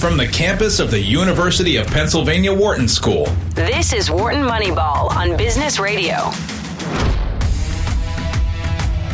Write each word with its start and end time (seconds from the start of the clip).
from 0.00 0.16
the 0.16 0.26
campus 0.26 0.80
of 0.80 0.90
the 0.90 0.98
University 0.98 1.76
of 1.76 1.86
Pennsylvania 1.88 2.54
Wharton 2.54 2.88
School. 2.88 3.26
This 3.50 3.92
is 3.92 4.10
Wharton 4.10 4.42
Moneyball 4.44 5.10
on 5.14 5.36
Business 5.36 5.78
Radio. 5.78 6.14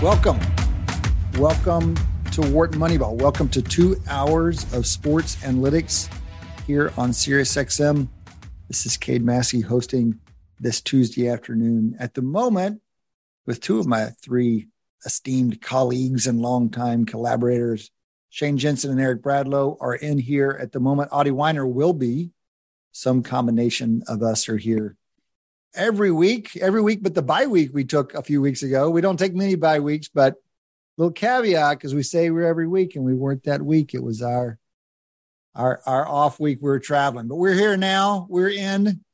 Welcome. 0.01 0.39
Welcome 1.41 1.97
to 2.31 2.41
Wharton 2.53 2.79
Moneyball. 2.79 3.21
Welcome 3.21 3.49
to 3.49 3.63
two 3.63 3.97
hours 4.09 4.73
of 4.73 4.87
sports 4.87 5.35
analytics 5.37 6.09
here 6.69 6.93
on 6.97 7.11
SiriusXM. 7.11 8.07
This 8.69 8.87
is 8.87 8.97
Cade 8.97 9.25
Massey 9.25 9.63
hosting 9.63 10.21
this 10.61 10.81
Tuesday 10.81 11.29
afternoon. 11.29 11.97
At 11.99 12.15
the 12.15 12.23
moment, 12.23 12.81
with 13.45 13.61
two 13.61 13.81
of 13.81 13.89
my 13.89 14.11
three 14.23 14.69
esteemed 15.05 15.61
colleagues 15.61 16.29
and 16.29 16.41
longtime 16.41 17.07
collaborators, 17.07 17.91
Shane 18.31 18.59
Jensen 18.59 18.91
and 18.91 19.01
Eric 19.01 19.23
Bradlow 19.23 19.77
are 19.81 19.95
in 19.95 20.19
here 20.19 20.59
at 20.61 20.73
the 20.73 20.81
moment. 20.81 21.11
Adi 21.13 21.31
Wyner 21.31 21.71
will 21.71 21.93
be. 21.93 22.31
Some 22.93 23.23
combination 23.23 24.03
of 24.09 24.23
us 24.23 24.49
are 24.49 24.57
here 24.57 24.97
every 25.77 26.11
week, 26.11 26.57
every 26.57 26.81
week, 26.81 27.03
but 27.03 27.15
the 27.15 27.23
bye 27.23 27.47
week 27.47 27.71
we 27.73 27.85
took 27.85 28.15
a 28.15 28.23
few 28.23 28.41
weeks 28.41 28.63
ago. 28.63 28.91
We 28.91 29.03
don't 29.03 29.19
take 29.19 29.35
many 29.35 29.55
bye 29.55 29.81
weeks, 29.81 30.09
but 30.09 30.35
little 30.97 31.13
caveat 31.13 31.79
because 31.79 31.95
we 31.95 32.03
say 32.03 32.31
we're 32.31 32.47
every 32.47 32.67
week 32.67 32.97
and 32.97 33.05
we 33.05 33.15
weren't 33.15 33.45
that 33.45 33.63
week. 33.63 33.95
It 33.95 34.03
was 34.03 34.23
our 34.23 34.59
our 35.55 35.81
our 35.87 36.09
off 36.09 36.41
week. 36.41 36.59
We 36.61 36.71
were 36.71 36.81
traveling, 36.81 37.29
but 37.29 37.37
we're 37.37 37.55
here 37.55 37.77
now. 37.77 38.27
We're 38.29 38.51
in, 38.51 39.05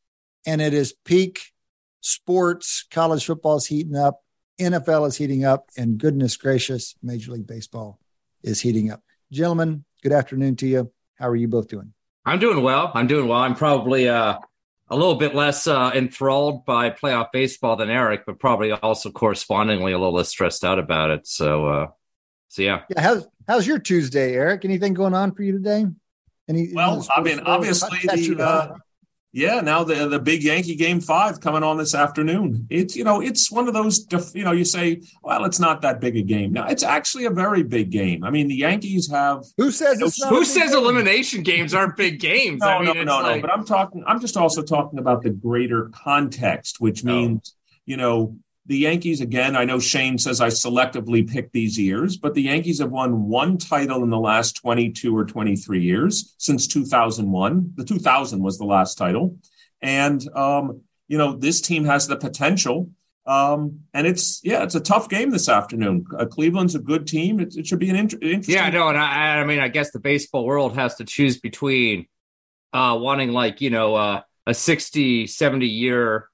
and 0.46 0.62
it 0.62 0.72
is 0.72 0.94
peak 1.04 1.52
sports. 2.00 2.86
College 2.90 3.26
football 3.26 3.56
is 3.56 3.66
heating 3.66 3.96
up. 3.96 4.20
NFL 4.60 5.08
is 5.08 5.16
heating 5.16 5.44
up, 5.44 5.68
and 5.76 5.98
goodness 5.98 6.36
gracious, 6.36 6.94
Major 7.02 7.32
League 7.32 7.46
Baseball 7.46 7.98
is 8.42 8.60
heating 8.60 8.90
up. 8.90 9.02
Gentlemen, 9.30 9.84
good 10.02 10.12
afternoon 10.12 10.56
to 10.56 10.66
you. 10.66 10.92
How 11.18 11.28
are 11.28 11.36
you 11.36 11.48
both 11.48 11.68
doing? 11.68 11.92
I'm 12.24 12.38
doing 12.38 12.62
well. 12.62 12.92
I'm 12.94 13.06
doing 13.06 13.28
well. 13.28 13.40
I'm 13.40 13.54
probably 13.54 14.08
uh, 14.08 14.38
a 14.88 14.96
little 14.96 15.14
bit 15.14 15.34
less 15.34 15.66
uh, 15.66 15.90
enthralled 15.94 16.64
by 16.64 16.90
playoff 16.90 17.28
baseball 17.32 17.76
than 17.76 17.90
Eric, 17.90 18.24
but 18.26 18.38
probably 18.38 18.72
also 18.72 19.10
correspondingly 19.10 19.92
a 19.92 19.98
little 19.98 20.14
less 20.14 20.28
stressed 20.28 20.64
out 20.64 20.78
about 20.78 21.10
it. 21.10 21.26
So, 21.26 21.66
uh, 21.66 21.86
so 22.48 22.62
yeah. 22.62 22.82
Yeah. 22.90 23.00
How's 23.00 23.26
how's 23.48 23.66
your 23.66 23.78
Tuesday, 23.78 24.34
Eric? 24.34 24.64
Anything 24.64 24.94
going 24.94 25.14
on 25.14 25.32
for 25.32 25.42
you 25.42 25.52
today? 25.52 25.86
Any? 26.48 26.72
Well, 26.72 27.06
I 27.14 27.22
mean, 27.22 27.40
obviously 27.40 27.98
the 28.02 28.42
uh, 28.42 28.76
yeah, 29.34 29.60
now 29.60 29.82
the 29.82 30.08
the 30.08 30.18
big 30.18 30.42
Yankee 30.42 30.74
game 30.74 31.00
five 31.00 31.40
coming 31.40 31.62
on 31.62 31.78
this 31.78 31.94
afternoon. 31.94 32.66
It's 32.68 32.94
you 32.94 33.02
know 33.02 33.22
it's 33.22 33.50
one 33.50 33.66
of 33.66 33.72
those 33.72 34.06
you 34.34 34.44
know 34.44 34.52
you 34.52 34.66
say 34.66 35.00
well 35.22 35.46
it's 35.46 35.58
not 35.58 35.80
that 35.82 36.00
big 36.00 36.16
a 36.16 36.22
game. 36.22 36.52
Now 36.52 36.66
it's 36.66 36.82
actually 36.82 37.24
a 37.24 37.30
very 37.30 37.62
big 37.62 37.90
game. 37.90 38.24
I 38.24 38.30
mean 38.30 38.48
the 38.48 38.56
Yankees 38.56 39.10
have 39.10 39.44
who 39.56 39.70
says 39.70 40.00
you 40.00 40.24
know, 40.24 40.36
who 40.36 40.44
says 40.44 40.72
game? 40.72 40.78
elimination 40.78 41.42
games 41.42 41.72
aren't 41.72 41.96
big 41.96 42.20
games? 42.20 42.60
No, 42.60 42.68
I 42.68 42.84
mean, 42.84 42.94
no, 42.94 43.04
no, 43.04 43.22
like... 43.22 43.36
no. 43.36 43.40
But 43.40 43.52
I'm 43.52 43.64
talking. 43.64 44.04
I'm 44.06 44.20
just 44.20 44.36
also 44.36 44.62
talking 44.62 44.98
about 44.98 45.22
the 45.22 45.30
greater 45.30 45.90
context, 45.94 46.78
which 46.78 47.02
means 47.02 47.54
oh. 47.54 47.72
you 47.86 47.96
know 47.96 48.36
the 48.66 48.76
Yankees, 48.76 49.20
again, 49.20 49.56
I 49.56 49.64
know 49.64 49.80
Shane 49.80 50.18
says 50.18 50.40
I 50.40 50.48
selectively 50.48 51.28
pick 51.28 51.50
these 51.50 51.78
years, 51.78 52.16
but 52.16 52.34
the 52.34 52.42
Yankees 52.42 52.78
have 52.78 52.90
won 52.90 53.28
one 53.28 53.58
title 53.58 54.04
in 54.04 54.10
the 54.10 54.18
last 54.18 54.56
22 54.56 55.16
or 55.16 55.24
23 55.24 55.82
years 55.82 56.34
since 56.38 56.68
2001. 56.68 57.72
The 57.74 57.84
2000 57.84 58.40
was 58.40 58.58
the 58.58 58.64
last 58.64 58.96
title. 58.96 59.36
And, 59.80 60.24
um, 60.36 60.82
you 61.08 61.18
know, 61.18 61.36
this 61.36 61.60
team 61.60 61.84
has 61.86 62.06
the 62.06 62.16
potential. 62.16 62.90
Um, 63.26 63.80
and 63.94 64.06
it's, 64.06 64.40
yeah, 64.44 64.62
it's 64.62 64.76
a 64.76 64.80
tough 64.80 65.08
game 65.08 65.30
this 65.30 65.48
afternoon. 65.48 66.04
Uh, 66.16 66.26
Cleveland's 66.26 66.76
a 66.76 66.80
good 66.80 67.08
team. 67.08 67.40
It, 67.40 67.56
it 67.56 67.66
should 67.66 67.80
be 67.80 67.90
an 67.90 67.96
inter- 67.96 68.18
interesting. 68.22 68.54
Yeah, 68.54 68.70
no, 68.70 68.88
and 68.88 68.98
I, 68.98 69.38
I 69.38 69.44
mean, 69.44 69.58
I 69.58 69.68
guess 69.68 69.90
the 69.90 70.00
baseball 70.00 70.44
world 70.44 70.76
has 70.76 70.94
to 70.96 71.04
choose 71.04 71.40
between 71.40 72.06
uh, 72.72 72.96
wanting 73.00 73.32
like, 73.32 73.60
you 73.60 73.70
know, 73.70 73.96
uh, 73.96 74.20
a 74.46 74.54
60, 74.54 75.26
70 75.26 75.66
year 75.66 76.28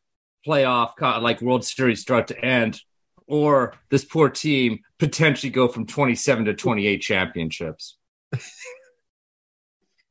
playoff 0.46 1.00
like 1.22 1.40
World 1.40 1.64
Series 1.64 2.00
start 2.00 2.28
to 2.28 2.44
end, 2.44 2.80
or 3.26 3.74
this 3.90 4.04
poor 4.04 4.28
team 4.28 4.80
potentially 4.98 5.50
go 5.50 5.68
from 5.68 5.86
27 5.86 6.46
to 6.46 6.54
28 6.54 6.98
championships. 6.98 7.96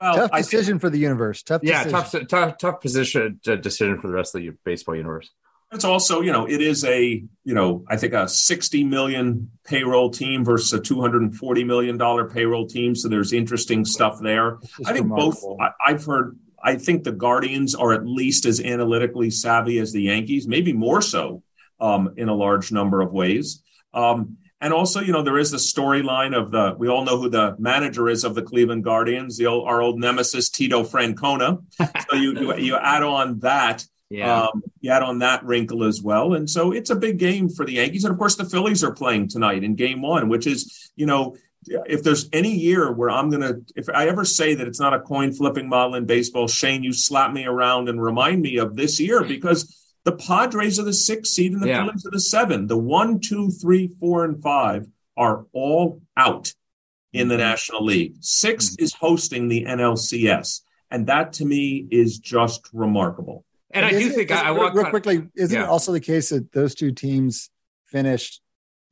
well, 0.01 0.15
tough 0.15 0.31
decision 0.31 0.75
think, 0.75 0.81
for 0.81 0.89
the 0.89 0.99
universe. 0.99 1.43
Tough, 1.43 1.61
yeah, 1.63 1.83
tough, 1.83 2.13
tough, 2.27 2.57
tough 2.57 2.81
position 2.81 3.39
uh, 3.47 3.55
decision 3.55 3.99
for 3.99 4.07
the 4.07 4.13
rest 4.13 4.35
of 4.35 4.41
the 4.41 4.51
baseball 4.63 4.95
universe. 4.95 5.29
It's 5.71 5.83
also, 5.83 6.21
you 6.21 6.31
know, 6.31 6.47
it 6.47 6.61
is 6.61 6.85
a, 6.85 7.01
you 7.43 7.53
know, 7.53 7.83
I 7.89 7.97
think 7.97 8.13
a 8.13 8.29
60 8.29 8.85
million 8.85 9.51
payroll 9.65 10.09
team 10.09 10.45
versus 10.45 10.71
a 10.71 10.81
240 10.81 11.63
million 11.65 11.97
dollar 11.97 12.29
payroll 12.29 12.67
team. 12.67 12.95
So 12.95 13.09
there's 13.09 13.33
interesting 13.33 13.83
stuff 13.83 14.19
there. 14.21 14.59
I 14.85 14.93
think 14.93 15.03
remarkable. 15.03 15.57
both. 15.57 15.73
I, 15.85 15.91
I've 15.91 16.05
heard 16.05 16.37
I 16.63 16.75
think 16.75 17.03
the 17.03 17.11
Guardians 17.11 17.75
are 17.75 17.93
at 17.93 18.05
least 18.05 18.45
as 18.45 18.59
analytically 18.59 19.29
savvy 19.29 19.79
as 19.79 19.91
the 19.91 20.01
Yankees, 20.01 20.47
maybe 20.47 20.73
more 20.73 21.01
so 21.01 21.43
um, 21.79 22.13
in 22.17 22.29
a 22.29 22.33
large 22.33 22.71
number 22.71 23.01
of 23.01 23.11
ways. 23.11 23.61
Um, 23.93 24.37
and 24.59 24.73
also, 24.73 25.01
you 25.01 25.11
know, 25.11 25.21
there 25.21 25.37
is 25.37 25.51
the 25.51 25.57
storyline 25.57 26.35
of 26.35 26.51
the, 26.51 26.75
we 26.77 26.87
all 26.87 27.05
know 27.05 27.19
who 27.19 27.29
the 27.29 27.55
manager 27.59 28.09
is 28.09 28.23
of 28.23 28.33
the 28.33 28.41
Cleveland 28.41 28.83
Guardians, 28.83 29.37
the 29.37 29.45
old, 29.45 29.67
our 29.67 29.81
old 29.81 29.99
nemesis, 29.99 30.49
Tito 30.49 30.83
Francona. 30.83 31.63
so 32.09 32.15
you, 32.15 32.39
you, 32.39 32.55
you, 32.55 32.75
add 32.75 33.03
on 33.03 33.39
that. 33.39 33.85
Yeah. 34.09 34.45
Um, 34.45 34.63
you 34.79 34.89
add 34.91 35.03
on 35.03 35.19
that 35.19 35.43
wrinkle 35.43 35.83
as 35.83 36.01
well. 36.01 36.33
And 36.33 36.49
so 36.49 36.71
it's 36.71 36.89
a 36.89 36.95
big 36.95 37.19
game 37.19 37.49
for 37.49 37.65
the 37.65 37.73
Yankees. 37.73 38.03
And 38.03 38.11
of 38.11 38.17
course, 38.17 38.35
the 38.35 38.45
Phillies 38.45 38.83
are 38.83 38.93
playing 38.93 39.27
tonight 39.27 39.63
in 39.63 39.75
game 39.75 40.01
one, 40.01 40.27
which 40.27 40.47
is, 40.47 40.91
you 40.95 41.05
know, 41.05 41.35
if 41.67 42.03
there's 42.03 42.29
any 42.33 42.53
year 42.53 42.91
where 42.91 43.09
I'm 43.09 43.29
going 43.29 43.41
to, 43.41 43.61
if 43.75 43.89
I 43.89 44.07
ever 44.07 44.25
say 44.25 44.55
that 44.55 44.67
it's 44.67 44.79
not 44.79 44.93
a 44.93 44.99
coin 44.99 45.33
flipping 45.33 45.69
model 45.69 45.95
in 45.95 46.05
baseball, 46.05 46.47
Shane, 46.47 46.83
you 46.83 46.93
slap 46.93 47.31
me 47.31 47.45
around 47.45 47.89
and 47.89 48.01
remind 48.01 48.41
me 48.41 48.57
of 48.57 48.75
this 48.75 48.99
year 48.99 49.23
because 49.23 49.75
the 50.03 50.13
Padres 50.13 50.79
are 50.79 50.83
the 50.83 50.93
sixth 50.93 51.33
seed 51.33 51.53
and 51.53 51.61
the 51.61 51.67
yeah. 51.67 51.83
Phillies 51.83 52.05
are 52.05 52.11
the 52.11 52.19
seven. 52.19 52.67
The 52.67 52.77
one, 52.77 53.19
two, 53.19 53.49
three, 53.49 53.89
four, 53.99 54.23
and 54.23 54.41
five 54.41 54.87
are 55.17 55.45
all 55.51 56.01
out 56.15 56.53
in 57.13 57.27
the 57.27 57.35
mm-hmm. 57.35 57.41
National 57.41 57.83
League. 57.83 58.15
6 58.19 58.65
mm-hmm. 58.65 58.83
is 58.83 58.93
hosting 58.93 59.47
the 59.47 59.65
NLCS. 59.65 60.61
And 60.91 61.07
that 61.07 61.33
to 61.33 61.45
me 61.45 61.87
is 61.91 62.19
just 62.19 62.69
remarkable. 62.71 63.43
And, 63.71 63.85
and 63.85 63.95
I 63.95 63.99
do 63.99 64.09
think 64.09 64.31
I, 64.31 64.49
I 64.49 64.51
real, 64.51 64.71
real 64.71 64.89
quickly, 64.89 65.27
isn't 65.35 65.57
yeah. 65.57 65.65
it 65.65 65.69
also 65.69 65.91
the 65.91 65.99
case 65.99 66.29
that 66.29 66.51
those 66.53 66.73
two 66.73 66.91
teams 66.91 67.49
finished 67.85 68.41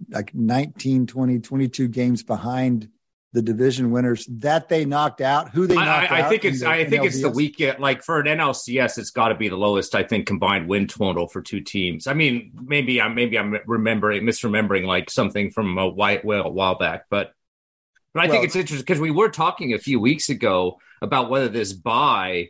like 0.09 0.33
19, 0.33 1.07
20, 1.07 1.39
22 1.39 1.87
games 1.87 2.23
behind 2.23 2.89
the 3.35 3.41
division 3.41 3.91
winners 3.91 4.25
that 4.27 4.69
they 4.69 4.85
knocked 4.85 5.19
out. 5.19 5.49
Who 5.49 5.67
they 5.67 5.75
knocked 5.75 6.09
I, 6.09 6.19
I 6.19 6.21
out? 6.21 6.29
think 6.29 6.45
it's 6.45 6.63
I 6.63 6.85
think 6.85 7.03
it's 7.03 7.21
the 7.21 7.29
weekend. 7.29 7.79
Like 7.79 8.01
for 8.01 8.21
an 8.21 8.27
NLCS, 8.27 8.97
it's 8.97 9.11
got 9.11 9.27
to 9.27 9.35
be 9.35 9.49
the 9.49 9.57
lowest 9.57 9.93
I 9.93 10.03
think 10.03 10.25
combined 10.25 10.69
win 10.69 10.87
total 10.87 11.27
for 11.27 11.41
two 11.41 11.59
teams. 11.59 12.07
I 12.07 12.13
mean, 12.13 12.53
maybe 12.63 13.01
I'm 13.01 13.13
maybe 13.13 13.37
I'm 13.37 13.57
remembering 13.67 14.23
misremembering 14.23 14.85
like 14.85 15.09
something 15.09 15.51
from 15.51 15.77
a 15.77 15.85
white 15.85 16.23
well 16.23 16.45
a 16.45 16.49
while 16.49 16.77
back, 16.77 17.07
but 17.09 17.33
but 18.13 18.23
I 18.23 18.27
well, 18.27 18.35
think 18.35 18.45
it's 18.45 18.55
interesting 18.55 18.85
because 18.85 19.01
we 19.01 19.11
were 19.11 19.29
talking 19.29 19.73
a 19.73 19.79
few 19.79 19.99
weeks 19.99 20.29
ago 20.29 20.79
about 21.01 21.29
whether 21.29 21.49
this 21.49 21.73
bye 21.73 22.49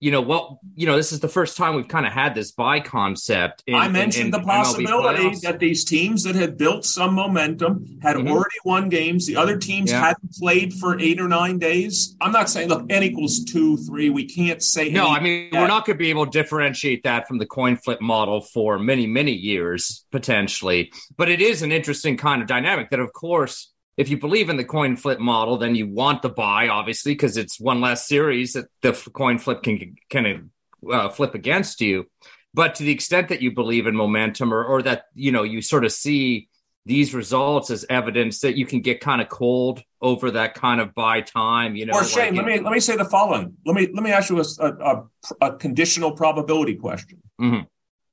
you 0.00 0.12
know, 0.12 0.20
well, 0.20 0.60
you 0.76 0.86
know, 0.86 0.96
this 0.96 1.12
is 1.12 1.18
the 1.18 1.28
first 1.28 1.56
time 1.56 1.74
we've 1.74 1.88
kind 1.88 2.06
of 2.06 2.12
had 2.12 2.34
this 2.34 2.52
bye 2.52 2.78
concept. 2.78 3.64
In, 3.66 3.74
I 3.74 3.88
mentioned 3.88 4.28
in, 4.28 4.34
in 4.34 4.40
the 4.40 4.46
possibility 4.46 5.34
that 5.42 5.58
these 5.58 5.84
teams 5.84 6.22
that 6.22 6.36
had 6.36 6.56
built 6.56 6.84
some 6.84 7.14
momentum 7.14 7.98
had 8.00 8.16
mm-hmm. 8.16 8.28
already 8.28 8.56
won 8.64 8.88
games. 8.88 9.26
The 9.26 9.34
other 9.34 9.56
teams 9.56 9.90
yeah. 9.90 10.00
hadn't 10.00 10.34
played 10.34 10.72
for 10.74 10.98
eight 11.00 11.20
or 11.20 11.26
nine 11.26 11.58
days. 11.58 12.16
I'm 12.20 12.30
not 12.30 12.48
saying, 12.48 12.68
look, 12.68 12.86
n 12.90 13.02
equals 13.02 13.44
two, 13.44 13.76
three. 13.78 14.08
We 14.10 14.26
can't 14.26 14.62
say. 14.62 14.90
No, 14.90 15.08
I 15.08 15.18
mean, 15.18 15.50
we're 15.52 15.66
not 15.66 15.84
going 15.84 15.96
to 15.96 16.02
be 16.02 16.10
able 16.10 16.26
to 16.26 16.30
differentiate 16.30 17.02
that 17.02 17.26
from 17.26 17.38
the 17.38 17.46
coin 17.46 17.76
flip 17.76 18.00
model 18.00 18.40
for 18.40 18.78
many, 18.78 19.06
many 19.06 19.32
years 19.32 20.06
potentially. 20.12 20.92
But 21.16 21.28
it 21.28 21.40
is 21.40 21.62
an 21.62 21.72
interesting 21.72 22.16
kind 22.16 22.40
of 22.40 22.46
dynamic 22.46 22.90
that, 22.90 23.00
of 23.00 23.12
course, 23.12 23.72
if 23.98 24.08
you 24.08 24.16
believe 24.16 24.48
in 24.48 24.56
the 24.56 24.64
coin 24.64 24.96
flip 24.96 25.18
model, 25.18 25.58
then 25.58 25.74
you 25.74 25.88
want 25.88 26.22
the 26.22 26.28
bye, 26.28 26.68
obviously, 26.68 27.12
because 27.12 27.36
it's 27.36 27.58
one 27.58 27.80
less 27.80 28.06
series 28.06 28.52
that 28.52 28.66
the 28.80 28.92
coin 29.12 29.38
flip 29.38 29.64
can 29.64 29.96
can 30.08 30.50
uh, 30.90 31.08
flip 31.08 31.34
against 31.34 31.80
you. 31.80 32.06
But 32.54 32.76
to 32.76 32.84
the 32.84 32.92
extent 32.92 33.28
that 33.28 33.42
you 33.42 33.50
believe 33.50 33.88
in 33.88 33.96
momentum, 33.96 34.54
or 34.54 34.64
or 34.64 34.82
that 34.82 35.06
you 35.14 35.32
know 35.32 35.42
you 35.42 35.60
sort 35.60 35.84
of 35.84 35.90
see 35.90 36.48
these 36.86 37.12
results 37.12 37.70
as 37.70 37.84
evidence 37.90 38.40
that 38.40 38.56
you 38.56 38.64
can 38.64 38.80
get 38.80 39.00
kind 39.00 39.20
of 39.20 39.28
cold 39.28 39.82
over 40.00 40.30
that 40.30 40.54
kind 40.54 40.80
of 40.80 40.94
bye 40.94 41.20
time, 41.20 41.74
you 41.74 41.84
know. 41.84 41.94
Or 41.94 42.04
Shane, 42.04 42.36
like, 42.36 42.46
let 42.46 42.56
me 42.56 42.60
let 42.60 42.72
me 42.72 42.80
say 42.80 42.96
the 42.96 43.04
following. 43.04 43.56
Let 43.66 43.74
me 43.74 43.88
let 43.92 44.04
me 44.04 44.12
ask 44.12 44.30
you 44.30 44.40
a, 44.40 44.64
a, 44.64 45.02
a 45.40 45.56
conditional 45.56 46.12
probability 46.12 46.76
question. 46.76 47.20
Mm-hmm. 47.40 47.64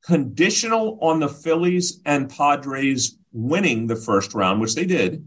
Conditional 0.03 0.97
on 1.01 1.19
the 1.19 1.29
Phillies 1.29 2.01
and 2.05 2.27
Padres 2.27 3.17
winning 3.31 3.85
the 3.85 3.95
first 3.95 4.33
round, 4.33 4.61
which 4.61 4.73
they 4.73 4.85
did 4.85 5.23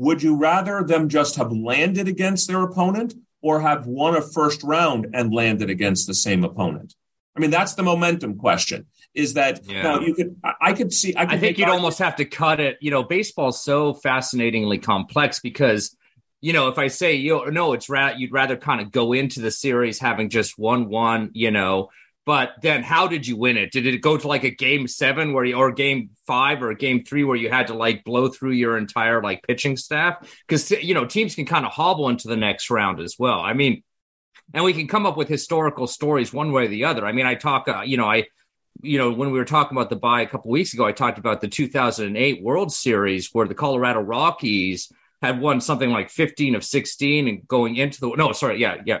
would 0.00 0.22
you 0.22 0.34
rather 0.34 0.82
them 0.82 1.10
just 1.10 1.36
have 1.36 1.52
landed 1.52 2.08
against 2.08 2.48
their 2.48 2.62
opponent 2.62 3.12
or 3.42 3.60
have 3.60 3.86
won 3.86 4.16
a 4.16 4.22
first 4.22 4.62
round 4.62 5.08
and 5.12 5.30
landed 5.30 5.68
against 5.68 6.06
the 6.06 6.14
same 6.14 6.42
opponent? 6.42 6.94
I 7.36 7.40
mean, 7.40 7.50
that's 7.50 7.74
the 7.74 7.82
momentum 7.82 8.38
question. 8.38 8.86
Is 9.14 9.34
that 9.34 9.60
yeah. 9.64 9.82
now 9.82 10.00
you 10.00 10.14
could 10.14 10.36
I 10.42 10.72
could 10.72 10.90
see 10.94 11.14
I, 11.14 11.26
could 11.26 11.34
I 11.34 11.38
think 11.38 11.58
you'd 11.58 11.68
almost 11.68 11.98
have 11.98 12.16
to 12.16 12.24
cut 12.24 12.60
it. 12.60 12.78
You 12.80 12.90
know, 12.90 13.02
baseball's 13.02 13.62
so 13.62 13.92
fascinatingly 13.92 14.78
complex 14.78 15.38
because 15.40 15.94
you 16.40 16.54
know, 16.54 16.68
if 16.68 16.78
I 16.78 16.86
say 16.86 17.16
you 17.16 17.36
know, 17.36 17.44
no, 17.44 17.72
it's 17.74 17.90
ra- 17.90 18.14
you'd 18.16 18.32
rather 18.32 18.56
kind 18.56 18.80
of 18.80 18.90
go 18.90 19.12
into 19.12 19.40
the 19.40 19.50
series 19.50 19.98
having 19.98 20.30
just 20.30 20.58
won 20.58 20.88
one, 20.88 21.30
you 21.34 21.50
know. 21.50 21.90
But 22.26 22.52
then, 22.62 22.82
how 22.82 23.06
did 23.06 23.26
you 23.26 23.36
win 23.36 23.56
it? 23.56 23.72
Did 23.72 23.86
it 23.86 23.98
go 23.98 24.16
to 24.16 24.28
like 24.28 24.44
a 24.44 24.50
game 24.50 24.86
seven 24.86 25.32
where 25.32 25.44
you, 25.44 25.56
or 25.56 25.72
game 25.72 26.10
five 26.26 26.62
or 26.62 26.70
a 26.70 26.76
game 26.76 27.02
three 27.02 27.24
where 27.24 27.36
you 27.36 27.48
had 27.48 27.68
to 27.68 27.74
like 27.74 28.04
blow 28.04 28.28
through 28.28 28.52
your 28.52 28.76
entire 28.76 29.22
like 29.22 29.42
pitching 29.42 29.76
staff? 29.76 30.18
Because 30.46 30.70
you 30.70 30.94
know 30.94 31.06
teams 31.06 31.34
can 31.34 31.46
kind 31.46 31.64
of 31.64 31.72
hobble 31.72 32.08
into 32.08 32.28
the 32.28 32.36
next 32.36 32.70
round 32.70 33.00
as 33.00 33.16
well. 33.18 33.40
I 33.40 33.54
mean, 33.54 33.82
and 34.52 34.64
we 34.64 34.72
can 34.72 34.86
come 34.86 35.06
up 35.06 35.16
with 35.16 35.28
historical 35.28 35.86
stories 35.86 36.32
one 36.32 36.52
way 36.52 36.66
or 36.66 36.68
the 36.68 36.84
other. 36.84 37.06
I 37.06 37.12
mean, 37.12 37.26
I 37.26 37.34
talk, 37.36 37.68
uh, 37.68 37.82
you 37.82 37.96
know, 37.96 38.06
I 38.06 38.26
you 38.82 38.98
know, 38.98 39.10
when 39.10 39.30
we 39.30 39.38
were 39.38 39.44
talking 39.44 39.76
about 39.76 39.90
the 39.90 39.96
bye 39.96 40.22
a 40.22 40.26
couple 40.26 40.50
weeks 40.50 40.72
ago, 40.74 40.84
I 40.84 40.92
talked 40.92 41.18
about 41.18 41.40
the 41.40 41.48
2008 41.48 42.42
World 42.42 42.72
Series 42.72 43.30
where 43.32 43.46
the 43.46 43.54
Colorado 43.54 44.00
Rockies 44.00 44.90
had 45.20 45.40
won 45.40 45.60
something 45.60 45.90
like 45.90 46.10
15 46.10 46.54
of 46.54 46.64
16 46.64 47.28
and 47.28 47.46
going 47.46 47.76
into 47.76 48.00
the 48.00 48.10
no, 48.16 48.32
sorry, 48.32 48.58
yeah, 48.58 48.76
yeah, 48.86 49.00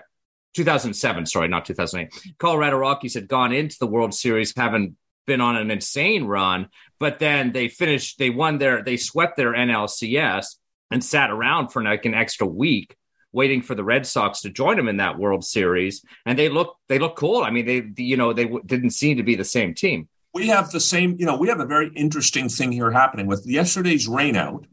2007, 0.54 1.26
sorry, 1.26 1.48
not 1.48 1.64
2008. 1.64 2.34
Colorado 2.38 2.78
Rockies 2.78 3.14
had 3.14 3.28
gone 3.28 3.52
into 3.52 3.76
the 3.78 3.86
World 3.86 4.14
Series 4.14 4.52
having 4.56 4.96
been 5.26 5.40
on 5.40 5.56
an 5.56 5.70
insane 5.70 6.24
run, 6.24 6.68
but 6.98 7.18
then 7.18 7.52
they 7.52 7.68
finished, 7.68 8.18
they 8.18 8.30
won 8.30 8.58
their, 8.58 8.82
they 8.82 8.96
swept 8.96 9.36
their 9.36 9.52
NLCS 9.52 10.56
and 10.90 11.04
sat 11.04 11.30
around 11.30 11.68
for 11.68 11.82
like 11.82 12.04
an 12.04 12.14
extra 12.14 12.46
week 12.46 12.96
waiting 13.32 13.62
for 13.62 13.74
the 13.74 13.84
Red 13.84 14.06
Sox 14.06 14.40
to 14.42 14.50
join 14.50 14.76
them 14.76 14.88
in 14.88 14.96
that 14.98 15.18
World 15.18 15.44
Series, 15.44 16.04
and 16.26 16.38
they 16.38 16.48
look 16.48 16.76
they 16.88 16.98
look 16.98 17.16
cool. 17.16 17.42
I 17.42 17.50
mean, 17.50 17.66
they 17.66 18.02
you 18.02 18.16
know 18.16 18.32
they 18.32 18.44
w- 18.44 18.62
didn't 18.64 18.90
seem 18.90 19.16
to 19.16 19.22
be 19.22 19.34
the 19.34 19.44
same 19.44 19.74
team. 19.74 20.08
We 20.32 20.48
have 20.48 20.70
the 20.70 20.80
same, 20.80 21.16
you 21.18 21.26
know, 21.26 21.36
we 21.36 21.48
have 21.48 21.58
a 21.58 21.66
very 21.66 21.90
interesting 21.96 22.48
thing 22.48 22.70
here 22.70 22.92
happening 22.92 23.26
with 23.26 23.44
yesterday's 23.46 24.08
rainout. 24.08 24.66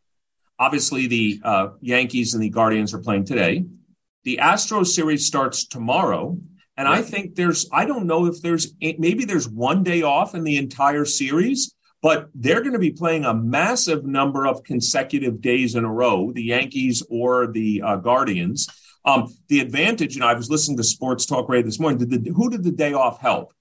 Obviously, 0.60 1.08
the 1.08 1.42
uh, 1.44 1.68
Yankees 1.82 2.36
and 2.36 2.44
the 2.44 2.50
Guardians 2.50 2.94
are 2.94 3.00
playing 3.00 3.26
today. 3.26 3.66
The 4.28 4.40
Astros 4.44 4.88
series 4.88 5.26
starts 5.26 5.66
tomorrow. 5.66 6.38
And 6.76 6.86
I 6.86 7.02
think 7.02 7.36
there's, 7.36 7.66
I 7.72 7.86
don't 7.86 8.08
know 8.08 8.26
if 8.26 8.42
there's, 8.42 8.74
maybe 8.82 9.24
there's 9.24 9.48
one 9.48 9.84
day 9.84 10.02
off 10.02 10.36
in 10.36 10.44
the 10.44 10.58
entire 10.58 11.06
series, 11.06 11.74
but 12.02 12.28
they're 12.36 12.60
going 12.60 12.74
to 12.74 12.78
be 12.78 12.92
playing 12.92 13.24
a 13.24 13.34
massive 13.34 14.04
number 14.04 14.46
of 14.46 14.66
consecutive 14.66 15.40
days 15.40 15.76
in 15.76 15.86
a 15.86 15.90
row, 15.90 16.34
the 16.34 16.44
Yankees 16.44 17.02
or 17.10 17.48
the 17.48 17.82
uh, 17.82 17.96
Guardians. 17.96 18.68
Um, 19.06 19.34
the 19.48 19.62
advantage, 19.62 20.16
and 20.16 20.26
I 20.26 20.34
was 20.34 20.50
listening 20.50 20.76
to 20.76 20.84
Sports 20.84 21.26
Talk 21.26 21.48
Radio 21.48 21.66
this 21.66 21.80
morning, 21.80 22.00
did 22.00 22.26
the, 22.26 22.32
who 22.32 22.50
did 22.50 22.66
the 22.66 22.74
day 22.74 22.92
off 22.92 23.22
help? 23.22 23.54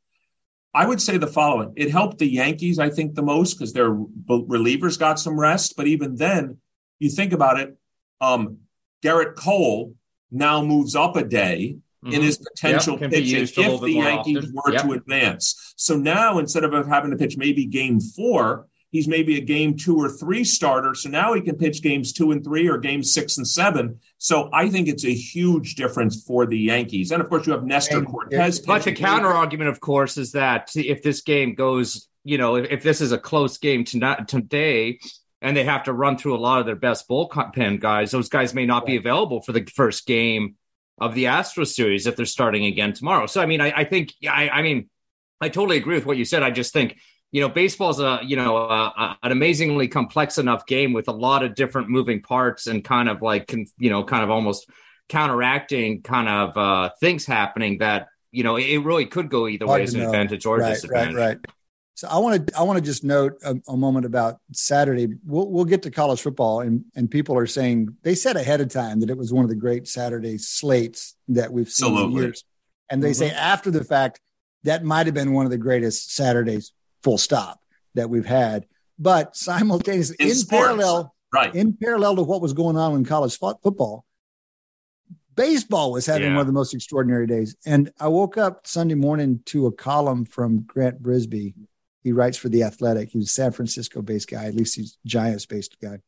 I 0.75 0.85
would 0.85 1.01
say 1.01 1.17
the 1.17 1.29
following. 1.29 1.75
It 1.77 1.93
helped 1.93 2.19
the 2.19 2.27
Yankees, 2.27 2.81
I 2.81 2.91
think, 2.91 3.15
the 3.15 3.23
most 3.23 3.55
because 3.55 3.73
their 3.73 3.91
relievers 3.93 4.99
got 4.99 5.21
some 5.21 5.39
rest. 5.39 5.75
But 5.77 5.87
even 5.87 6.17
then, 6.17 6.59
you 6.99 7.09
think 7.09 7.33
about 7.33 7.61
it, 7.61 7.79
um, 8.21 8.59
Gerrit 9.05 9.37
Cole 9.37 9.95
now 10.31 10.63
moves 10.63 10.95
up 10.95 11.17
a 11.17 11.25
day 11.25 11.77
mm-hmm. 12.05 12.15
in 12.15 12.23
his 12.23 12.39
potential 12.39 12.99
yep, 13.01 13.11
pitching 13.11 13.43
if 13.43 13.81
the 13.81 13.93
Yankees 13.93 14.39
often. 14.39 14.55
were 14.55 14.73
yep. 14.73 14.83
to 14.83 14.93
advance. 14.93 15.75
So 15.77 15.97
now 15.97 16.39
instead 16.39 16.65
of 16.65 16.87
having 16.87 17.11
to 17.11 17.17
pitch 17.17 17.37
maybe 17.37 17.67
game 17.67 18.01
four, 18.01 18.67
he's 18.91 19.09
maybe 19.09 19.37
a 19.37 19.41
game 19.41 19.77
two 19.77 19.97
or 19.97 20.09
three 20.09 20.45
starter. 20.45 20.95
So 20.95 21.09
now 21.09 21.35
he 21.35 21.41
can 21.41 21.57
pitch 21.57 21.83
games 21.83 22.13
two 22.13 22.33
and 22.33 22.43
three 22.43 22.69
or 22.69 22.79
games 22.79 23.13
six 23.13 23.37
and 23.37 23.47
seven. 23.47 24.01
So 24.19 24.49
I 24.53 24.69
think 24.69 24.89
it's 24.89 25.05
a 25.05 25.15
huge 25.15 25.75
difference 25.75 26.23
for 26.23 26.47
the 26.47 26.59
Yankees. 26.59 27.11
And 27.11 27.23
of 27.23 27.29
course, 27.29 27.47
you 27.47 27.53
have 27.53 27.65
Nestor 27.65 28.03
Cortes. 28.03 28.61
But 28.61 28.85
the 28.85 28.93
counter 28.93 29.33
argument, 29.33 29.71
of 29.71 29.81
course, 29.81 30.17
is 30.17 30.33
that 30.33 30.71
if 30.75 31.03
this 31.03 31.21
game 31.21 31.55
goes, 31.55 32.09
you 32.25 32.39
know, 32.39 32.57
if, 32.57 32.71
if 32.71 32.83
this 32.83 33.01
is 33.01 33.13
a 33.13 33.19
close 33.19 33.59
game 33.59 33.85
tonight, 33.85 34.29
today, 34.29 34.99
and 35.43 35.57
they 35.57 35.65
have 35.65 35.85
to 35.85 35.93
run 35.93 36.17
through 36.17 36.37
a 36.37 36.39
lot 36.39 36.61
of 36.61 36.67
their 36.67 36.77
best 36.77 37.09
bullpen 37.09 37.81
guys, 37.81 38.11
those 38.11 38.29
guys 38.29 38.55
may 38.55 38.67
not 38.67 38.87
be 38.87 38.97
available 38.97 39.41
for 39.43 39.53
the 39.53 39.65
first 39.75 40.07
game 40.07 40.57
of 40.99 41.15
the 41.15 41.27
Astro 41.27 41.65
series 41.65 42.07
if 42.07 42.17
they're 42.17 42.27
starting 42.27 42.65
again 42.65 42.93
tomorrow. 42.93 43.27
So, 43.27 43.41
I 43.43 43.47
mean, 43.47 43.61
I, 43.61 43.73
I 43.77 43.85
think, 43.85 44.15
I, 44.29 44.49
I 44.49 44.63
mean, 44.63 44.89
I 45.41 45.51
totally 45.51 45.77
agree 45.77 45.95
with 45.95 46.07
what 46.07 46.17
you 46.17 46.25
said. 46.25 46.43
I 46.43 46.51
just 46.51 46.73
think 46.73 46.97
you 47.33 47.41
know, 47.41 47.49
baseball's 47.49 48.01
a 48.01 48.21
you 48.25 48.37
know 48.37 48.57
a, 48.57 48.87
a, 48.87 49.19
an 49.25 49.33
amazingly 49.33 49.89
complex 49.89 50.39
enough 50.39 50.67
game 50.67 50.93
with 50.93 51.09
a 51.09 51.13
lot 51.13 51.45
of 51.45 51.55
different 51.55 51.91
moving 51.91 52.23
parts 52.23 52.67
and 52.67 52.85
kind 52.85 53.09
of 53.09 53.21
like 53.21 53.53
you 53.79 53.91
know, 53.91 54.05
kind 54.05 54.23
of 54.25 54.31
almost 54.31 54.71
counteracting 55.09 56.03
kind 56.03 56.29
of 56.29 56.57
uh, 56.57 56.91
things 57.01 57.27
happening 57.27 57.79
that 57.79 58.09
you 58.31 58.45
know 58.45 58.57
it 58.57 58.79
really 58.79 59.07
could 59.07 59.29
go 59.29 59.49
either 59.49 59.67
way 59.67 59.83
as 59.83 59.95
an 59.95 60.03
advantage 60.03 60.47
or 60.47 60.59
right, 60.59 60.71
disadvantage. 60.71 61.15
Right, 61.15 61.27
right. 61.27 61.39
So 61.97 62.07
I 62.09 62.19
want 62.19 62.47
to 62.47 62.59
I 62.59 62.63
want 62.63 62.77
to 62.77 62.85
just 62.85 63.05
note 63.05 63.39
a, 63.43 63.57
a, 63.69 63.77
moment 63.77 64.05
about 64.05 64.39
Saturday. 64.53 65.09
We'll 65.25 65.51
we'll 65.51 65.65
get 65.65 65.83
to 65.85 65.91
college 65.91 66.21
football, 66.21 66.61
and 66.61 66.85
and 66.95 67.11
people 67.11 67.39
are 67.39 67.47
saying 67.47 67.97
they 68.03 68.15
said 68.15 68.37
ahead 68.37 68.61
of 68.61 68.69
time 68.69 69.01
that 69.01 69.09
it 69.09 69.17
was 69.17 69.33
one 69.33 69.45
of 69.45 69.49
the 69.49 69.57
great 69.57 69.89
Saturday 69.89 70.37
slates 70.37 71.17
that 71.29 71.51
we've 71.51 71.71
seen 71.71 71.89
Absolutely. 71.89 72.17
in 72.17 72.23
years, 72.23 72.45
and 72.91 73.03
they 73.03 73.13
mm-hmm. 73.13 73.29
say 73.29 73.31
after 73.31 73.71
the 73.71 73.83
fact 73.83 74.21
that 74.65 74.85
might 74.85 75.07
have 75.07 75.15
been 75.15 75.33
one 75.33 75.47
of 75.47 75.51
the 75.51 75.57
greatest 75.57 76.15
Saturdays 76.15 76.73
full 77.03 77.17
stop 77.17 77.61
that 77.95 78.11
we've 78.11 78.27
had. 78.27 78.67
But 78.99 79.35
simultaneously, 79.35 80.17
in, 80.19 80.29
in 80.29 80.37
parallel, 80.51 81.15
right, 81.33 81.55
in 81.55 81.79
parallel 81.83 82.17
to 82.17 82.23
what 82.25 82.43
was 82.43 82.53
going 82.53 82.77
on 82.77 82.95
in 82.95 83.07
college 83.07 83.39
fo- 83.39 83.59
football, 83.63 84.05
baseball 85.35 85.93
was 85.93 86.05
having 86.05 86.25
yeah. 86.25 86.33
one 86.33 86.41
of 86.41 86.47
the 86.47 86.53
most 86.53 86.75
extraordinary 86.75 87.27
days. 87.27 87.57
And 87.65 87.91
I 87.99 88.09
woke 88.09 88.37
up 88.37 88.67
Sunday 88.67 88.97
morning 88.97 89.41
to 89.47 89.67
a 89.67 89.73
column 89.73 90.27
from 90.27 90.61
Grant 90.61 91.03
Brisbee. 91.03 91.55
He 92.07 92.13
writes 92.13 92.37
for 92.37 92.49
the 92.49 92.63
Athletic. 92.63 93.09
He's 93.09 93.25
a 93.25 93.33
San 93.33 93.51
Francisco-based 93.51 94.31
guy. 94.31 94.45
At 94.45 94.55
least 94.55 94.77
he's 94.77 94.97
Giants-based 95.07 95.81
guy. 95.83 95.99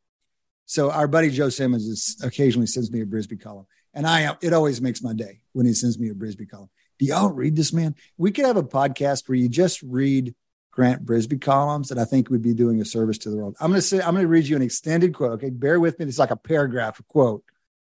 So 0.64 0.92
our 0.92 1.08
buddy 1.08 1.28
Joe 1.28 1.48
Simmons 1.48 1.86
is 1.86 2.20
occasionally 2.22 2.68
sends 2.68 2.92
me 2.92 3.00
a 3.00 3.04
Brisbee 3.04 3.42
column, 3.42 3.66
and 3.92 4.06
I 4.06 4.36
it 4.40 4.52
always 4.52 4.80
makes 4.80 5.02
my 5.02 5.12
day 5.12 5.40
when 5.54 5.66
he 5.66 5.72
sends 5.72 5.98
me 5.98 6.08
a 6.08 6.14
Brisbee 6.14 6.48
column. 6.48 6.70
Do 7.00 7.06
y'all 7.06 7.30
read 7.30 7.56
this 7.56 7.72
man? 7.72 7.96
We 8.16 8.30
could 8.30 8.44
have 8.44 8.56
a 8.56 8.62
podcast 8.62 9.28
where 9.28 9.34
you 9.34 9.48
just 9.48 9.82
read 9.82 10.36
Grant 10.70 11.04
Brisbee 11.04 11.40
columns 11.40 11.88
that 11.88 11.98
I 11.98 12.04
think 12.04 12.30
would 12.30 12.42
be 12.42 12.54
doing 12.54 12.80
a 12.80 12.84
service 12.84 13.18
to 13.18 13.30
the 13.30 13.36
world. 13.36 13.56
I'm 13.60 13.72
going 13.72 13.80
to 13.80 13.84
say, 13.84 14.00
I'm 14.00 14.14
to 14.14 14.28
read 14.28 14.46
you 14.46 14.54
an 14.54 14.62
extended 14.62 15.14
quote. 15.14 15.32
Okay. 15.32 15.50
Bear 15.50 15.80
with 15.80 15.98
me. 15.98 16.06
It's 16.06 16.20
like 16.20 16.30
a 16.30 16.36
paragraph, 16.36 17.00
a 17.00 17.02
quote 17.02 17.42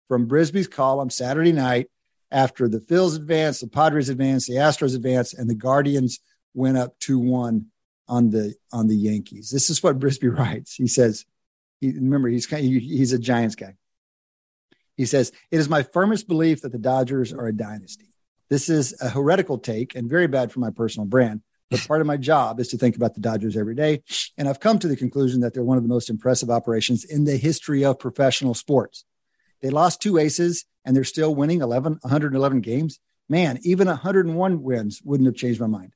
from 0.08 0.26
Brisbee's 0.26 0.66
column 0.66 1.10
Saturday 1.10 1.52
night 1.52 1.90
after 2.30 2.68
the 2.68 2.80
Phils 2.80 3.16
advanced, 3.16 3.60
the 3.60 3.68
Padres 3.68 4.08
advanced, 4.08 4.48
the 4.48 4.54
Astros 4.54 4.96
advanced, 4.96 5.34
and 5.34 5.50
the 5.50 5.54
Guardians 5.54 6.20
went 6.54 6.78
up 6.78 6.98
2 7.00 7.18
1 7.18 7.66
on 8.08 8.30
the 8.30 8.54
on 8.72 8.88
the 8.88 8.96
Yankees. 8.96 9.50
This 9.50 9.70
is 9.70 9.82
what 9.82 9.98
Brisbee 9.98 10.28
writes. 10.36 10.74
He 10.74 10.86
says, 10.86 11.24
he, 11.80 11.92
remember, 11.92 12.28
he's 12.28 12.46
kind 12.46 12.64
of, 12.64 12.82
he's 12.82 13.12
a 13.12 13.18
Giants 13.18 13.54
guy. 13.54 13.76
He 14.96 15.06
says, 15.06 15.32
It 15.50 15.58
is 15.58 15.68
my 15.68 15.82
firmest 15.82 16.26
belief 16.26 16.62
that 16.62 16.72
the 16.72 16.78
Dodgers 16.78 17.32
are 17.32 17.46
a 17.46 17.52
dynasty. 17.52 18.12
This 18.50 18.68
is 18.68 18.94
a 19.00 19.08
heretical 19.08 19.58
take 19.58 19.94
and 19.94 20.08
very 20.08 20.26
bad 20.26 20.50
for 20.50 20.60
my 20.60 20.70
personal 20.70 21.06
brand. 21.06 21.42
But 21.70 21.86
part 21.86 22.00
of 22.00 22.06
my 22.06 22.16
job 22.16 22.60
is 22.60 22.68
to 22.68 22.78
think 22.78 22.96
about 22.96 23.14
the 23.14 23.20
Dodgers 23.20 23.56
every 23.56 23.74
day. 23.74 24.02
And 24.38 24.48
I've 24.48 24.58
come 24.58 24.78
to 24.78 24.88
the 24.88 24.96
conclusion 24.96 25.42
that 25.42 25.52
they're 25.52 25.62
one 25.62 25.76
of 25.76 25.82
the 25.82 25.88
most 25.88 26.08
impressive 26.08 26.48
operations 26.48 27.04
in 27.04 27.24
the 27.24 27.36
history 27.36 27.84
of 27.84 27.98
professional 27.98 28.54
sports. 28.54 29.04
They 29.60 29.68
lost 29.68 30.00
two 30.00 30.16
aces 30.16 30.64
and 30.84 30.96
they're 30.96 31.04
still 31.04 31.34
winning 31.34 31.60
11, 31.60 31.98
111 32.00 32.60
games. 32.62 32.98
Man, 33.28 33.58
even 33.62 33.86
101 33.86 34.62
wins 34.62 35.02
wouldn't 35.04 35.26
have 35.26 35.36
changed 35.36 35.60
my 35.60 35.66
mind. 35.66 35.92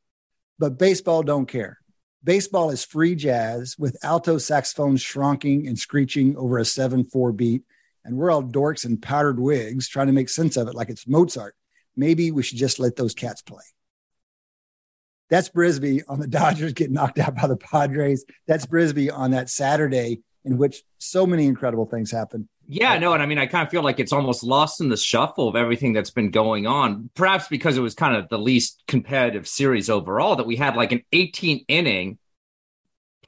But 0.59 0.79
baseball 0.79 1.23
don't 1.23 1.47
care. 1.47 1.79
Baseball 2.25 2.71
is 2.71 2.85
free 2.85 3.15
jazz 3.17 3.77
with 3.79 3.97
alto 4.05 4.39
saxophones 4.39 5.03
shronking 5.03 5.67
and 5.67 5.79
screeching 5.79 6.37
over 6.37 6.59
a 6.59 6.65
7 6.65 7.05
4 7.05 7.33
beat. 7.33 7.63
And 8.05 8.17
we're 8.17 8.31
all 8.31 8.43
dorks 8.43 8.85
in 8.85 8.99
powdered 8.99 9.41
wigs 9.41 9.89
trying 9.89 10.09
to 10.09 10.13
make 10.13 10.29
sense 10.29 10.57
of 10.57 10.69
it 10.69 10.75
like 10.75 10.89
it's 10.89 11.07
Mozart. 11.07 11.57
Maybe 11.97 12.31
we 12.31 12.43
should 12.43 12.59
just 12.59 12.79
let 12.79 12.97
those 12.97 13.15
cats 13.15 13.43
play. 13.43 13.63
That's 15.31 15.49
Brisbee 15.49 16.03
on 16.09 16.21
the 16.21 16.27
Dodgers 16.29 16.75
getting 16.75 16.95
knocked 16.95 17.19
out 17.19 17.35
by 17.35 17.47
the 17.49 17.57
Padres. 17.57 18.25
That's 18.47 18.67
Brisbee 18.67 19.11
on 19.11 19.33
that 19.33 19.51
Saturday 19.51 20.21
in 20.45 20.59
which 20.59 20.83
so 20.99 21.27
many 21.27 21.47
incredible 21.47 21.87
things 21.87 22.11
happen. 22.11 22.49
Yeah, 22.69 22.97
no, 22.99 23.13
and 23.13 23.23
I 23.23 23.27
mean, 23.27 23.39
I 23.39 23.47
kind 23.47 23.67
of 23.67 23.71
feel 23.71 23.83
like 23.83 24.01
it's 24.01 24.13
almost 24.13 24.43
lost 24.43 24.81
in 24.81 24.89
the 24.89 24.97
shuffle 24.97 25.49
of 25.49 25.57
everything 25.57 25.93
that's 25.93 26.11
been 26.11 26.31
going 26.31 26.67
on. 26.67 27.11
Perhaps 27.15 27.49
because 27.49 27.77
it 27.77 27.81
was 27.81 27.95
kind 27.95 28.17
of 28.17 28.29
the 28.29 28.39
least 28.39 28.83
competitive 28.87 29.47
series 29.47 29.91
overall 29.91 30.37
that 30.37 30.47
we 30.47 30.57
had 30.57 30.77
like 30.77 30.93
an 30.93 31.03
18 31.13 31.65
inning 31.69 32.19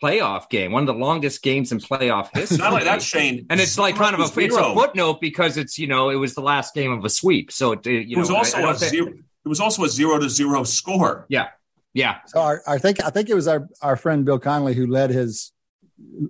playoff 0.03 0.49
game, 0.49 0.73
one 0.73 0.83
of 0.83 0.87
the 0.87 0.95
longest 0.95 1.43
games 1.43 1.73
in 1.73 1.79
playoff 1.79 2.35
history. 2.35 2.59
Not 2.59 2.73
like 2.73 2.85
that, 2.85 3.03
Shane. 3.03 3.47
And 3.51 3.61
it's 3.61 3.79
like 3.79 3.97
kind 3.97 4.15
of 4.15 4.21
a 4.21 4.41
it's 4.41 4.57
a 4.57 4.75
footnote 4.75 5.21
because 5.21 5.57
it's 5.57 5.79
you 5.79 5.87
know 5.87 6.11
it 6.11 6.17
was 6.17 6.35
the 6.35 6.43
last 6.43 6.75
game 6.75 6.93
of 6.93 7.05
a 7.05 7.11
sweep, 7.11 7.53
so 7.53 7.73
it, 7.73 7.87
you 7.87 8.17
it 8.17 8.19
was 8.19 8.31
also 8.31 8.59
I, 8.59 8.63
I 8.63 8.73
a 8.73 8.77
zero. 8.77 9.09
It 9.09 9.49
was 9.49 9.61
also 9.61 9.85
a 9.85 9.89
zero 9.89 10.19
to 10.19 10.29
zero 10.29 10.65
score. 10.65 11.27
Yeah, 11.29 11.49
yeah. 11.93 12.19
So 12.27 12.41
our, 12.41 12.63
I 12.67 12.79
think 12.79 13.03
I 13.05 13.11
think 13.11 13.29
it 13.29 13.35
was 13.35 13.49
our 13.49 13.69
our 13.83 13.97
friend 13.97 14.25
Bill 14.25 14.39
Connelly 14.39 14.75
who 14.75 14.87
led 14.87 15.11
his 15.11 15.53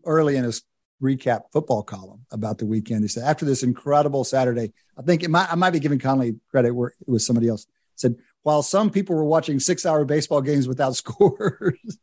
early 0.05 0.37
in 0.37 0.45
his 0.45 0.63
recap 1.03 1.43
football 1.53 1.83
column 1.83 2.25
about 2.31 2.59
the 2.59 2.67
weekend. 2.67 3.03
He 3.03 3.09
said 3.09 3.25
after 3.25 3.45
this 3.45 3.63
incredible 3.63 4.25
Saturday, 4.25 4.73
I 4.97 5.03
think 5.03 5.23
it 5.23 5.31
might 5.31 5.51
I 5.51 5.55
might 5.55 5.71
be 5.71 5.81
giving 5.81 5.99
Connelly 5.99 6.37
credit 6.51 6.73
where 6.73 6.95
it 7.01 7.11
was 7.11 7.27
somebody 7.27 7.49
else. 7.49 7.67
Said 7.97 8.17
while 8.43 8.63
some 8.63 8.91
people 8.91 9.17
were 9.17 9.25
watching 9.25 9.59
six 9.59 9.85
hour 9.87 10.05
baseball 10.05 10.41
games 10.41 10.69
without 10.69 10.97
scores. 10.97 11.99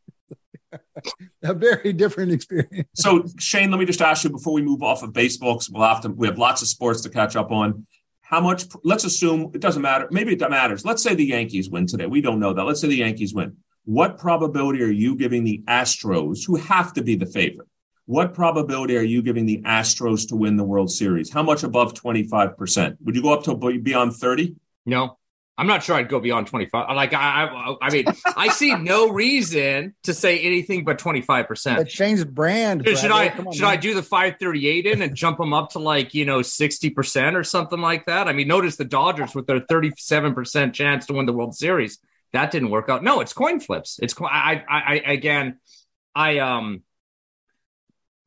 a 1.43 1.53
very 1.53 1.93
different 1.93 2.31
experience. 2.31 2.87
So, 2.95 3.25
Shane, 3.39 3.71
let 3.71 3.79
me 3.79 3.85
just 3.85 4.01
ask 4.01 4.23
you 4.23 4.29
before 4.29 4.53
we 4.53 4.61
move 4.61 4.83
off 4.83 5.03
of 5.03 5.13
baseball, 5.13 5.55
because 5.55 5.69
we'll 5.69 5.87
have 5.87 6.01
to, 6.01 6.09
we 6.09 6.27
have 6.27 6.37
lots 6.37 6.61
of 6.61 6.67
sports 6.67 7.01
to 7.01 7.09
catch 7.09 7.35
up 7.35 7.51
on. 7.51 7.85
How 8.21 8.39
much, 8.39 8.65
let's 8.83 9.03
assume 9.03 9.51
it 9.53 9.59
doesn't 9.59 9.81
matter. 9.81 10.07
Maybe 10.11 10.33
it 10.33 10.49
matters. 10.49 10.85
Let's 10.85 11.03
say 11.03 11.13
the 11.13 11.25
Yankees 11.25 11.69
win 11.69 11.85
today. 11.87 12.05
We 12.05 12.21
don't 12.21 12.39
know 12.39 12.53
that. 12.53 12.63
Let's 12.63 12.79
say 12.79 12.87
the 12.87 12.95
Yankees 12.95 13.33
win. 13.33 13.57
What 13.83 14.17
probability 14.17 14.81
are 14.83 14.91
you 14.91 15.15
giving 15.15 15.43
the 15.43 15.63
Astros, 15.67 16.45
who 16.45 16.55
have 16.55 16.93
to 16.93 17.03
be 17.03 17.15
the 17.15 17.25
favorite? 17.25 17.67
What 18.11 18.33
probability 18.33 18.97
are 18.97 19.03
you 19.03 19.21
giving 19.21 19.45
the 19.45 19.61
Astros 19.61 20.27
to 20.27 20.35
win 20.35 20.57
the 20.57 20.65
World 20.65 20.91
Series? 20.91 21.31
How 21.31 21.43
much 21.43 21.63
above 21.63 21.93
25%? 21.93 22.97
Would 23.05 23.15
you 23.15 23.21
go 23.21 23.31
up 23.31 23.45
to 23.45 23.55
beyond 23.55 24.17
30? 24.17 24.53
No. 24.85 25.17
I'm 25.57 25.65
not 25.65 25.81
sure 25.81 25.95
I'd 25.95 26.09
go 26.09 26.19
beyond 26.19 26.47
25. 26.47 26.93
Like 26.93 27.13
I, 27.13 27.45
I, 27.45 27.75
I 27.81 27.89
mean, 27.89 28.03
I 28.35 28.49
see 28.49 28.75
no 28.75 29.11
reason 29.11 29.95
to 30.03 30.13
say 30.13 30.39
anything 30.39 30.83
but 30.83 30.99
25. 30.99 31.47
percent 31.47 31.89
Shane's 31.89 32.25
brand. 32.25 32.85
Should 32.85 33.11
I 33.11 33.29
on, 33.29 33.53
should 33.53 33.61
man. 33.61 33.71
I 33.71 33.75
do 33.77 33.93
the 33.93 34.03
538 34.03 34.87
in 34.87 35.01
and 35.01 35.15
jump 35.15 35.37
them 35.37 35.53
up 35.53 35.69
to 35.71 35.79
like 35.79 36.13
you 36.13 36.25
know 36.25 36.41
60 36.41 36.89
percent 36.89 37.37
or 37.37 37.45
something 37.45 37.79
like 37.79 38.07
that? 38.07 38.27
I 38.27 38.33
mean, 38.33 38.49
notice 38.49 38.75
the 38.75 38.83
Dodgers 38.83 39.33
with 39.33 39.47
their 39.47 39.61
37 39.61 40.33
percent 40.33 40.75
chance 40.75 41.05
to 41.05 41.13
win 41.13 41.27
the 41.27 41.33
World 41.33 41.55
Series. 41.55 41.97
That 42.33 42.51
didn't 42.51 42.71
work 42.71 42.89
out. 42.89 43.05
No, 43.05 43.21
it's 43.21 43.31
coin 43.31 43.61
flips. 43.61 43.99
It's 44.01 44.15
I, 44.19 44.63
I, 44.67 44.79
I 44.79 44.95
again, 45.13 45.59
I 46.13 46.39
um. 46.39 46.83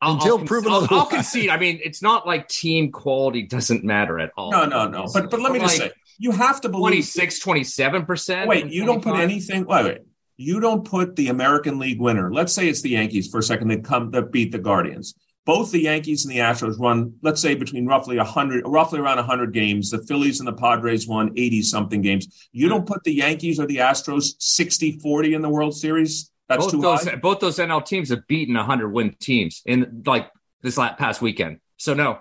I'll, 0.05 0.15
Until 0.15 0.39
I'll, 0.39 0.45
proven 0.45 0.71
I'll, 0.71 0.87
I'll 0.91 1.07
concede. 1.07 1.49
I 1.49 1.57
mean, 1.57 1.81
it's 1.83 2.03
not 2.03 2.27
like 2.27 2.47
team 2.47 2.93
quality 2.93 3.43
doesn't 3.43 3.85
matter 3.85 4.19
at 4.19 4.33
all. 4.37 4.51
No, 4.51 4.67
no, 4.67 4.87
no. 4.87 5.07
But 5.13 5.31
but 5.31 5.41
let 5.41 5.51
me 5.51 5.61
just 5.61 5.79
say 5.79 5.93
you 6.19 6.31
have 6.31 6.61
to 6.61 6.69
believe 6.69 7.11
26, 7.11 7.43
27%. 7.43 8.47
Wait, 8.47 8.67
you 8.67 8.85
25? 8.85 8.87
don't 8.87 9.03
put 9.03 9.21
anything. 9.21 9.65
Wait, 9.65 9.85
wait. 9.85 9.99
You 10.37 10.61
don't 10.61 10.85
put 10.85 11.17
the 11.17 11.29
American 11.29 11.79
League 11.79 12.01
winner. 12.01 12.31
Let's 12.31 12.53
say 12.53 12.69
it's 12.69 12.83
the 12.83 12.91
Yankees 12.91 13.29
for 13.29 13.39
a 13.39 13.43
second. 13.43 13.69
They 13.69 13.79
come 13.79 14.11
that 14.11 14.31
beat 14.31 14.53
the 14.53 14.59
Guardians. 14.59 15.15
Both 15.47 15.73
the 15.73 15.83
Yankees 15.83 16.25
and 16.25 16.35
the 16.35 16.39
Astros 16.39 16.79
run, 16.79 17.15
let's 17.23 17.41
say, 17.41 17.55
between 17.55 17.87
roughly 17.87 18.19
hundred, 18.19 18.65
roughly 18.67 19.01
around 19.01 19.19
hundred 19.19 19.55
games. 19.55 19.91
The 19.91 19.99
Phillies 19.99 20.41
and 20.41 20.49
the 20.49 20.53
Padres 20.53 21.09
won 21.09 21.33
eighty 21.37 21.63
something 21.63 22.03
games. 22.03 22.49
You 22.53 22.67
hmm. 22.67 22.75
don't 22.75 22.87
put 22.87 23.05
the 23.05 23.15
Yankees 23.15 23.59
or 23.59 23.67
the 23.67 23.79
Astros 23.79 24.37
60-40 24.39 25.35
in 25.35 25.41
the 25.41 25.49
World 25.49 25.75
Series. 25.75 26.31
That's 26.49 26.65
both 26.65 26.71
too 26.73 26.81
those, 26.81 27.05
high. 27.05 27.17
Both 27.17 27.41
those 27.41 27.59
NL 27.59 27.85
teams 27.85 28.11
have 28.11 28.27
beaten 28.27 28.55
hundred 28.55 28.91
win 28.91 29.15
teams 29.19 29.63
in 29.65 30.03
like 30.07 30.31
this 30.63 30.77
last 30.77 30.99
past 30.99 31.23
weekend. 31.23 31.61
So 31.77 31.95
no, 31.95 32.19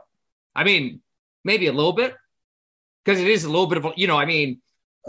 I 0.56 0.64
mean 0.64 1.02
maybe 1.44 1.68
a 1.68 1.74
little 1.74 1.94
bit, 1.94 2.16
because 3.04 3.20
it 3.20 3.28
is 3.28 3.44
a 3.44 3.50
little 3.50 3.68
bit 3.68 3.78
of 3.78 3.86
a, 3.86 3.94
you 3.96 4.08
know, 4.08 4.18
I 4.18 4.26
mean, 4.26 4.62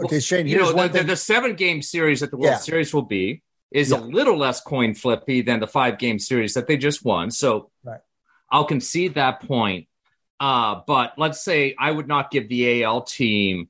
okay, 0.03 0.19
Shane, 0.19 0.47
you 0.47 0.57
know, 0.57 0.71
the, 0.71 0.87
the, 0.99 1.03
the, 1.03 1.15
seven 1.15 1.55
game 1.55 1.81
series 1.81 2.19
that 2.19 2.31
the 2.31 2.37
World 2.37 2.51
yeah. 2.51 2.57
Series 2.57 2.93
will 2.93 3.03
be 3.03 3.41
is 3.71 3.91
yeah. 3.91 3.97
a 3.97 3.99
little 3.99 4.37
less 4.37 4.61
coin 4.61 4.93
flippy 4.93 5.41
than 5.41 5.59
the 5.59 5.67
five 5.67 5.97
game 5.97 6.19
series 6.19 6.53
that 6.55 6.67
they 6.67 6.77
just 6.77 7.03
won. 7.03 7.31
So 7.31 7.71
right. 7.83 8.01
I'll 8.49 8.65
concede 8.65 9.15
that 9.15 9.41
point. 9.41 9.87
Uh, 10.39 10.81
but 10.85 11.13
let's 11.17 11.43
say 11.43 11.75
I 11.79 11.91
would 11.91 12.07
not 12.07 12.29
give 12.29 12.49
the 12.49 12.83
AL 12.83 13.03
team, 13.03 13.69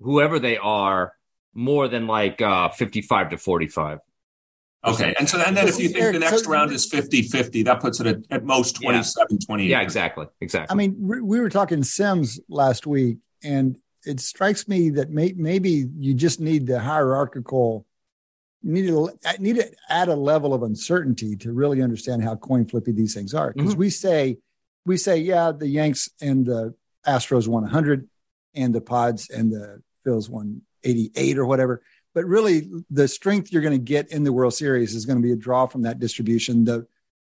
whoever 0.00 0.38
they 0.38 0.56
are, 0.56 1.12
more 1.54 1.88
than 1.88 2.06
like 2.06 2.40
uh, 2.40 2.68
55 2.68 3.30
to 3.30 3.38
45. 3.38 3.98
Okay. 4.86 5.14
And 5.18 5.28
so 5.28 5.40
and 5.40 5.56
then 5.56 5.66
if 5.66 5.78
you 5.78 5.88
think 5.88 6.12
the 6.12 6.20
next 6.20 6.46
round 6.46 6.70
is 6.70 6.86
50 6.86 7.22
50, 7.22 7.62
that 7.64 7.80
puts 7.80 8.00
it 8.00 8.06
at, 8.06 8.18
at 8.30 8.44
most 8.44 8.80
27 8.80 9.26
yeah. 9.30 9.46
28. 9.46 9.68
Yeah, 9.68 9.80
exactly. 9.80 10.26
Exactly. 10.40 10.72
I 10.72 10.76
mean, 10.76 10.94
we 10.98 11.40
were 11.40 11.48
talking 11.48 11.82
Sims 11.82 12.38
last 12.48 12.86
week, 12.86 13.18
and 13.42 13.76
it 14.04 14.20
strikes 14.20 14.68
me 14.68 14.90
that 14.90 15.10
may, 15.10 15.32
maybe 15.36 15.88
you 15.98 16.14
just 16.14 16.40
need 16.40 16.66
the 16.66 16.78
hierarchical 16.78 17.84
you 18.62 18.72
need 18.72 18.86
to 18.86 19.10
need 19.38 19.56
to 19.56 19.70
add 19.88 20.08
a 20.08 20.14
level 20.14 20.52
of 20.52 20.62
uncertainty 20.62 21.36
to 21.36 21.52
really 21.52 21.80
understand 21.80 22.24
how 22.24 22.34
coin 22.34 22.66
flippy 22.66 22.92
these 22.92 23.14
things 23.14 23.32
are 23.32 23.52
because 23.52 23.72
mm-hmm. 23.72 23.80
we 23.80 23.90
say 23.90 24.36
we 24.84 24.96
say 24.96 25.16
yeah 25.16 25.52
the 25.52 25.68
yanks 25.68 26.08
and 26.20 26.46
the 26.46 26.74
astros 27.06 27.46
won 27.46 27.62
100 27.62 28.08
and 28.54 28.74
the 28.74 28.80
pads 28.80 29.30
and 29.30 29.52
the 29.52 29.80
phils 30.04 30.28
won 30.28 30.62
88 30.82 31.38
or 31.38 31.46
whatever 31.46 31.82
but 32.18 32.24
really 32.24 32.68
the 32.90 33.06
strength 33.06 33.52
you're 33.52 33.62
going 33.62 33.78
to 33.78 33.78
get 33.78 34.10
in 34.10 34.24
the 34.24 34.32
world 34.32 34.54
series 34.54 34.92
is 34.94 35.06
going 35.06 35.18
to 35.20 35.22
be 35.22 35.32
a 35.32 35.36
draw 35.36 35.66
from 35.66 35.82
that 35.82 36.00
distribution 36.00 36.64
the 36.64 36.84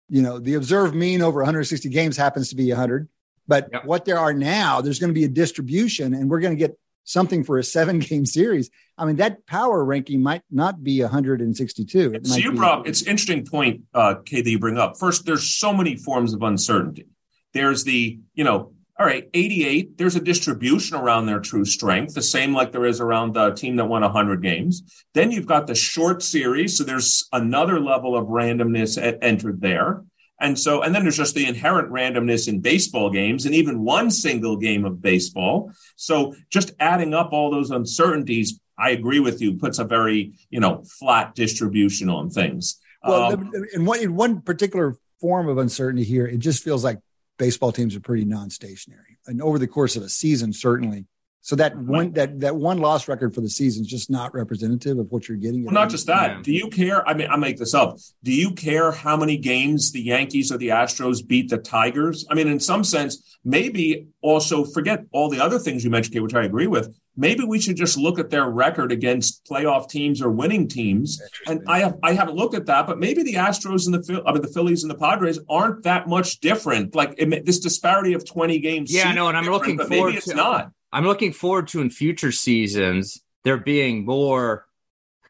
you 0.07 0.21
know 0.21 0.39
the 0.39 0.53
observed 0.53 0.95
mean 0.95 1.21
over 1.21 1.39
160 1.39 1.89
games 1.89 2.15
happens 2.15 2.49
to 2.49 2.55
be 2.55 2.69
100 2.69 3.09
but 3.47 3.69
yep. 3.71 3.85
what 3.85 4.05
there 4.05 4.19
are 4.19 4.33
now, 4.33 4.81
there's 4.81 4.99
going 4.99 5.09
to 5.09 5.19
be 5.19 5.23
a 5.23 5.29
distribution, 5.29 6.13
and 6.13 6.29
we're 6.29 6.41
going 6.41 6.55
to 6.55 6.59
get 6.59 6.77
something 7.05 7.43
for 7.43 7.57
a 7.57 7.63
seven 7.63 7.99
game 8.11 8.25
series. 8.25 8.69
I 8.97 9.05
mean, 9.05 9.17
that 9.17 9.45
power 9.45 9.83
ranking 9.83 10.21
might 10.21 10.43
not 10.51 10.83
be 10.83 11.01
162. 11.01 12.13
It 12.13 12.27
so 12.27 12.35
you 12.35 12.51
be- 12.51 12.57
brought 12.57 12.87
it's 12.87 13.03
interesting 13.03 13.45
point, 13.45 13.83
uh, 13.93 14.15
Kay, 14.25 14.41
that 14.41 14.49
you 14.49 14.59
bring 14.59 14.77
up. 14.77 14.97
First, 14.97 15.25
there's 15.25 15.49
so 15.49 15.73
many 15.73 15.95
forms 15.95 16.33
of 16.33 16.43
uncertainty. 16.43 17.07
There's 17.53 17.83
the, 17.85 18.19
you 18.33 18.43
know, 18.43 18.73
all 18.99 19.05
right, 19.05 19.29
88, 19.33 19.97
there's 19.97 20.15
a 20.15 20.19
distribution 20.19 20.97
around 20.97 21.27
their 21.27 21.39
true 21.39 21.65
strength, 21.65 22.15
the 22.15 22.21
same 22.21 22.53
like 22.53 22.71
there 22.71 22.85
is 22.85 22.99
around 22.99 23.35
the 23.35 23.51
team 23.51 23.75
that 23.75 23.85
won 23.85 24.01
100 24.01 24.41
games. 24.41 25.05
Then 25.13 25.31
you've 25.31 25.45
got 25.45 25.67
the 25.67 25.75
short 25.75 26.23
series. 26.23 26.77
So 26.77 26.83
there's 26.83 27.27
another 27.31 27.79
level 27.79 28.17
of 28.17 28.27
randomness 28.27 29.01
at, 29.01 29.19
entered 29.21 29.61
there. 29.61 30.03
And 30.39 30.57
so, 30.57 30.81
and 30.81 30.95
then 30.95 31.03
there's 31.03 31.17
just 31.17 31.35
the 31.35 31.45
inherent 31.45 31.91
randomness 31.91 32.47
in 32.47 32.59
baseball 32.59 33.11
games 33.11 33.45
and 33.45 33.53
even 33.53 33.83
one 33.83 34.09
single 34.09 34.57
game 34.57 34.83
of 34.83 35.01
baseball. 35.01 35.71
So 35.95 36.35
just 36.49 36.71
adding 36.79 37.13
up 37.13 37.33
all 37.33 37.51
those 37.51 37.69
uncertainties, 37.69 38.59
I 38.79 38.91
agree 38.91 39.19
with 39.19 39.41
you, 39.41 39.57
puts 39.57 39.77
a 39.79 39.83
very, 39.83 40.33
you 40.49 40.59
know, 40.59 40.83
flat 40.99 41.35
distribution 41.35 42.09
on 42.09 42.29
things. 42.31 42.79
Well, 43.03 43.33
um, 43.33 43.51
in, 43.73 43.85
one, 43.85 43.99
in 43.99 44.15
one 44.15 44.41
particular 44.41 44.97
form 45.19 45.49
of 45.49 45.57
uncertainty 45.59 46.03
here, 46.03 46.27
it 46.27 46.37
just 46.39 46.63
feels 46.63 46.83
like 46.83 46.99
baseball 47.37 47.71
teams 47.71 47.95
are 47.95 48.01
pretty 48.01 48.25
non-stationary. 48.25 49.17
And 49.25 49.41
over 49.41 49.59
the 49.59 49.67
course 49.67 49.95
of 49.95 50.03
a 50.03 50.09
season, 50.09 50.53
certainly, 50.53 51.05
so 51.41 51.55
that 51.55 51.77
one 51.77 52.11
that 52.11 52.41
that 52.41 52.57
one 52.57 52.79
loss 52.79 53.07
record 53.07 53.33
for 53.33 53.39
the 53.39 53.49
season 53.49 53.83
is 53.83 53.87
just 53.87 54.09
not 54.09 54.33
representative 54.33 54.99
of 54.99 55.09
what 55.11 55.29
you're 55.29 55.37
getting. 55.37 55.63
Well, 55.63 55.73
not 55.73 55.89
just 55.89 56.07
that. 56.07 56.43
Do 56.43 56.51
you 56.51 56.69
care? 56.69 57.07
I 57.07 57.13
mean, 57.13 57.29
I 57.29 57.37
make 57.37 57.57
this 57.57 57.73
up. 57.73 57.99
Do 58.21 58.33
you 58.33 58.51
care 58.51 58.91
how 58.91 59.15
many 59.15 59.37
games 59.37 59.93
the 59.93 60.01
Yankees 60.01 60.51
or 60.51 60.57
the 60.57 60.69
Astros 60.69 61.25
beat 61.25 61.49
the 61.49 61.57
Tigers? 61.57 62.25
I 62.29 62.33
mean, 62.33 62.49
in 62.49 62.59
some 62.59 62.83
sense, 62.83 63.37
maybe 63.45 64.07
also 64.21 64.65
forget 64.65 65.05
all 65.13 65.29
the 65.29 65.39
other 65.39 65.57
things 65.57 65.85
you 65.85 65.89
mentioned, 65.89 66.21
which 66.21 66.35
I 66.35 66.43
agree 66.43 66.67
with. 66.67 66.93
Maybe 67.19 67.43
we 67.43 67.59
should 67.59 67.75
just 67.75 67.97
look 67.97 68.19
at 68.19 68.29
their 68.29 68.47
record 68.47 68.91
against 68.91 69.43
playoff 69.45 69.89
teams 69.89 70.21
or 70.21 70.29
winning 70.29 70.67
teams. 70.67 71.19
And 71.47 71.63
I 71.67 71.79
have 71.79 71.97
I 72.03 72.13
haven't 72.13 72.35
looked 72.35 72.53
at 72.53 72.67
that, 72.67 72.85
but 72.85 72.99
maybe 72.99 73.23
the 73.23 73.33
Astros 73.33 73.87
and 73.87 73.95
the 73.95 74.23
I 74.25 74.31
mean 74.31 74.43
the 74.43 74.47
Phillies 74.47 74.83
and 74.83 74.91
the 74.91 74.97
Padres 74.97 75.39
aren't 75.49 75.83
that 75.83 76.07
much 76.07 76.39
different. 76.39 76.93
Like 76.93 77.15
it, 77.17 77.45
this 77.45 77.59
disparity 77.59 78.13
of 78.13 78.23
twenty 78.23 78.59
games. 78.59 78.93
Yeah, 78.93 79.11
no, 79.13 79.27
and 79.27 79.37
I'm 79.37 79.45
looking 79.45 79.77
forward. 79.77 79.89
Maybe 79.89 80.17
it's 80.17 80.27
to, 80.27 80.35
not. 80.35 80.71
I'm 80.93 81.05
looking 81.05 81.33
forward 81.33 81.67
to 81.69 81.81
in 81.81 81.89
future 81.89 82.31
seasons 82.31 83.21
there 83.43 83.57
being 83.57 84.05
more 84.05 84.65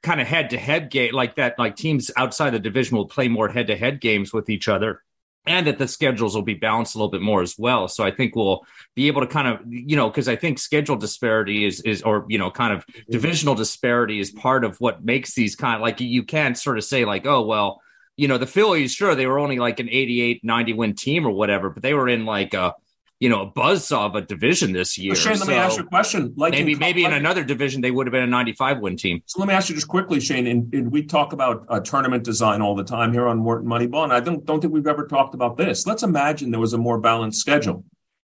kind 0.01 0.21
of 0.21 0.27
head 0.27 0.49
to 0.51 0.57
head 0.57 0.89
game 0.89 1.13
like 1.13 1.35
that, 1.35 1.57
like 1.57 1.75
teams 1.75 2.11
outside 2.17 2.51
the 2.51 2.59
division 2.59 2.97
will 2.97 3.07
play 3.07 3.27
more 3.27 3.49
head 3.49 3.67
to 3.67 3.75
head 3.75 4.01
games 4.01 4.33
with 4.33 4.49
each 4.49 4.67
other. 4.67 5.03
And 5.47 5.67
that 5.67 5.77
the 5.77 5.87
schedules 5.87 6.35
will 6.35 6.43
be 6.43 6.53
balanced 6.53 6.95
a 6.95 6.97
little 6.97 7.11
bit 7.11 7.21
more 7.21 7.41
as 7.41 7.55
well. 7.57 7.87
So 7.87 8.03
I 8.03 8.11
think 8.11 8.35
we'll 8.35 8.65
be 8.95 9.07
able 9.07 9.21
to 9.21 9.27
kind 9.27 9.47
of, 9.47 9.59
you 9.67 9.95
know, 9.95 10.09
because 10.09 10.27
I 10.27 10.35
think 10.35 10.59
schedule 10.59 10.95
disparity 10.95 11.65
is 11.65 11.81
is 11.81 12.01
or 12.01 12.25
you 12.27 12.37
know, 12.37 12.51
kind 12.51 12.73
of 12.73 12.85
mm-hmm. 12.85 13.11
divisional 13.11 13.55
disparity 13.55 14.19
is 14.19 14.31
part 14.31 14.63
of 14.63 14.79
what 14.79 15.03
makes 15.03 15.33
these 15.33 15.55
kind 15.55 15.75
of 15.75 15.81
like 15.81 15.99
you 16.01 16.23
can't 16.23 16.57
sort 16.57 16.77
of 16.77 16.83
say 16.83 17.05
like, 17.05 17.25
oh 17.25 17.45
well, 17.45 17.81
you 18.17 18.27
know, 18.27 18.37
the 18.37 18.47
Phillies, 18.47 18.93
sure, 18.93 19.15
they 19.15 19.27
were 19.27 19.39
only 19.39 19.59
like 19.59 19.79
an 19.79 19.89
88, 19.89 20.43
90 20.43 20.73
win 20.73 20.95
team 20.95 21.25
or 21.25 21.31
whatever, 21.31 21.69
but 21.69 21.83
they 21.83 21.93
were 21.93 22.09
in 22.09 22.25
like 22.25 22.53
a 22.53 22.73
you 23.19 23.29
know, 23.29 23.41
a 23.41 23.51
buzzsaw 23.51 24.05
of 24.05 24.15
a 24.15 24.21
division 24.21 24.73
this 24.73 24.97
year. 24.97 25.13
Well, 25.13 25.21
Shane, 25.21 25.39
let 25.39 25.47
me 25.47 25.55
ask 25.55 25.77
you 25.77 25.83
a 25.83 25.87
question. 25.87 26.33
Like 26.37 26.51
maybe 26.51 26.73
in, 26.73 26.79
maybe 26.79 27.03
like, 27.03 27.13
in 27.13 27.17
another 27.17 27.43
division 27.43 27.81
they 27.81 27.89
would 27.89 28.05
have 28.05 28.11
been 28.11 28.23
a 28.23 28.27
95 28.27 28.79
win 28.79 28.95
team. 28.95 29.23
So 29.25 29.39
let 29.39 29.47
me 29.47 29.55
ask 29.55 29.69
you 29.69 29.75
just 29.75 29.87
quickly, 29.87 30.19
Shane. 30.19 30.45
And, 30.45 30.73
and 30.73 30.91
we 30.91 31.03
talk 31.03 31.33
about 31.33 31.65
uh, 31.69 31.79
tournament 31.79 32.23
design 32.23 32.61
all 32.61 32.75
the 32.75 32.83
time 32.83 33.13
here 33.13 33.27
on 33.27 33.43
Wharton 33.43 33.67
Moneyball, 33.67 34.03
and 34.03 34.13
I 34.13 34.19
don't 34.19 34.45
don't 34.45 34.61
think 34.61 34.73
we've 34.73 34.87
ever 34.87 35.07
talked 35.07 35.33
about 35.33 35.57
this. 35.57 35.87
Let's 35.87 36.03
imagine 36.03 36.51
there 36.51 36.59
was 36.59 36.73
a 36.73 36.77
more 36.77 36.99
balanced 36.99 37.39
schedule, 37.39 37.83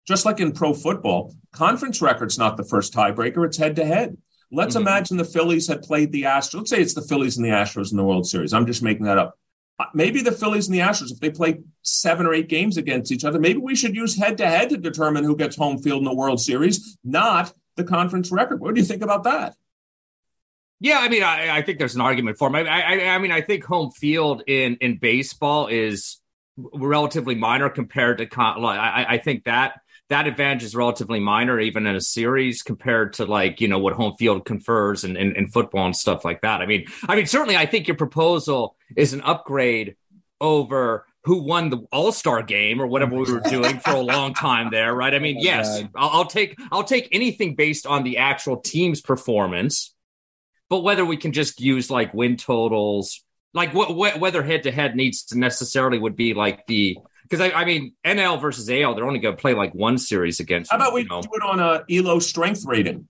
just 0.07 0.25
like 0.25 0.39
in 0.39 0.53
pro 0.53 0.73
football. 0.73 1.35
Conference 1.51 2.01
record's 2.01 2.39
not 2.39 2.57
the 2.57 2.65
first 2.65 2.93
tiebreaker; 2.93 3.45
it's 3.45 3.57
head 3.57 3.75
to 3.75 3.85
head. 3.85 4.17
Let's 4.51 4.75
mm-hmm. 4.75 4.87
imagine 4.87 5.17
the 5.17 5.25
Phillies 5.25 5.67
had 5.67 5.83
played 5.83 6.11
the 6.11 6.23
Astros. 6.23 6.55
Let's 6.55 6.69
say 6.71 6.81
it's 6.81 6.95
the 6.95 7.03
Phillies 7.03 7.37
and 7.37 7.45
the 7.45 7.51
Astros 7.51 7.91
in 7.91 7.97
the 7.97 8.03
World 8.03 8.25
Series. 8.25 8.53
I'm 8.53 8.65
just 8.65 8.81
making 8.81 9.05
that 9.05 9.19
up. 9.19 9.37
Uh, 9.79 9.85
maybe 9.93 10.21
the 10.21 10.31
Phillies 10.31 10.67
and 10.67 10.75
the 10.75 10.81
Astros, 10.81 11.11
if 11.11 11.19
they 11.19 11.29
play 11.29 11.59
seven 11.83 12.25
or 12.25 12.33
eight 12.33 12.49
games 12.49 12.75
against 12.75 13.13
each 13.13 13.23
other, 13.23 13.39
maybe 13.39 13.59
we 13.59 13.75
should 13.75 13.95
use 13.95 14.17
head 14.17 14.37
to 14.37 14.45
head 14.45 14.69
to 14.69 14.77
determine 14.77 15.23
who 15.23 15.37
gets 15.37 15.55
home 15.55 15.77
field 15.77 15.99
in 15.99 16.05
the 16.05 16.13
World 16.13 16.41
Series, 16.41 16.97
not 17.03 17.53
the 17.77 17.85
conference 17.85 18.29
record. 18.29 18.59
What 18.59 18.75
do 18.75 18.81
you 18.81 18.85
think 18.85 19.01
about 19.01 19.23
that? 19.23 19.55
Yeah, 20.81 20.99
I 20.99 21.09
mean, 21.09 21.23
I, 21.23 21.57
I 21.57 21.61
think 21.61 21.79
there's 21.79 21.95
an 21.95 22.01
argument 22.01 22.37
for 22.37 22.47
him. 22.49 22.55
I, 22.55 22.61
I, 22.61 23.15
I 23.15 23.17
mean, 23.19 23.31
I 23.31 23.41
think 23.41 23.63
home 23.63 23.91
field 23.91 24.43
in 24.47 24.75
in 24.81 24.97
baseball 24.97 25.67
is 25.67 26.19
relatively 26.57 27.35
minor 27.35 27.69
compared 27.69 28.17
to. 28.17 28.25
con- 28.25 28.63
I, 28.63 29.05
I 29.09 29.17
think 29.17 29.45
that 29.45 29.81
that 30.09 30.25
advantage 30.27 30.63
is 30.63 30.75
relatively 30.75 31.19
minor, 31.19 31.59
even 31.59 31.85
in 31.85 31.95
a 31.95 32.01
series, 32.01 32.63
compared 32.63 33.13
to 33.13 33.25
like 33.25 33.61
you 33.61 33.67
know 33.67 33.79
what 33.79 33.93
home 33.93 34.15
field 34.17 34.45
confers 34.45 35.03
and 35.03 35.15
in, 35.15 35.31
in, 35.31 35.35
in, 35.37 35.47
football 35.47 35.85
and 35.85 35.95
stuff 35.95 36.25
like 36.25 36.41
that. 36.41 36.61
I 36.61 36.65
mean, 36.65 36.85
I 37.07 37.15
mean, 37.15 37.27
certainly, 37.27 37.55
I 37.55 37.65
think 37.65 37.87
your 37.87 37.97
proposal 37.97 38.75
is 38.95 39.13
an 39.13 39.21
upgrade 39.21 39.95
over 40.41 41.05
who 41.25 41.43
won 41.43 41.69
the 41.69 41.85
All 41.91 42.11
Star 42.11 42.41
game 42.41 42.81
or 42.81 42.87
whatever 42.87 43.15
we 43.15 43.31
were 43.31 43.39
doing 43.41 43.79
for 43.79 43.91
a 43.91 44.01
long 44.01 44.33
time 44.33 44.69
there, 44.71 44.93
right? 44.93 45.13
I 45.13 45.19
mean, 45.19 45.37
oh 45.37 45.43
yes, 45.43 45.83
I'll, 45.95 46.09
I'll 46.09 46.25
take 46.25 46.57
I'll 46.71 46.83
take 46.83 47.09
anything 47.11 47.55
based 47.55 47.85
on 47.85 48.03
the 48.03 48.17
actual 48.17 48.57
team's 48.57 49.01
performance, 49.01 49.93
but 50.69 50.79
whether 50.79 51.05
we 51.05 51.17
can 51.17 51.33
just 51.33 51.61
use 51.61 51.91
like 51.91 52.15
win 52.15 52.35
totals, 52.35 53.23
like 53.53 53.71
wh- 53.73 53.91
wh- 53.91 54.19
whether 54.19 54.41
head 54.41 54.63
to 54.63 54.71
head 54.71 54.95
needs 54.95 55.25
to 55.25 55.37
necessarily 55.37 55.99
would 55.99 56.15
be 56.15 56.33
like 56.33 56.65
the 56.65 56.97
because 57.29 57.51
I, 57.51 57.61
I, 57.61 57.65
mean 57.65 57.93
NL 58.05 58.41
versus 58.41 58.69
AL, 58.69 58.95
they're 58.95 59.05
only 59.05 59.19
going 59.19 59.35
to 59.35 59.41
play 59.41 59.53
like 59.53 59.73
one 59.73 59.97
series 59.97 60.39
against. 60.39 60.71
How 60.71 60.77
about 60.77 60.93
we 60.93 61.03
know? 61.03 61.21
do 61.21 61.29
it 61.33 61.43
on 61.43 61.59
a 61.59 61.83
Elo 61.89 62.19
strength 62.19 62.65
rating? 62.65 63.07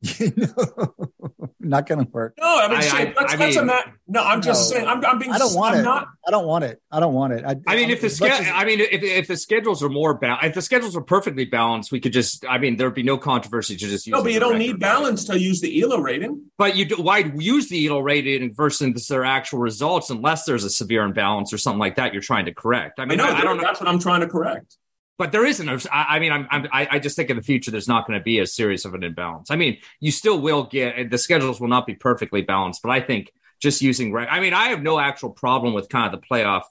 not 1.60 1.88
going 1.88 2.04
to 2.04 2.10
work. 2.12 2.34
No, 2.40 2.46
I 2.46 2.68
mean, 2.68 2.76
I, 2.76 2.80
I, 2.80 3.04
that's, 3.06 3.32
I 3.32 3.36
that's 3.36 3.56
mean, 3.56 3.68
a 3.68 3.82
no. 4.06 4.22
I'm 4.22 4.40
just 4.40 4.70
no, 4.70 4.76
saying. 4.76 4.88
I'm, 4.88 5.04
I'm 5.04 5.18
being. 5.18 5.32
I 5.32 5.38
don't 5.38 5.54
want 5.54 5.74
I'm 5.74 5.80
it. 5.80 5.84
Not, 5.84 6.08
I 6.24 6.30
don't 6.30 6.46
want 6.46 6.64
it. 6.64 6.80
I 6.92 7.00
don't 7.00 7.14
want 7.14 7.32
it. 7.32 7.44
I, 7.44 7.56
I 7.66 7.74
mean, 7.74 7.90
if 7.90 8.00
the 8.00 8.08
ske- 8.08 8.22
as, 8.22 8.46
I 8.52 8.64
mean, 8.64 8.80
if, 8.80 9.02
if 9.02 9.26
the 9.26 9.36
schedules 9.36 9.82
are 9.82 9.88
more 9.88 10.14
balanced, 10.14 10.46
if 10.46 10.54
the 10.54 10.62
schedules 10.62 10.96
are 10.96 11.00
perfectly 11.00 11.46
balanced, 11.46 11.90
we 11.90 11.98
could 11.98 12.12
just. 12.12 12.44
I 12.48 12.58
mean, 12.58 12.76
there'd 12.76 12.94
be 12.94 13.02
no 13.02 13.18
controversy 13.18 13.76
to 13.76 13.88
just 13.88 14.06
use. 14.06 14.12
No, 14.12 14.22
but 14.22 14.32
you 14.32 14.38
don't 14.38 14.58
need 14.58 14.78
balance 14.78 15.24
to 15.24 15.38
use 15.38 15.60
the 15.60 15.82
ELO 15.82 15.98
rating. 15.98 16.44
But 16.58 16.76
you 16.76 16.84
do, 16.84 17.02
why 17.02 17.18
use 17.36 17.68
the 17.68 17.88
ELO 17.88 17.98
rating 17.98 18.54
versus 18.54 19.08
their 19.08 19.24
actual 19.24 19.58
results 19.58 20.10
unless 20.10 20.44
there's 20.44 20.62
a 20.62 20.70
severe 20.70 21.02
imbalance 21.02 21.52
or 21.52 21.58
something 21.58 21.80
like 21.80 21.96
that 21.96 22.12
you're 22.12 22.22
trying 22.22 22.44
to 22.44 22.54
correct. 22.54 23.00
I 23.00 23.04
mean, 23.04 23.20
I, 23.20 23.30
know, 23.30 23.34
I 23.34 23.40
don't 23.42 23.56
know. 23.56 23.64
That's 23.64 23.80
what 23.80 23.88
I'm 23.88 23.98
trying 23.98 24.20
to 24.20 24.28
correct 24.28 24.76
but 25.18 25.32
there 25.32 25.44
isn't. 25.44 25.86
I 25.92 26.20
mean, 26.20 26.30
I'm, 26.30 26.46
I'm, 26.50 26.68
I 26.72 26.98
just 27.00 27.16
think 27.16 27.28
in 27.28 27.36
the 27.36 27.42
future 27.42 27.72
there's 27.72 27.88
not 27.88 28.06
going 28.06 28.18
to 28.18 28.22
be 28.22 28.38
a 28.38 28.46
series 28.46 28.84
of 28.84 28.94
an 28.94 29.02
imbalance. 29.02 29.50
I 29.50 29.56
mean, 29.56 29.78
you 29.98 30.12
still 30.12 30.40
will 30.40 30.64
get 30.64 31.10
the 31.10 31.18
schedules 31.18 31.60
will 31.60 31.68
not 31.68 31.86
be 31.86 31.94
perfectly 31.94 32.42
balanced, 32.42 32.82
but 32.82 32.90
I 32.90 33.00
think 33.00 33.32
just 33.60 33.82
using. 33.82 34.16
I 34.16 34.38
mean, 34.38 34.54
I 34.54 34.68
have 34.68 34.80
no 34.80 34.98
actual 35.00 35.30
problem 35.30 35.74
with 35.74 35.88
kind 35.88 36.14
of 36.14 36.20
the 36.20 36.26
playoff 36.26 36.62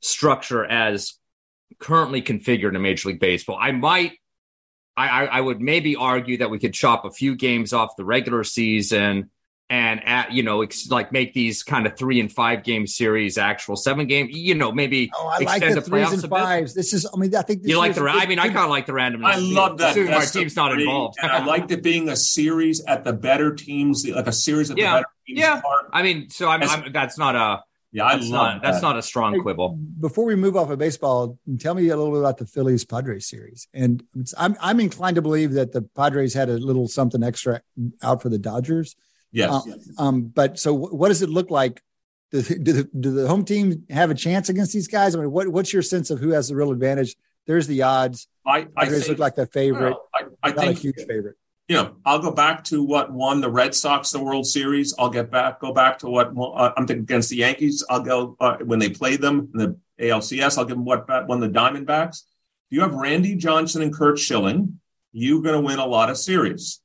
structure 0.00 0.64
as 0.64 1.14
currently 1.80 2.22
configured 2.22 2.74
in 2.74 2.82
Major 2.82 3.08
League 3.08 3.20
Baseball. 3.20 3.58
I 3.60 3.72
might, 3.72 4.12
I, 4.96 5.26
I 5.26 5.40
would 5.40 5.60
maybe 5.60 5.96
argue 5.96 6.38
that 6.38 6.50
we 6.50 6.60
could 6.60 6.74
chop 6.74 7.04
a 7.04 7.10
few 7.10 7.34
games 7.34 7.72
off 7.72 7.96
the 7.96 8.04
regular 8.04 8.44
season 8.44 9.30
and 9.72 10.06
at 10.06 10.32
you 10.32 10.42
know 10.42 10.60
ex- 10.60 10.90
like 10.90 11.12
make 11.12 11.32
these 11.32 11.62
kind 11.62 11.86
of 11.86 11.96
three 11.96 12.20
and 12.20 12.30
five 12.30 12.62
game 12.62 12.86
series 12.86 13.38
actual 13.38 13.74
seven 13.74 14.06
game 14.06 14.28
you 14.30 14.54
know 14.54 14.70
maybe 14.70 15.10
oh 15.14 15.28
I 15.28 15.38
like 15.44 15.62
the, 15.62 15.74
the 15.76 15.80
threes 15.80 16.12
and 16.12 16.28
fives. 16.28 16.74
This 16.74 16.92
is 16.92 17.06
I 17.12 17.16
mean 17.16 17.34
I 17.34 17.40
think 17.40 17.62
you 17.64 17.78
like 17.78 17.94
the 17.94 18.02
I 18.02 18.26
mean 18.26 18.38
I 18.38 18.48
kind 18.48 18.58
of 18.58 18.70
like 18.70 18.86
the 18.86 18.92
randomness. 18.92 19.24
I 19.24 19.36
love 19.36 19.78
that. 19.78 19.92
Assuming 19.92 20.12
my 20.12 20.24
team's 20.26 20.56
not 20.56 20.78
involved. 20.78 21.16
and 21.22 21.32
I 21.32 21.44
liked 21.44 21.70
it 21.70 21.82
being 21.82 22.10
a 22.10 22.16
series 22.16 22.84
at 22.84 23.02
the 23.04 23.14
better 23.14 23.54
teams 23.54 24.06
like 24.06 24.26
a 24.26 24.32
series 24.32 24.70
at 24.70 24.76
yeah. 24.76 24.90
the 24.90 24.96
better 24.98 25.08
teams 25.26 25.40
yeah. 25.40 25.60
part. 25.60 25.86
I 25.92 26.02
mean 26.02 26.28
so 26.28 26.48
I'm, 26.48 26.62
I'm, 26.62 26.92
that's 26.92 27.16
not 27.16 27.34
a 27.34 27.62
yeah 27.92 28.04
I 28.04 28.16
love 28.16 28.30
not, 28.30 28.62
that. 28.62 28.72
that's 28.72 28.82
not 28.82 28.98
a 28.98 29.02
strong 29.02 29.34
hey, 29.34 29.40
quibble. 29.40 29.78
before 30.00 30.26
we 30.26 30.34
move 30.34 30.54
off 30.54 30.68
of 30.68 30.78
baseball 30.78 31.38
tell 31.58 31.74
me 31.74 31.88
a 31.88 31.96
little 31.96 32.12
bit 32.12 32.20
about 32.20 32.36
the 32.36 32.46
Phillies 32.46 32.84
Padres 32.84 33.26
series. 33.26 33.68
And 33.72 34.02
I'm 34.36 34.54
I'm 34.60 34.80
inclined 34.80 35.16
to 35.16 35.22
believe 35.22 35.52
that 35.52 35.72
the 35.72 35.80
Padres 35.80 36.34
had 36.34 36.50
a 36.50 36.58
little 36.58 36.88
something 36.88 37.22
extra 37.22 37.62
out 38.02 38.20
for 38.20 38.28
the 38.28 38.38
Dodgers 38.38 38.96
Yes. 39.32 39.50
Um, 39.50 39.74
um, 39.98 40.22
but 40.22 40.58
so, 40.58 40.74
what 40.74 41.08
does 41.08 41.22
it 41.22 41.30
look 41.30 41.50
like? 41.50 41.82
Do, 42.30 42.42
do, 42.42 42.72
the, 42.72 42.84
do 42.98 43.10
the 43.12 43.28
home 43.28 43.44
team 43.44 43.84
have 43.90 44.10
a 44.10 44.14
chance 44.14 44.48
against 44.48 44.72
these 44.72 44.88
guys? 44.88 45.14
I 45.14 45.20
mean, 45.20 45.30
what, 45.30 45.48
what's 45.48 45.72
your 45.72 45.82
sense 45.82 46.10
of 46.10 46.18
who 46.18 46.30
has 46.30 46.48
the 46.48 46.56
real 46.56 46.70
advantage? 46.70 47.16
There's 47.46 47.66
the 47.66 47.82
odds. 47.82 48.28
I, 48.46 48.68
I 48.76 48.86
think, 48.86 49.08
look 49.08 49.18
like 49.18 49.34
the 49.34 49.46
favorite. 49.46 49.96
I, 50.14 50.24
I 50.42 50.48
Not 50.50 50.58
think 50.58 50.76
a 50.76 50.80
huge 50.80 50.96
favorite. 50.96 51.36
You 51.68 51.76
know, 51.76 51.96
I'll 52.04 52.18
go 52.18 52.30
back 52.30 52.64
to 52.64 52.82
what 52.82 53.12
won 53.12 53.40
the 53.40 53.50
Red 53.50 53.74
Sox 53.74 54.10
the 54.10 54.22
World 54.22 54.46
Series. 54.46 54.94
I'll 54.98 55.10
get 55.10 55.30
back, 55.30 55.60
go 55.60 55.72
back 55.72 55.98
to 56.00 56.08
what 56.08 56.32
uh, 56.36 56.72
I'm 56.76 56.86
thinking 56.86 57.04
against 57.04 57.30
the 57.30 57.36
Yankees. 57.36 57.84
I'll 57.88 58.02
go 58.02 58.36
uh, 58.40 58.58
when 58.58 58.78
they 58.78 58.90
played 58.90 59.20
them 59.20 59.50
in 59.54 59.58
the 59.58 59.76
ALCS. 60.00 60.58
I'll 60.58 60.64
give 60.64 60.76
them 60.76 60.84
what 60.84 61.08
won 61.28 61.40
the 61.40 61.48
Diamondbacks. 61.48 62.24
If 62.70 62.76
you 62.76 62.80
have 62.82 62.94
Randy 62.94 63.36
Johnson 63.36 63.82
and 63.82 63.92
Curt 63.92 64.18
Schilling, 64.18 64.80
you're 65.12 65.42
going 65.42 65.54
to 65.54 65.60
win 65.60 65.78
a 65.78 65.86
lot 65.86 66.10
of 66.10 66.18
series 66.18 66.81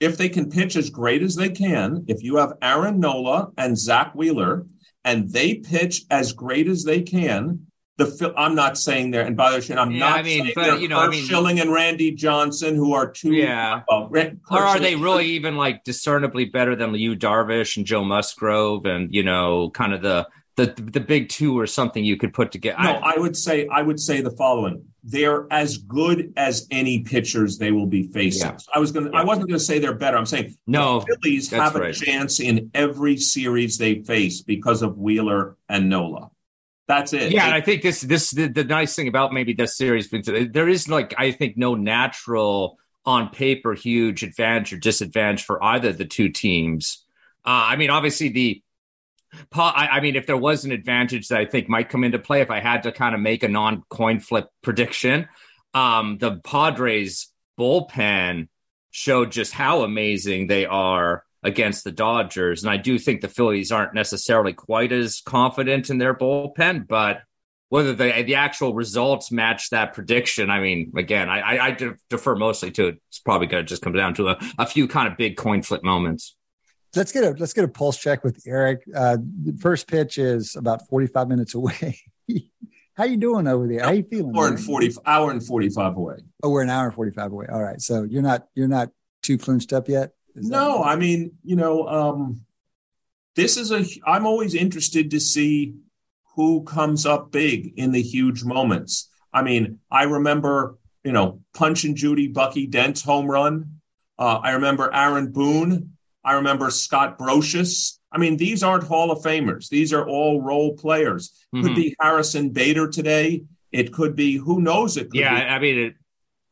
if 0.00 0.16
they 0.16 0.28
can 0.28 0.50
pitch 0.50 0.76
as 0.76 0.90
great 0.90 1.22
as 1.22 1.36
they 1.36 1.50
can, 1.50 2.04
if 2.08 2.22
you 2.22 2.36
have 2.36 2.54
Aaron 2.62 2.98
Nola 2.98 3.50
and 3.56 3.78
Zack 3.78 4.14
Wheeler, 4.14 4.66
and 5.04 5.30
they 5.30 5.54
pitch 5.54 6.02
as 6.10 6.32
great 6.32 6.66
as 6.66 6.84
they 6.84 7.02
can, 7.02 7.66
the 7.98 8.34
I'm 8.36 8.54
not 8.54 8.78
saying 8.78 9.10
there, 9.10 9.22
and 9.22 9.36
by 9.36 9.50
the 9.50 9.58
way, 9.58 9.78
I'm 9.78 9.90
yeah, 9.90 9.98
not 9.98 10.18
I 10.18 10.22
mean, 10.22 10.44
saying 10.44 10.52
but, 10.54 10.80
you 10.80 10.88
know, 10.88 10.98
I 10.98 11.08
mean, 11.08 11.24
Schilling 11.24 11.60
and 11.60 11.70
Randy 11.70 12.12
Johnson, 12.12 12.74
who 12.74 12.94
are 12.94 13.10
two. 13.10 13.32
Yeah. 13.32 13.82
Uh, 13.90 14.08
or 14.50 14.58
are 14.58 14.78
they 14.78 14.96
really 14.96 15.26
even 15.26 15.56
like 15.56 15.84
discernibly 15.84 16.46
better 16.46 16.74
than 16.74 16.94
Yu 16.94 17.14
Darvish 17.14 17.76
and 17.76 17.84
Joe 17.84 18.04
Musgrove, 18.04 18.86
and 18.86 19.12
you 19.14 19.22
know, 19.22 19.70
kind 19.70 19.92
of 19.92 20.00
the 20.00 20.26
the 20.66 20.82
the 20.82 21.00
big 21.00 21.28
two 21.28 21.58
or 21.58 21.66
something 21.66 22.04
you 22.04 22.16
could 22.16 22.34
put 22.34 22.52
together? 22.52 22.82
No, 22.82 22.92
I, 22.92 23.14
I 23.14 23.18
would 23.18 23.36
say 23.36 23.66
I 23.68 23.82
would 23.82 24.00
say 24.00 24.20
the 24.20 24.30
following: 24.30 24.84
they're 25.02 25.46
as 25.50 25.78
good 25.78 26.32
as 26.36 26.66
any 26.70 27.00
pitchers 27.00 27.58
they 27.58 27.72
will 27.72 27.86
be 27.86 28.04
facing. 28.04 28.50
Yeah. 28.50 28.58
I 28.74 28.78
was 28.78 28.94
yeah. 28.94 29.08
I 29.14 29.24
wasn't 29.24 29.48
going 29.48 29.58
to 29.58 29.64
say 29.64 29.78
they're 29.78 29.94
better. 29.94 30.16
I'm 30.16 30.26
saying 30.26 30.56
no. 30.66 31.00
The 31.00 31.18
Phillies 31.22 31.50
have 31.50 31.76
a 31.76 31.80
right. 31.80 31.94
chance 31.94 32.40
in 32.40 32.70
every 32.74 33.16
series 33.16 33.78
they 33.78 34.02
face 34.02 34.42
because 34.42 34.82
of 34.82 34.98
Wheeler 34.98 35.56
and 35.68 35.88
Nola. 35.88 36.30
That's 36.86 37.12
it. 37.12 37.32
Yeah, 37.32 37.46
and 37.46 37.54
I 37.54 37.60
think 37.60 37.82
this 37.82 38.00
this 38.00 38.30
the, 38.30 38.48
the 38.48 38.64
nice 38.64 38.96
thing 38.96 39.08
about 39.08 39.32
maybe 39.32 39.52
this 39.52 39.76
series 39.76 40.08
because 40.08 40.48
there 40.50 40.68
is 40.68 40.88
like 40.88 41.14
I 41.16 41.30
think 41.30 41.56
no 41.56 41.74
natural 41.74 42.78
on 43.06 43.30
paper 43.30 43.74
huge 43.74 44.22
advantage 44.22 44.72
or 44.72 44.76
disadvantage 44.76 45.44
for 45.44 45.62
either 45.62 45.92
the 45.92 46.04
two 46.04 46.28
teams. 46.28 47.04
Uh, 47.44 47.72
I 47.72 47.76
mean, 47.76 47.90
obviously 47.90 48.28
the 48.28 48.62
I, 49.52 49.88
I, 49.92 50.00
mean, 50.00 50.16
if 50.16 50.26
there 50.26 50.36
was 50.36 50.64
an 50.64 50.72
advantage 50.72 51.28
that 51.28 51.38
I 51.38 51.46
think 51.46 51.68
might 51.68 51.88
come 51.88 52.04
into 52.04 52.18
play, 52.18 52.40
if 52.40 52.50
I 52.50 52.60
had 52.60 52.84
to 52.84 52.92
kind 52.92 53.14
of 53.14 53.20
make 53.20 53.42
a 53.42 53.48
non 53.48 53.82
coin 53.88 54.20
flip 54.20 54.48
prediction, 54.62 55.28
um, 55.74 56.18
the 56.18 56.40
Padres 56.42 57.32
bullpen 57.58 58.48
showed 58.90 59.30
just 59.30 59.52
how 59.52 59.82
amazing 59.82 60.46
they 60.46 60.66
are 60.66 61.24
against 61.42 61.84
the 61.84 61.92
Dodgers. 61.92 62.62
And 62.62 62.70
I 62.70 62.76
do 62.76 62.98
think 62.98 63.20
the 63.20 63.28
Phillies 63.28 63.72
aren't 63.72 63.94
necessarily 63.94 64.52
quite 64.52 64.92
as 64.92 65.22
confident 65.24 65.90
in 65.90 65.98
their 65.98 66.14
bullpen, 66.14 66.86
but 66.86 67.22
whether 67.68 67.94
the 67.94 68.22
the 68.24 68.34
actual 68.34 68.74
results 68.74 69.30
match 69.30 69.70
that 69.70 69.94
prediction, 69.94 70.50
I 70.50 70.60
mean, 70.60 70.92
again, 70.96 71.28
I, 71.28 71.40
I, 71.40 71.66
I 71.68 71.76
defer 72.08 72.34
mostly 72.34 72.72
to 72.72 72.88
it. 72.88 73.00
It's 73.08 73.20
probably 73.20 73.46
going 73.46 73.64
to 73.64 73.68
just 73.68 73.82
come 73.82 73.92
down 73.92 74.14
to 74.14 74.28
a, 74.28 74.38
a 74.58 74.66
few 74.66 74.88
kind 74.88 75.06
of 75.10 75.16
big 75.16 75.36
coin 75.36 75.62
flip 75.62 75.84
moments 75.84 76.34
let's 76.94 77.12
get 77.12 77.24
a 77.24 77.30
let's 77.30 77.52
get 77.52 77.64
a 77.64 77.68
pulse 77.68 77.96
check 77.96 78.24
with 78.24 78.42
Eric. 78.46 78.82
Uh, 78.94 79.18
the 79.20 79.56
first 79.60 79.86
pitch 79.86 80.18
is 80.18 80.56
about 80.56 80.88
forty 80.88 81.06
five 81.06 81.28
minutes 81.28 81.54
away. 81.54 81.98
How 82.94 83.04
you 83.04 83.16
doing 83.16 83.46
over 83.46 83.66
there? 83.66 83.84
How 83.84 83.92
you 83.92 84.02
feeling? 84.02 84.36
Hour 84.36 84.48
and 84.48 84.60
forty 84.60 84.92
hour 85.06 85.30
and 85.30 85.44
forty 85.44 85.68
five 85.68 85.96
away. 85.96 86.16
Oh, 86.42 86.50
we're 86.50 86.62
an 86.62 86.70
hour 86.70 86.86
and 86.86 86.94
forty 86.94 87.12
five 87.12 87.32
away. 87.32 87.46
All 87.50 87.62
right, 87.62 87.80
so 87.80 88.02
you're 88.02 88.22
not 88.22 88.46
you're 88.54 88.68
not 88.68 88.90
too 89.22 89.38
clinched 89.38 89.72
up 89.72 89.88
yet. 89.88 90.12
Is 90.34 90.48
no, 90.48 90.82
I 90.82 90.96
mean 90.96 91.32
you 91.42 91.56
know 91.56 91.86
um, 91.88 92.42
this 93.36 93.56
is 93.56 93.70
a. 93.72 93.84
I'm 94.04 94.26
always 94.26 94.54
interested 94.54 95.10
to 95.12 95.20
see 95.20 95.74
who 96.36 96.62
comes 96.64 97.06
up 97.06 97.30
big 97.32 97.72
in 97.78 97.92
the 97.92 98.02
huge 98.02 98.44
moments. 98.44 99.08
I 99.32 99.42
mean, 99.42 99.78
I 99.90 100.04
remember 100.04 100.76
you 101.04 101.12
know 101.12 101.40
Punch 101.54 101.84
and 101.84 101.96
Judy 101.96 102.28
Bucky 102.28 102.66
Dent's 102.66 103.02
home 103.02 103.30
run. 103.30 103.80
Uh, 104.18 104.40
I 104.42 104.50
remember 104.50 104.92
Aaron 104.92 105.32
Boone 105.32 105.96
I 106.24 106.34
remember 106.34 106.70
Scott 106.70 107.18
Brosius. 107.18 107.98
I 108.12 108.18
mean, 108.18 108.36
these 108.36 108.62
aren't 108.62 108.84
Hall 108.84 109.10
of 109.10 109.22
Famers. 109.22 109.68
These 109.68 109.92
are 109.92 110.06
all 110.06 110.42
role 110.42 110.76
players. 110.76 111.32
Mm-hmm. 111.54 111.66
Could 111.66 111.76
be 111.76 111.96
Harrison 112.00 112.50
Bader 112.50 112.88
today. 112.88 113.44
It 113.72 113.92
could 113.92 114.16
be 114.16 114.36
who 114.36 114.60
knows. 114.60 114.96
It. 114.96 115.08
yeah, 115.12 115.34
be. 115.34 115.46
I 115.46 115.58
mean, 115.58 115.78
it, 115.78 115.94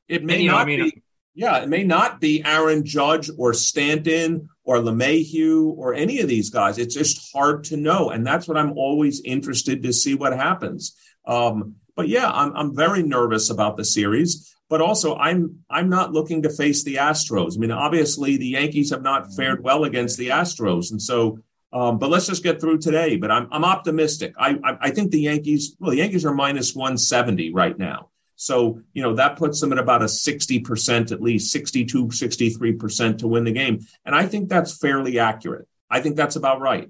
it 0.08 0.24
may 0.24 0.46
not 0.46 0.62
I 0.62 0.64
mean, 0.64 0.84
be. 0.84 1.02
Yeah, 1.34 1.58
it 1.58 1.68
may 1.68 1.84
not 1.84 2.20
be 2.20 2.44
Aaron 2.44 2.84
Judge 2.84 3.30
or 3.38 3.52
Stanton 3.52 4.48
or 4.64 4.78
LeMahieu 4.78 5.76
or 5.76 5.94
any 5.94 6.20
of 6.20 6.28
these 6.28 6.50
guys. 6.50 6.78
It's 6.78 6.94
just 6.94 7.32
hard 7.32 7.64
to 7.64 7.76
know, 7.76 8.10
and 8.10 8.26
that's 8.26 8.48
what 8.48 8.56
I'm 8.56 8.72
always 8.72 9.20
interested 9.20 9.82
to 9.82 9.92
see 9.92 10.14
what 10.14 10.34
happens. 10.34 10.96
Um, 11.26 11.76
but 11.94 12.08
yeah, 12.08 12.30
I'm 12.30 12.56
I'm 12.56 12.74
very 12.74 13.02
nervous 13.02 13.50
about 13.50 13.76
the 13.76 13.84
series 13.84 14.54
but 14.68 14.80
also 14.80 15.16
I'm 15.16 15.60
I'm 15.70 15.88
not 15.88 16.12
looking 16.12 16.42
to 16.42 16.50
face 16.50 16.84
the 16.84 16.96
Astros. 16.96 17.56
I 17.56 17.58
mean, 17.58 17.70
obviously 17.70 18.36
the 18.36 18.48
Yankees 18.48 18.90
have 18.90 19.02
not 19.02 19.34
fared 19.34 19.62
well 19.62 19.84
against 19.84 20.18
the 20.18 20.28
Astros, 20.28 20.90
and 20.90 21.00
so. 21.00 21.40
Um, 21.70 21.98
but 21.98 22.08
let's 22.08 22.26
just 22.26 22.42
get 22.42 22.62
through 22.62 22.78
today. 22.78 23.18
But 23.18 23.30
I'm 23.30 23.46
I'm 23.52 23.62
optimistic. 23.62 24.32
I, 24.38 24.58
I 24.64 24.78
I 24.80 24.90
think 24.90 25.10
the 25.10 25.20
Yankees. 25.20 25.76
Well, 25.78 25.90
the 25.90 25.98
Yankees 25.98 26.24
are 26.24 26.32
minus 26.32 26.74
170 26.74 27.52
right 27.52 27.78
now. 27.78 28.08
So, 28.36 28.80
you 28.94 29.02
know, 29.02 29.14
that 29.14 29.36
puts 29.36 29.60
them 29.60 29.72
at 29.72 29.78
about 29.80 30.00
a 30.00 30.04
60%, 30.04 31.10
at 31.10 31.20
least 31.20 31.50
62, 31.50 32.06
63% 32.06 33.18
to 33.18 33.26
win 33.26 33.42
the 33.42 33.50
game. 33.50 33.80
And 34.04 34.14
I 34.14 34.26
think 34.26 34.48
that's 34.48 34.78
fairly 34.78 35.18
accurate. 35.18 35.66
I 35.90 36.00
think 36.00 36.14
that's 36.14 36.36
about 36.36 36.60
right. 36.60 36.88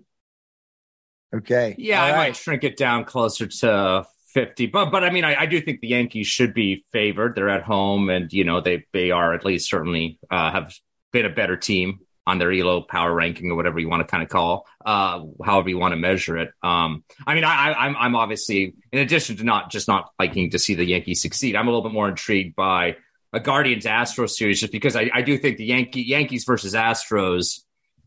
Okay. 1.34 1.74
Yeah, 1.78 2.02
All 2.02 2.06
I 2.06 2.10
right. 2.10 2.16
might 2.18 2.36
shrink 2.36 2.64
it 2.64 2.76
down 2.76 3.04
closer 3.04 3.46
to 3.46 4.04
50 4.38 4.66
but 4.66 4.90
but 4.92 5.02
i 5.02 5.10
mean 5.10 5.24
I, 5.24 5.40
I, 5.40 5.46
do 5.46 5.60
think 5.60 5.80
the 5.80 5.88
yankees 5.88 6.28
should 6.28 6.54
be 6.54 6.84
favored. 6.92 7.34
They're 7.34 7.48
at 7.48 7.64
home 7.64 8.08
and 8.08 8.32
you 8.32 8.44
know 8.44 8.60
they 8.60 8.84
they 8.92 9.10
are 9.10 9.34
at 9.34 9.44
least 9.44 9.68
certainly 9.68 10.20
uh, 10.30 10.52
have 10.52 10.72
been 11.12 11.26
a 11.26 11.30
better 11.30 11.56
team 11.56 11.98
on 12.24 12.38
their 12.38 12.52
elo 12.52 12.82
power 12.82 13.12
ranking 13.12 13.50
or 13.50 13.56
whatever 13.56 13.80
you 13.80 13.88
want 13.88 14.00
to 14.00 14.06
kind 14.06 14.22
of 14.22 14.28
call 14.28 14.64
uh 14.86 15.24
however 15.44 15.70
you 15.70 15.78
want 15.78 15.90
to 15.90 15.96
measure 15.96 16.38
it. 16.38 16.50
Um 16.62 17.02
i 17.26 17.34
mean 17.34 17.42
i, 17.42 17.72
I 17.72 17.86
i'm 17.86 17.96
i'm 17.96 18.14
obviously 18.14 18.74
in 18.92 19.00
addition 19.00 19.38
to 19.38 19.44
not 19.44 19.72
just 19.72 19.88
not 19.88 20.10
liking 20.20 20.50
to 20.52 20.58
see 20.60 20.76
the 20.76 20.84
yankees 20.84 21.20
succeed 21.20 21.56
i'm 21.56 21.66
a 21.66 21.70
little 21.70 21.82
bit 21.82 21.92
more 21.92 22.08
intrigued 22.08 22.54
by 22.54 22.96
a 23.32 23.40
guardians 23.40 23.86
astros 23.86 24.30
series 24.30 24.60
just 24.60 24.70
because 24.70 24.94
i, 24.94 25.10
I 25.12 25.22
do 25.22 25.36
think 25.36 25.56
the 25.56 25.64
yankee 25.64 26.02
yankees 26.02 26.44
versus 26.44 26.74
astros 26.74 27.62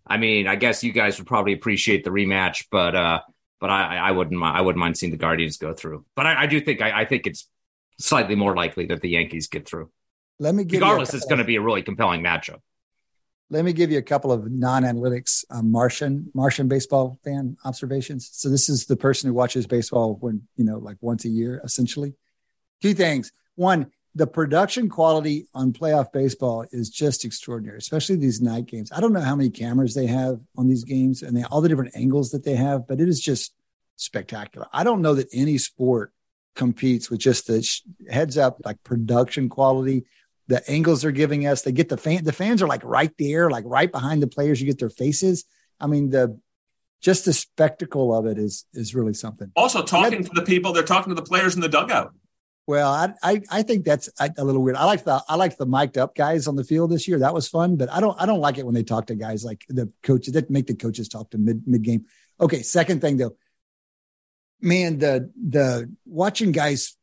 i 0.07 0.15
mean 0.15 0.47
i 0.47 0.55
guess 0.55 0.81
you 0.81 0.93
guys 0.93 1.17
would 1.17 1.27
probably 1.27 1.51
appreciate 1.51 2.05
the 2.05 2.09
rematch 2.09 2.67
but 2.71 2.95
uh 2.95 3.19
but 3.62 3.69
I, 3.69 3.97
I 3.97 4.12
wouldn't 4.12 4.41
I 4.43 4.60
wouldn't 4.60 4.80
mind 4.80 4.97
seeing 4.97 5.12
the 5.12 5.17
Guardians 5.17 5.58
go 5.58 5.74
through. 5.74 6.04
But 6.15 6.26
I, 6.26 6.41
I 6.43 6.45
do 6.47 6.60
think 6.60 6.82
I, 6.82 7.02
I, 7.02 7.06
think 7.06 7.28
it's 7.28 7.47
slightly 8.00 8.36
more 8.36 8.56
likely 8.56 8.88
that 8.88 9.02
the 9.02 9.10
Yankees 9.10 9.47
get 9.47 9.67
through. 9.67 9.91
Let 10.39 10.56
me 10.56 10.63
give 10.65 10.82
regardless, 10.82 11.13
it's 11.13 11.26
going 11.26 11.38
to 11.38 11.45
be 11.45 11.56
a 11.56 11.62
really 11.62 11.84
compelling 11.84 12.24
matchup. 12.24 12.60
Let 13.52 13.63
me 13.63 13.71
give 13.71 13.91
you 13.91 14.00
a 14.00 14.02
couple 14.02 14.32
of 14.32 14.50
non-analytics 14.50 15.45
um, 15.52 15.71
Martian 15.71 16.32
Martian 16.34 16.67
baseball 16.67 17.19
fan 17.24 17.56
observations. 17.63 18.30
So 18.34 18.50
this 18.50 18.67
is 18.67 18.88
the 18.88 18.97
person 18.97 19.28
who 19.28 19.36
watches 19.36 19.67
baseball 19.67 20.17
when 20.19 20.47
you 20.56 20.65
know 20.65 20.80
like 20.80 20.97
once 21.00 21.24
a 21.26 21.30
year, 21.30 21.62
essentially. 21.63 22.15
Two 22.82 22.95
things. 22.95 23.32
One, 23.56 23.91
the 24.13 24.28
production 24.28 24.89
quality 24.89 25.47
on 25.54 25.71
playoff 25.71 26.12
baseball 26.12 26.65
is 26.71 26.89
just 26.89 27.24
extraordinary, 27.24 27.78
especially 27.78 28.17
these 28.17 28.41
night 28.41 28.65
games. 28.65 28.91
I 28.91 29.00
don't 29.00 29.13
know 29.13 29.21
how 29.21 29.36
many 29.36 29.50
cameras 29.50 29.93
they 29.93 30.08
have 30.08 30.39
on 30.58 30.67
these 30.67 30.84
games 30.84 31.21
and 31.21 31.36
they, 31.36 31.43
all 31.43 31.62
the 31.62 31.69
different 31.69 31.95
angles 31.95 32.32
that 32.32 32.43
they 32.43 32.56
have, 32.56 32.88
but 32.88 33.00
it 33.00 33.08
is 33.08 33.21
just 33.21 33.54
spectacular. 33.95 34.67
I 34.74 34.84
don't 34.84 35.02
know 35.02 35.15
that 35.15 35.30
any 35.34 35.58
sport 35.58 36.12
competes 36.56 37.10
with 37.10 37.19
just 37.19 37.47
the 37.47 37.65
heads 38.10 38.38
up 38.38 38.58
like 38.65 38.84
production 38.84 39.47
quality. 39.47 40.04
The 40.47 40.69
angles 40.69 41.04
they're 41.04 41.12
giving 41.12 41.47
us, 41.47 41.62
they 41.62 41.71
get 41.71 41.88
the 41.88 41.95
fan. 41.95 42.26
The 42.26 42.34
fans 42.34 42.62
are 42.62 42.67
like 42.67 42.84
right 42.84 43.13
there, 43.17 43.50
like 43.50 43.63
right 43.65 43.89
behind 43.89 44.21
the 44.21 44.28
players. 44.28 44.60
You 44.60 44.67
get 44.67 44.80
their 44.80 44.89
faces. 44.89 45.45
I 45.80 45.88
mean, 45.88 46.10
the 46.10 46.38
just 47.00 47.24
the 47.26 47.34
spectacle 47.34 48.13
of 48.13 48.26
it 48.26 48.38
is 48.38 48.65
is 48.74 48.93
really 48.93 49.13
something. 49.13 49.52
Also, 49.56 49.82
talking 49.82 50.24
to 50.24 50.32
the 50.34 50.41
people, 50.41 50.74
they're 50.74 50.84
talking 50.84 51.10
to 51.10 51.15
the 51.15 51.21
players 51.21 51.56
in 51.56 51.62
the 51.62 51.69
dugout. 51.69 52.13
Well, 52.67 52.91
I, 52.91 53.13
I, 53.24 53.41
I 53.50 53.63
think 53.63 53.86
that's 53.86 54.10
a 54.19 54.43
little 54.43 54.62
weird. 54.62 54.78
I 54.78 54.86
like 54.86 55.04
the 55.04 55.24
I 55.28 55.36
like 55.36 55.58
the 55.58 55.65
mic'd 55.65 55.97
up 55.97 56.15
guys 56.15 56.47
on 56.47 56.56
the 56.56 56.63
field 56.63 56.91
this 56.91 57.08
year. 57.08 57.19
That 57.19 57.34
was 57.34 57.47
fun, 57.47 57.76
but 57.76 57.91
I 57.91 58.00
don't 58.00 58.19
I 58.21 58.26
don't 58.26 58.39
like 58.39 58.58
it 58.58 58.65
when 58.65 58.76
they 58.76 58.84
talk 58.84 59.08
to 59.08 59.15
guys 59.15 59.43
like 59.43 59.65
the 59.67 59.91
coaches 60.04 60.34
that 60.34 60.50
make 60.50 60.67
the 60.67 60.76
coaches 60.76 61.08
talk 61.08 61.32
to 61.32 61.38
mid 61.38 61.67
mid 61.67 61.82
game. 61.82 62.06
Okay, 62.39 62.62
second 62.62 63.02
thing 63.02 63.17
though, 63.17 63.36
man, 64.62 65.00
the 65.00 65.32
the 65.36 65.91
watching 66.06 66.52
guys 66.52 66.95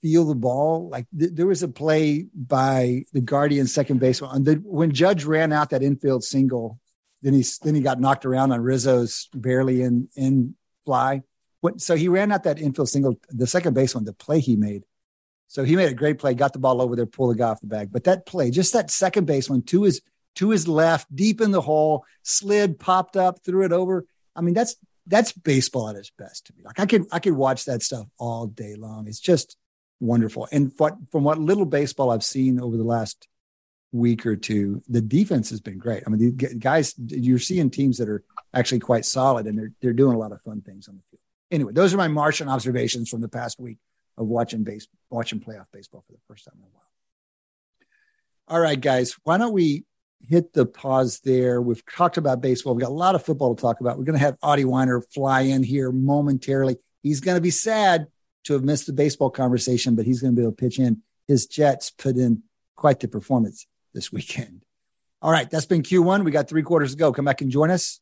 feel 0.00 0.24
the 0.24 0.34
ball 0.34 0.88
like 0.88 1.06
th- 1.18 1.32
there 1.34 1.46
was 1.48 1.64
a 1.64 1.68
play 1.68 2.26
by 2.32 3.02
the 3.12 3.20
Guardian 3.20 3.66
second 3.66 3.98
baseman 3.98 4.44
the, 4.44 4.54
when 4.64 4.92
Judge 4.92 5.24
ran 5.24 5.52
out 5.52 5.70
that 5.70 5.82
infield 5.82 6.22
single, 6.22 6.78
then 7.20 7.34
he 7.34 7.44
then 7.62 7.74
he 7.74 7.80
got 7.80 8.00
knocked 8.00 8.24
around 8.24 8.52
on 8.52 8.60
Rizzo's 8.60 9.28
barely 9.34 9.82
in 9.82 10.08
in 10.14 10.54
fly 10.86 11.22
so 11.78 11.96
he 11.96 12.08
ran 12.08 12.32
out 12.32 12.44
that 12.44 12.60
infield 12.60 12.88
single, 12.88 13.18
the 13.30 13.46
second 13.46 13.74
base 13.74 13.94
one, 13.94 14.04
the 14.04 14.12
play 14.12 14.40
he 14.40 14.56
made. 14.56 14.84
So 15.48 15.64
he 15.64 15.76
made 15.76 15.90
a 15.90 15.94
great 15.94 16.18
play, 16.18 16.34
got 16.34 16.52
the 16.52 16.58
ball 16.58 16.82
over 16.82 16.94
there, 16.94 17.06
pulled 17.06 17.34
the 17.34 17.38
guy 17.38 17.48
off 17.48 17.60
the 17.60 17.66
bag. 17.66 17.90
But 17.90 18.04
that 18.04 18.26
play, 18.26 18.50
just 18.50 18.74
that 18.74 18.90
second 18.90 19.26
baseman 19.26 19.62
to 19.62 19.84
his 19.84 20.02
to 20.36 20.50
his 20.50 20.68
left, 20.68 21.14
deep 21.14 21.40
in 21.40 21.50
the 21.50 21.60
hole, 21.60 22.04
slid, 22.22 22.78
popped 22.78 23.16
up, 23.16 23.42
threw 23.44 23.64
it 23.64 23.72
over. 23.72 24.06
I 24.36 24.40
mean, 24.42 24.54
that's 24.54 24.76
that's 25.06 25.32
baseball 25.32 25.88
at 25.88 25.96
its 25.96 26.10
best 26.10 26.46
to 26.46 26.52
me. 26.54 26.62
Like 26.64 26.78
I 26.78 26.86
could 26.86 27.06
I 27.10 27.18
could 27.18 27.32
watch 27.32 27.64
that 27.64 27.82
stuff 27.82 28.06
all 28.18 28.46
day 28.46 28.74
long. 28.76 29.08
It's 29.08 29.20
just 29.20 29.56
wonderful. 30.00 30.48
And 30.52 30.72
what, 30.76 30.96
from 31.10 31.24
what 31.24 31.38
little 31.38 31.64
baseball 31.64 32.10
I've 32.10 32.24
seen 32.24 32.60
over 32.60 32.76
the 32.76 32.84
last 32.84 33.28
week 33.92 34.26
or 34.26 34.36
two, 34.36 34.82
the 34.88 35.00
defense 35.00 35.50
has 35.50 35.60
been 35.60 35.78
great. 35.78 36.02
I 36.06 36.10
mean, 36.10 36.36
the 36.36 36.54
guys, 36.54 36.94
you're 36.98 37.38
seeing 37.38 37.70
teams 37.70 37.98
that 37.98 38.08
are 38.08 38.22
actually 38.54 38.80
quite 38.80 39.04
solid, 39.04 39.46
and 39.46 39.58
they're 39.58 39.72
they're 39.80 39.92
doing 39.92 40.14
a 40.14 40.18
lot 40.18 40.32
of 40.32 40.42
fun 40.42 40.60
things 40.60 40.88
on 40.88 40.96
the 40.96 41.07
anyway, 41.50 41.72
those 41.72 41.94
are 41.94 41.96
my 41.96 42.08
Martian 42.08 42.48
observations 42.48 43.08
from 43.08 43.20
the 43.20 43.28
past 43.28 43.58
week 43.58 43.78
of 44.16 44.26
watching 44.26 44.64
base, 44.64 44.86
watching 45.10 45.40
playoff 45.40 45.66
baseball 45.72 46.04
for 46.06 46.12
the 46.12 46.18
first 46.26 46.44
time 46.44 46.54
in 46.56 46.64
a 46.64 46.66
while. 46.72 46.84
All 48.48 48.60
right, 48.60 48.80
guys, 48.80 49.14
why 49.24 49.38
don't 49.38 49.52
we 49.52 49.84
hit 50.26 50.52
the 50.52 50.66
pause 50.66 51.20
there? 51.24 51.60
We've 51.60 51.84
talked 51.86 52.16
about 52.16 52.40
baseball. 52.40 52.74
We've 52.74 52.82
got 52.82 52.90
a 52.90 52.94
lot 52.94 53.14
of 53.14 53.24
football 53.24 53.54
to 53.54 53.60
talk 53.60 53.80
about. 53.80 53.98
We're 53.98 54.04
going 54.04 54.18
to 54.18 54.24
have 54.24 54.36
Adi 54.42 54.64
Wyner 54.64 55.02
fly 55.12 55.42
in 55.42 55.62
here 55.62 55.92
momentarily. 55.92 56.76
He's 57.02 57.20
going 57.20 57.36
to 57.36 57.42
be 57.42 57.50
sad 57.50 58.06
to 58.44 58.54
have 58.54 58.64
missed 58.64 58.86
the 58.86 58.92
baseball 58.92 59.30
conversation, 59.30 59.94
but 59.94 60.06
he's 60.06 60.20
going 60.20 60.34
to 60.34 60.36
be 60.36 60.42
able 60.42 60.52
to 60.52 60.56
pitch 60.56 60.78
in. 60.78 61.02
His 61.26 61.46
Jets 61.46 61.90
put 61.90 62.16
in 62.16 62.42
quite 62.74 63.00
the 63.00 63.08
performance 63.08 63.66
this 63.92 64.10
weekend. 64.12 64.62
All 65.20 65.30
right, 65.30 65.50
that's 65.50 65.66
been 65.66 65.82
Q1. 65.82 66.24
We 66.24 66.30
got 66.30 66.48
three 66.48 66.62
quarters 66.62 66.92
to 66.92 66.96
go. 66.96 67.12
Come 67.12 67.24
back 67.24 67.42
and 67.42 67.50
join 67.50 67.70
us 67.70 68.00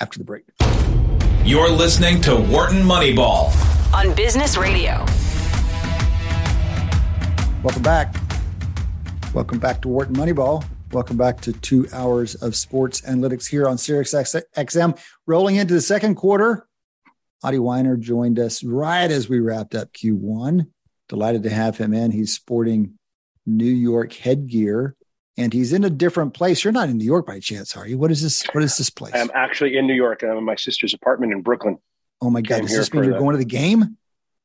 after 0.00 0.18
the 0.18 0.24
break. 0.24 0.44
You're 1.46 1.68
listening 1.68 2.22
to 2.22 2.36
Wharton 2.36 2.80
Moneyball 2.80 3.52
on 3.92 4.14
Business 4.14 4.56
Radio. 4.56 5.04
Welcome 7.62 7.82
back. 7.82 8.16
Welcome 9.34 9.58
back 9.58 9.82
to 9.82 9.88
Wharton 9.88 10.16
Moneyball. 10.16 10.64
Welcome 10.92 11.18
back 11.18 11.42
to 11.42 11.52
two 11.52 11.86
hours 11.92 12.34
of 12.36 12.56
sports 12.56 13.02
analytics 13.02 13.46
here 13.46 13.68
on 13.68 13.76
Sirius 13.76 14.14
XM. 14.14 14.98
Rolling 15.26 15.56
into 15.56 15.74
the 15.74 15.82
second 15.82 16.14
quarter, 16.14 16.66
Adi 17.42 17.58
Wyner 17.58 18.00
joined 18.00 18.38
us 18.38 18.64
right 18.64 19.10
as 19.10 19.28
we 19.28 19.38
wrapped 19.38 19.74
up 19.74 19.92
Q1. 19.92 20.66
Delighted 21.10 21.42
to 21.42 21.50
have 21.50 21.76
him 21.76 21.92
in. 21.92 22.10
He's 22.10 22.32
sporting 22.32 22.94
New 23.44 23.66
York 23.66 24.14
headgear 24.14 24.96
and 25.36 25.52
he's 25.52 25.72
in 25.72 25.84
a 25.84 25.90
different 25.90 26.34
place. 26.34 26.62
You're 26.62 26.72
not 26.72 26.88
in 26.88 26.98
New 26.98 27.04
York 27.04 27.26
by 27.26 27.40
chance, 27.40 27.76
are 27.76 27.86
you? 27.86 27.98
What 27.98 28.10
is 28.10 28.22
this? 28.22 28.44
What 28.52 28.62
is 28.62 28.76
this 28.76 28.90
place? 28.90 29.14
I'm 29.14 29.30
actually 29.34 29.76
in 29.76 29.86
New 29.86 29.94
York. 29.94 30.22
And 30.22 30.30
I'm 30.30 30.38
in 30.38 30.44
my 30.44 30.56
sister's 30.56 30.94
apartment 30.94 31.32
in 31.32 31.42
Brooklyn. 31.42 31.78
Oh 32.20 32.30
my 32.30 32.40
God! 32.40 32.62
Does 32.62 32.76
this 32.76 32.92
mean 32.92 33.04
you're 33.04 33.14
the, 33.14 33.18
going 33.18 33.32
to 33.32 33.38
the 33.38 33.44
game? 33.44 33.96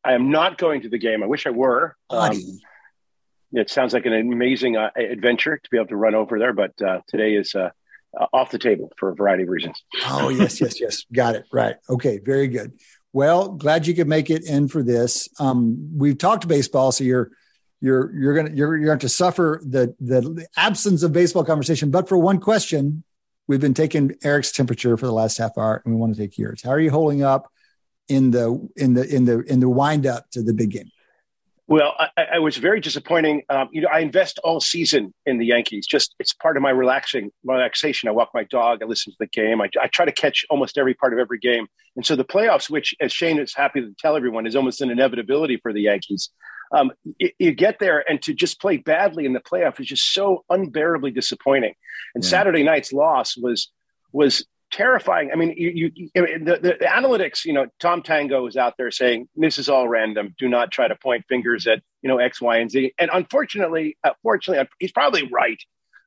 I 0.04 0.14
am 0.14 0.32
not 0.32 0.58
going 0.58 0.82
to 0.82 0.90
the 0.90 0.98
game. 0.98 1.24
I 1.24 1.28
wish 1.28 1.46
I 1.46 1.52
were. 1.52 1.96
Um, 2.10 2.60
it 3.52 3.70
sounds 3.70 3.94
like 3.94 4.06
an 4.06 4.14
amazing 4.14 4.78
uh, 4.78 4.90
adventure 4.96 5.58
to 5.58 5.70
be 5.70 5.78
able 5.78 5.88
to 5.88 5.96
run 5.96 6.16
over 6.16 6.40
there, 6.40 6.54
but 6.54 6.80
uh, 6.82 7.02
today 7.08 7.34
is 7.34 7.56
uh, 7.56 7.70
off 8.34 8.52
the 8.52 8.60
table 8.60 8.92
for 8.98 9.10
a 9.10 9.16
variety 9.16 9.44
of 9.44 9.50
reasons. 9.50 9.84
oh 10.06 10.30
yes, 10.30 10.60
yes, 10.62 10.80
yes. 10.80 11.06
Got 11.14 11.36
it. 11.36 11.46
Right. 11.52 11.76
Okay. 11.90 12.20
Very 12.24 12.48
good. 12.48 12.74
Well, 13.12 13.50
glad 13.50 13.88
you 13.88 13.96
could 13.96 14.08
make 14.08 14.30
it 14.30 14.48
in 14.48 14.68
for 14.68 14.84
this. 14.84 15.30
Um, 15.40 15.98
we've 15.98 16.18
talked 16.18 16.48
baseball, 16.48 16.92
so 16.92 17.04
you're 17.04 17.32
you're 17.82 18.14
you're 18.14 18.34
gonna 18.34 18.52
you're 18.54 18.76
you're 18.76 18.88
going 18.88 19.00
to 19.00 19.10
suffer 19.10 19.62
the 19.64 19.96
the 20.00 20.48
absence 20.58 21.04
of 21.04 21.14
baseball 21.14 21.44
conversation. 21.44 21.92
But 21.92 22.10
for 22.10 22.18
one 22.18 22.40
question, 22.40 23.04
we've 23.48 23.62
been 23.62 23.74
taking 23.74 24.16
Eric's 24.24 24.52
temperature 24.52 24.98
for 24.98 25.06
the 25.06 25.14
last 25.14 25.38
half 25.38 25.58
hour, 25.58 25.82
and 25.86 25.94
we 25.94 26.00
want 26.00 26.16
to 26.16 26.20
take 26.20 26.38
yours. 26.38 26.62
How 26.64 26.72
are 26.72 26.80
you 26.80 26.92
holding 26.92 27.24
up 27.24 27.52
in 28.08 28.32
the 28.32 28.70
in 28.76 28.94
the 28.94 29.04
in 29.04 29.26
the 29.26 29.40
in 29.42 29.60
the 29.60 29.70
wind 29.70 30.06
up 30.06 30.30
to 30.32 30.44
the 30.44 30.54
big 30.54 30.72
game? 30.72 30.90
Well, 31.68 31.94
I, 32.00 32.26
I 32.34 32.40
was 32.40 32.58
very 32.58 32.80
disappointing. 32.80 33.44
Um, 33.48 33.70
you 33.72 33.82
know, 33.82 33.90
I 33.94 34.00
invest 34.00 34.40
all 34.44 34.60
season 34.60 35.14
in 35.28 35.38
the 35.38 35.46
Yankees. 35.46 35.86
Just 35.86 36.16
it's 36.20 36.34
part 36.34 36.58
of 36.58 36.64
my 36.64 36.72
relaxing 36.72 37.30
relaxation. 37.44 38.10
I 38.10 38.12
walk 38.12 38.32
my 38.34 38.44
dog. 38.46 38.82
I 38.82 38.88
listen 38.88 39.14
to 39.14 39.18
the 39.20 39.28
game. 39.28 39.62
I, 39.62 39.70
I 39.80 39.86
try 39.86 40.04
to 40.04 40.12
catch 40.12 40.44
almost 40.50 40.80
every 40.80 40.96
part 40.96 41.14
of 41.14 41.20
every 41.20 41.38
game. 41.38 41.68
And 41.96 42.04
so 42.04 42.16
the 42.16 42.26
playoffs, 42.26 42.72
which 42.72 42.96
as 43.00 43.14
Shane 43.14 43.38
is 43.38 43.54
happy 43.54 43.82
to 43.82 43.94
tell 44.00 44.18
everyone, 44.18 44.48
is 44.48 44.56
almost 44.56 44.82
an 44.82 44.90
inevitability 44.90 45.58
for 45.58 45.72
the 45.72 45.82
Yankees 45.82 46.32
um, 46.72 46.92
you, 47.18 47.32
you, 47.40 47.52
get 47.54 47.80
there 47.80 48.04
and 48.10 48.22
to 48.24 48.34
just 48.34 48.62
play 48.62 48.78
badly 48.78 49.26
in 49.26 49.34
the 49.34 49.40
playoff 49.40 49.80
is 49.80 49.88
just 49.88 50.14
so 50.14 50.44
unbearably 50.50 51.12
disappointing. 51.12 51.74
And 52.16 52.24
yeah. 52.24 52.30
Saturday 52.30 52.64
night's 52.64 52.94
loss 52.94 53.36
was 53.38 53.72
was 54.12 54.46
terrifying. 54.72 55.32
I 55.32 55.36
mean, 55.36 55.54
you, 55.58 55.92
you 55.96 56.10
the, 56.14 56.60
the, 56.62 56.86
analytics. 56.86 57.46
You 57.46 57.54
know, 57.54 57.68
Tom 57.80 58.02
Tango 58.02 58.46
is 58.48 58.56
out 58.56 58.76
there 58.78 58.92
saying 58.92 59.28
this 59.36 59.58
is 59.58 59.70
all 59.70 59.88
random. 59.88 60.36
Do 60.38 60.48
not 60.48 60.72
try 60.72 60.88
to 60.88 60.96
point 60.96 61.26
fingers 61.28 61.68
at 61.68 61.82
you 62.02 62.10
know 62.10 62.20
X, 62.20 62.42
Y, 62.42 62.58
and 62.58 62.70
Z. 62.70 62.94
And 63.00 63.10
unfortunately, 63.14 63.98
uh, 64.04 64.12
fortunately, 64.22 64.68
he's 64.80 64.92
probably 64.92 65.28
right 65.32 65.62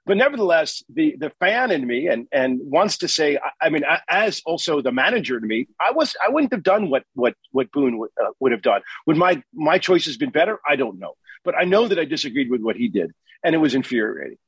but 0.05 0.17
nevertheless, 0.17 0.83
the 0.93 1.17
the 1.17 1.31
fan 1.39 1.71
in 1.71 1.87
me 1.87 2.09
and 2.09 2.27
and 2.33 2.61
wants 2.63 2.99
to 2.99 3.09
say, 3.09 3.37
I, 3.37 3.67
I 3.67 3.71
mean, 3.71 3.83
as 4.09 4.43
also 4.45 4.83
the 4.83 4.93
manager 4.93 5.39
to 5.39 5.47
me, 5.47 5.69
I 5.81 5.93
was 5.93 6.17
I 6.25 6.29
wouldn't 6.31 6.53
have 6.53 6.63
done 6.63 6.91
what 6.91 7.05
what 7.15 7.35
what 7.53 7.71
Boone 7.71 7.99
would, 7.99 8.11
uh, 8.21 8.31
would 8.41 8.53
have 8.53 8.63
done. 8.63 8.83
Would 9.07 9.17
my 9.17 9.43
my 9.55 9.79
choices 9.79 10.17
been 10.17 10.31
better? 10.31 10.59
I 10.69 10.77
don't 10.77 10.99
know, 10.99 11.15
but 11.45 11.55
I 11.57 11.65
know 11.65 11.87
that 11.89 11.99
I 11.99 12.05
disagreed 12.05 12.51
with 12.51 12.63
what 12.63 12.77
he 12.77 12.89
did, 12.89 13.13
and 13.45 13.55
it 13.55 13.59
was 13.59 13.75
infuriating. 13.75 14.39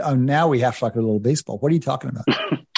Uh, 0.00 0.14
now 0.14 0.46
we 0.46 0.60
have 0.60 0.74
to 0.74 0.80
talk 0.80 0.94
a 0.94 1.00
little 1.00 1.18
baseball. 1.18 1.58
What 1.58 1.72
are 1.72 1.74
you 1.74 1.80
talking 1.80 2.10
about? 2.10 2.26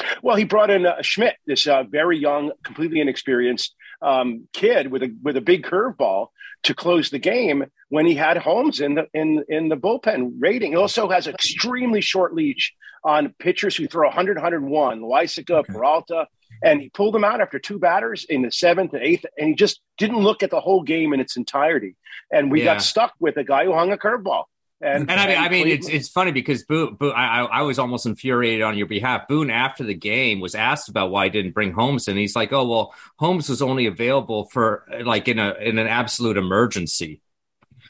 well, 0.22 0.36
he 0.36 0.44
brought 0.44 0.70
in 0.70 0.86
uh, 0.86 1.02
Schmidt, 1.02 1.36
this 1.46 1.66
uh, 1.66 1.82
very 1.82 2.18
young, 2.18 2.52
completely 2.62 3.00
inexperienced 3.00 3.74
um, 4.02 4.48
kid 4.52 4.90
with 4.90 5.02
a 5.02 5.14
with 5.22 5.36
a 5.36 5.40
big 5.40 5.64
curveball 5.64 6.28
to 6.64 6.74
close 6.74 7.10
the 7.10 7.18
game 7.18 7.64
when 7.88 8.06
he 8.06 8.14
had 8.14 8.36
Holmes 8.36 8.80
in 8.80 8.94
the 8.94 9.06
in 9.14 9.44
in 9.48 9.68
the 9.68 9.76
bullpen 9.76 10.32
rating. 10.38 10.72
He 10.72 10.76
also 10.76 11.08
has 11.08 11.26
extremely 11.26 12.00
short 12.00 12.34
leash 12.34 12.74
on 13.04 13.34
pitchers 13.38 13.76
who 13.76 13.86
throw 13.86 14.08
100, 14.08 14.36
101, 14.36 15.00
Loaisiga, 15.00 15.58
okay. 15.58 15.72
Peralta. 15.72 16.26
and 16.64 16.80
he 16.80 16.88
pulled 16.88 17.14
them 17.14 17.22
out 17.22 17.40
after 17.40 17.58
two 17.58 17.78
batters 17.78 18.24
in 18.28 18.42
the 18.42 18.50
seventh 18.50 18.94
and 18.94 19.02
eighth, 19.02 19.24
and 19.38 19.48
he 19.48 19.54
just 19.54 19.80
didn't 19.96 20.18
look 20.18 20.42
at 20.42 20.50
the 20.50 20.60
whole 20.60 20.82
game 20.82 21.12
in 21.12 21.20
its 21.20 21.36
entirety. 21.36 21.94
And 22.32 22.50
we 22.50 22.60
yeah. 22.60 22.74
got 22.74 22.82
stuck 22.82 23.12
with 23.20 23.36
a 23.36 23.44
guy 23.44 23.64
who 23.64 23.74
hung 23.74 23.92
a 23.92 23.96
curveball. 23.96 24.44
And, 24.80 25.10
and 25.10 25.18
I 25.18 25.26
mean, 25.26 25.36
I 25.38 25.48
mean, 25.48 25.68
it's 25.68 25.88
it's 25.88 26.08
funny 26.08 26.32
because 26.32 26.64
Boone, 26.64 26.96
Boone 26.96 27.14
I, 27.16 27.44
I 27.44 27.62
was 27.62 27.78
almost 27.78 28.04
infuriated 28.04 28.60
on 28.60 28.76
your 28.76 28.86
behalf. 28.86 29.26
Boone, 29.26 29.48
after 29.48 29.84
the 29.84 29.94
game, 29.94 30.38
was 30.38 30.54
asked 30.54 30.90
about 30.90 31.10
why 31.10 31.24
he 31.24 31.30
didn't 31.30 31.52
bring 31.52 31.72
Holmes, 31.72 32.08
and 32.08 32.18
he's 32.18 32.36
like, 32.36 32.52
"Oh, 32.52 32.68
well, 32.68 32.94
Holmes 33.18 33.48
was 33.48 33.62
only 33.62 33.86
available 33.86 34.44
for 34.52 34.84
like 35.02 35.28
in 35.28 35.38
a 35.38 35.54
in 35.54 35.78
an 35.78 35.86
absolute 35.86 36.36
emergency." 36.36 37.22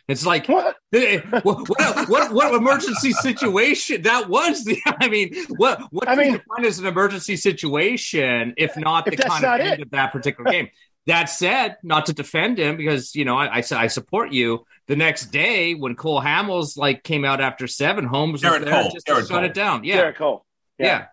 It's 0.09 0.25
like 0.25 0.46
what 0.49 0.77
eh, 0.92 1.20
eh, 1.20 1.40
what, 1.40 1.68
what, 1.68 2.33
what 2.33 2.55
emergency 2.55 3.11
situation 3.12 4.03
that 4.03 4.29
was? 4.29 4.64
The 4.64 4.81
I 4.87 5.09
mean, 5.09 5.35
what 5.49 5.81
what 5.90 6.09
I 6.09 6.14
mean, 6.14 6.33
define 6.35 6.64
as 6.64 6.79
an 6.79 6.87
emergency 6.87 7.37
situation 7.37 8.55
if 8.57 8.77
not 8.77 9.09
if 9.09 9.16
the 9.16 9.25
kind 9.25 9.44
of 9.44 9.61
end 9.61 9.83
of 9.83 9.90
that 9.90 10.12
particular 10.12 10.51
game? 10.51 10.68
That 11.07 11.31
said, 11.31 11.77
not 11.83 12.07
to 12.07 12.12
defend 12.12 12.59
him 12.59 12.77
because 12.77 13.14
you 13.16 13.25
know 13.25 13.37
I, 13.37 13.59
I, 13.59 13.62
I 13.72 13.87
support 13.88 14.33
you. 14.33 14.64
The 14.88 14.96
next 14.96 15.27
day 15.27 15.75
when 15.75 15.96
Cole 15.96 16.20
Hamels 16.20 16.77
like 16.77 17.03
came 17.03 17.25
out 17.25 17.40
after 17.40 17.66
seven, 17.66 18.05
Holmes 18.05 18.42
was 18.44 18.61
there 18.61 18.61
Cole. 18.61 18.90
just 18.92 19.07
to 19.07 19.25
shut 19.27 19.44
it 19.44 19.55
down. 19.55 19.83
Yeah, 19.83 20.03
Gerrit 20.03 20.16
Cole. 20.16 20.44
Yeah. 20.79 20.87
yeah. 20.87 21.07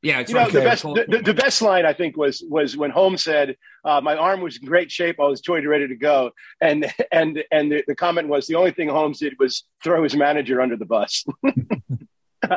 Yeah, 0.00 0.22
you 0.26 0.32
know 0.32 0.48
the 0.48 0.60
best 0.60 0.84
the, 0.84 1.22
the, 1.24 1.34
best 1.34 1.60
line 1.60 1.84
I 1.84 1.92
think 1.92 2.16
was 2.16 2.44
was 2.48 2.76
when 2.76 2.92
Holmes 2.92 3.24
said, 3.24 3.56
uh, 3.84 4.00
"My 4.00 4.14
arm 4.14 4.42
was 4.42 4.56
in 4.56 4.64
great 4.64 4.92
shape. 4.92 5.18
I 5.18 5.24
was 5.24 5.40
joined 5.40 5.66
ready 5.68 5.88
to 5.88 5.96
go," 5.96 6.30
and 6.60 6.86
and 7.10 7.42
and 7.50 7.72
the, 7.72 7.82
the, 7.84 7.96
comment 7.96 8.28
was 8.28 8.46
the 8.46 8.54
only 8.54 8.70
thing 8.70 8.88
Holmes 8.88 9.18
did 9.18 9.34
was 9.40 9.64
throw 9.82 10.04
his 10.04 10.14
manager 10.14 10.60
under 10.60 10.76
the 10.76 10.84
bus. 10.84 11.24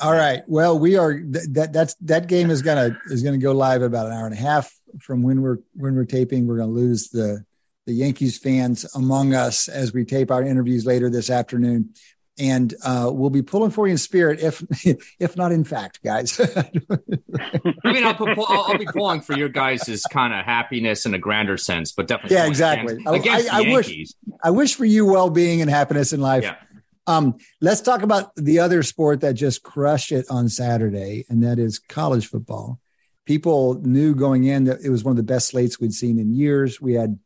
All 0.00 0.12
right. 0.12 0.42
Well, 0.46 0.78
we 0.78 0.96
are 0.96 1.18
that 1.24 1.70
that's 1.72 1.94
that 2.02 2.26
game 2.26 2.50
is 2.50 2.60
gonna 2.60 2.98
is 3.06 3.22
gonna 3.22 3.38
go 3.38 3.52
live 3.52 3.80
about 3.80 4.06
an 4.06 4.12
hour 4.12 4.26
and 4.26 4.34
a 4.34 4.38
half 4.38 4.70
from 5.00 5.22
when 5.22 5.40
we're 5.40 5.60
when 5.72 5.96
we're 5.96 6.04
taping. 6.04 6.46
We're 6.46 6.58
gonna 6.58 6.72
lose 6.72 7.08
the 7.08 7.46
the 7.88 7.94
Yankees 7.94 8.36
fans 8.36 8.84
among 8.94 9.32
us 9.32 9.66
as 9.66 9.94
we 9.94 10.04
tape 10.04 10.30
our 10.30 10.42
interviews 10.42 10.84
later 10.84 11.08
this 11.08 11.30
afternoon. 11.30 11.94
And 12.38 12.72
uh, 12.84 13.10
we'll 13.12 13.30
be 13.30 13.40
pulling 13.40 13.70
for 13.70 13.86
you 13.86 13.92
in 13.92 13.98
spirit, 13.98 14.40
if 14.40 14.62
if 15.18 15.36
not 15.36 15.52
in 15.52 15.64
fact, 15.64 16.04
guys. 16.04 16.38
I 16.54 17.92
mean, 17.92 18.04
I'll, 18.04 18.14
I'll, 18.20 18.64
I'll, 18.68 18.78
be 18.78 18.84
pulling 18.84 19.22
for 19.22 19.36
your 19.36 19.48
guys' 19.48 20.04
kind 20.10 20.34
of 20.34 20.44
happiness 20.44 21.06
in 21.06 21.14
a 21.14 21.18
grander 21.18 21.56
sense, 21.56 21.90
but 21.90 22.06
definitely, 22.06 22.36
yeah, 22.36 22.46
exactly. 22.46 22.94
Against, 23.06 23.26
against 23.26 23.52
I, 23.52 23.58
I 23.58 23.72
wish 23.72 24.14
I 24.44 24.50
wish 24.50 24.74
for 24.76 24.84
you 24.84 25.06
well 25.06 25.30
being 25.30 25.62
and 25.62 25.70
happiness 25.70 26.12
in 26.12 26.20
life. 26.20 26.44
Yeah. 26.44 26.56
Um, 27.08 27.38
let's 27.62 27.80
talk 27.80 28.02
about 28.02 28.36
the 28.36 28.58
other 28.60 28.82
sport 28.82 29.22
that 29.22 29.32
just 29.32 29.62
crushed 29.62 30.12
it 30.12 30.26
on 30.30 30.50
Saturday, 30.50 31.24
and 31.30 31.42
that 31.42 31.58
is 31.58 31.78
college 31.78 32.26
football. 32.26 32.80
People 33.24 33.80
knew 33.80 34.14
going 34.14 34.44
in 34.44 34.64
that 34.64 34.80
it 34.84 34.90
was 34.90 35.02
one 35.02 35.12
of 35.12 35.16
the 35.16 35.22
best 35.22 35.48
slates 35.48 35.80
we'd 35.80 35.94
seen 35.94 36.18
in 36.18 36.34
years. 36.34 36.80
We 36.80 36.94
had 36.94 37.18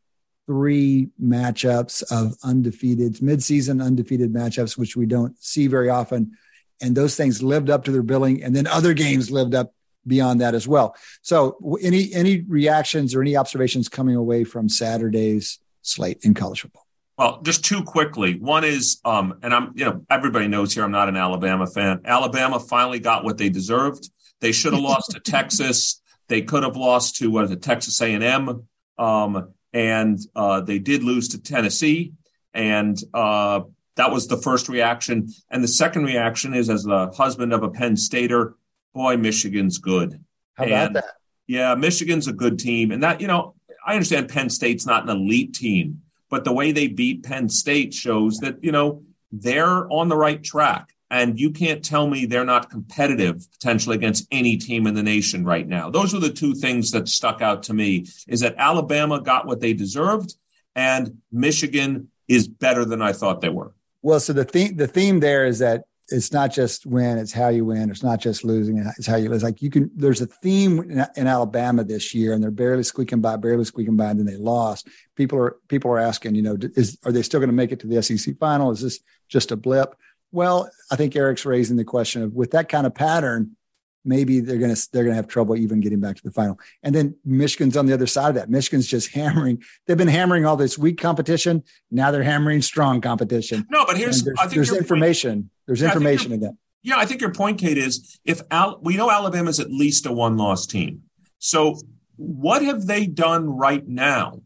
three 0.45 1.09
matchups 1.21 2.03
of 2.11 2.35
undefeated, 2.43 3.15
midseason 3.15 3.83
undefeated 3.83 4.33
matchups, 4.33 4.77
which 4.77 4.95
we 4.95 5.05
don't 5.05 5.41
see 5.41 5.67
very 5.67 5.89
often. 5.89 6.37
And 6.81 6.95
those 6.95 7.15
things 7.15 7.41
lived 7.41 7.69
up 7.69 7.85
to 7.85 7.91
their 7.91 8.03
billing, 8.03 8.43
and 8.43 8.55
then 8.55 8.67
other 8.67 8.93
games 8.93 9.31
lived 9.31 9.55
up 9.55 9.73
beyond 10.05 10.41
that 10.41 10.53
as 10.53 10.67
well. 10.67 10.95
So, 11.21 11.77
any 11.81 12.13
any 12.13 12.41
reactions 12.41 13.15
or 13.15 13.21
any 13.21 13.37
observations 13.37 13.87
coming 13.87 14.15
away 14.15 14.43
from 14.43 14.67
Saturday's 14.67 15.59
slate 15.81 16.19
in 16.23 16.33
college 16.33 16.61
football? 16.61 16.85
Well, 17.17 17.41
just 17.43 17.63
two 17.63 17.83
quickly. 17.83 18.39
One 18.39 18.63
is, 18.63 18.99
um, 19.05 19.37
and 19.43 19.53
I'm, 19.53 19.71
you 19.75 19.85
know, 19.85 20.03
everybody 20.09 20.47
knows 20.47 20.73
here 20.73 20.83
I'm 20.83 20.91
not 20.91 21.09
an 21.09 21.15
Alabama 21.15 21.67
fan. 21.67 22.01
Alabama 22.05 22.59
finally 22.59 22.99
got 22.99 23.23
what 23.23 23.37
they 23.37 23.49
deserved. 23.49 24.09
They 24.41 24.51
should 24.51 24.73
have 24.73 24.81
lost 24.81 25.11
to 25.11 25.19
Texas. 25.25 26.01
They 26.27 26.41
could 26.41 26.63
have 26.63 26.75
lost 26.75 27.17
to 27.17 27.29
what 27.29 27.45
is 27.45 27.51
it, 27.51 27.61
Texas 27.61 28.01
A&M, 28.01 28.67
um, 28.97 29.53
and 29.73 30.19
uh, 30.35 30.61
they 30.61 30.79
did 30.79 31.03
lose 31.03 31.29
to 31.29 31.41
Tennessee. 31.41 32.13
And 32.53 32.97
uh, 33.13 33.61
that 33.95 34.11
was 34.11 34.27
the 34.27 34.37
first 34.37 34.69
reaction. 34.69 35.29
And 35.49 35.63
the 35.63 35.67
second 35.67 36.05
reaction 36.05 36.53
is, 36.53 36.69
as 36.69 36.83
the 36.83 37.11
husband 37.15 37.53
of 37.53 37.63
a 37.63 37.69
Penn 37.69 37.97
Stater, 37.97 38.55
boy, 38.93 39.17
Michigan's 39.17 39.79
good. 39.79 40.23
How 40.55 40.65
about 40.65 40.87
and, 40.87 40.95
that? 40.97 41.05
Yeah, 41.47 41.75
Michigan's 41.75 42.27
a 42.27 42.33
good 42.33 42.59
team, 42.59 42.91
and 42.91 43.03
that 43.03 43.19
you 43.19 43.27
know, 43.27 43.55
I 43.85 43.93
understand 43.93 44.29
Penn 44.29 44.49
State's 44.49 44.85
not 44.85 45.03
an 45.03 45.09
elite 45.09 45.53
team 45.53 46.03
but 46.33 46.45
the 46.45 46.51
way 46.51 46.71
they 46.71 46.87
beat 46.87 47.21
Penn 47.21 47.47
State 47.47 47.93
shows 47.93 48.39
that, 48.39 48.63
you 48.63 48.71
know, 48.71 49.03
they're 49.31 49.87
on 49.93 50.09
the 50.09 50.17
right 50.17 50.43
track. 50.43 50.92
And 51.13 51.39
you 51.39 51.51
can't 51.51 51.85
tell 51.85 52.07
me 52.07 52.25
they're 52.25 52.43
not 52.43 52.71
competitive 52.71 53.45
potentially 53.51 53.95
against 53.95 54.27
any 54.31 54.57
team 54.57 54.87
in 54.87 54.95
the 54.95 55.03
nation 55.03 55.45
right 55.45 55.67
now. 55.67 55.91
Those 55.91 56.11
were 56.11 56.19
the 56.19 56.31
two 56.31 56.55
things 56.55 56.89
that 56.89 57.07
stuck 57.07 57.39
out 57.39 57.61
to 57.63 57.73
me 57.75 58.07
is 58.27 58.39
that 58.39 58.55
Alabama 58.57 59.21
got 59.21 59.45
what 59.45 59.61
they 59.61 59.73
deserved 59.73 60.33
and 60.75 61.19
Michigan 61.31 62.09
is 62.27 62.47
better 62.47 62.83
than 62.83 63.03
I 63.03 63.13
thought 63.13 63.41
they 63.41 63.49
were. 63.49 63.75
Well, 64.01 64.19
so 64.19 64.33
the 64.33 64.43
theme 64.43 64.75
the 64.75 64.87
theme 64.87 65.19
there 65.19 65.45
is 65.45 65.59
that 65.59 65.83
it's 66.07 66.33
not 66.33 66.51
just 66.51 66.87
win, 66.87 67.19
it's 67.19 67.31
how 67.31 67.49
you 67.49 67.65
win. 67.65 67.91
It's 67.91 68.03
not 68.03 68.19
just 68.19 68.43
losing, 68.43 68.79
it's 68.97 69.05
how 69.05 69.15
you 69.17 69.29
lose. 69.29 69.43
Like 69.43 69.61
you 69.61 69.69
can, 69.69 69.91
there's 69.95 70.19
a 70.19 70.25
theme 70.25 70.79
in, 70.79 71.05
in, 71.15 71.27
Alabama 71.27 71.83
this 71.83 72.13
year, 72.13 72.33
and 72.33 72.43
they're 72.43 72.51
barely 72.51 72.83
squeaking 72.83 73.21
by, 73.21 73.37
barely 73.37 73.63
squeaking 73.65 73.95
by, 73.95 74.09
and 74.09 74.19
then 74.19 74.25
they 74.25 74.35
lost. 74.35 74.87
People 75.15 75.37
are 75.37 75.57
people 75.67 75.91
are 75.91 75.99
asking, 75.99 76.33
you 76.33 76.41
know, 76.41 76.57
is 76.75 76.97
are 77.05 77.11
they 77.11 77.21
still 77.21 77.39
going 77.39 77.49
to 77.49 77.55
make 77.55 77.71
it 77.71 77.79
to 77.81 77.87
the 77.87 78.01
SEC 78.01 78.37
final? 78.39 78.71
Is 78.71 78.81
this 78.81 78.99
just 79.29 79.51
a 79.51 79.55
blip? 79.55 79.95
Well, 80.33 80.69
I 80.91 80.95
think 80.95 81.15
Eric's 81.15 81.45
raising 81.45 81.77
the 81.77 81.85
question 81.85 82.23
of 82.23 82.33
with 82.33 82.51
that 82.51 82.67
kind 82.67 82.87
of 82.87 82.95
pattern, 82.95 83.55
maybe 84.03 84.39
they're 84.39 84.57
going 84.57 84.73
to 84.73 84.87
they're 84.91 85.03
going 85.03 85.13
to 85.13 85.15
have 85.15 85.27
trouble 85.27 85.55
even 85.55 85.79
getting 85.79 85.99
back 85.99 86.15
to 86.15 86.23
the 86.23 86.31
final. 86.31 86.59
And 86.81 86.93
then 86.93 87.15
Michigan's 87.23 87.77
on 87.77 87.85
the 87.85 87.93
other 87.93 88.07
side 88.07 88.29
of 88.29 88.35
that. 88.35 88.49
Michigan's 88.49 88.87
just 88.87 89.13
hammering. 89.13 89.63
They've 89.85 89.95
been 89.95 90.07
hammering 90.07 90.45
all 90.45 90.57
this 90.57 90.75
weak 90.75 90.99
competition. 90.99 91.63
Now 91.91 92.09
they're 92.09 92.23
hammering 92.23 92.63
strong 92.63 92.99
competition. 92.99 93.67
No, 93.69 93.85
but 93.85 93.95
here's 93.95 94.23
there's, 94.23 94.37
there's 94.51 94.73
information. 94.73 95.33
Point, 95.33 95.51
there's 95.67 95.81
yeah, 95.81 95.89
information 95.89 96.31
in 96.31 96.39
that. 96.39 96.57
Yeah, 96.81 96.97
I 96.97 97.05
think 97.05 97.21
your 97.21 97.31
point, 97.31 97.59
Cade, 97.59 97.77
is 97.77 98.19
if 98.25 98.41
Al, 98.49 98.79
we 98.81 98.97
know 98.97 99.11
Alabama's 99.11 99.59
at 99.59 99.71
least 99.71 100.07
a 100.07 100.11
one-loss 100.11 100.65
team. 100.65 101.03
So 101.37 101.77
what 102.17 102.63
have 102.63 102.87
they 102.87 103.05
done 103.05 103.47
right 103.47 103.87
now 103.87 104.41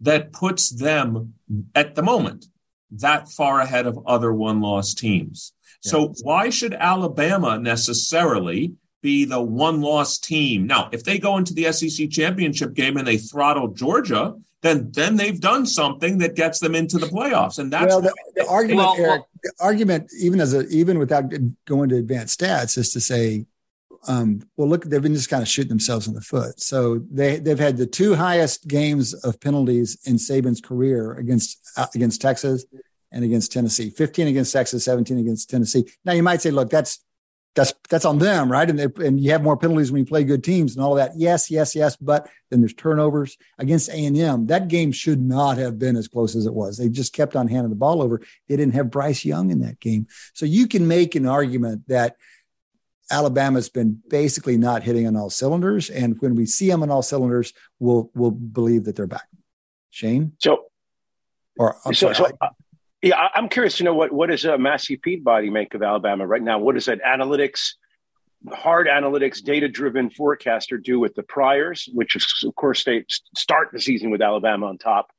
that 0.00 0.32
puts 0.32 0.68
them 0.68 1.34
at 1.74 1.94
the 1.94 2.02
moment 2.02 2.46
that 2.90 3.28
far 3.28 3.60
ahead 3.60 3.86
of 3.86 3.98
other 4.06 4.32
one-loss 4.32 4.94
teams? 4.94 5.52
Yeah. 5.84 5.90
So 5.90 6.14
why 6.22 6.50
should 6.50 6.74
Alabama 6.74 7.58
necessarily 7.58 8.74
be 9.02 9.24
the 9.24 9.40
one 9.40 9.80
loss 9.80 10.18
team. 10.18 10.66
Now, 10.66 10.88
if 10.92 11.04
they 11.04 11.18
go 11.18 11.36
into 11.36 11.54
the 11.54 11.72
SEC 11.72 12.10
championship 12.10 12.74
game 12.74 12.96
and 12.96 13.06
they 13.06 13.16
throttle 13.16 13.68
Georgia, 13.68 14.34
then 14.62 14.90
then 14.92 15.16
they've 15.16 15.40
done 15.40 15.66
something 15.66 16.18
that 16.18 16.34
gets 16.34 16.58
them 16.58 16.74
into 16.74 16.98
the 16.98 17.06
playoffs. 17.06 17.58
And 17.58 17.72
that's 17.72 17.86
well, 17.86 18.00
the, 18.00 18.14
the 18.34 18.46
argument, 18.46 18.78
well, 18.78 18.96
Eric, 18.98 19.22
the 19.42 19.52
argument, 19.60 20.10
even 20.18 20.40
as 20.40 20.52
a 20.52 20.66
even 20.68 20.98
without 20.98 21.32
going 21.64 21.88
to 21.90 21.96
advanced 21.96 22.40
stats, 22.40 22.76
is 22.76 22.92
to 22.92 23.00
say, 23.00 23.46
um, 24.08 24.40
well, 24.56 24.68
look, 24.68 24.84
they've 24.84 25.02
been 25.02 25.14
just 25.14 25.28
kind 25.28 25.42
of 25.42 25.48
shooting 25.48 25.68
themselves 25.68 26.08
in 26.08 26.14
the 26.14 26.20
foot. 26.22 26.58
So 26.60 27.00
they 27.10 27.38
they've 27.38 27.58
had 27.58 27.76
the 27.76 27.86
two 27.86 28.14
highest 28.14 28.66
games 28.66 29.12
of 29.12 29.38
penalties 29.40 29.98
in 30.04 30.16
Saban's 30.16 30.62
career 30.62 31.12
against 31.12 31.60
uh, 31.76 31.86
against 31.94 32.22
Texas 32.22 32.64
and 33.12 33.22
against 33.22 33.52
Tennessee. 33.52 33.90
15 33.90 34.26
against 34.26 34.52
Texas, 34.52 34.84
17 34.84 35.18
against 35.18 35.48
Tennessee. 35.50 35.84
Now 36.04 36.12
you 36.12 36.22
might 36.22 36.40
say, 36.40 36.50
look, 36.50 36.70
that's 36.70 37.04
that's 37.54 37.74
that's 37.90 38.04
on 38.04 38.18
them, 38.18 38.50
right? 38.50 38.68
And 38.68 38.78
they, 38.78 39.04
and 39.04 39.20
you 39.20 39.32
have 39.32 39.42
more 39.42 39.56
penalties 39.56 39.92
when 39.92 40.00
you 40.00 40.06
play 40.06 40.24
good 40.24 40.44
teams 40.44 40.74
and 40.74 40.84
all 40.84 40.94
that. 40.94 41.12
Yes, 41.16 41.50
yes, 41.50 41.74
yes. 41.74 41.96
But 41.96 42.30
then 42.50 42.60
there's 42.60 42.74
turnovers 42.74 43.36
against 43.58 43.90
A 43.90 44.06
and 44.06 44.16
M. 44.16 44.46
That 44.46 44.68
game 44.68 44.92
should 44.92 45.20
not 45.20 45.58
have 45.58 45.78
been 45.78 45.96
as 45.96 46.08
close 46.08 46.34
as 46.34 46.46
it 46.46 46.54
was. 46.54 46.78
They 46.78 46.88
just 46.88 47.12
kept 47.12 47.36
on 47.36 47.48
handing 47.48 47.70
the 47.70 47.76
ball 47.76 48.00
over. 48.00 48.22
They 48.48 48.56
didn't 48.56 48.74
have 48.74 48.90
Bryce 48.90 49.24
Young 49.24 49.50
in 49.50 49.60
that 49.60 49.80
game, 49.80 50.06
so 50.32 50.46
you 50.46 50.66
can 50.66 50.88
make 50.88 51.14
an 51.14 51.26
argument 51.26 51.88
that 51.88 52.16
Alabama's 53.10 53.68
been 53.68 54.02
basically 54.08 54.56
not 54.56 54.82
hitting 54.82 55.06
on 55.06 55.16
all 55.16 55.30
cylinders. 55.30 55.90
And 55.90 56.20
when 56.20 56.34
we 56.34 56.46
see 56.46 56.68
them 56.68 56.82
on 56.82 56.90
all 56.90 57.02
cylinders, 57.02 57.52
we'll 57.78 58.10
we'll 58.14 58.30
believe 58.30 58.84
that 58.84 58.96
they're 58.96 59.06
back. 59.06 59.28
Shane. 59.90 60.32
So, 60.38 60.66
or 61.58 61.76
I'm 61.84 61.94
so, 61.94 62.12
sorry, 62.12 62.32
so 62.40 62.48
yeah, 63.02 63.28
I'm 63.34 63.48
curious 63.48 63.76
to 63.78 63.84
know 63.84 63.94
what 63.94 64.12
what 64.12 64.28
does 64.30 64.44
uh, 64.44 64.58
Massey 64.58 64.96
Peabody 64.96 65.50
make 65.50 65.74
of 65.74 65.82
Alabama 65.82 66.26
right 66.26 66.42
now? 66.42 66.58
What 66.58 66.74
does 66.74 66.86
that 66.86 67.00
analytics, 67.02 67.74
hard 68.50 68.88
analytics, 68.88 69.42
data 69.42 69.68
driven 69.68 70.10
forecaster 70.10 70.78
do 70.78 70.98
with 70.98 71.14
the 71.14 71.22
priors, 71.22 71.88
which 71.94 72.16
is, 72.16 72.26
of 72.44 72.54
course 72.56 72.84
they 72.84 73.04
start 73.36 73.70
the 73.72 73.80
season 73.80 74.10
with 74.10 74.20
Alabama 74.20 74.66
on 74.66 74.78
top 74.78 75.10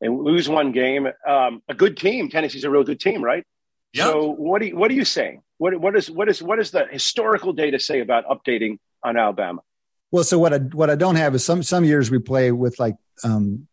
and 0.00 0.20
lose 0.20 0.48
one 0.48 0.72
game. 0.72 1.08
Um, 1.26 1.62
a 1.68 1.74
good 1.74 1.96
team, 1.96 2.28
Tennessee's 2.28 2.64
a 2.64 2.70
real 2.70 2.84
good 2.84 3.00
team, 3.00 3.22
right? 3.22 3.44
Yep. 3.94 4.04
So 4.04 4.26
what 4.30 4.60
do 4.60 4.68
you, 4.68 4.76
what 4.76 4.90
are 4.90 4.94
you 4.94 5.04
saying? 5.04 5.42
What 5.62 5.80
what 5.80 5.94
is 5.94 6.10
what 6.10 6.28
is 6.28 6.42
what 6.42 6.56
does 6.56 6.72
the 6.72 6.86
historical 6.90 7.52
data 7.52 7.78
say 7.78 8.00
about 8.00 8.26
updating 8.26 8.80
on 9.04 9.16
Alabama? 9.16 9.62
Well, 10.10 10.24
so 10.24 10.36
what 10.36 10.52
I 10.52 10.58
what 10.58 10.90
I 10.90 10.96
don't 10.96 11.14
have 11.14 11.36
is 11.36 11.44
some 11.44 11.62
some 11.62 11.84
years 11.84 12.10
we 12.10 12.18
play 12.18 12.50
with 12.50 12.80
like 12.80 12.96
um, 13.22 13.68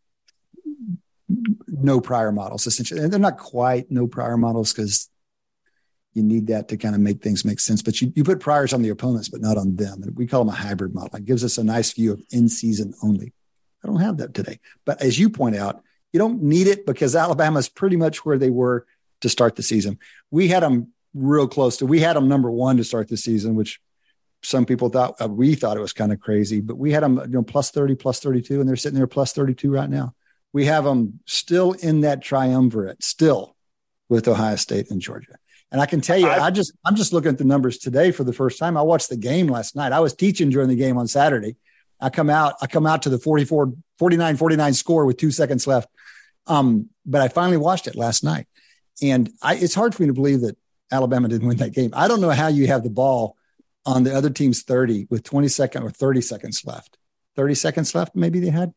no 1.67 1.99
prior 1.99 2.31
models 2.31 2.67
essentially 2.67 3.01
and 3.01 3.11
they're 3.11 3.19
not 3.19 3.39
quite 3.39 3.89
no 3.89 4.05
prior 4.05 4.37
models 4.37 4.71
because 4.71 5.09
you 6.13 6.21
need 6.21 6.45
that 6.47 6.67
to 6.67 6.77
kind 6.77 6.93
of 6.93 7.01
make 7.01 7.23
things 7.23 7.43
make 7.43 7.59
sense. 7.59 7.81
But 7.81 7.99
you, 8.01 8.13
you 8.15 8.23
put 8.23 8.39
priors 8.39 8.71
on 8.71 8.83
the 8.83 8.89
opponents, 8.89 9.29
but 9.29 9.41
not 9.41 9.57
on 9.57 9.75
them. 9.75 10.03
And 10.03 10.15
we 10.15 10.27
call 10.27 10.45
them 10.45 10.53
a 10.53 10.57
hybrid 10.57 10.93
model. 10.93 11.15
It 11.15 11.25
gives 11.25 11.43
us 11.43 11.57
a 11.57 11.63
nice 11.63 11.91
view 11.93 12.13
of 12.13 12.21
in 12.29 12.49
season 12.49 12.93
only. 13.01 13.33
I 13.83 13.87
don't 13.87 14.01
have 14.01 14.17
that 14.17 14.35
today. 14.35 14.59
But 14.85 15.01
as 15.01 15.17
you 15.17 15.31
point 15.31 15.55
out, 15.55 15.81
you 16.13 16.19
don't 16.19 16.43
need 16.43 16.67
it 16.67 16.85
because 16.85 17.15
Alabama's 17.15 17.67
pretty 17.67 17.95
much 17.95 18.23
where 18.23 18.37
they 18.37 18.51
were 18.51 18.85
to 19.21 19.29
start 19.29 19.55
the 19.55 19.63
season. 19.63 19.97
We 20.29 20.49
had 20.49 20.61
them 20.61 20.93
real 21.13 21.47
close 21.47 21.77
to, 21.77 21.85
we 21.85 21.99
had 21.99 22.15
them 22.15 22.27
number 22.27 22.51
one 22.51 22.77
to 22.77 22.83
start 22.83 23.07
the 23.07 23.17
season, 23.17 23.55
which 23.55 23.79
some 24.43 24.65
people 24.65 24.89
thought, 24.89 25.21
uh, 25.21 25.27
we 25.27 25.55
thought 25.55 25.77
it 25.77 25.81
was 25.81 25.93
kind 25.93 26.13
of 26.13 26.19
crazy, 26.19 26.61
but 26.61 26.77
we 26.77 26.91
had 26.91 27.03
them, 27.03 27.17
you 27.17 27.27
know, 27.27 27.43
plus 27.43 27.71
30, 27.71 27.95
plus 27.95 28.19
32, 28.19 28.59
and 28.59 28.69
they're 28.69 28.75
sitting 28.75 28.97
there 28.97 29.07
plus 29.07 29.33
32 29.33 29.71
right 29.71 29.89
now. 29.89 30.13
We 30.53 30.65
have 30.65 30.83
them 30.83 31.19
still 31.25 31.73
in 31.73 32.01
that 32.01 32.21
triumvirate, 32.21 33.03
still 33.03 33.55
with 34.07 34.27
Ohio 34.27 34.55
State 34.55 34.89
and 34.89 35.01
Georgia. 35.01 35.35
And 35.71 35.79
I 35.79 35.85
can 35.85 36.01
tell 36.01 36.17
you, 36.17 36.27
I, 36.27 36.45
I 36.45 36.51
just 36.51 36.73
I'm 36.83 36.95
just 36.95 37.13
looking 37.13 37.29
at 37.29 37.37
the 37.37 37.43
numbers 37.43 37.77
today 37.77 38.11
for 38.11 38.23
the 38.23 38.33
first 38.33 38.57
time. 38.57 38.75
I 38.75 38.81
watched 38.81 39.09
the 39.09 39.17
game 39.17 39.47
last 39.47 39.75
night. 39.75 39.91
I 39.91 39.99
was 39.99 40.15
teaching 40.15 40.49
during 40.49 40.67
the 40.67 40.75
game 40.75 40.97
on 40.97 41.07
Saturday. 41.07 41.57
I 42.01 42.09
come 42.09 42.29
out, 42.29 42.55
I 42.61 42.67
come 42.67 42.87
out 42.87 43.03
to 43.03 43.09
the 43.09 43.19
44, 43.19 43.73
49, 43.99 44.37
49 44.37 44.73
score 44.73 45.05
with 45.05 45.17
two 45.17 45.31
seconds 45.31 45.67
left. 45.67 45.89
Um, 46.47 46.89
but 47.05 47.21
I 47.21 47.27
finally 47.27 47.57
watched 47.57 47.87
it 47.87 47.95
last 47.95 48.23
night. 48.23 48.47
And 49.01 49.31
I, 49.41 49.55
it's 49.55 49.75
hard 49.75 49.93
for 49.93 50.03
me 50.03 50.07
to 50.07 50.13
believe 50.13 50.41
that 50.41 50.57
Alabama 50.91 51.27
didn't 51.27 51.47
win 51.47 51.57
that 51.57 51.73
game. 51.73 51.91
I 51.93 52.07
don't 52.07 52.21
know 52.21 52.29
how 52.29 52.47
you 52.47 52.67
have 52.67 52.83
the 52.83 52.89
ball 52.89 53.35
on 53.85 54.03
the 54.03 54.15
other 54.15 54.29
team's 54.29 54.63
30 54.63 55.07
with 55.09 55.23
20 55.23 55.47
seconds 55.47 55.85
or 55.85 55.89
30 55.89 56.21
seconds 56.21 56.65
left. 56.65 56.97
30 57.35 57.55
seconds 57.55 57.95
left, 57.95 58.15
maybe 58.15 58.39
they 58.39 58.49
had. 58.49 58.73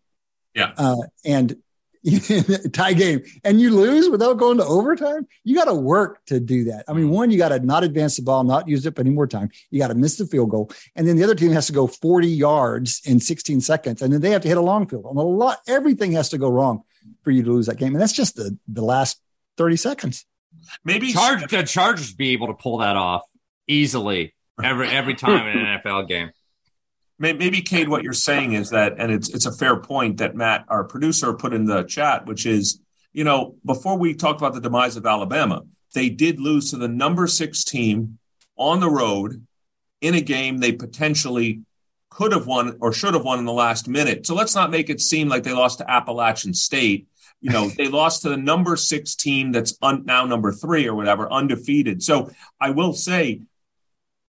Yeah. 0.54 0.72
Uh, 0.76 0.96
and 1.24 1.56
tie 2.72 2.92
game 2.92 3.22
and 3.44 3.60
you 3.60 3.70
lose 3.70 4.08
without 4.08 4.34
going 4.34 4.56
to 4.58 4.64
overtime, 4.64 5.26
you 5.44 5.54
got 5.54 5.66
to 5.66 5.74
work 5.74 6.24
to 6.26 6.40
do 6.40 6.64
that. 6.64 6.84
I 6.88 6.92
mean, 6.92 7.10
one, 7.10 7.30
you 7.30 7.38
got 7.38 7.50
to 7.50 7.60
not 7.60 7.84
advance 7.84 8.16
the 8.16 8.22
ball, 8.22 8.42
not 8.42 8.68
use 8.68 8.84
it 8.86 8.98
any 8.98 9.10
more 9.10 9.26
time. 9.26 9.50
You 9.70 9.78
got 9.78 9.88
to 9.88 9.94
miss 9.94 10.16
the 10.16 10.26
field 10.26 10.50
goal. 10.50 10.70
And 10.96 11.06
then 11.06 11.16
the 11.16 11.24
other 11.24 11.34
team 11.34 11.52
has 11.52 11.66
to 11.68 11.72
go 11.72 11.86
40 11.86 12.26
yards 12.26 13.02
in 13.04 13.20
16 13.20 13.60
seconds. 13.60 14.02
And 14.02 14.12
then 14.12 14.20
they 14.20 14.30
have 14.30 14.42
to 14.42 14.48
hit 14.48 14.56
a 14.56 14.62
long 14.62 14.88
field. 14.88 15.04
And 15.04 15.16
a 15.16 15.22
lot, 15.22 15.58
everything 15.68 16.12
has 16.12 16.28
to 16.30 16.38
go 16.38 16.48
wrong 16.48 16.82
for 17.22 17.30
you 17.30 17.44
to 17.44 17.52
lose 17.52 17.66
that 17.66 17.76
game. 17.76 17.92
And 17.92 18.00
that's 18.00 18.12
just 18.12 18.34
the, 18.34 18.56
the 18.66 18.82
last 18.82 19.20
30 19.56 19.76
seconds. 19.76 20.26
Maybe 20.84 21.12
Charge, 21.12 21.50
the 21.50 21.62
Chargers 21.62 22.14
be 22.14 22.30
able 22.30 22.48
to 22.48 22.54
pull 22.54 22.78
that 22.78 22.96
off 22.96 23.22
easily 23.66 24.34
every, 24.62 24.88
every 24.88 25.14
time 25.14 25.46
in 25.46 25.58
an 25.58 25.80
NFL 25.84 26.08
game 26.08 26.30
maybe 27.22 27.62
Cade, 27.62 27.88
what 27.88 28.02
you're 28.02 28.12
saying 28.12 28.52
is 28.52 28.70
that, 28.70 28.94
and 28.98 29.12
it's 29.12 29.28
it's 29.28 29.46
a 29.46 29.52
fair 29.52 29.76
point 29.76 30.18
that 30.18 30.34
Matt, 30.34 30.64
our 30.68 30.84
producer, 30.84 31.32
put 31.32 31.54
in 31.54 31.66
the 31.66 31.84
chat, 31.84 32.26
which 32.26 32.44
is, 32.44 32.80
you 33.12 33.24
know, 33.24 33.54
before 33.64 33.96
we 33.96 34.14
talked 34.14 34.40
about 34.40 34.54
the 34.54 34.60
demise 34.60 34.96
of 34.96 35.06
Alabama, 35.06 35.62
they 35.94 36.08
did 36.08 36.40
lose 36.40 36.70
to 36.70 36.76
the 36.76 36.88
number 36.88 37.26
six 37.26 37.64
team 37.64 38.18
on 38.56 38.80
the 38.80 38.90
road 38.90 39.46
in 40.00 40.14
a 40.14 40.20
game 40.20 40.58
they 40.58 40.72
potentially 40.72 41.62
could 42.10 42.32
have 42.32 42.46
won 42.46 42.76
or 42.80 42.92
should 42.92 43.14
have 43.14 43.24
won 43.24 43.38
in 43.38 43.44
the 43.44 43.52
last 43.52 43.88
minute. 43.88 44.26
So 44.26 44.34
let's 44.34 44.54
not 44.54 44.70
make 44.70 44.90
it 44.90 45.00
seem 45.00 45.28
like 45.28 45.44
they 45.44 45.52
lost 45.52 45.78
to 45.78 45.90
Appalachian 45.90 46.54
State. 46.54 47.06
You 47.42 47.50
know, 47.50 47.68
they 47.76 47.88
lost 47.88 48.22
to 48.22 48.30
the 48.30 48.36
number 48.36 48.76
six 48.76 49.14
team 49.14 49.52
that's 49.52 49.76
un, 49.82 50.04
now 50.06 50.24
number 50.24 50.52
three 50.52 50.88
or 50.88 50.94
whatever, 50.94 51.30
undefeated. 51.30 52.02
So 52.02 52.30
I 52.58 52.70
will 52.70 52.94
say, 52.94 53.42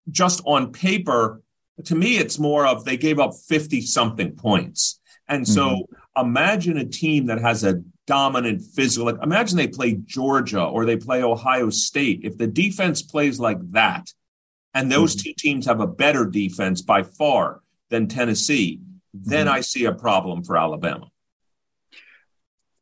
just 0.10 0.42
on 0.46 0.72
paper, 0.72 1.42
to 1.86 1.96
me, 1.96 2.18
it's 2.18 2.38
more 2.38 2.68
of 2.68 2.86
they 2.86 2.98
gave 2.98 3.20
up 3.20 3.32
50 3.48 3.82
something 3.82 4.34
points. 4.36 5.00
And 5.28 5.48
so 5.48 5.70
mm-hmm. 5.70 6.28
imagine 6.28 6.78
a 6.78 6.86
team 6.86 7.26
that 7.26 7.42
has 7.42 7.64
a 7.64 7.82
dominant 8.06 8.62
physical, 8.62 9.06
like 9.06 9.22
imagine 9.22 9.58
they 9.58 9.68
play 9.68 9.94
Georgia 9.94 10.64
or 10.64 10.86
they 10.86 10.96
play 10.96 11.22
Ohio 11.22 11.70
State. 11.70 12.22
If 12.24 12.38
the 12.38 12.48
defense 12.48 13.02
plays 13.02 13.40
like 13.40 13.60
that, 13.72 14.12
and 14.74 14.92
those 14.92 15.16
mm-hmm. 15.16 15.30
two 15.30 15.34
teams 15.38 15.66
have 15.66 15.82
a 15.82 15.88
better 15.88 16.26
defense 16.26 16.82
by 16.82 17.04
far 17.04 17.62
than 17.90 18.08
Tennessee, 18.08 18.80
then 19.14 19.48
mm-hmm. 19.48 19.56
I 19.56 19.62
see 19.62 19.86
a 19.86 19.94
problem 19.94 20.44
for 20.44 20.58
Alabama. 20.58 21.08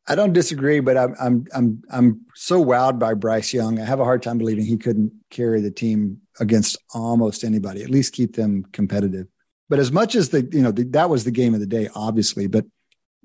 I 0.08 0.14
don't 0.14 0.32
disagree, 0.32 0.80
but 0.80 0.96
I'm 0.96 1.16
I'm 1.20 1.46
I'm 1.52 1.82
I'm 1.90 2.20
so 2.34 2.64
wowed 2.64 2.98
by 2.98 3.14
Bryce 3.14 3.52
Young. 3.52 3.80
I 3.80 3.84
have 3.84 3.98
a 3.98 4.04
hard 4.04 4.22
time 4.22 4.38
believing 4.38 4.64
he 4.64 4.76
couldn't 4.76 5.12
carry 5.30 5.60
the 5.60 5.70
team 5.70 6.20
against 6.38 6.76
almost 6.94 7.42
anybody. 7.42 7.82
At 7.82 7.90
least 7.90 8.12
keep 8.12 8.36
them 8.36 8.64
competitive. 8.72 9.26
But 9.68 9.80
as 9.80 9.90
much 9.90 10.14
as 10.14 10.28
the 10.28 10.48
you 10.52 10.62
know 10.62 10.70
the, 10.70 10.84
that 10.84 11.10
was 11.10 11.24
the 11.24 11.32
game 11.32 11.54
of 11.54 11.60
the 11.60 11.66
day, 11.66 11.88
obviously. 11.94 12.46
But 12.46 12.66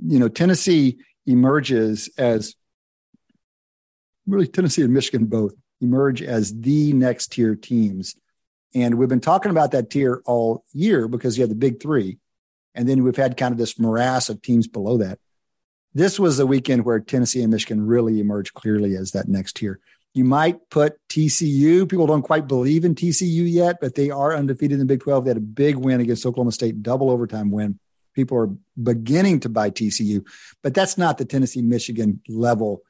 you 0.03 0.17
know 0.17 0.27
Tennessee 0.27 0.97
emerges 1.27 2.09
as 2.17 2.55
really 4.25 4.47
Tennessee 4.47 4.81
and 4.81 4.93
Michigan 4.93 5.27
both 5.27 5.53
emerge 5.81 6.23
as 6.23 6.59
the 6.61 6.93
next 6.93 7.33
tier 7.33 7.55
teams, 7.55 8.15
and 8.73 8.95
we've 8.95 9.09
been 9.09 9.19
talking 9.19 9.51
about 9.51 9.71
that 9.71 9.91
tier 9.91 10.23
all 10.25 10.63
year 10.73 11.07
because 11.07 11.37
you 11.37 11.43
have 11.43 11.49
the 11.49 11.55
big 11.55 11.79
three, 11.79 12.17
and 12.73 12.89
then 12.89 13.03
we've 13.03 13.15
had 13.15 13.37
kind 13.37 13.51
of 13.51 13.59
this 13.59 13.77
morass 13.77 14.29
of 14.29 14.41
teams 14.41 14.67
below 14.67 14.97
that 14.97 15.19
this 15.93 16.19
was 16.19 16.39
a 16.39 16.47
weekend 16.47 16.85
where 16.85 16.99
Tennessee 16.99 17.41
and 17.41 17.51
Michigan 17.51 17.85
really 17.85 18.19
emerged 18.19 18.53
clearly 18.53 18.95
as 18.95 19.11
that 19.11 19.27
next 19.27 19.57
tier. 19.57 19.79
You 20.13 20.25
might 20.25 20.69
put 20.69 20.97
TCU. 21.09 21.87
People 21.87 22.07
don't 22.07 22.21
quite 22.21 22.47
believe 22.47 22.83
in 22.83 22.95
TCU 22.95 23.49
yet, 23.49 23.77
but 23.79 23.95
they 23.95 24.09
are 24.09 24.35
undefeated 24.35 24.73
in 24.73 24.79
the 24.79 24.85
Big 24.85 25.01
12. 25.01 25.23
They 25.23 25.29
had 25.29 25.37
a 25.37 25.41
big 25.41 25.77
win 25.77 26.01
against 26.01 26.25
Oklahoma 26.25 26.51
State, 26.51 26.83
double 26.83 27.09
overtime 27.09 27.49
win. 27.49 27.79
People 28.13 28.37
are 28.37 28.49
beginning 28.81 29.39
to 29.41 29.49
buy 29.49 29.69
TCU, 29.69 30.25
but 30.61 30.73
that's 30.73 30.97
not 30.97 31.17
the 31.17 31.23
Tennessee 31.23 31.61
Michigan 31.61 32.21
level 32.27 32.81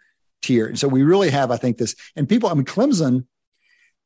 tier. 0.42 0.66
And 0.66 0.80
so 0.80 0.88
we 0.88 1.04
really 1.04 1.30
have, 1.30 1.52
I 1.52 1.58
think, 1.58 1.78
this. 1.78 1.96
And 2.16 2.28
people, 2.28 2.50
I 2.50 2.56
mean, 2.56 2.66
Clemson, 2.66 3.26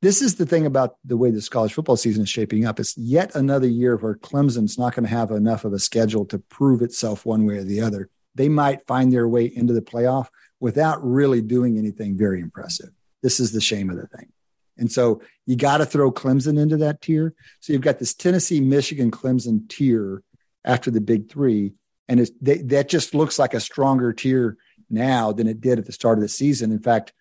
this 0.01 0.21
is 0.21 0.35
the 0.35 0.45
thing 0.45 0.65
about 0.65 0.97
the 1.05 1.15
way 1.15 1.31
the 1.31 1.47
college 1.49 1.73
football 1.73 1.95
season 1.95 2.23
is 2.23 2.29
shaping 2.29 2.65
up. 2.65 2.81
It's 2.81 2.97
yet 2.97 3.33
another 3.33 3.67
year 3.67 3.95
where 3.95 4.15
Clemson's 4.15 4.77
not 4.77 4.93
going 4.93 5.05
to 5.05 5.09
have 5.09 5.31
enough 5.31 5.63
of 5.63 5.71
a 5.71 5.79
schedule 5.79 6.25
to 6.25 6.39
prove 6.39 6.81
itself 6.81 7.25
one 7.25 7.45
way 7.45 7.57
or 7.57 7.63
the 7.63 7.79
other 7.79 8.09
they 8.35 8.49
might 8.49 8.85
find 8.85 9.11
their 9.11 9.27
way 9.27 9.45
into 9.45 9.73
the 9.73 9.81
playoff 9.81 10.27
without 10.59 11.03
really 11.03 11.41
doing 11.41 11.77
anything 11.77 12.17
very 12.17 12.41
impressive. 12.41 12.89
This 13.23 13.39
is 13.39 13.51
the 13.51 13.61
shame 13.61 13.89
of 13.89 13.97
the 13.97 14.07
thing. 14.07 14.31
And 14.77 14.91
so 14.91 15.21
you 15.45 15.55
got 15.55 15.77
to 15.77 15.85
throw 15.85 16.11
Clemson 16.11 16.59
into 16.59 16.77
that 16.77 17.01
tier. 17.01 17.33
So 17.61 17.73
you've 17.73 17.81
got 17.81 17.97
this 17.97 18.13
Tennessee, 18.13 18.59
Michigan, 18.59 19.09
Clemson 19.09 19.67
tier 19.69 20.21
after 20.65 20.91
the 20.91 21.01
big 21.01 21.29
three. 21.29 21.73
And 22.07 22.29
they, 22.41 22.57
that 22.57 22.89
just 22.89 23.15
looks 23.15 23.39
like 23.39 23.53
a 23.53 23.59
stronger 23.59 24.13
tier 24.13 24.57
now 24.89 25.31
than 25.31 25.47
it 25.47 25.61
did 25.61 25.79
at 25.79 25.85
the 25.85 25.91
start 25.91 26.17
of 26.17 26.21
the 26.21 26.27
season. 26.27 26.71
In 26.71 26.79
fact, 26.79 27.13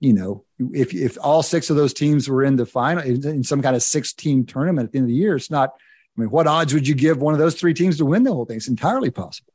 you 0.00 0.12
know, 0.12 0.44
if, 0.58 0.94
if 0.94 1.16
all 1.20 1.42
six 1.42 1.70
of 1.70 1.76
those 1.76 1.94
teams 1.94 2.28
were 2.28 2.42
in 2.42 2.56
the 2.56 2.66
final, 2.66 3.04
in 3.04 3.44
some 3.44 3.62
kind 3.62 3.76
of 3.76 3.82
six 3.82 4.12
team 4.12 4.44
tournament 4.44 4.86
at 4.86 4.92
the 4.92 4.98
end 4.98 5.04
of 5.04 5.10
the 5.10 5.14
year, 5.14 5.36
it's 5.36 5.50
not, 5.50 5.70
I 6.16 6.20
mean, 6.20 6.30
what 6.30 6.48
odds 6.48 6.74
would 6.74 6.88
you 6.88 6.94
give 6.94 7.18
one 7.18 7.34
of 7.34 7.40
those 7.40 7.54
three 7.54 7.74
teams 7.74 7.98
to 7.98 8.04
win 8.04 8.24
the 8.24 8.32
whole 8.32 8.46
thing? 8.46 8.56
It's 8.56 8.68
entirely 8.68 9.10
possible 9.10 9.51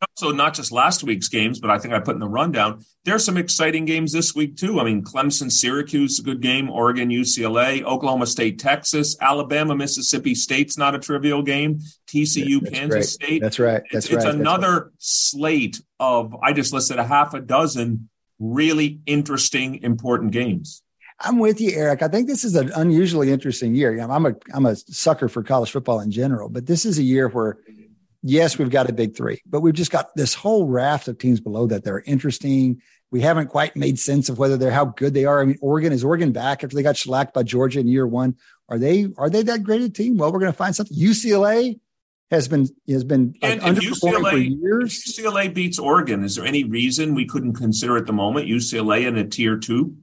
also 0.00 0.32
not 0.32 0.54
just 0.54 0.72
last 0.72 1.02
week's 1.02 1.28
games, 1.28 1.60
but 1.60 1.70
I 1.70 1.78
think 1.78 1.94
I 1.94 2.00
put 2.00 2.14
in 2.14 2.20
the 2.20 2.28
rundown. 2.28 2.84
There's 3.04 3.24
some 3.24 3.36
exciting 3.36 3.84
games 3.84 4.12
this 4.12 4.34
week 4.34 4.56
too. 4.56 4.80
I 4.80 4.84
mean, 4.84 5.02
Clemson, 5.02 5.50
Syracuse, 5.50 6.18
a 6.18 6.22
good 6.22 6.40
game. 6.40 6.70
Oregon, 6.70 7.10
UCLA, 7.10 7.82
Oklahoma 7.82 8.26
State, 8.26 8.58
Texas, 8.58 9.16
Alabama, 9.20 9.74
Mississippi 9.74 10.34
State's 10.34 10.78
not 10.78 10.94
a 10.94 10.98
trivial 10.98 11.42
game. 11.42 11.80
TCU, 12.08 12.60
That's 12.60 12.74
Kansas. 12.74 13.12
State. 13.14 13.42
That's 13.42 13.58
right. 13.58 13.82
That's 13.92 14.06
it's, 14.06 14.14
right. 14.14 14.26
It's 14.26 14.34
another 14.34 14.72
right. 14.72 14.92
slate 14.98 15.80
of. 15.98 16.34
I 16.42 16.52
just 16.52 16.72
listed 16.72 16.98
a 16.98 17.04
half 17.04 17.34
a 17.34 17.40
dozen 17.40 18.08
really 18.38 19.00
interesting, 19.06 19.82
important 19.82 20.32
games. 20.32 20.82
I'm 21.22 21.38
with 21.38 21.60
you, 21.60 21.72
Eric. 21.72 22.02
I 22.02 22.08
think 22.08 22.26
this 22.26 22.44
is 22.44 22.54
an 22.54 22.72
unusually 22.74 23.30
interesting 23.30 23.74
year. 23.74 23.98
I'm 24.00 24.24
a 24.24 24.34
I'm 24.54 24.64
a 24.64 24.74
sucker 24.74 25.28
for 25.28 25.42
college 25.42 25.70
football 25.70 26.00
in 26.00 26.10
general, 26.10 26.48
but 26.48 26.66
this 26.66 26.86
is 26.86 26.98
a 26.98 27.02
year 27.02 27.28
where 27.28 27.58
yes, 28.22 28.58
we've 28.58 28.70
got 28.70 28.90
a 28.90 28.92
big 28.92 29.16
three, 29.16 29.40
but 29.46 29.60
we've 29.60 29.74
just 29.74 29.90
got 29.90 30.14
this 30.14 30.34
whole 30.34 30.66
raft 30.66 31.08
of 31.08 31.18
teams 31.18 31.40
below 31.40 31.66
that 31.66 31.84
that 31.84 31.90
are 31.90 32.02
interesting. 32.06 32.82
We 33.10 33.20
haven't 33.20 33.48
quite 33.48 33.74
made 33.76 33.98
sense 33.98 34.28
of 34.28 34.38
whether 34.38 34.56
they're 34.56 34.70
how 34.70 34.86
good 34.86 35.14
they 35.14 35.24
are. 35.24 35.40
I 35.40 35.44
mean, 35.44 35.58
Oregon 35.60 35.92
is 35.92 36.04
Oregon 36.04 36.32
back 36.32 36.62
after 36.62 36.76
they 36.76 36.82
got 36.82 36.96
shellacked 36.96 37.34
by 37.34 37.42
Georgia 37.42 37.80
in 37.80 37.88
year 37.88 38.06
one. 38.06 38.36
Are 38.68 38.78
they 38.78 39.08
are 39.16 39.28
they 39.28 39.42
that 39.42 39.64
great 39.64 39.82
a 39.82 39.90
team? 39.90 40.16
Well, 40.16 40.32
we're 40.32 40.38
going 40.38 40.52
to 40.52 40.56
find 40.56 40.74
something. 40.76 40.96
UCLA 40.96 41.80
has 42.30 42.46
been 42.46 42.68
has 42.88 43.02
been 43.02 43.34
like 43.42 43.60
underperforming 43.60 44.20
UCLA, 44.20 44.30
for 44.30 44.38
years. 44.38 45.04
UCLA 45.04 45.52
beats 45.52 45.78
Oregon. 45.78 46.22
Is 46.22 46.36
there 46.36 46.44
any 46.44 46.62
reason 46.62 47.14
we 47.14 47.26
couldn't 47.26 47.54
consider 47.54 47.96
at 47.96 48.06
the 48.06 48.12
moment 48.12 48.46
UCLA 48.46 49.06
in 49.06 49.16
a 49.16 49.26
tier 49.26 49.56
two? 49.56 49.96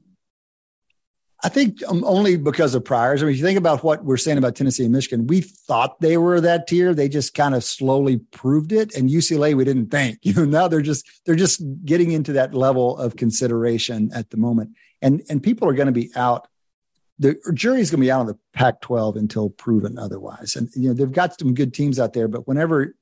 I 1.43 1.49
think 1.49 1.83
um, 1.87 2.03
only 2.03 2.35
because 2.35 2.73
of 2.73 2.83
priors. 2.83 3.21
I 3.21 3.25
mean, 3.25 3.33
if 3.33 3.39
you 3.39 3.45
think 3.45 3.59
about 3.59 3.83
what 3.83 4.03
we're 4.03 4.17
saying 4.17 4.39
about 4.39 4.55
Tennessee 4.55 4.83
and 4.83 4.91
Michigan, 4.91 5.27
we 5.27 5.41
thought 5.41 6.01
they 6.01 6.17
were 6.17 6.41
that 6.41 6.65
tier. 6.65 6.95
They 6.95 7.07
just 7.07 7.35
kind 7.35 7.53
of 7.53 7.63
slowly 7.63 8.17
proved 8.17 8.71
it. 8.71 8.95
And 8.95 9.09
UCLA, 9.09 9.53
we 9.55 9.63
didn't 9.63 9.91
think. 9.91 10.19
You 10.27 10.33
know, 10.33 10.45
now 10.45 10.67
they're 10.67 10.81
just 10.81 11.07
they're 11.25 11.35
just 11.35 11.61
getting 11.85 12.11
into 12.11 12.33
that 12.33 12.53
level 12.53 12.97
of 12.97 13.15
consideration 13.15 14.11
at 14.13 14.29
the 14.29 14.37
moment. 14.37 14.71
And 15.01 15.21
and 15.29 15.41
people 15.41 15.69
are 15.69 15.73
going 15.73 15.87
to 15.87 15.91
be 15.93 16.09
out. 16.15 16.47
The 17.19 17.35
jury's 17.53 17.91
going 17.91 18.01
to 18.01 18.05
be 18.05 18.11
out 18.11 18.21
on 18.21 18.27
the 18.27 18.37
Pac-12 18.53 19.15
until 19.15 19.49
proven 19.49 19.97
otherwise. 19.97 20.55
And 20.55 20.69
you 20.75 20.89
know, 20.89 20.93
they've 20.93 21.11
got 21.11 21.39
some 21.39 21.53
good 21.53 21.73
teams 21.73 21.99
out 21.99 22.13
there, 22.13 22.27
but 22.27 22.47
whenever 22.47 22.95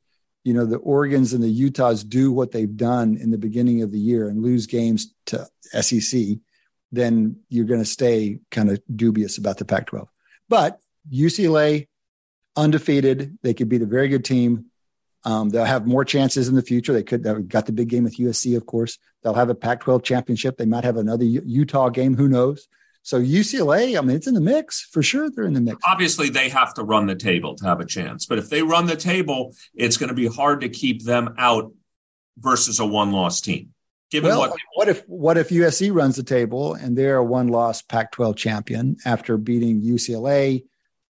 you 0.43 0.53
know 0.53 0.65
the 0.65 0.77
Oregon's 0.77 1.33
and 1.33 1.43
the 1.43 1.49
Utahs 1.49 2.03
do 2.03 2.31
what 2.31 2.51
they've 2.51 2.77
done 2.77 3.17
in 3.17 3.31
the 3.31 3.37
beginning 3.37 3.81
of 3.81 3.91
the 3.91 3.99
year 3.99 4.27
and 4.27 4.43
lose 4.43 4.67
games 4.67 5.13
to 5.27 5.47
SEC 5.81 6.37
then 6.91 7.37
you're 7.49 7.65
going 7.65 7.81
to 7.81 7.85
stay 7.85 8.39
kind 8.51 8.69
of 8.69 8.81
dubious 8.93 9.37
about 9.37 9.57
the 9.57 9.65
Pac 9.65 9.87
12. 9.87 10.07
But 10.47 10.79
UCLA, 11.11 11.87
undefeated, 12.55 13.37
they 13.41 13.53
could 13.53 13.69
beat 13.69 13.81
a 13.81 13.87
very 13.87 14.07
good 14.07 14.25
team. 14.25 14.65
Um, 15.23 15.49
they'll 15.49 15.65
have 15.65 15.87
more 15.87 16.05
chances 16.05 16.47
in 16.47 16.55
the 16.55 16.61
future. 16.61 16.93
They 16.93 17.03
could 17.03 17.25
have 17.25 17.47
got 17.47 17.65
the 17.65 17.71
big 17.71 17.89
game 17.89 18.03
with 18.03 18.17
USC, 18.17 18.55
of 18.55 18.65
course. 18.65 18.99
They'll 19.23 19.33
have 19.33 19.49
a 19.49 19.55
Pac 19.55 19.81
12 19.81 20.03
championship. 20.03 20.57
They 20.57 20.65
might 20.65 20.83
have 20.83 20.97
another 20.97 21.25
U- 21.25 21.41
Utah 21.43 21.89
game. 21.89 22.15
Who 22.15 22.27
knows? 22.27 22.67
So 23.01 23.21
UCLA, 23.21 23.97
I 23.97 24.01
mean, 24.01 24.15
it's 24.15 24.25
in 24.25 24.33
the 24.33 24.41
mix 24.41 24.81
for 24.81 25.03
sure. 25.03 25.29
They're 25.29 25.45
in 25.45 25.53
the 25.53 25.61
mix. 25.61 25.77
Obviously, 25.85 26.29
they 26.29 26.49
have 26.49 26.73
to 26.75 26.83
run 26.83 27.05
the 27.05 27.15
table 27.15 27.55
to 27.55 27.65
have 27.65 27.79
a 27.79 27.85
chance. 27.85 28.25
But 28.25 28.39
if 28.39 28.49
they 28.49 28.63
run 28.63 28.87
the 28.87 28.95
table, 28.95 29.55
it's 29.75 29.97
going 29.97 30.09
to 30.09 30.15
be 30.15 30.25
hard 30.25 30.61
to 30.61 30.69
keep 30.69 31.03
them 31.03 31.35
out 31.37 31.71
versus 32.37 32.79
a 32.79 32.85
one-loss 32.85 33.41
team. 33.41 33.74
Given 34.11 34.29
well, 34.29 34.39
what 34.41 34.57
what 34.75 34.89
if 34.89 35.03
what 35.07 35.37
if 35.37 35.49
USC 35.49 35.93
runs 35.93 36.15
the 36.15 36.23
table 36.23 36.73
and 36.75 36.97
they're 36.97 37.17
a 37.17 37.23
one-loss 37.23 37.81
Pac-12 37.81 38.35
champion 38.35 38.97
after 39.05 39.37
beating 39.37 39.81
UCLA? 39.81 40.63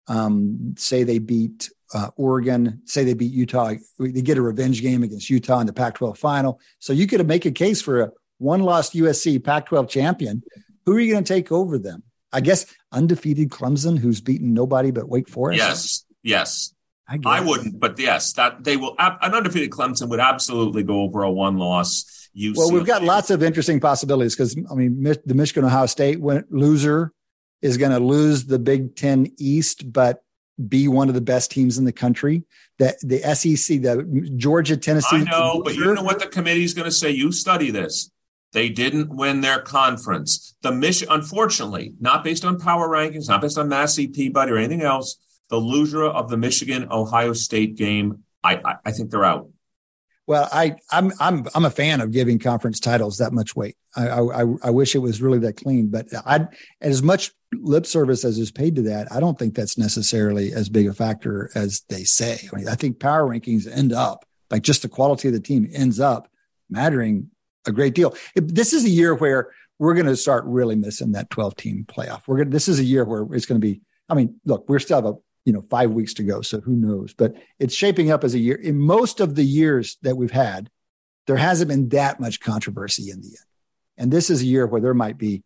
Um, 0.08 0.76
say 0.78 1.04
they 1.04 1.20
beat 1.20 1.70
uh, 1.94 2.10
Oregon, 2.18 2.82
say 2.86 3.04
they 3.04 3.14
beat 3.14 3.32
Utah, 3.32 3.74
they 4.00 4.22
get 4.22 4.38
a 4.38 4.42
revenge 4.42 4.82
game 4.82 5.02
against 5.02 5.30
Utah 5.30 5.60
in 5.60 5.68
the 5.68 5.74
Pac-12 5.74 6.18
final. 6.18 6.60
So 6.80 6.92
you 6.92 7.08
could 7.08 7.26
make 7.26 7.46
a 7.46 7.52
case 7.52 7.82
for 7.82 8.02
a 8.02 8.12
one-loss 8.38 8.92
USC 8.92 9.44
Pac-12 9.44 9.90
champion 9.90 10.44
who 10.86 10.96
are 10.96 11.00
you 11.00 11.12
going 11.12 11.24
to 11.24 11.34
take 11.34 11.52
over 11.52 11.78
them? 11.78 12.04
I 12.32 12.42
guess 12.42 12.66
undefeated 12.92 13.50
Clemson, 13.50 13.98
who's 13.98 14.22
beaten 14.22 14.54
nobody 14.54 14.92
but 14.92 15.08
Wake 15.08 15.30
Forest. 15.30 15.60
Yes, 15.60 16.06
yes. 16.24 16.74
I, 17.08 17.20
I 17.26 17.42
wouldn't, 17.42 17.80
but 17.80 18.00
yes, 18.00 18.34
that 18.34 18.64
they 18.64 18.78
will. 18.78 18.96
An 18.98 19.34
undefeated 19.34 19.72
Clemson 19.72 20.10
would 20.10 20.22
absolutely 20.22 20.84
go 20.84 21.02
over 21.02 21.24
a 21.24 21.32
one-loss. 21.32 22.23
UCLA. 22.36 22.58
Well, 22.58 22.72
we've 22.72 22.86
got 22.86 23.04
lots 23.04 23.30
of 23.30 23.44
interesting 23.44 23.80
possibilities 23.80 24.36
because 24.36 24.58
I 24.70 24.76
mean, 24.76 25.04
the 25.04 25.34
Michigan 25.34 25.66
Ohio 25.66 25.86
State 25.86 26.20
loser 26.22 27.14
is 27.62 27.78
going 27.78 27.92
to 27.92 28.00
lose 28.00 28.46
the 28.46 28.60
Big 28.60 28.96
Ten 28.96 29.32
East, 29.38 29.92
but 29.92 30.24
be 30.68 30.88
one 30.88 31.10
of 31.10 31.16
the 31.16 31.22
best 31.22 31.52
teams 31.52 31.78
in 31.78 31.86
the 31.86 31.92
country. 31.92 32.44
That 32.80 33.00
the 33.02 33.20
SEC, 33.36 33.82
the 33.82 34.32
Georgia, 34.36 34.78
Tennessee. 34.78 35.18
I 35.18 35.24
know, 35.24 35.62
but 35.64 35.76
you 35.76 35.94
know 35.94 36.04
what 36.04 36.20
the 36.20 36.28
committee 36.28 36.64
is 36.64 36.74
going 36.74 36.86
to 36.86 36.92
say. 36.92 37.12
You 37.12 37.32
study 37.32 37.72
this. 37.72 38.10
They 38.52 38.70
didn't 38.70 39.10
win 39.10 39.42
their 39.42 39.60
conference. 39.60 40.56
The 40.62 40.72
mission, 40.72 41.08
unfortunately, 41.10 41.94
not 42.00 42.24
based 42.24 42.46
on 42.46 42.60
power 42.60 42.88
rankings, 42.88 43.28
not 43.28 43.42
based 43.42 43.58
on 43.58 43.68
Massey, 43.68 44.08
Peabody, 44.08 44.52
or 44.52 44.58
anything 44.58 44.84
else. 44.84 45.18
The 45.50 45.58
loser 45.58 46.06
of 46.06 46.30
the 46.30 46.38
Michigan 46.38 46.88
Ohio 46.90 47.34
State 47.34 47.76
game, 47.76 48.24
I, 48.44 48.56
I, 48.64 48.76
I 48.86 48.92
think 48.92 49.10
they're 49.10 49.26
out. 49.26 49.50
Well, 50.26 50.48
I, 50.54 50.78
I'm 50.92 51.12
I'm 51.20 51.46
I'm 51.54 51.66
a 51.66 51.70
fan 51.70 52.00
of 52.00 52.12
giving 52.12 52.40
conference 52.40 52.80
titles 52.80 53.18
that 53.18 53.34
much 53.34 53.56
weight. 53.56 53.76
I 53.96 54.08
I, 54.08 54.46
I 54.64 54.70
wish 54.70 54.96
it 54.96 55.00
was 55.00 55.22
really 55.22 55.40
that 55.40 55.58
clean, 55.58 55.88
but 55.88 56.08
I 56.26 56.48
as 56.82 57.04
much 57.04 57.32
lip 57.54 57.86
service 57.86 58.24
as 58.24 58.38
is 58.38 58.52
paid 58.52 58.76
to 58.76 58.82
that, 58.84 59.12
I 59.12 59.20
don't 59.20 59.38
think 59.38 59.54
that's 59.54 59.78
necessarily 59.78 60.54
as 60.54 60.70
big 60.70 60.88
a 60.88 60.94
factor 60.94 61.52
as 61.56 61.82
they 61.90 62.04
say. 62.04 62.48
I 62.52 62.56
mean, 62.56 62.68
I 62.68 62.76
think 62.76 63.00
power 63.00 63.28
rankings 63.28 63.70
end 63.70 63.92
up 63.92 64.26
like 64.50 64.64
just 64.64 64.82
the 64.82 64.90
quality 64.90 65.28
of 65.28 65.34
the 65.34 65.40
team 65.40 65.70
ends 65.74 66.00
up 66.00 66.30
mattering 66.70 67.30
a 67.66 67.72
great 67.72 67.96
deal. 67.96 68.16
This 68.36 68.74
is 68.74 68.86
a 68.86 68.90
year 68.90 69.16
where 69.16 69.52
we're 69.80 69.94
going 69.94 70.06
to 70.06 70.16
start 70.16 70.46
really 70.46 70.76
missing 70.76 71.14
that 71.14 71.30
12 71.30 71.56
team 71.56 71.86
playoff. 71.88 72.22
We're 72.28 72.38
going 72.38 72.50
this 72.50 72.68
is 72.68 72.80
a 72.80 72.84
year 72.84 73.04
where 73.04 73.26
it's 73.36 73.46
going 73.46 73.60
to 73.60 73.66
be, 73.66 73.82
I 74.10 74.16
mean, 74.16 74.40
look, 74.46 74.70
we're 74.70 74.80
still 74.80 74.98
have 74.98 75.06
a, 75.06 75.16
you 75.46 75.54
know, 75.54 75.64
five 75.70 75.92
weeks 75.92 76.14
to 76.16 76.24
go. 76.24 76.42
So 76.42 76.62
who 76.62 76.76
knows, 76.76 77.14
but 77.14 77.36
it's 77.60 77.76
shaping 77.76 78.12
up 78.12 78.24
as 78.24 78.34
a 78.34 78.40
year 78.40 78.56
in 78.56 78.80
most 78.80 79.20
of 79.20 79.36
the 79.36 79.44
years 79.44 79.98
that 80.02 80.16
we've 80.16 80.32
had, 80.32 80.70
there 81.28 81.38
hasn't 81.38 81.70
been 81.70 81.90
that 81.90 82.20
much 82.20 82.40
controversy 82.40 83.10
in 83.10 83.22
the 83.22 83.28
end. 83.28 83.38
And 83.98 84.12
this 84.12 84.30
is 84.30 84.42
a 84.42 84.46
year 84.46 84.66
where 84.66 84.82
there 84.82 84.94
might 84.94 85.18
be, 85.18 85.44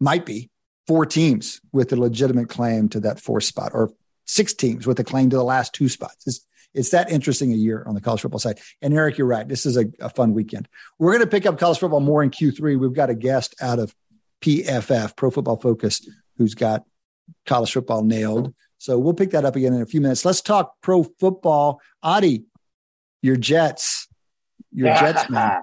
might 0.00 0.24
be 0.24 0.50
four 0.86 1.06
teams 1.06 1.60
with 1.72 1.92
a 1.92 1.96
legitimate 1.96 2.48
claim 2.48 2.88
to 2.90 3.00
that 3.00 3.20
fourth 3.20 3.44
spot 3.44 3.72
or 3.74 3.90
six 4.26 4.54
teams 4.54 4.86
with 4.86 4.98
a 5.00 5.04
claim 5.04 5.30
to 5.30 5.36
the 5.36 5.44
last 5.44 5.72
two 5.72 5.88
spots. 5.88 6.26
It's, 6.26 6.46
it's 6.74 6.90
that 6.90 7.10
interesting 7.10 7.52
a 7.52 7.56
year 7.56 7.84
on 7.86 7.94
the 7.94 8.00
college 8.00 8.22
football 8.22 8.38
side. 8.38 8.58
And 8.80 8.94
Eric, 8.94 9.18
you're 9.18 9.26
right. 9.26 9.46
This 9.46 9.66
is 9.66 9.76
a, 9.76 9.86
a 10.00 10.08
fun 10.08 10.32
weekend. 10.32 10.68
We're 10.98 11.12
going 11.12 11.24
to 11.24 11.30
pick 11.30 11.44
up 11.44 11.58
college 11.58 11.78
football 11.78 12.00
more 12.00 12.22
in 12.22 12.30
Q3. 12.30 12.78
We've 12.78 12.94
got 12.94 13.10
a 13.10 13.14
guest 13.14 13.54
out 13.60 13.78
of 13.78 13.94
PFF, 14.40 15.16
Pro 15.16 15.30
Football 15.30 15.58
Focus, 15.58 16.08
who's 16.38 16.54
got 16.54 16.84
college 17.46 17.72
football 17.72 18.02
nailed. 18.02 18.54
So 18.82 18.98
we'll 18.98 19.14
pick 19.14 19.30
that 19.30 19.44
up 19.44 19.54
again 19.54 19.74
in 19.74 19.80
a 19.80 19.86
few 19.86 20.00
minutes. 20.00 20.24
Let's 20.24 20.40
talk 20.40 20.74
pro 20.80 21.04
football. 21.04 21.80
Adi, 22.02 22.46
your 23.22 23.36
Jets, 23.36 24.08
your 24.72 24.88
Jets 24.88 25.30
man. 25.30 25.60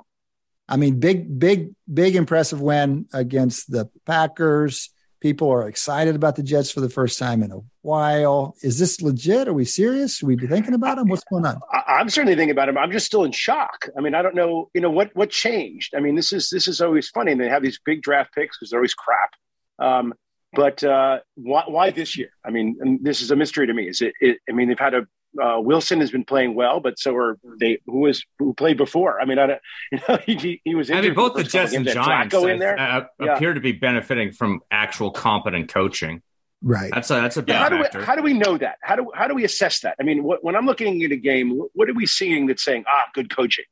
I 0.70 0.78
mean, 0.78 1.02
big, 1.02 1.38
big, 1.38 1.74
big 1.94 2.16
impressive 2.16 2.62
win 2.62 3.08
against 3.12 3.70
the 3.70 3.90
Packers. 4.06 4.92
People 5.20 5.50
are 5.50 5.68
excited 5.68 6.16
about 6.16 6.38
the 6.38 6.44
Jets 6.44 6.72
for 6.72 6.80
the 6.80 6.88
first 6.88 7.20
time 7.20 7.44
in 7.44 7.52
a 7.52 7.60
while. 7.82 8.56
Is 8.62 8.80
this 8.80 9.02
legit? 9.02 9.50
Are 9.50 9.54
we 9.54 9.66
serious? 9.66 10.16
Should 10.16 10.28
we 10.30 10.38
be 10.38 10.48
thinking 10.48 10.74
about 10.74 10.96
them? 10.96 11.10
What's 11.10 11.26
going 11.26 11.46
on? 11.46 11.60
I, 11.74 12.00
am 12.00 12.08
certainly 12.08 12.38
thinking 12.38 12.52
about 12.52 12.68
them. 12.68 12.78
I'm 12.78 12.94
just 12.94 13.08
still 13.08 13.26
in 13.26 13.34
shock. 13.34 13.90
I 13.98 14.00
mean, 14.00 14.16
I 14.16 14.22
don't 14.22 14.36
know, 14.36 14.70
you 14.74 14.80
know, 14.80 14.92
what 14.92 15.14
what 15.14 15.30
changed. 15.30 15.94
I 15.94 16.00
mean, 16.00 16.16
this 16.16 16.32
is 16.32 16.50
this 16.50 16.70
is 16.70 16.80
always 16.80 17.10
funny. 17.10 17.34
And 17.34 17.42
they 17.42 17.50
have 17.50 17.64
these 17.64 17.82
big 17.84 18.02
draft 18.02 18.34
picks 18.34 18.58
because 18.58 18.70
they're 18.70 18.80
always 18.80 18.94
crap. 18.94 19.32
Um, 19.78 20.14
but 20.54 20.84
uh, 20.84 21.20
why, 21.36 21.64
why, 21.68 21.90
this 21.92 22.18
year? 22.18 22.32
I 22.44 22.50
mean, 22.50 23.00
this 23.02 23.22
is 23.22 23.32
a 23.32 23.36
mystery 23.36 23.68
to 23.68 23.74
me. 23.74 23.88
Is 23.88 24.02
it, 24.02 24.14
it 24.20 24.38
I 24.50 24.54
mean, 24.54 24.68
they've 24.68 24.80
had 24.80 24.94
a 24.94 25.08
uh, 25.42 25.60
Wilson 25.60 26.00
has 26.00 26.10
been 26.10 26.26
playing 26.26 26.56
well, 26.56 26.80
but 26.80 26.98
so 26.98 27.16
are 27.16 27.38
they. 27.60 27.80
Who 27.86 28.00
was 28.00 28.24
who 28.40 28.54
played 28.54 28.78
before? 28.78 29.22
I 29.22 29.26
mean, 29.26 29.38
I 29.38 29.46
don't, 29.46 29.62
you 29.92 30.00
know, 30.08 30.18
he, 30.26 30.62
he 30.64 30.76
was. 30.76 30.90
I 30.90 31.02
mean, 31.02 31.14
both 31.14 31.36
the 31.36 31.44
Jets 31.44 31.74
and 31.74 31.88
Giants 31.88 32.34
in 32.34 32.60
there. 32.60 32.80
Uh, 32.80 33.06
yeah. 33.20 33.36
appear 33.36 33.54
to 33.54 33.60
be 33.60 33.74
benefiting 33.74 34.32
from 34.32 34.62
actual 34.72 35.12
competent 35.12 35.72
coaching. 35.72 36.22
Right. 36.62 36.92
That's 36.94 37.10
a 37.12 37.16
that's 37.16 37.38
a 37.38 37.42
big 37.42 37.54
yeah, 37.54 37.60
how 37.60 37.70
factor. 37.70 37.92
Do 37.92 38.00
we, 38.00 38.06
how 38.06 38.16
do 38.16 38.24
we 38.24 38.34
know 38.34 38.58
that? 38.58 38.78
How 38.82 38.96
do 38.96 39.12
how 39.14 39.28
do 39.28 39.36
we 39.36 39.46
assess 39.46 39.82
that? 39.82 39.96
I 40.00 40.04
mean, 40.04 40.24
what, 40.24 40.44
when 40.44 40.56
I'm 40.56 40.66
looking 40.66 41.04
at 41.04 41.12
a 41.12 41.16
game, 41.16 41.58
what, 41.58 41.70
what 41.74 41.90
are 41.90 41.94
we 41.94 42.06
seeing 42.06 42.48
that's 42.48 42.64
saying, 42.64 42.86
ah, 42.88 43.06
good 43.14 43.34
coaching? 43.34 43.66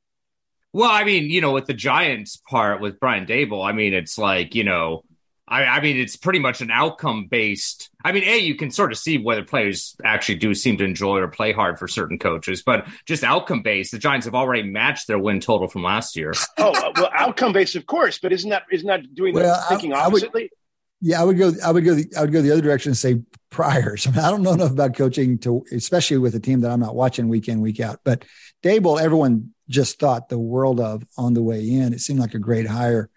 Well, 0.74 0.92
I 0.92 1.04
mean, 1.04 1.30
you 1.30 1.42
know, 1.42 1.52
with 1.52 1.66
the 1.66 1.74
Giants 1.74 2.38
part 2.50 2.82
with 2.82 3.00
Brian 3.00 3.26
Daboll, 3.26 3.68
I 3.68 3.74
mean, 3.74 3.94
it's 3.94 4.18
like 4.18 4.56
you 4.56 4.64
know 4.64 5.04
I, 5.50 5.64
I, 5.64 5.82
mean, 5.82 5.98
it's 5.98 6.18
pretty 6.18 6.40
much 6.40 6.60
an 6.60 6.70
outcome 6.72 7.28
based. 7.28 7.90
I 8.04 8.12
mean, 8.12 8.24
a 8.24 8.38
you 8.38 8.56
can 8.56 8.70
sort 8.70 8.92
of 8.92 8.98
see 8.98 9.18
whether 9.18 9.44
players 9.44 9.96
actually 10.04 10.36
do 10.36 10.54
seem 10.54 10.78
to 10.78 10.84
enjoy 10.84 11.20
or 11.20 11.30
play 11.30 11.54
hard 11.54 11.80
for 11.80 11.88
certain 11.88 12.20
coaches, 12.20 12.64
but 12.64 12.86
just 13.06 13.24
outcome 13.24 13.62
based. 13.62 13.92
The 13.92 13.98
Giants 13.98 14.26
have 14.26 14.36
already 14.36 14.64
matched 14.64 15.08
their 15.08 15.20
win 15.20 15.40
total 15.40 15.68
from 15.68 15.84
last 15.84 16.18
year. 16.18 16.34
oh 16.58 16.92
well, 16.96 17.10
outcome 17.14 17.54
based, 17.54 17.76
of 17.76 17.86
course, 17.86 18.20
but 18.20 18.34
isn't 18.34 18.50
that 18.50 18.64
isn't 18.72 18.88
that 18.88 19.14
doing 19.16 19.34
well, 19.34 19.56
the 19.56 19.68
thinking 19.70 19.94
I, 19.94 20.02
oppositely? 20.02 20.42
I 20.42 20.44
would, 20.44 20.52
yeah, 21.00 21.22
I 21.22 21.24
would 21.24 21.38
go. 21.38 21.52
I 21.64 21.72
would 21.72 21.86
go. 21.86 21.96
The, 21.96 22.12
I 22.18 22.22
would 22.22 22.34
go 22.34 22.42
the 22.42 22.52
other 22.52 22.62
direction 22.62 22.90
and 22.90 22.98
say 22.98 23.22
priors. 23.50 24.06
I, 24.08 24.12
mean, 24.12 24.20
I 24.20 24.30
don't 24.30 24.44
know 24.44 24.54
enough 24.54 24.72
about 24.72 24.96
coaching 24.96 25.38
to, 25.40 25.64
especially 25.72 26.18
with 26.18 26.36
a 26.36 26.40
team 26.42 26.62
that 26.62 26.72
I'm 26.72 26.82
not 26.82 26.96
watching 26.96 27.30
week 27.30 27.48
in 27.48 27.62
week 27.62 27.80
out. 27.80 28.02
But 28.04 28.26
Daboll, 28.64 29.00
everyone 29.00 29.54
just 29.70 30.00
thought 30.00 30.28
the 30.28 30.40
world 30.40 30.80
of 30.82 31.04
on 31.18 31.34
the 31.34 31.42
way 31.42 31.70
in. 31.70 31.94
It 31.94 32.02
seemed 32.02 32.20
like 32.20 32.34
a 32.34 32.40
great 32.40 32.68
hire. 32.68 33.10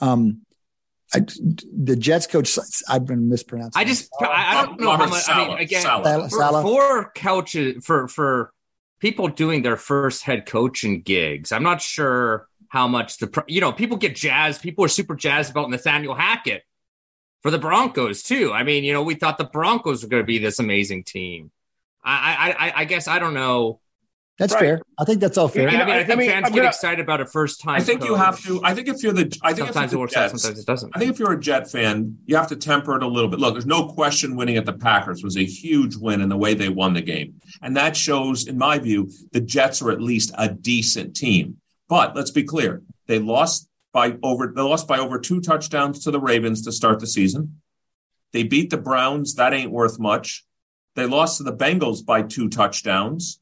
Um, 0.00 0.43
I, 1.14 1.20
the 1.20 1.96
Jets 1.96 2.26
coach, 2.26 2.58
I've 2.88 3.06
been 3.06 3.28
mispronouncing. 3.28 3.80
I 3.80 3.84
just, 3.84 4.10
I, 4.20 4.26
I 4.26 4.66
don't 4.66 4.80
know 4.80 4.96
how 4.96 5.06
much. 5.06 5.28
I 5.28 5.48
mean, 5.48 5.58
again, 5.58 5.82
Saleh. 5.82 6.30
For, 6.30 6.62
for 6.62 7.12
couches 7.14 7.84
for 7.84 8.08
for 8.08 8.52
people 9.00 9.28
doing 9.28 9.62
their 9.62 9.76
first 9.76 10.22
head 10.22 10.46
coaching 10.46 11.02
gigs, 11.02 11.52
I'm 11.52 11.62
not 11.62 11.80
sure 11.80 12.48
how 12.68 12.88
much 12.88 13.18
the 13.18 13.44
you 13.46 13.60
know 13.60 13.72
people 13.72 13.96
get 13.96 14.16
jazzed. 14.16 14.62
People 14.62 14.84
are 14.84 14.88
super 14.88 15.14
jazzed 15.14 15.50
about 15.50 15.70
Nathaniel 15.70 16.14
Hackett 16.14 16.62
for 17.42 17.50
the 17.50 17.58
Broncos 17.58 18.22
too. 18.22 18.52
I 18.52 18.64
mean, 18.64 18.84
you 18.84 18.92
know, 18.92 19.02
we 19.02 19.14
thought 19.14 19.38
the 19.38 19.44
Broncos 19.44 20.02
were 20.02 20.08
going 20.08 20.22
to 20.22 20.26
be 20.26 20.38
this 20.38 20.58
amazing 20.58 21.04
team. 21.04 21.50
I, 22.02 22.54
I, 22.58 22.72
I 22.82 22.84
guess 22.84 23.08
I 23.08 23.18
don't 23.18 23.34
know 23.34 23.80
that's 24.36 24.52
right. 24.52 24.60
fair. 24.60 24.82
I 24.98 25.04
think 25.04 25.20
that's 25.20 25.38
all 25.38 25.46
fair. 25.46 25.68
I 25.68 25.70
mean, 25.70 25.80
I 25.80 26.02
think 26.02 26.10
I 26.10 26.14
mean, 26.16 26.28
fans 26.28 26.50
get 26.50 26.64
excited 26.64 27.00
about 27.00 27.20
a 27.20 27.26
first 27.26 27.60
time. 27.60 27.76
I 27.76 27.80
think 27.80 28.00
coach. 28.00 28.08
you 28.08 28.14
have 28.16 28.42
to. 28.42 28.60
I 28.64 28.74
think 28.74 28.88
if 28.88 29.00
you're 29.00 29.12
the, 29.12 29.32
I 29.42 29.52
think 29.52 29.68
sometimes 29.68 29.92
it 29.92 29.96
works 29.96 30.14
Jets, 30.14 30.34
out, 30.34 30.40
sometimes 30.40 30.60
it 30.60 30.66
doesn't. 30.66 30.92
I 30.96 30.98
think 30.98 31.12
if 31.12 31.20
you're 31.20 31.32
a 31.32 31.40
Jet 31.40 31.70
fan, 31.70 32.18
you 32.26 32.34
have 32.34 32.48
to 32.48 32.56
temper 32.56 32.96
it 32.96 33.04
a 33.04 33.06
little 33.06 33.30
bit. 33.30 33.38
Look, 33.38 33.54
there's 33.54 33.66
no 33.66 33.86
question 33.86 34.34
winning 34.34 34.56
at 34.56 34.66
the 34.66 34.72
Packers 34.72 35.22
was 35.22 35.36
a 35.36 35.44
huge 35.44 35.96
win 35.96 36.20
in 36.20 36.28
the 36.28 36.36
way 36.36 36.54
they 36.54 36.68
won 36.68 36.94
the 36.94 37.00
game, 37.00 37.40
and 37.62 37.76
that 37.76 37.96
shows, 37.96 38.48
in 38.48 38.58
my 38.58 38.78
view, 38.78 39.08
the 39.30 39.40
Jets 39.40 39.80
are 39.82 39.92
at 39.92 40.00
least 40.00 40.32
a 40.36 40.48
decent 40.48 41.14
team. 41.14 41.58
But 41.88 42.16
let's 42.16 42.32
be 42.32 42.42
clear, 42.42 42.82
they 43.06 43.20
lost 43.20 43.68
by 43.92 44.16
over. 44.24 44.52
They 44.54 44.62
lost 44.62 44.88
by 44.88 44.98
over 44.98 45.20
two 45.20 45.40
touchdowns 45.40 46.02
to 46.04 46.10
the 46.10 46.20
Ravens 46.20 46.62
to 46.62 46.72
start 46.72 46.98
the 46.98 47.06
season. 47.06 47.60
They 48.32 48.42
beat 48.42 48.70
the 48.70 48.78
Browns. 48.78 49.36
That 49.36 49.54
ain't 49.54 49.70
worth 49.70 50.00
much. 50.00 50.44
They 50.96 51.06
lost 51.06 51.38
to 51.38 51.44
the 51.44 51.56
Bengals 51.56 52.04
by 52.04 52.22
two 52.22 52.48
touchdowns. 52.48 53.38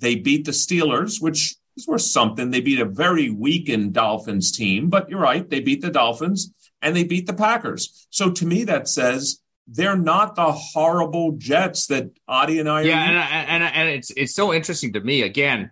They 0.00 0.16
beat 0.16 0.44
the 0.44 0.52
Steelers, 0.52 1.20
which 1.20 1.56
is 1.76 1.86
worth 1.86 2.02
something. 2.02 2.50
They 2.50 2.60
beat 2.60 2.80
a 2.80 2.84
very 2.84 3.30
weakened 3.30 3.92
Dolphins 3.92 4.52
team, 4.52 4.88
but 4.88 5.08
you're 5.08 5.20
right. 5.20 5.48
They 5.48 5.60
beat 5.60 5.80
the 5.80 5.90
Dolphins 5.90 6.52
and 6.82 6.96
they 6.96 7.04
beat 7.04 7.26
the 7.26 7.34
Packers. 7.34 8.06
So 8.10 8.30
to 8.30 8.46
me, 8.46 8.64
that 8.64 8.88
says 8.88 9.40
they're 9.66 9.96
not 9.96 10.34
the 10.34 10.52
horrible 10.52 11.32
Jets 11.32 11.86
that 11.86 12.10
Adi 12.26 12.58
and 12.58 12.68
I. 12.68 12.82
Yeah, 12.82 13.02
and, 13.02 13.62
and 13.62 13.74
and 13.74 13.88
it's 13.88 14.10
it's 14.16 14.34
so 14.34 14.52
interesting 14.52 14.94
to 14.94 15.00
me. 15.00 15.22
Again, 15.22 15.70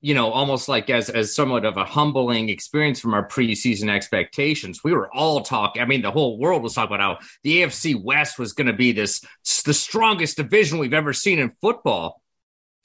you 0.00 0.14
know, 0.14 0.30
almost 0.30 0.68
like 0.68 0.90
as 0.90 1.08
as 1.08 1.34
somewhat 1.34 1.64
of 1.64 1.76
a 1.76 1.84
humbling 1.84 2.48
experience 2.48 3.00
from 3.00 3.14
our 3.14 3.26
preseason 3.26 3.88
expectations. 3.90 4.84
We 4.84 4.92
were 4.92 5.14
all 5.14 5.42
talking. 5.42 5.80
I 5.80 5.84
mean, 5.84 6.02
the 6.02 6.10
whole 6.10 6.38
world 6.38 6.62
was 6.62 6.74
talking 6.74 6.94
about 6.94 7.20
how 7.22 7.26
the 7.42 7.62
AFC 7.62 8.02
West 8.02 8.38
was 8.38 8.52
going 8.52 8.66
to 8.66 8.72
be 8.72 8.92
this 8.92 9.24
the 9.64 9.74
strongest 9.74 10.36
division 10.36 10.78
we've 10.78 10.94
ever 10.94 11.12
seen 11.12 11.38
in 11.38 11.52
football. 11.60 12.22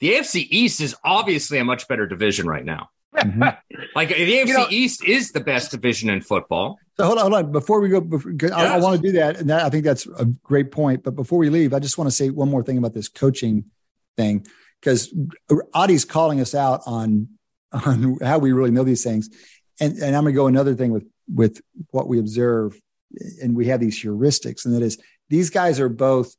The 0.00 0.12
AFC 0.12 0.46
East 0.50 0.80
is 0.80 0.94
obviously 1.04 1.58
a 1.58 1.64
much 1.64 1.88
better 1.88 2.06
division 2.06 2.46
right 2.46 2.64
now. 2.64 2.90
Mm-hmm. 3.16 3.42
like 3.94 4.08
the 4.08 4.14
AFC 4.14 4.46
you 4.46 4.54
know, 4.54 4.66
East 4.70 5.04
is 5.04 5.32
the 5.32 5.40
best 5.40 5.70
division 5.70 6.10
in 6.10 6.20
football. 6.20 6.78
So 6.96 7.04
hold 7.04 7.18
on, 7.18 7.22
hold 7.22 7.34
on. 7.34 7.52
Before 7.52 7.80
we 7.80 7.88
go, 7.88 8.00
before, 8.00 8.32
yes. 8.32 8.52
I, 8.52 8.76
I 8.76 8.78
want 8.78 8.96
to 8.96 9.02
do 9.02 9.12
that, 9.12 9.38
and 9.38 9.50
that, 9.50 9.64
I 9.64 9.70
think 9.70 9.84
that's 9.84 10.06
a 10.06 10.24
great 10.24 10.70
point. 10.70 11.02
But 11.02 11.14
before 11.14 11.38
we 11.38 11.50
leave, 11.50 11.74
I 11.74 11.78
just 11.78 11.98
want 11.98 12.08
to 12.08 12.16
say 12.16 12.30
one 12.30 12.50
more 12.50 12.62
thing 12.62 12.78
about 12.78 12.94
this 12.94 13.08
coaching 13.08 13.64
thing 14.16 14.46
because 14.80 15.14
Adi's 15.74 16.04
calling 16.04 16.40
us 16.40 16.54
out 16.54 16.82
on 16.86 17.28
on 17.72 18.18
how 18.22 18.38
we 18.38 18.52
really 18.52 18.70
know 18.70 18.84
these 18.84 19.04
things, 19.04 19.30
and 19.80 19.96
and 19.98 20.16
I'm 20.16 20.24
going 20.24 20.34
to 20.34 20.36
go 20.36 20.46
another 20.46 20.74
thing 20.74 20.92
with 20.92 21.06
with 21.32 21.60
what 21.90 22.08
we 22.08 22.18
observe, 22.18 22.80
and 23.42 23.54
we 23.54 23.66
have 23.66 23.80
these 23.80 24.02
heuristics, 24.02 24.64
and 24.64 24.74
that 24.74 24.82
is 24.82 24.98
these 25.28 25.50
guys 25.50 25.80
are 25.80 25.88
both. 25.88 26.34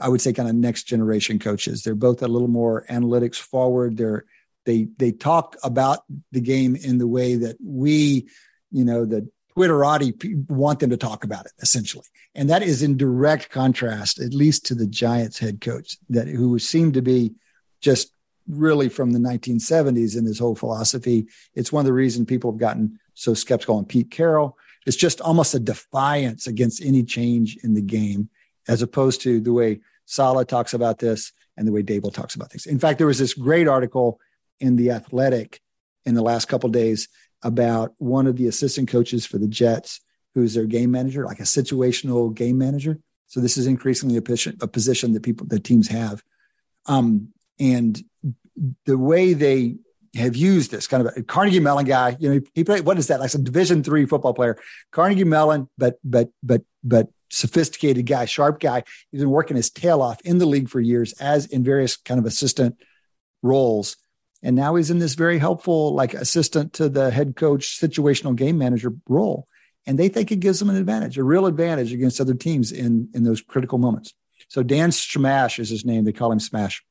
I 0.00 0.08
would 0.08 0.20
say 0.20 0.32
kind 0.32 0.48
of 0.48 0.54
next 0.54 0.84
generation 0.84 1.38
coaches. 1.38 1.82
They're 1.82 1.94
both 1.94 2.22
a 2.22 2.28
little 2.28 2.48
more 2.48 2.84
analytics 2.88 3.36
forward. 3.36 3.96
They're 3.96 4.24
they 4.64 4.88
they 4.96 5.12
talk 5.12 5.56
about 5.62 6.00
the 6.30 6.40
game 6.40 6.76
in 6.76 6.98
the 6.98 7.08
way 7.08 7.36
that 7.36 7.56
we, 7.62 8.28
you 8.70 8.84
know, 8.84 9.04
the 9.04 9.28
Twitterati 9.56 10.48
want 10.48 10.80
them 10.80 10.90
to 10.90 10.96
talk 10.96 11.24
about 11.24 11.46
it 11.46 11.52
essentially. 11.60 12.06
And 12.34 12.48
that 12.48 12.62
is 12.62 12.82
in 12.82 12.96
direct 12.96 13.50
contrast, 13.50 14.18
at 14.20 14.32
least 14.32 14.66
to 14.66 14.74
the 14.74 14.86
Giants 14.86 15.38
head 15.38 15.60
coach 15.60 15.98
that 16.08 16.28
who 16.28 16.58
seemed 16.58 16.94
to 16.94 17.02
be 17.02 17.34
just 17.80 18.12
really 18.48 18.88
from 18.88 19.12
the 19.12 19.18
1970s 19.18 20.16
in 20.16 20.24
his 20.24 20.38
whole 20.38 20.54
philosophy. 20.54 21.26
It's 21.54 21.72
one 21.72 21.80
of 21.80 21.86
the 21.86 21.92
reasons 21.92 22.26
people 22.26 22.52
have 22.52 22.60
gotten 22.60 22.98
so 23.14 23.34
skeptical 23.34 23.76
on 23.76 23.84
Pete 23.84 24.10
Carroll. 24.10 24.56
It's 24.86 24.96
just 24.96 25.20
almost 25.20 25.54
a 25.54 25.60
defiance 25.60 26.46
against 26.46 26.82
any 26.82 27.04
change 27.04 27.56
in 27.62 27.74
the 27.74 27.82
game, 27.82 28.30
as 28.68 28.82
opposed 28.82 29.22
to 29.22 29.40
the 29.40 29.52
way 29.52 29.80
Saleh 30.06 30.46
talks 30.46 30.74
about 30.74 30.98
this 30.98 31.32
and 31.56 31.66
the 31.66 31.72
way 31.72 31.82
Daboll 31.82 32.12
talks 32.12 32.34
about 32.34 32.50
things. 32.50 32.66
In 32.66 32.78
fact, 32.78 32.98
there 32.98 33.06
was 33.06 33.18
this 33.18 33.34
great 33.34 33.68
article 33.68 34.20
in 34.60 34.76
the 34.76 34.90
Athletic 34.90 35.60
in 36.04 36.14
the 36.14 36.22
last 36.22 36.46
couple 36.46 36.68
days 36.70 37.08
about 37.42 37.94
one 37.98 38.26
of 38.26 38.36
the 38.36 38.46
assistant 38.46 38.88
coaches 38.88 39.26
for 39.26 39.38
the 39.38 39.48
Jets, 39.48 40.00
who's 40.34 40.54
their 40.54 40.64
game 40.64 40.90
manager, 40.90 41.24
like 41.24 41.40
a 41.40 41.44
situational 41.44 42.34
game 42.34 42.56
manager. 42.56 42.98
So 43.26 43.40
this 43.40 43.56
is 43.56 43.66
increasingly 43.66 44.16
a 44.16 44.22
position, 44.22 44.58
a 44.60 44.68
position 44.68 45.12
that 45.12 45.22
people, 45.22 45.46
that 45.48 45.64
teams 45.64 45.88
have. 45.88 46.22
Um, 46.86 47.28
and 47.58 48.02
the 48.86 48.98
way 48.98 49.34
they 49.34 49.76
have 50.14 50.36
used 50.36 50.70
this 50.70 50.86
kind 50.86 51.06
of 51.06 51.16
a 51.16 51.22
Carnegie 51.22 51.60
Mellon 51.60 51.86
guy, 51.86 52.16
you 52.20 52.28
know, 52.28 52.34
he, 52.34 52.46
he 52.54 52.64
played, 52.64 52.84
what 52.84 52.98
is 52.98 53.06
that? 53.06 53.20
Like 53.20 53.30
some 53.30 53.44
division 53.44 53.82
three 53.82 54.04
football 54.06 54.34
player, 54.34 54.58
Carnegie 54.90 55.24
Mellon, 55.24 55.68
but, 55.78 55.98
but, 56.04 56.28
but, 56.42 56.62
but 56.84 57.08
sophisticated 57.32 58.06
guy, 58.06 58.26
sharp 58.26 58.60
guy. 58.60 58.84
He's 59.10 59.20
been 59.20 59.30
working 59.30 59.56
his 59.56 59.70
tail 59.70 60.02
off 60.02 60.20
in 60.22 60.38
the 60.38 60.46
league 60.46 60.68
for 60.68 60.80
years 60.80 61.12
as 61.14 61.46
in 61.46 61.64
various 61.64 61.96
kind 61.96 62.20
of 62.20 62.26
assistant 62.26 62.76
roles. 63.42 63.96
And 64.42 64.54
now 64.54 64.74
he's 64.74 64.90
in 64.90 64.98
this 64.98 65.14
very 65.14 65.38
helpful 65.38 65.94
like 65.94 66.14
assistant 66.14 66.74
to 66.74 66.88
the 66.88 67.10
head 67.10 67.36
coach 67.36 67.80
situational 67.80 68.36
game 68.36 68.58
manager 68.58 68.92
role. 69.08 69.48
And 69.86 69.98
they 69.98 70.08
think 70.08 70.30
it 70.30 70.40
gives 70.40 70.58
them 70.60 70.70
an 70.70 70.76
advantage 70.76 71.18
a 71.18 71.24
real 71.24 71.46
advantage 71.46 71.92
against 71.92 72.20
other 72.20 72.34
teams 72.34 72.70
in 72.70 73.08
in 73.14 73.24
those 73.24 73.40
critical 73.40 73.78
moments. 73.78 74.14
So 74.48 74.62
Dan 74.62 74.90
Shamash 74.90 75.58
is 75.58 75.70
his 75.70 75.84
name. 75.84 76.04
They 76.04 76.12
call 76.12 76.30
him 76.30 76.40
smash. 76.40 76.84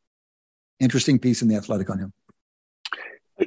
Interesting 0.79 1.19
piece 1.19 1.41
in 1.41 1.47
the 1.47 1.55
athletic 1.55 1.89
on 1.89 1.99
him. 1.99 2.13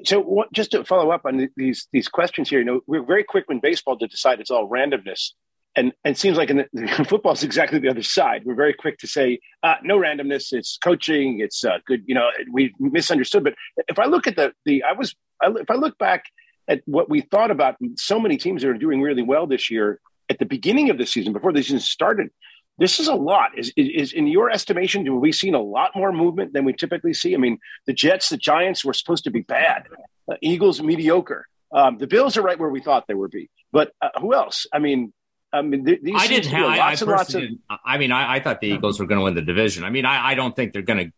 So 0.04 0.20
what, 0.20 0.52
just 0.52 0.72
to 0.72 0.84
follow 0.84 1.10
up 1.10 1.22
on 1.24 1.48
these 1.56 1.88
these 1.92 2.08
questions 2.08 2.48
here 2.48 2.58
you 2.58 2.64
know 2.64 2.80
we're 2.86 3.04
very 3.04 3.24
quick 3.24 3.44
when 3.46 3.60
baseball 3.60 3.96
to 3.98 4.06
decide 4.06 4.40
it's 4.40 4.50
all 4.50 4.68
randomness 4.68 5.30
and 5.76 5.92
and 6.04 6.16
seems 6.16 6.36
like 6.36 6.50
in 6.50 6.64
the, 6.72 7.04
football 7.08 7.32
is 7.32 7.42
exactly 7.42 7.78
the 7.78 7.88
other 7.88 8.02
side. 8.02 8.42
We're 8.44 8.54
very 8.54 8.74
quick 8.74 8.98
to 8.98 9.06
say 9.06 9.40
uh, 9.62 9.74
no 9.82 9.98
randomness. 9.98 10.52
It's 10.52 10.78
coaching. 10.78 11.40
It's 11.40 11.64
uh, 11.64 11.78
good. 11.86 12.02
You 12.06 12.14
know, 12.14 12.28
we 12.52 12.74
misunderstood. 12.78 13.44
But 13.44 13.54
if 13.88 13.98
I 13.98 14.06
look 14.06 14.26
at 14.26 14.36
the 14.36 14.52
the, 14.64 14.82
I 14.82 14.92
was 14.92 15.14
I, 15.42 15.48
if 15.48 15.70
I 15.70 15.74
look 15.74 15.98
back 15.98 16.24
at 16.68 16.82
what 16.86 17.10
we 17.10 17.20
thought 17.20 17.50
about 17.50 17.76
so 17.96 18.18
many 18.18 18.36
teams 18.36 18.62
that 18.62 18.68
are 18.68 18.74
doing 18.74 19.02
really 19.02 19.22
well 19.22 19.46
this 19.46 19.70
year 19.70 20.00
at 20.30 20.38
the 20.38 20.46
beginning 20.46 20.90
of 20.90 20.98
the 20.98 21.06
season 21.06 21.32
before 21.32 21.52
the 21.52 21.62
season 21.62 21.80
started. 21.80 22.30
This 22.78 22.98
is 22.98 23.06
a 23.06 23.14
lot. 23.14 23.56
Is, 23.56 23.72
is 23.76 24.12
in 24.12 24.26
your 24.26 24.50
estimation? 24.50 25.04
Do 25.04 25.14
we 25.14 25.30
seen 25.30 25.54
a 25.54 25.60
lot 25.60 25.92
more 25.94 26.10
movement 26.12 26.52
than 26.54 26.64
we 26.64 26.72
typically 26.72 27.14
see? 27.14 27.34
I 27.34 27.38
mean, 27.38 27.58
the 27.86 27.92
Jets, 27.92 28.30
the 28.30 28.36
Giants 28.36 28.84
were 28.84 28.94
supposed 28.94 29.24
to 29.24 29.30
be 29.30 29.42
bad. 29.42 29.84
Uh, 30.28 30.34
Eagles 30.40 30.82
mediocre. 30.82 31.46
Um, 31.72 31.98
the 31.98 32.06
Bills 32.06 32.36
are 32.36 32.42
right 32.42 32.58
where 32.58 32.70
we 32.70 32.80
thought 32.80 33.06
they 33.06 33.14
would 33.14 33.30
be. 33.30 33.48
But 33.70 33.92
uh, 34.00 34.08
who 34.20 34.34
else? 34.34 34.66
I 34.72 34.80
mean, 34.80 35.12
I 35.54 35.62
mean, 35.62 35.84
th- 35.84 36.00
these 36.02 36.14
I 36.16 36.26
didn't 36.26 36.50
have 36.50 36.66
I, 36.66 36.92
and 36.92 37.02
lots 37.02 37.34
of. 37.34 37.42
I 37.84 37.98
mean, 37.98 38.10
I, 38.10 38.34
I 38.34 38.40
thought 38.40 38.60
the 38.60 38.68
Eagles 38.68 38.98
were 38.98 39.06
going 39.06 39.20
to 39.20 39.24
win 39.24 39.34
the 39.34 39.42
division. 39.42 39.84
I 39.84 39.90
mean, 39.90 40.04
I, 40.04 40.30
I 40.30 40.34
don't 40.34 40.54
think 40.54 40.72
they're 40.72 40.82
going 40.82 41.06
to 41.06 41.12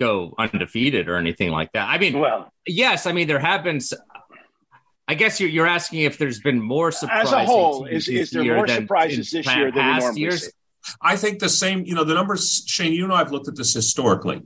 go 0.00 0.34
undefeated 0.36 1.08
or 1.08 1.16
anything 1.16 1.50
like 1.50 1.72
that. 1.72 1.88
I 1.88 1.98
mean, 1.98 2.18
well, 2.18 2.52
yes, 2.66 3.06
I 3.06 3.12
mean 3.12 3.28
there 3.28 3.38
have 3.38 3.62
been. 3.62 3.80
I 5.08 5.14
guess 5.14 5.38
you're, 5.38 5.48
you're 5.48 5.68
asking 5.68 6.00
if 6.00 6.18
there's 6.18 6.40
been 6.40 6.60
more 6.60 6.90
surprises. 6.90 7.32
As 7.32 7.44
a 7.44 7.46
whole, 7.46 7.86
is, 7.86 8.08
is 8.08 8.30
there 8.30 8.42
more 8.42 8.66
surprises 8.66 9.30
this 9.30 9.46
year 9.54 9.70
than 9.70 9.86
we 9.86 9.98
normally 10.00 10.20
years? 10.20 10.46
see? 10.46 10.50
I 11.00 11.16
think 11.16 11.38
the 11.38 11.48
same, 11.48 11.84
you 11.84 11.94
know, 11.94 12.04
the 12.04 12.14
numbers, 12.14 12.64
Shane, 12.66 12.92
you 12.92 13.06
know, 13.06 13.14
I've 13.14 13.32
looked 13.32 13.48
at 13.48 13.56
this 13.56 13.74
historically. 13.74 14.42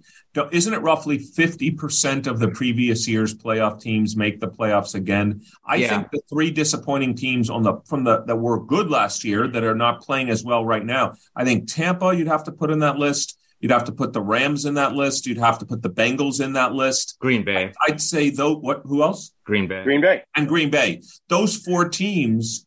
Isn't 0.53 0.75
it 0.75 0.79
roughly 0.79 1.19
50% 1.19 2.27
of 2.27 2.39
the 2.39 2.49
previous 2.49 3.09
year's 3.09 3.35
playoff 3.35 3.81
teams 3.81 4.17
make 4.17 4.41
the 4.41 4.49
playoffs 4.49 4.95
again? 4.95 5.43
I 5.65 5.77
yeah. 5.77 5.89
think 5.89 6.11
the 6.13 6.21
three 6.29 6.51
disappointing 6.51 7.17
teams 7.17 7.51
on 7.51 7.63
the, 7.63 7.79
from 7.85 8.05
the, 8.05 8.23
that 8.25 8.37
were 8.37 8.65
good 8.65 8.91
last 8.91 9.25
year 9.25 9.49
that 9.49 9.65
are 9.65 9.75
not 9.75 10.03
playing 10.03 10.31
as 10.31 10.45
well 10.45 10.65
right 10.65 10.85
now. 10.85 11.15
I 11.35 11.45
think 11.45 11.73
Tampa, 11.73 12.15
you'd 12.15 12.29
have 12.29 12.45
to 12.45 12.53
put 12.53 12.71
in 12.71 12.79
that 12.81 12.97
list. 12.97 13.39
You'd 13.61 13.73
have 13.73 13.85
to 13.85 13.93
put 13.93 14.13
the 14.13 14.23
Rams 14.23 14.65
in 14.65 14.75
that 14.75 14.95
list. 14.95 15.27
You'd 15.27 15.39
have 15.39 15.59
to 15.59 15.67
put 15.67 15.83
the 15.83 15.91
Bengals 15.91 16.43
in 16.43 16.55
that 16.55 16.73
list. 16.73 17.17
Green 17.21 17.45
Bay. 17.45 17.73
I'd 17.87 18.01
say 18.01 18.31
though, 18.31 18.55
what, 18.55 18.83
who 18.85 19.03
else? 19.03 19.33
Green 19.45 19.69
Bay. 19.69 19.85
Green 19.85 20.01
Bay. 20.01 20.23
And 20.35 20.49
Green 20.49 20.71
Bay. 20.71 21.03
Those 21.29 21.57
four 21.57 21.89
teams, 21.89 22.67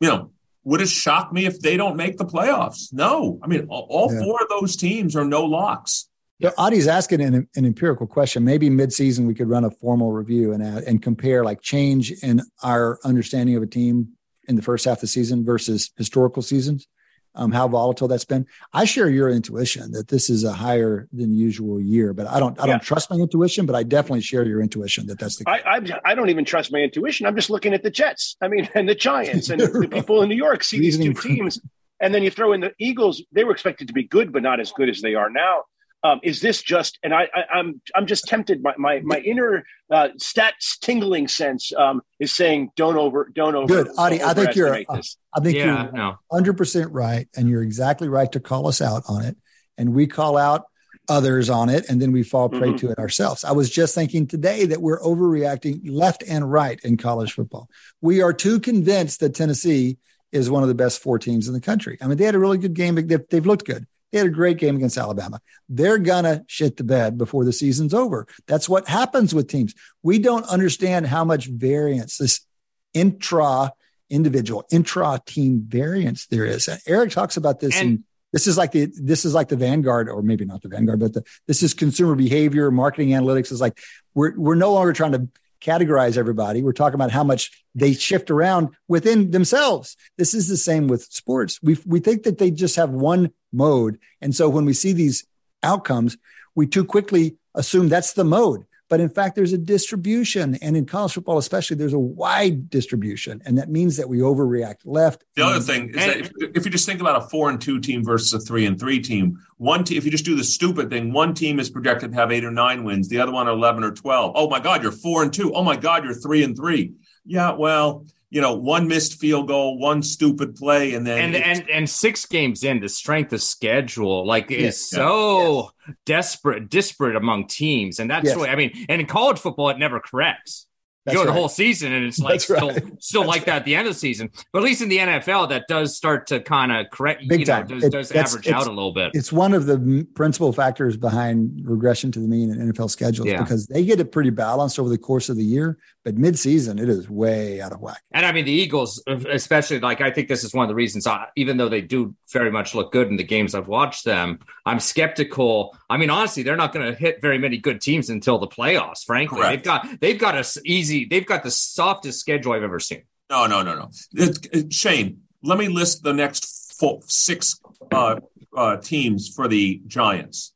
you 0.00 0.08
know, 0.08 0.30
would 0.64 0.80
it 0.80 0.88
shock 0.88 1.32
me 1.32 1.46
if 1.46 1.60
they 1.60 1.76
don't 1.76 1.96
make 1.96 2.16
the 2.16 2.24
playoffs? 2.24 2.92
No. 2.92 3.38
I 3.42 3.46
mean, 3.46 3.66
all, 3.68 4.10
yeah. 4.12 4.20
four 4.22 4.42
of 4.42 4.48
those 4.48 4.76
teams 4.76 5.14
are 5.14 5.24
no 5.24 5.44
locks. 5.44 6.08
So 6.42 6.50
Adi's 6.58 6.88
asking 6.88 7.22
an, 7.22 7.48
an, 7.54 7.64
empirical 7.64 8.06
question. 8.06 8.44
Maybe 8.44 8.68
midseason 8.68 9.26
we 9.26 9.34
could 9.34 9.48
run 9.48 9.64
a 9.64 9.70
formal 9.70 10.12
review 10.12 10.52
and 10.52 10.62
uh, 10.62 10.82
and 10.86 11.00
compare 11.00 11.44
like 11.44 11.62
change 11.62 12.10
in 12.22 12.42
our 12.62 12.98
understanding 13.04 13.56
of 13.56 13.62
a 13.62 13.66
team 13.66 14.08
in 14.46 14.56
the 14.56 14.60
first 14.60 14.84
half 14.84 14.98
of 14.98 15.02
the 15.02 15.06
season 15.06 15.44
versus 15.44 15.90
historical 15.96 16.42
seasons 16.42 16.86
um, 17.34 17.52
how 17.52 17.68
volatile 17.68 18.08
that's 18.08 18.24
been. 18.24 18.46
I 18.72 18.84
share 18.84 19.08
your 19.08 19.28
intuition 19.28 19.92
that 19.92 20.08
this 20.08 20.30
is 20.30 20.44
a 20.44 20.52
higher 20.52 21.08
than 21.12 21.34
usual 21.34 21.80
year, 21.80 22.12
but 22.12 22.26
I 22.26 22.38
don't 22.38 22.58
I 22.60 22.66
don't 22.66 22.82
trust 22.82 23.10
my 23.10 23.16
intuition, 23.16 23.66
but 23.66 23.74
I 23.74 23.82
definitely 23.82 24.20
share 24.20 24.44
your 24.44 24.60
intuition 24.60 25.06
that 25.06 25.18
that's 25.18 25.36
the. 25.36 25.44
Case. 25.44 25.60
I, 25.64 25.76
I, 25.76 26.12
I 26.12 26.14
don't 26.14 26.30
even 26.30 26.44
trust 26.44 26.72
my 26.72 26.78
intuition. 26.78 27.26
I'm 27.26 27.34
just 27.34 27.50
looking 27.50 27.74
at 27.74 27.82
the 27.82 27.90
Jets. 27.90 28.36
I 28.40 28.48
mean, 28.48 28.68
and 28.74 28.88
the 28.88 28.94
Giants 28.94 29.50
and 29.50 29.60
the 29.60 29.88
people 29.88 30.22
in 30.22 30.28
New 30.28 30.36
York 30.36 30.64
see 30.64 30.78
these 30.78 30.98
two 30.98 31.14
teams, 31.14 31.60
and 32.00 32.14
then 32.14 32.22
you 32.22 32.30
throw 32.30 32.52
in 32.52 32.60
the 32.60 32.72
Eagles. 32.78 33.22
They 33.32 33.44
were 33.44 33.52
expected 33.52 33.88
to 33.88 33.94
be 33.94 34.04
good, 34.04 34.32
but 34.32 34.42
not 34.42 34.60
as 34.60 34.72
good 34.72 34.88
as 34.88 35.00
they 35.00 35.14
are 35.14 35.30
now. 35.30 35.64
Um, 36.04 36.20
is 36.22 36.40
this 36.40 36.62
just? 36.62 36.98
And 37.02 37.14
I, 37.14 37.28
I, 37.34 37.58
am 37.58 37.66
I'm, 37.66 37.80
I'm 37.94 38.06
just 38.06 38.24
tempted. 38.24 38.62
My 38.62 38.74
my 38.76 39.00
my 39.00 39.18
inner 39.20 39.64
uh, 39.90 40.08
stats 40.18 40.78
tingling 40.80 41.28
sense 41.28 41.72
um, 41.76 42.02
is 42.20 42.32
saying 42.32 42.70
don't 42.76 42.98
over 42.98 43.30
don't 43.34 43.54
over. 43.54 43.66
Good, 43.66 43.88
Adi. 43.96 44.22
I 44.22 44.34
think 44.34 44.54
you're. 44.54 44.74
Uh, 44.74 45.02
I 45.34 45.40
think 45.40 45.56
yeah, 45.56 45.88
you're 45.94 46.18
100 46.28 46.56
percent 46.58 46.92
right, 46.92 47.26
and 47.34 47.48
you're 47.48 47.62
exactly 47.62 48.08
right 48.08 48.30
to 48.32 48.40
call 48.40 48.68
us 48.68 48.82
out 48.82 49.02
on 49.08 49.24
it, 49.24 49.36
and 49.78 49.94
we 49.94 50.06
call 50.06 50.36
out 50.36 50.66
others 51.08 51.50
on 51.50 51.68
it, 51.68 51.88
and 51.88 52.00
then 52.00 52.12
we 52.12 52.22
fall 52.22 52.48
prey 52.48 52.68
mm-hmm. 52.68 52.76
to 52.76 52.90
it 52.90 52.98
ourselves. 52.98 53.44
I 53.44 53.52
was 53.52 53.70
just 53.70 53.94
thinking 53.94 54.26
today 54.26 54.66
that 54.66 54.80
we're 54.80 55.00
overreacting 55.00 55.80
left 55.84 56.22
and 56.26 56.50
right 56.50 56.78
in 56.84 56.96
college 56.96 57.32
football. 57.32 57.68
We 58.00 58.22
are 58.22 58.32
too 58.32 58.60
convinced 58.60 59.20
that 59.20 59.34
Tennessee 59.34 59.98
is 60.32 60.50
one 60.50 60.62
of 60.62 60.68
the 60.68 60.74
best 60.74 61.00
four 61.00 61.18
teams 61.18 61.46
in 61.46 61.54
the 61.54 61.60
country. 61.60 61.96
I 62.00 62.06
mean, 62.08 62.18
they 62.18 62.24
had 62.24 62.34
a 62.34 62.38
really 62.38 62.58
good 62.58 62.74
game. 62.74 62.94
They've, 62.94 63.28
they've 63.28 63.46
looked 63.46 63.66
good. 63.66 63.86
They 64.14 64.20
had 64.20 64.28
a 64.28 64.30
great 64.30 64.58
game 64.58 64.76
against 64.76 64.96
Alabama. 64.96 65.40
They're 65.68 65.98
going 65.98 66.22
to 66.22 66.44
shit 66.46 66.76
the 66.76 66.84
bed 66.84 67.18
before 67.18 67.44
the 67.44 67.52
season's 67.52 67.92
over. 67.92 68.28
That's 68.46 68.68
what 68.68 68.86
happens 68.86 69.34
with 69.34 69.48
teams. 69.48 69.74
We 70.04 70.20
don't 70.20 70.46
understand 70.46 71.08
how 71.08 71.24
much 71.24 71.48
variance, 71.48 72.18
this 72.18 72.46
intra 72.92 73.72
individual, 74.08 74.66
intra 74.70 75.20
team 75.26 75.64
variance 75.66 76.26
there 76.26 76.44
is. 76.44 76.68
And 76.68 76.80
Eric 76.86 77.10
talks 77.10 77.36
about 77.36 77.58
this 77.58 77.76
and- 77.76 77.88
in 77.88 78.04
this 78.32 78.46
is 78.46 78.56
like 78.56 78.70
the 78.70 78.88
this 79.00 79.24
is 79.24 79.34
like 79.34 79.48
the 79.48 79.56
vanguard 79.56 80.08
or 80.08 80.20
maybe 80.20 80.44
not 80.44 80.60
the 80.60 80.68
vanguard 80.68 80.98
but 80.98 81.12
the, 81.12 81.22
this 81.46 81.62
is 81.62 81.72
consumer 81.72 82.16
behavior 82.16 82.68
marketing 82.72 83.10
analytics 83.10 83.52
is 83.52 83.60
like 83.60 83.78
we're 84.12 84.36
we're 84.36 84.56
no 84.56 84.72
longer 84.72 84.92
trying 84.92 85.12
to 85.12 85.28
categorize 85.64 86.16
everybody. 86.16 86.62
We're 86.62 86.72
talking 86.72 86.94
about 86.94 87.10
how 87.10 87.24
much 87.24 87.64
they 87.74 87.94
shift 87.94 88.30
around 88.30 88.70
within 88.86 89.30
themselves. 89.30 89.96
This 90.18 90.34
is 90.34 90.48
the 90.48 90.56
same 90.56 90.86
with 90.88 91.04
sports. 91.04 91.60
We 91.62 91.78
we 91.86 92.00
think 92.00 92.24
that 92.24 92.38
they 92.38 92.50
just 92.50 92.76
have 92.76 92.90
one 92.90 93.30
mode, 93.52 93.98
and 94.20 94.34
so 94.34 94.48
when 94.48 94.64
we 94.64 94.74
see 94.74 94.92
these 94.92 95.26
outcomes, 95.62 96.16
we 96.54 96.66
too 96.66 96.84
quickly 96.84 97.36
assume 97.54 97.88
that's 97.88 98.12
the 98.12 98.24
mode. 98.24 98.66
But 98.90 99.00
in 99.00 99.08
fact, 99.08 99.34
there's 99.34 99.52
a 99.52 99.58
distribution. 99.58 100.56
And 100.56 100.76
in 100.76 100.84
college 100.84 101.14
football, 101.14 101.38
especially, 101.38 101.76
there's 101.76 101.94
a 101.94 101.98
wide 101.98 102.68
distribution. 102.68 103.42
And 103.44 103.56
that 103.58 103.70
means 103.70 103.96
that 103.96 104.08
we 104.08 104.18
overreact 104.18 104.80
left. 104.84 105.24
The 105.36 105.44
other 105.44 105.60
thing 105.60 105.88
is 105.88 105.94
that 105.94 106.16
if, 106.18 106.32
if, 106.38 106.64
you 106.64 106.70
just 106.70 106.86
think 106.86 107.00
about 107.00 107.22
a 107.22 107.28
four 107.28 107.48
and 107.48 107.60
two 107.60 107.80
team 107.80 108.04
versus 108.04 108.32
a 108.34 108.40
three 108.40 108.66
and 108.66 108.78
three 108.78 109.00
team, 109.00 109.38
one 109.56 109.84
team, 109.84 109.96
if 109.96 110.04
you 110.04 110.10
just 110.10 110.24
do 110.24 110.36
the 110.36 110.44
stupid 110.44 110.90
thing, 110.90 111.12
one 111.12 111.32
team 111.34 111.58
is 111.58 111.70
projected 111.70 112.12
to 112.12 112.18
have 112.18 112.30
eight 112.30 112.44
or 112.44 112.50
nine 112.50 112.84
wins, 112.84 113.08
the 113.08 113.18
other 113.18 113.32
one 113.32 113.48
11 113.48 113.82
or 113.82 113.92
12. 113.92 114.32
Oh 114.34 114.48
my 114.48 114.60
God, 114.60 114.82
you're 114.82 114.92
four 114.92 115.22
and 115.22 115.32
two. 115.32 115.52
Oh 115.54 115.64
my 115.64 115.76
God, 115.76 116.04
you're 116.04 116.14
three 116.14 116.44
and 116.44 116.56
three. 116.56 116.92
Yeah, 117.24 117.52
well, 117.52 118.04
you 118.34 118.40
know, 118.40 118.54
one 118.54 118.88
missed 118.88 119.20
field 119.20 119.46
goal, 119.46 119.78
one 119.78 120.02
stupid 120.02 120.56
play, 120.56 120.94
and 120.94 121.06
then 121.06 121.32
and 121.32 121.36
and 121.36 121.70
and 121.70 121.88
six 121.88 122.26
games 122.26 122.64
in, 122.64 122.80
the 122.80 122.88
strength 122.88 123.32
of 123.32 123.40
schedule 123.40 124.26
like 124.26 124.50
yes, 124.50 124.74
is 124.74 124.90
so 124.90 125.70
yes. 125.86 125.96
desperate, 126.04 126.68
disparate 126.68 127.14
among 127.14 127.46
teams, 127.46 128.00
and 128.00 128.10
that's 128.10 128.24
yes. 128.24 128.34
really, 128.34 128.48
I 128.48 128.56
mean, 128.56 128.86
and 128.88 129.00
in 129.00 129.06
college 129.06 129.38
football, 129.38 129.70
it 129.70 129.78
never 129.78 130.00
corrects. 130.00 130.66
That's 131.04 131.14
you 131.14 131.20
go 131.20 131.26
right. 131.26 131.34
the 131.34 131.38
whole 131.38 131.50
season 131.50 131.92
and 131.92 132.06
it's 132.06 132.18
like 132.18 132.40
still 132.40 132.70
right. 132.70 132.82
still 132.98 133.20
That's 133.22 133.28
like 133.28 133.40
right. 133.40 133.46
that 133.46 133.56
at 133.56 133.64
the 133.66 133.76
end 133.76 133.86
of 133.86 133.92
the 133.92 134.00
season. 134.00 134.30
But 134.52 134.60
at 134.60 134.64
least 134.64 134.80
in 134.80 134.88
the 134.88 134.98
NFL, 134.98 135.50
that 135.50 135.66
does 135.68 135.94
start 135.94 136.26
to 136.28 136.40
kind 136.40 136.72
of 136.72 136.90
correct. 136.90 137.28
Big 137.28 137.40
you 137.40 137.46
know, 137.46 137.58
time. 137.58 137.66
does, 137.66 137.84
it, 137.84 137.92
does 137.92 138.10
average 138.10 138.48
out 138.48 138.66
a 138.66 138.70
little 138.70 138.94
bit. 138.94 139.10
It's 139.12 139.30
one 139.30 139.52
of 139.52 139.66
the 139.66 140.08
principal 140.14 140.52
factors 140.52 140.96
behind 140.96 141.60
regression 141.64 142.10
to 142.12 142.20
the 142.20 142.26
mean 142.26 142.50
in 142.50 142.72
NFL 142.72 142.90
schedules 142.90 143.28
yeah. 143.28 143.42
because 143.42 143.66
they 143.66 143.84
get 143.84 144.00
it 144.00 144.12
pretty 144.12 144.30
balanced 144.30 144.78
over 144.78 144.88
the 144.88 144.98
course 144.98 145.28
of 145.28 145.36
the 145.36 145.44
year, 145.44 145.78
but 146.04 146.16
mid-season 146.16 146.78
it 146.78 146.88
is 146.88 147.10
way 147.10 147.60
out 147.60 147.72
of 147.72 147.80
whack. 147.80 148.02
And 148.12 148.24
I 148.24 148.32
mean 148.32 148.44
the 148.44 148.52
Eagles, 148.52 149.02
especially 149.06 149.80
like 149.80 150.00
I 150.00 150.10
think 150.10 150.28
this 150.28 150.44
is 150.44 150.54
one 150.54 150.64
of 150.64 150.68
the 150.68 150.74
reasons. 150.74 151.06
I, 151.06 151.26
even 151.34 151.56
though 151.56 151.68
they 151.68 151.80
do 151.80 152.14
very 152.32 152.50
much 152.50 152.74
look 152.74 152.92
good 152.92 153.08
in 153.08 153.16
the 153.16 153.24
games 153.24 153.54
I've 153.54 153.68
watched 153.68 154.04
them, 154.04 154.38
I'm 154.64 154.78
skeptical. 154.78 155.76
I 155.90 155.96
mean, 155.96 156.10
honestly, 156.10 156.42
they're 156.42 156.56
not 156.56 156.72
going 156.72 156.86
to 156.86 156.98
hit 156.98 157.20
very 157.20 157.38
many 157.38 157.58
good 157.58 157.80
teams 157.80 158.10
until 158.10 158.38
the 158.38 158.46
playoffs. 158.46 159.04
Frankly, 159.04 159.38
Correct. 159.38 159.50
they've 159.50 159.64
got 159.64 160.00
they've 160.00 160.18
got 160.18 160.34
a 160.36 160.44
easy 160.64 160.84
easy. 160.84 161.04
They've 161.06 161.26
got 161.26 161.42
the 161.42 161.50
softest 161.50 162.20
schedule 162.20 162.52
I've 162.52 162.62
ever 162.62 162.80
seen. 162.80 163.02
No, 163.30 163.46
no, 163.46 163.62
no, 163.62 163.74
no. 163.74 163.90
It, 164.12 164.46
it, 164.52 164.72
Shane, 164.72 165.22
let 165.42 165.58
me 165.58 165.68
list 165.68 166.02
the 166.02 166.12
next 166.12 166.74
four, 166.78 167.00
six 167.06 167.58
uh, 167.90 168.20
uh, 168.56 168.76
teams 168.76 169.32
for 169.34 169.48
the 169.48 169.80
Giants: 169.86 170.52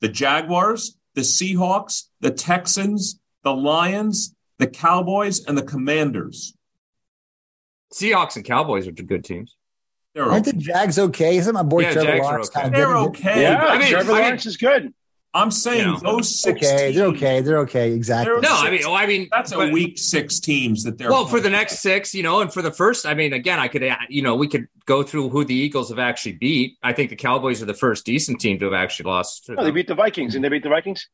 the 0.00 0.08
Jaguars, 0.08 0.96
the 1.14 1.22
Seahawks, 1.22 2.04
the 2.20 2.30
Texans, 2.30 3.18
the 3.42 3.54
Lions, 3.54 4.34
the 4.62 4.68
Cowboys, 4.68 5.44
and 5.44 5.58
the 5.58 5.62
Commanders. 5.62 6.54
Seahawks 7.92 8.36
and 8.36 8.44
Cowboys 8.44 8.86
are 8.86 8.92
good 8.92 9.24
teams. 9.24 9.56
They're 10.14 10.24
Aren't 10.24 10.46
okay. 10.46 10.56
the 10.56 10.62
Jags 10.62 10.98
okay? 10.98 11.36
Isn't 11.36 11.54
my 11.54 11.62
boy 11.62 11.82
yeah, 11.82 11.92
Trevor 11.92 12.06
Jags 12.06 12.24
Lawrence 12.24 12.48
okay. 12.48 12.60
kind 12.60 12.74
of 12.74 12.78
They're 12.78 12.96
okay. 12.96 13.42
Yeah, 13.42 13.64
I 13.64 13.78
mean, 13.78 13.88
Trevor 13.88 14.12
Lawrence 14.12 14.46
is 14.46 14.56
good. 14.56 14.94
I'm 15.34 15.50
saying 15.50 15.78
you 15.78 15.92
know, 15.92 15.98
those 15.98 16.38
six. 16.40 16.58
Okay, 16.58 16.84
teams, 16.84 16.96
they're 16.96 17.06
okay. 17.06 17.40
They're 17.40 17.58
okay. 17.60 17.92
Exactly. 17.92 18.40
no, 18.42 18.54
I 18.54 18.70
mean, 18.70 18.82
well, 18.84 18.94
I 18.94 19.06
mean, 19.06 19.28
that's 19.32 19.52
a 19.52 19.70
week 19.70 19.98
six 19.98 20.38
teams 20.38 20.84
that 20.84 20.98
they're. 20.98 21.10
Well, 21.10 21.24
for 21.24 21.40
the 21.40 21.48
next 21.48 21.78
six, 21.78 22.14
you 22.14 22.22
know, 22.22 22.42
and 22.42 22.52
for 22.52 22.60
the 22.60 22.70
first, 22.70 23.06
I 23.06 23.14
mean, 23.14 23.32
again, 23.32 23.58
I 23.58 23.68
could, 23.68 23.82
you 24.10 24.20
know, 24.20 24.36
we 24.36 24.46
could 24.46 24.68
go 24.84 25.02
through 25.02 25.30
who 25.30 25.44
the 25.46 25.54
Eagles 25.54 25.88
have 25.88 25.98
actually 25.98 26.32
beat. 26.32 26.76
I 26.82 26.92
think 26.92 27.08
the 27.08 27.16
Cowboys 27.16 27.62
are 27.62 27.66
the 27.66 27.74
first 27.74 28.04
decent 28.04 28.40
team 28.40 28.58
to 28.58 28.66
have 28.66 28.74
actually 28.74 29.08
lost. 29.10 29.48
Oh, 29.56 29.64
they 29.64 29.70
beat 29.70 29.88
the 29.88 29.94
Vikings, 29.94 30.34
and 30.34 30.44
they 30.44 30.50
beat 30.50 30.62
the 30.62 30.68
Vikings. 30.68 31.08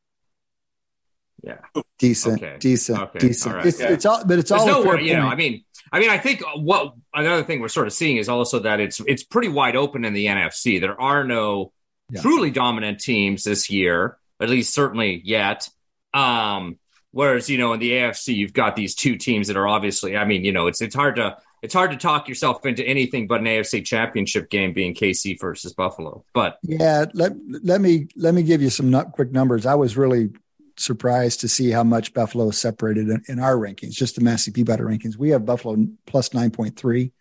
Yeah, 1.41 1.81
decent, 1.97 2.41
okay. 2.41 2.57
decent, 2.59 2.99
okay. 2.99 3.19
decent. 3.19 3.55
Right. 3.55 3.65
It's, 3.65 3.79
yeah. 3.79 3.91
it's, 3.91 4.05
all, 4.05 4.25
but 4.25 4.39
it's 4.39 4.49
There's 4.49 4.61
all. 4.61 4.83
No, 4.83 4.95
you 4.95 5.15
know, 5.15 5.27
I 5.27 5.35
mean, 5.35 5.63
I 5.91 5.99
mean, 5.99 6.09
I 6.09 6.17
think 6.17 6.41
what 6.55 6.93
another 7.13 7.43
thing 7.43 7.59
we're 7.61 7.69
sort 7.69 7.87
of 7.87 7.93
seeing 7.93 8.17
is 8.17 8.29
also 8.29 8.59
that 8.59 8.79
it's 8.79 8.99
it's 9.07 9.23
pretty 9.23 9.47
wide 9.47 9.75
open 9.75 10.05
in 10.05 10.13
the 10.13 10.25
NFC. 10.25 10.79
There 10.79 10.99
are 10.99 11.23
no 11.23 11.71
yeah. 12.09 12.21
truly 12.21 12.51
dominant 12.51 12.99
teams 12.99 13.43
this 13.43 13.69
year 13.69 14.17
at 14.39 14.49
least 14.49 14.73
certainly 14.73 15.21
yet. 15.23 15.67
Um, 16.13 16.79
whereas 17.11 17.49
you 17.49 17.57
know 17.57 17.73
in 17.73 17.79
the 17.79 17.91
AFC 17.91 18.35
you've 18.35 18.53
got 18.53 18.75
these 18.75 18.95
two 18.95 19.17
teams 19.17 19.47
that 19.47 19.57
are 19.57 19.67
obviously, 19.67 20.17
I 20.17 20.25
mean, 20.25 20.43
you 20.43 20.51
know, 20.51 20.67
it's 20.67 20.81
it's 20.81 20.95
hard 20.95 21.17
to 21.17 21.37
it's 21.61 21.73
hard 21.73 21.91
to 21.91 21.97
talk 21.97 22.29
yourself 22.29 22.65
into 22.65 22.83
anything 22.83 23.27
but 23.27 23.41
an 23.41 23.45
AFC 23.45 23.85
Championship 23.85 24.49
game 24.49 24.73
being 24.73 24.95
KC 24.95 25.39
versus 25.39 25.73
Buffalo. 25.73 26.23
But 26.33 26.57
yeah, 26.63 27.05
let 27.13 27.33
let 27.63 27.81
me 27.81 28.07
let 28.15 28.33
me 28.33 28.43
give 28.43 28.61
you 28.61 28.69
some 28.69 28.93
quick 29.11 29.31
numbers. 29.31 29.65
I 29.65 29.75
was 29.75 29.97
really 29.97 30.29
surprised 30.79 31.41
to 31.41 31.47
see 31.47 31.69
how 31.69 31.83
much 31.83 32.13
Buffalo 32.13 32.51
separated 32.51 33.09
in, 33.09 33.23
in 33.27 33.39
our 33.39 33.55
rankings, 33.55 33.91
just 33.91 34.15
the 34.15 34.21
Massey 34.21 34.51
Peabody 34.51 34.83
rankings. 34.83 35.17
We 35.17 35.29
have 35.29 35.45
Buffalo 35.45 35.87
plus 36.05 36.33
nine 36.33 36.51
point 36.51 36.77
three, 36.77 37.11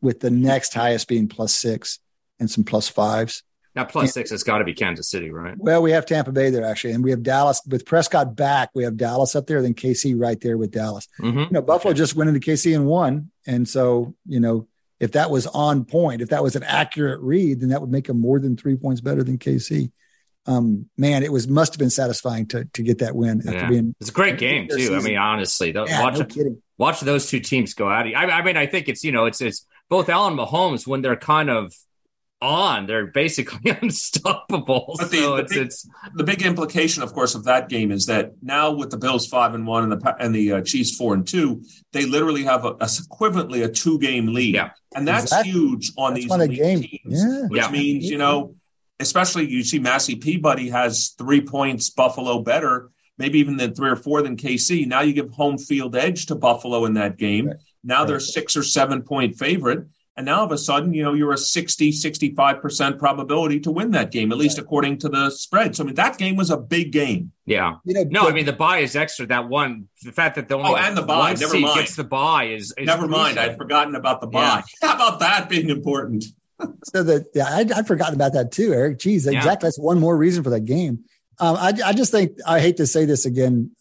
with 0.00 0.20
the 0.20 0.30
next 0.30 0.74
highest 0.74 1.08
being 1.08 1.28
plus 1.28 1.54
six 1.54 1.98
and 2.38 2.50
some 2.50 2.64
plus 2.64 2.88
fives. 2.88 3.42
Now 3.74 3.84
plus 3.84 4.14
six 4.14 4.30
has 4.30 4.42
got 4.42 4.58
to 4.58 4.64
be 4.64 4.72
Kansas 4.72 5.08
City, 5.08 5.30
right? 5.30 5.54
Well, 5.58 5.82
we 5.82 5.90
have 5.90 6.06
Tampa 6.06 6.32
Bay 6.32 6.48
there 6.48 6.64
actually, 6.64 6.92
and 6.92 7.04
we 7.04 7.10
have 7.10 7.22
Dallas 7.22 7.60
with 7.68 7.84
Prescott 7.84 8.34
back. 8.34 8.70
We 8.74 8.84
have 8.84 8.96
Dallas 8.96 9.36
up 9.36 9.46
there, 9.46 9.60
then 9.60 9.74
KC 9.74 10.14
right 10.18 10.40
there 10.40 10.56
with 10.56 10.70
Dallas. 10.70 11.06
Mm-hmm. 11.20 11.38
You 11.38 11.50
know, 11.50 11.62
Buffalo 11.62 11.92
just 11.92 12.16
went 12.16 12.28
into 12.28 12.40
KC 12.40 12.74
and 12.74 12.86
won, 12.86 13.30
and 13.46 13.68
so 13.68 14.14
you 14.26 14.40
know 14.40 14.66
if 14.98 15.12
that 15.12 15.30
was 15.30 15.46
on 15.46 15.84
point, 15.84 16.22
if 16.22 16.30
that 16.30 16.42
was 16.42 16.56
an 16.56 16.62
accurate 16.62 17.20
read, 17.20 17.60
then 17.60 17.68
that 17.68 17.80
would 17.80 17.90
make 17.90 18.06
them 18.06 18.20
more 18.20 18.38
than 18.38 18.56
three 18.56 18.76
points 18.76 19.00
better 19.00 19.22
than 19.22 19.36
KC. 19.38 19.90
Um, 20.46 20.88
man, 20.96 21.22
it 21.22 21.32
was 21.32 21.48
must 21.48 21.74
have 21.74 21.78
been 21.78 21.90
satisfying 21.90 22.46
to 22.48 22.64
to 22.64 22.82
get 22.82 22.98
that 22.98 23.14
win 23.14 23.40
after 23.40 23.52
yeah. 23.52 23.68
being. 23.68 23.94
It's 24.00 24.10
a 24.10 24.12
great 24.12 24.38
game 24.38 24.68
too. 24.68 24.76
Season. 24.76 24.94
I 24.94 25.00
mean, 25.00 25.16
honestly, 25.16 25.72
yeah, 25.72 26.02
watch 26.02 26.36
no 26.36 26.56
watch 26.78 27.00
those 27.00 27.28
two 27.28 27.40
teams 27.40 27.74
go 27.74 27.90
at 27.90 28.06
it. 28.06 28.14
I, 28.14 28.24
I 28.24 28.42
mean, 28.42 28.56
I 28.56 28.66
think 28.66 28.88
it's 28.88 29.02
you 29.04 29.12
know 29.12 29.26
it's 29.26 29.40
it's 29.40 29.66
both 29.88 30.08
Allen 30.08 30.36
Mahomes 30.36 30.86
when 30.86 31.02
they're 31.02 31.16
kind 31.16 31.50
of 31.50 31.72
on. 32.40 32.86
They're 32.86 33.06
basically 33.06 33.70
unstoppable. 33.82 34.96
But 34.98 35.10
the, 35.10 35.16
so 35.16 35.36
the, 35.36 35.42
it's, 35.42 35.52
big, 35.52 35.66
it's, 35.66 35.88
the 36.14 36.24
big 36.24 36.42
implication, 36.42 37.02
of 37.02 37.12
course, 37.12 37.34
of 37.34 37.44
that 37.44 37.68
game 37.68 37.90
is 37.90 38.06
that 38.06 38.32
now 38.42 38.72
with 38.72 38.90
the 38.90 38.96
Bills 38.96 39.26
five 39.26 39.54
and 39.54 39.66
one 39.66 39.90
and 39.90 39.92
the 39.92 40.16
and 40.18 40.34
the 40.34 40.52
uh, 40.52 40.60
Chiefs 40.62 40.96
four 40.96 41.14
and 41.14 41.26
two, 41.26 41.62
they 41.92 42.06
literally 42.06 42.44
have 42.44 42.64
a, 42.64 42.70
a 42.70 42.86
equivalently 42.86 43.64
a 43.64 43.68
two 43.68 43.98
game 43.98 44.32
lead, 44.32 44.54
yeah. 44.54 44.70
and 44.94 45.06
that's 45.06 45.24
exactly. 45.24 45.52
huge 45.52 45.92
on 45.96 46.14
that's 46.14 46.24
these 46.24 46.34
elite 46.34 46.58
game. 46.58 46.80
teams. 46.82 47.00
Yeah. 47.04 47.46
Which 47.48 47.62
yeah. 47.62 47.70
means 47.70 48.04
you 48.04 48.18
know, 48.18 48.54
especially 49.00 49.48
you 49.48 49.62
see 49.62 49.78
Massey 49.78 50.16
Peabody 50.16 50.68
has 50.70 51.14
three 51.18 51.40
points 51.40 51.90
Buffalo 51.90 52.40
better. 52.40 52.90
Maybe 53.18 53.38
even 53.38 53.56
than 53.56 53.74
three 53.74 53.88
or 53.88 53.96
four 53.96 54.20
than 54.20 54.36
KC. 54.36 54.86
Now 54.86 55.00
you 55.00 55.14
give 55.14 55.30
home 55.30 55.56
field 55.56 55.96
edge 55.96 56.26
to 56.26 56.34
Buffalo 56.34 56.84
in 56.84 56.94
that 56.94 57.16
game. 57.16 57.46
Right. 57.46 57.56
Now 57.82 58.00
right. 58.00 58.08
they're 58.08 58.20
six 58.20 58.56
or 58.56 58.62
seven 58.62 59.02
point 59.02 59.36
favorite. 59.36 59.86
And 60.18 60.24
now 60.24 60.38
all 60.38 60.46
of 60.46 60.52
a 60.52 60.56
sudden, 60.56 60.94
you 60.94 61.02
know, 61.02 61.12
you're 61.12 61.34
a 61.34 61.38
60, 61.38 61.92
65% 61.92 62.98
probability 62.98 63.60
to 63.60 63.70
win 63.70 63.90
that 63.90 64.10
game, 64.10 64.32
at 64.32 64.38
least 64.38 64.56
right. 64.56 64.64
according 64.64 64.98
to 65.00 65.10
the 65.10 65.28
spread. 65.28 65.76
So, 65.76 65.82
I 65.82 65.86
mean, 65.86 65.94
that 65.96 66.16
game 66.16 66.36
was 66.36 66.50
a 66.50 66.56
big 66.56 66.90
game. 66.90 67.32
Yeah. 67.44 67.74
You 67.84 67.94
know, 67.94 68.04
no, 68.04 68.22
but, 68.22 68.32
I 68.32 68.34
mean, 68.34 68.46
the 68.46 68.54
bye 68.54 68.78
is 68.78 68.96
extra. 68.96 69.26
That 69.26 69.46
one, 69.48 69.88
the 70.02 70.12
fact 70.12 70.36
that 70.36 70.48
the 70.48 70.56
only 70.56 70.70
oh, 70.70 70.76
and 70.76 70.96
the 70.96 71.02
bye, 71.02 71.34
never 71.34 71.60
mind. 71.60 71.80
gets 71.80 71.96
the 71.96 72.04
bye 72.04 72.44
is, 72.44 72.72
is 72.78 72.86
never 72.86 73.06
mind. 73.06 73.38
I'd 73.38 73.58
forgotten 73.58 73.94
about 73.94 74.22
the 74.22 74.26
bye. 74.26 74.40
Yeah. 74.40 74.62
How 74.88 74.94
about 74.94 75.20
that 75.20 75.50
being 75.50 75.68
important? 75.68 76.24
so 76.84 77.02
that, 77.02 77.26
yeah, 77.34 77.46
I'd, 77.48 77.72
I'd, 77.72 77.86
forgotten 77.86 78.14
about 78.14 78.32
that 78.32 78.52
too, 78.52 78.72
Eric. 78.72 78.98
Geez, 78.98 79.26
yeah. 79.26 79.32
exactly. 79.32 79.66
That's 79.66 79.78
one 79.78 79.98
more 79.98 80.16
reason 80.16 80.42
for 80.42 80.50
that 80.50 80.64
game. 80.64 81.04
Um, 81.38 81.56
I, 81.56 81.72
I 81.84 81.92
just 81.92 82.12
think, 82.12 82.38
I 82.46 82.60
hate 82.60 82.78
to 82.78 82.86
say 82.86 83.04
this 83.04 83.26
again, 83.26 83.72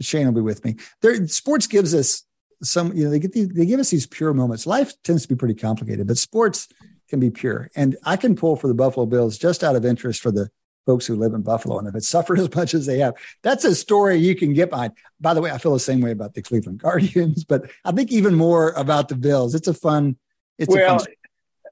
Shane 0.00 0.26
will 0.26 0.34
be 0.34 0.40
with 0.40 0.64
me. 0.64 0.76
There, 1.00 1.26
sports 1.28 1.66
gives 1.66 1.94
us 1.94 2.24
some 2.62 2.96
you 2.96 3.04
know 3.04 3.10
they 3.10 3.18
get 3.18 3.32
these, 3.32 3.48
they 3.48 3.66
give 3.66 3.80
us 3.80 3.90
these 3.90 4.06
pure 4.06 4.32
moments. 4.32 4.66
Life 4.66 4.94
tends 5.02 5.22
to 5.22 5.28
be 5.28 5.34
pretty 5.34 5.54
complicated, 5.54 6.06
but 6.06 6.18
sports 6.18 6.68
can 7.08 7.20
be 7.20 7.30
pure. 7.30 7.70
And 7.76 7.96
I 8.04 8.16
can 8.16 8.36
pull 8.36 8.56
for 8.56 8.68
the 8.68 8.74
Buffalo 8.74 9.06
Bills 9.06 9.36
just 9.36 9.62
out 9.62 9.76
of 9.76 9.84
interest 9.84 10.22
for 10.22 10.30
the 10.30 10.50
folks 10.86 11.06
who 11.06 11.14
live 11.14 11.34
in 11.34 11.42
Buffalo. 11.42 11.78
And 11.78 11.86
if 11.88 11.94
it 11.94 12.04
suffered 12.04 12.38
as 12.38 12.54
much 12.54 12.74
as 12.74 12.86
they 12.86 12.98
have, 12.98 13.14
that's 13.42 13.64
a 13.64 13.74
story 13.74 14.16
you 14.16 14.34
can 14.34 14.52
get 14.54 14.70
behind. 14.70 14.92
By 15.20 15.34
the 15.34 15.40
way, 15.40 15.50
I 15.50 15.58
feel 15.58 15.72
the 15.72 15.80
same 15.80 16.00
way 16.00 16.12
about 16.12 16.34
the 16.34 16.42
Cleveland 16.42 16.78
Guardians, 16.78 17.44
but 17.48 17.70
I 17.84 17.92
think 17.92 18.10
even 18.10 18.34
more 18.34 18.70
about 18.70 19.08
the 19.08 19.16
Bills. 19.16 19.54
It's 19.54 19.68
a 19.68 19.74
fun. 19.74 20.16
It's 20.58 20.74
well, 20.74 20.96
a 20.96 20.98
fun. 21.00 21.08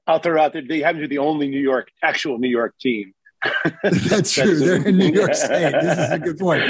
I'll 0.07 0.19
throw 0.19 0.41
out 0.41 0.53
there. 0.53 0.63
They 0.67 0.79
happen 0.79 1.01
to 1.01 1.07
be 1.07 1.15
the 1.15 1.21
only 1.21 1.47
New 1.47 1.59
York, 1.59 1.89
actual 2.03 2.37
New 2.37 2.49
York 2.49 2.75
team 2.79 3.13
That's 3.83 4.33
true. 4.33 4.55
They're 4.55 4.87
in 4.87 4.97
New 4.97 5.11
York 5.11 5.33
State. 5.33 5.73
This 5.81 5.97
is 5.97 6.11
a 6.11 6.19
good 6.19 6.37
point. 6.37 6.63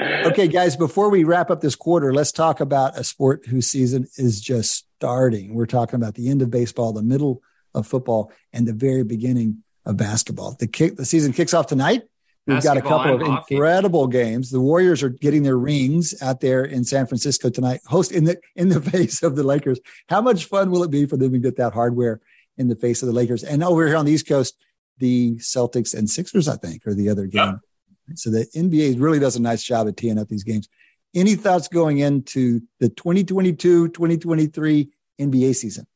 Okay, 0.00 0.46
guys, 0.48 0.76
before 0.76 1.10
we 1.10 1.24
wrap 1.24 1.50
up 1.50 1.60
this 1.60 1.74
quarter, 1.74 2.14
let's 2.14 2.32
talk 2.32 2.60
about 2.60 2.98
a 2.98 3.04
sport 3.04 3.46
whose 3.46 3.66
season 3.66 4.06
is 4.16 4.40
just 4.40 4.86
starting. 4.96 5.54
We're 5.54 5.66
talking 5.66 5.96
about 5.96 6.14
the 6.14 6.30
end 6.30 6.42
of 6.42 6.50
baseball, 6.50 6.92
the 6.92 7.02
middle 7.02 7.42
of 7.74 7.86
football, 7.86 8.32
and 8.52 8.66
the 8.66 8.72
very 8.72 9.02
beginning 9.02 9.64
of 9.84 9.96
basketball. 9.96 10.56
The 10.58 10.68
kick, 10.68 10.96
the 10.96 11.04
season 11.04 11.32
kicks 11.32 11.52
off 11.52 11.66
tonight. 11.66 12.02
We've 12.46 12.56
basketball 12.56 12.74
got 12.74 13.08
a 13.08 13.14
couple 13.14 13.14
of 13.14 13.32
hockey. 13.34 13.54
incredible 13.56 14.06
games. 14.06 14.50
The 14.50 14.60
Warriors 14.60 15.02
are 15.02 15.08
getting 15.08 15.42
their 15.42 15.56
rings 15.56 16.14
out 16.22 16.40
there 16.40 16.64
in 16.64 16.84
San 16.84 17.06
Francisco 17.06 17.48
tonight, 17.48 17.80
host 17.86 18.12
in 18.12 18.24
the 18.24 18.38
in 18.54 18.68
the 18.68 18.80
face 18.90 19.22
of 19.22 19.34
the 19.34 19.42
Lakers. 19.42 19.80
How 20.08 20.20
much 20.20 20.44
fun 20.44 20.70
will 20.70 20.84
it 20.84 20.90
be 20.90 21.06
for 21.06 21.16
them 21.16 21.32
to 21.32 21.38
get 21.38 21.56
that 21.56 21.72
hardware 21.72 22.20
in 22.58 22.68
the 22.68 22.76
face 22.76 23.02
of 23.02 23.08
the 23.08 23.14
Lakers? 23.14 23.44
And 23.44 23.62
over 23.62 23.86
here 23.86 23.96
on 23.96 24.04
the 24.04 24.12
East 24.12 24.28
Coast, 24.28 24.56
the 24.98 25.36
Celtics 25.36 25.94
and 25.94 26.08
Sixers, 26.08 26.48
I 26.48 26.56
think, 26.56 26.86
are 26.86 26.94
the 26.94 27.08
other 27.08 27.26
game. 27.26 27.60
Yep. 28.08 28.16
So 28.16 28.30
the 28.30 28.46
NBA 28.54 29.00
really 29.00 29.18
does 29.18 29.36
a 29.36 29.42
nice 29.42 29.62
job 29.62 29.88
at 29.88 29.96
teeing 29.96 30.18
up 30.18 30.28
these 30.28 30.44
games. 30.44 30.68
Any 31.14 31.36
thoughts 31.36 31.68
going 31.68 31.98
into 31.98 32.60
the 32.80 32.88
2022 32.88 33.88
2023 33.88 34.90
NBA 35.20 35.54
season? 35.54 35.86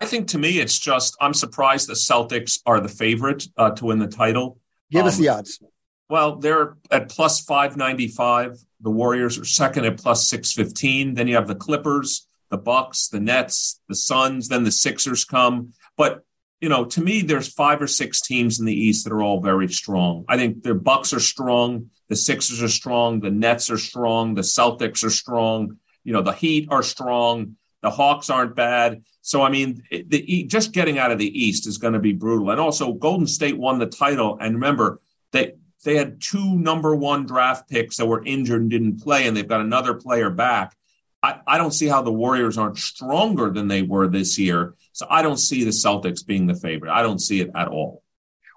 I 0.00 0.06
think 0.06 0.28
to 0.28 0.38
me, 0.38 0.60
it's 0.60 0.78
just 0.78 1.16
I'm 1.20 1.34
surprised 1.34 1.88
the 1.88 1.94
Celtics 1.94 2.60
are 2.66 2.80
the 2.80 2.88
favorite 2.88 3.46
uh, 3.56 3.70
to 3.72 3.86
win 3.86 3.98
the 3.98 4.06
title. 4.06 4.58
Give 4.90 5.02
um, 5.02 5.08
us 5.08 5.16
the 5.16 5.28
odds. 5.28 5.60
Well, 6.08 6.36
they're 6.36 6.76
at 6.90 7.08
plus 7.08 7.40
595. 7.40 8.58
The 8.80 8.90
Warriors 8.90 9.38
are 9.38 9.44
second 9.44 9.84
at 9.84 9.98
plus 9.98 10.28
615. 10.28 11.14
Then 11.14 11.26
you 11.26 11.34
have 11.34 11.48
the 11.48 11.54
Clippers, 11.54 12.27
the 12.50 12.58
Bucks, 12.58 13.08
the 13.08 13.20
Nets, 13.20 13.80
the 13.88 13.94
Suns, 13.94 14.48
then 14.48 14.64
the 14.64 14.70
Sixers 14.70 15.24
come. 15.24 15.72
But, 15.96 16.24
you 16.60 16.68
know, 16.68 16.84
to 16.86 17.00
me, 17.00 17.22
there's 17.22 17.52
five 17.52 17.80
or 17.82 17.86
six 17.86 18.20
teams 18.20 18.58
in 18.58 18.66
the 18.66 18.74
East 18.74 19.04
that 19.04 19.12
are 19.12 19.22
all 19.22 19.40
very 19.40 19.68
strong. 19.68 20.24
I 20.28 20.36
think 20.36 20.62
the 20.62 20.74
Bucks 20.74 21.12
are 21.12 21.20
strong, 21.20 21.90
the 22.08 22.16
Sixers 22.16 22.62
are 22.62 22.68
strong, 22.68 23.20
the 23.20 23.30
Nets 23.30 23.70
are 23.70 23.78
strong, 23.78 24.34
the 24.34 24.42
Celtics 24.42 25.04
are 25.04 25.10
strong, 25.10 25.78
you 26.04 26.12
know, 26.12 26.22
the 26.22 26.32
Heat 26.32 26.68
are 26.70 26.82
strong, 26.82 27.56
the 27.82 27.90
Hawks 27.90 28.30
aren't 28.30 28.56
bad. 28.56 29.04
So, 29.20 29.42
I 29.42 29.50
mean, 29.50 29.82
the, 29.90 30.44
just 30.44 30.72
getting 30.72 30.98
out 30.98 31.12
of 31.12 31.18
the 31.18 31.38
East 31.38 31.66
is 31.66 31.78
going 31.78 31.92
to 31.92 32.00
be 32.00 32.12
brutal. 32.12 32.50
And 32.50 32.60
also, 32.60 32.92
Golden 32.92 33.26
State 33.26 33.58
won 33.58 33.78
the 33.78 33.86
title. 33.86 34.38
And 34.40 34.54
remember, 34.54 35.00
they 35.32 35.52
they 35.84 35.96
had 35.96 36.20
two 36.20 36.56
number 36.56 36.94
one 36.96 37.26
draft 37.26 37.68
picks 37.68 37.98
that 37.98 38.06
were 38.06 38.24
injured 38.24 38.62
and 38.62 38.70
didn't 38.70 39.02
play, 39.02 39.26
and 39.26 39.36
they've 39.36 39.46
got 39.46 39.60
another 39.60 39.94
player 39.94 40.30
back. 40.30 40.74
I, 41.22 41.40
I 41.46 41.58
don't 41.58 41.72
see 41.72 41.86
how 41.86 42.02
the 42.02 42.12
Warriors 42.12 42.58
aren't 42.58 42.78
stronger 42.78 43.50
than 43.50 43.68
they 43.68 43.82
were 43.82 44.08
this 44.08 44.38
year. 44.38 44.74
So 44.92 45.06
I 45.10 45.22
don't 45.22 45.38
see 45.38 45.64
the 45.64 45.70
Celtics 45.70 46.24
being 46.24 46.46
the 46.46 46.54
favorite. 46.54 46.92
I 46.92 47.02
don't 47.02 47.18
see 47.18 47.40
it 47.40 47.50
at 47.54 47.68
all. 47.68 48.02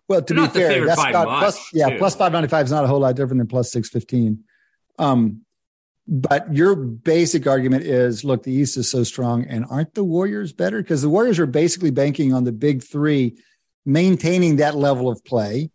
Well, 0.08 0.22
to 0.22 0.34
They're 0.34 0.48
be 0.48 0.50
fair, 0.50 0.86
that's 0.86 1.02
not 1.02 1.26
much, 1.26 1.40
plus, 1.40 1.70
yeah, 1.74 1.90
too. 1.90 1.98
plus 1.98 2.16
595 2.16 2.66
is 2.66 2.72
not 2.72 2.84
a 2.84 2.88
whole 2.88 3.00
lot 3.00 3.16
different 3.16 3.40
than 3.40 3.48
plus 3.48 3.72
615. 3.72 4.44
Um, 5.00 5.42
but 6.08 6.54
your 6.54 6.76
basic 6.76 7.48
argument 7.48 7.84
is 7.84 8.24
look, 8.24 8.44
the 8.44 8.52
East 8.52 8.76
is 8.78 8.92
so 8.92 9.04
strong, 9.04 9.46
and 9.46 9.66
aren't 9.70 9.94
the 9.94 10.04
Warriors 10.04 10.52
better? 10.52 10.82
Because 10.82 11.02
the 11.02 11.10
Warriors 11.10 11.40
are 11.40 11.46
basically 11.46 11.92
banking 11.92 12.34
on 12.34 12.44
the 12.44 12.52
big 12.52 12.84
three 12.84 13.38
maintaining 13.86 14.58
that 14.58 14.76
level 14.76 15.10
of 15.10 15.24
play 15.24 15.72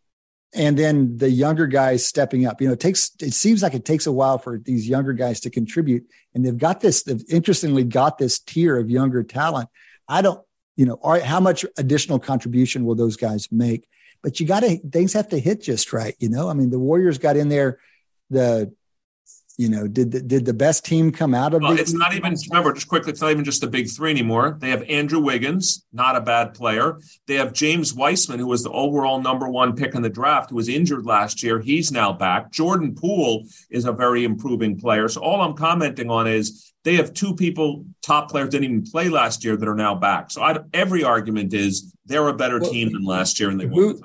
and 0.55 0.79
then 0.79 1.17
the 1.17 1.31
younger 1.31 1.67
guys 1.67 2.07
stepping 2.07 2.47
up. 2.47 2.61
You 2.61 2.69
know, 2.69 2.75
it 2.75 2.81
takes 2.81 3.11
it 3.21 3.35
seems 3.35 3.63
like 3.63 3.75
it 3.75 3.85
takes 3.85 4.07
a 4.07 4.13
while 4.13 4.39
for 4.39 4.59
these 4.59 4.89
younger 4.89 5.13
guys 5.13 5.41
to 5.41 5.51
contribute, 5.51 6.07
and 6.35 6.45
they've 6.45 6.57
got 6.57 6.81
this. 6.81 7.03
They've 7.03 7.25
interestingly 7.29 7.85
got 7.85 8.19
this 8.19 8.39
tier 8.39 8.77
of 8.79 8.91
younger 8.91 9.23
talent. 9.23 9.69
I 10.09 10.23
don't, 10.23 10.41
you 10.77 10.87
know, 10.87 10.99
how 11.25 11.41
much 11.41 11.65
additional 11.77 12.19
contribution 12.19 12.85
will 12.85 12.95
those 12.95 13.17
guys 13.17 13.51
make? 13.51 13.89
But 14.23 14.41
you 14.41 14.47
got 14.47 14.61
to 14.61 14.79
things 14.79 15.13
have 15.13 15.29
to 15.31 15.39
hit 15.39 15.63
just 15.63 15.93
right. 15.93 16.15
You 16.19 16.31
know, 16.31 16.49
I 16.49 16.55
mean, 16.55 16.71
the 16.71 16.79
Warriors 16.79 17.19
got 17.19 17.37
in 17.37 17.49
there. 17.49 17.79
The 18.31 18.75
you 19.59 19.71
know, 19.71 19.89
did 19.89 20.13
the, 20.13 20.21
did 20.21 20.45
the 20.45 20.53
best 20.53 20.85
team 20.85 21.11
come 21.11 21.35
out 21.35 21.55
of? 21.55 21.63
Well, 21.63 21.79
it's 21.79 21.95
not 21.95 22.15
even 22.15 22.37
remember 22.51 22.75
just 22.75 22.89
quickly. 22.89 23.13
It's 23.13 23.23
not 23.23 23.31
even 23.31 23.45
just 23.45 23.63
the 23.63 23.67
big 23.67 23.89
three 23.89 24.11
anymore. 24.11 24.59
They 24.61 24.69
have 24.69 24.83
Andrew 24.83 25.19
Wiggins, 25.21 25.85
not 25.93 26.15
a 26.15 26.21
bad 26.21 26.53
player. 26.53 27.01
They 27.27 27.35
have 27.37 27.55
James 27.55 27.95
Wiseman, 27.95 28.39
who 28.39 28.49
was 28.49 28.63
the 28.63 28.71
overall 28.71 29.21
number 29.21 29.49
one 29.49 29.75
pick 29.75 29.95
in 29.95 30.03
the 30.03 30.11
draft, 30.11 30.51
who 30.51 30.57
was 30.57 30.69
injured 30.69 31.07
last 31.07 31.43
year. 31.43 31.59
He's 31.59 31.91
now 31.91 32.13
back. 32.13 32.53
Jordan 32.53 32.95
Poole 32.95 33.45
is 33.71 33.87
a 33.87 33.93
very 33.93 34.25
improving 34.25 34.79
player. 34.79 35.09
So 35.09 35.23
all 35.23 35.41
I'm 35.41 35.55
commenting 35.55 36.11
on 36.11 36.27
is 36.27 36.75
they 36.85 36.97
have 36.97 37.15
two 37.15 37.35
people, 37.35 37.87
top 38.03 38.31
players, 38.31 38.51
didn't 38.51 38.65
even 38.65 38.83
play 38.85 39.09
last 39.09 39.43
year 39.43 39.57
that 39.57 39.67
are 39.67 39.75
now 39.75 39.95
back. 39.95 40.31
So 40.31 40.43
I, 40.43 40.59
every 40.75 41.03
argument 41.03 41.55
is 41.55 41.95
they're 42.05 42.29
a 42.29 42.35
better 42.35 42.61
well, 42.61 42.71
team 42.71 42.93
than 42.93 43.05
last 43.05 43.41
year, 43.41 43.49
and 43.49 43.59
they 43.59 43.67
won. 43.67 44.01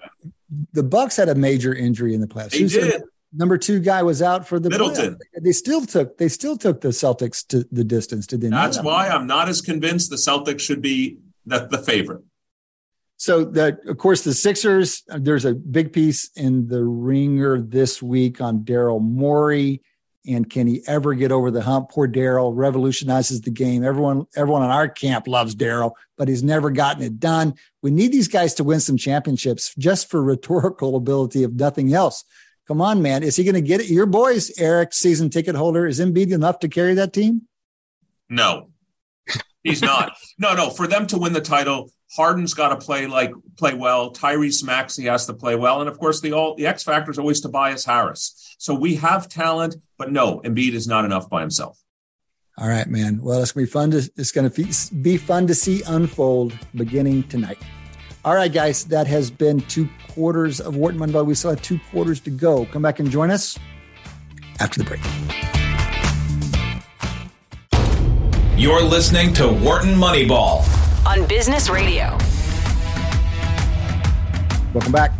The 0.71 0.83
Bucks 0.83 1.17
had 1.17 1.27
a 1.29 1.35
major 1.35 1.73
injury 1.73 2.13
in 2.13 2.21
the 2.21 2.27
playoffs. 2.27 2.51
They 2.51 2.67
did 2.67 3.03
number 3.33 3.57
two 3.57 3.79
guy 3.79 4.03
was 4.03 4.21
out 4.21 4.47
for 4.47 4.59
the 4.59 4.69
Middleton. 4.69 5.15
Playoff. 5.15 5.43
They 5.43 5.51
still 5.51 5.85
took 5.85 6.17
they 6.17 6.27
still 6.27 6.57
took 6.57 6.81
the 6.81 6.89
Celtics 6.89 7.45
to 7.47 7.65
the 7.71 7.83
distance. 7.83 8.27
Did 8.27 8.41
they? 8.41 8.49
That's 8.49 8.81
why 8.81 9.07
I'm 9.07 9.27
not 9.27 9.49
as 9.49 9.61
convinced 9.61 10.09
the 10.09 10.15
Celtics 10.17 10.61
should 10.61 10.81
be 10.81 11.17
the, 11.45 11.67
the 11.67 11.77
favorite. 11.77 12.23
So 13.17 13.45
that 13.45 13.79
of 13.87 13.97
course 13.97 14.23
the 14.23 14.33
Sixers. 14.33 15.03
Uh, 15.09 15.19
there's 15.21 15.45
a 15.45 15.53
big 15.53 15.93
piece 15.93 16.29
in 16.35 16.67
the 16.67 16.83
Ringer 16.83 17.61
this 17.61 18.01
week 18.01 18.41
on 18.41 18.61
Daryl 18.61 19.01
Morey. 19.01 19.81
And 20.27 20.47
can 20.47 20.67
he 20.67 20.83
ever 20.85 21.15
get 21.15 21.31
over 21.31 21.49
the 21.49 21.63
hump? 21.63 21.89
Poor 21.89 22.07
Daryl 22.07 22.51
revolutionizes 22.55 23.41
the 23.41 23.49
game. 23.49 23.83
Everyone, 23.83 24.27
everyone 24.35 24.61
in 24.61 24.69
our 24.69 24.87
camp 24.87 25.27
loves 25.27 25.55
Daryl, 25.55 25.93
but 26.15 26.27
he's 26.27 26.43
never 26.43 26.69
gotten 26.69 27.01
it 27.01 27.19
done. 27.19 27.55
We 27.81 27.89
need 27.89 28.11
these 28.11 28.27
guys 28.27 28.53
to 28.55 28.63
win 28.63 28.81
some 28.81 28.97
championships 28.97 29.73
just 29.79 30.11
for 30.11 30.21
rhetorical 30.21 30.95
ability, 30.95 31.43
if 31.43 31.51
nothing 31.51 31.91
else. 31.95 32.23
Come 32.71 32.79
on, 32.79 33.01
man. 33.01 33.21
Is 33.21 33.35
he 33.35 33.43
going 33.43 33.55
to 33.55 33.61
get 33.61 33.81
it? 33.81 33.89
Your 33.89 34.05
boys, 34.05 34.49
Eric, 34.57 34.93
season 34.93 35.29
ticket 35.29 35.55
holder, 35.55 35.85
is 35.85 35.99
Embiid 35.99 36.31
enough 36.31 36.59
to 36.59 36.69
carry 36.69 36.93
that 36.93 37.11
team? 37.11 37.41
No, 38.29 38.69
he's 39.61 39.81
not. 39.81 40.13
no, 40.39 40.55
no. 40.55 40.69
For 40.69 40.87
them 40.87 41.05
to 41.07 41.17
win 41.17 41.33
the 41.33 41.41
title, 41.41 41.91
Harden's 42.15 42.53
got 42.53 42.69
to 42.69 42.77
play 42.77 43.07
like 43.07 43.33
play 43.57 43.73
well. 43.73 44.13
Tyrese 44.13 44.63
Maxey 44.63 45.03
has 45.07 45.25
to 45.25 45.33
play 45.33 45.57
well, 45.57 45.81
and 45.81 45.89
of 45.89 45.99
course, 45.99 46.21
the 46.21 46.31
all 46.31 46.55
the 46.55 46.65
X 46.65 46.81
factor 46.81 47.11
is 47.11 47.19
always 47.19 47.41
Tobias 47.41 47.83
Harris. 47.83 48.55
So 48.57 48.73
we 48.73 48.95
have 48.95 49.27
talent, 49.27 49.75
but 49.97 50.13
no, 50.13 50.39
Embiid 50.45 50.71
is 50.71 50.87
not 50.87 51.03
enough 51.03 51.29
by 51.29 51.41
himself. 51.41 51.77
All 52.57 52.69
right, 52.69 52.87
man. 52.87 53.19
Well, 53.21 53.41
it's 53.41 53.51
gonna 53.51 53.65
be 53.65 53.69
fun 53.69 53.91
to 53.91 54.09
it's 54.15 54.31
gonna 54.31 54.49
be 54.49 55.17
fun 55.17 55.45
to 55.47 55.53
see 55.53 55.83
unfold 55.85 56.57
beginning 56.73 57.23
tonight. 57.23 57.59
All 58.23 58.35
right, 58.35 58.53
guys, 58.53 58.85
that 58.85 59.07
has 59.07 59.31
been 59.31 59.61
two 59.61 59.89
quarters 60.09 60.61
of 60.61 60.75
Wharton 60.75 60.99
Moneyball. 60.99 61.25
We 61.25 61.33
still 61.33 61.49
have 61.49 61.61
two 61.63 61.79
quarters 61.89 62.19
to 62.19 62.29
go. 62.29 62.65
Come 62.65 62.83
back 62.83 62.99
and 62.99 63.09
join 63.09 63.31
us 63.31 63.57
after 64.59 64.83
the 64.83 64.85
break. 64.85 65.01
You're 68.59 68.83
listening 68.83 69.33
to 69.33 69.47
Wharton 69.47 69.95
Moneyball 69.95 70.63
on 71.07 71.27
Business 71.27 71.67
Radio. 71.67 72.15
Welcome 74.71 74.91
back. 74.91 75.11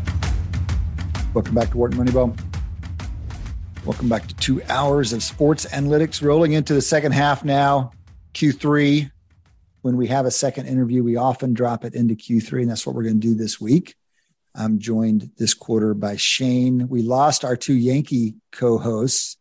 Welcome 1.33 1.55
back 1.55 1.71
to 1.71 1.77
Wharton 1.77 1.97
Moneyball. 1.97 2.39
Welcome 3.83 4.09
back 4.09 4.27
to 4.27 4.35
two 4.35 4.61
hours 4.69 5.11
of 5.11 5.23
sports 5.23 5.65
analytics 5.65 6.21
rolling 6.21 6.53
into 6.53 6.75
the 6.75 6.83
second 6.83 7.13
half 7.13 7.43
now. 7.43 7.93
Q3 8.35 9.09
when 9.81 9.97
we 9.97 10.07
have 10.07 10.25
a 10.25 10.31
second 10.31 10.67
interview, 10.67 11.03
we 11.03 11.15
often 11.15 11.53
drop 11.53 11.83
it 11.85 11.95
into 11.95 12.15
Q3, 12.15 12.61
and 12.61 12.71
that's 12.71 12.85
what 12.85 12.95
we're 12.95 13.03
going 13.03 13.19
to 13.19 13.27
do 13.27 13.35
this 13.35 13.59
week. 13.59 13.95
I'm 14.53 14.79
joined 14.79 15.31
this 15.37 15.53
quarter 15.53 15.93
by 15.93 16.17
Shane. 16.17 16.87
We 16.89 17.01
lost 17.01 17.45
our 17.45 17.55
two 17.55 17.73
Yankee 17.73 18.35
co-hosts. 18.51 19.37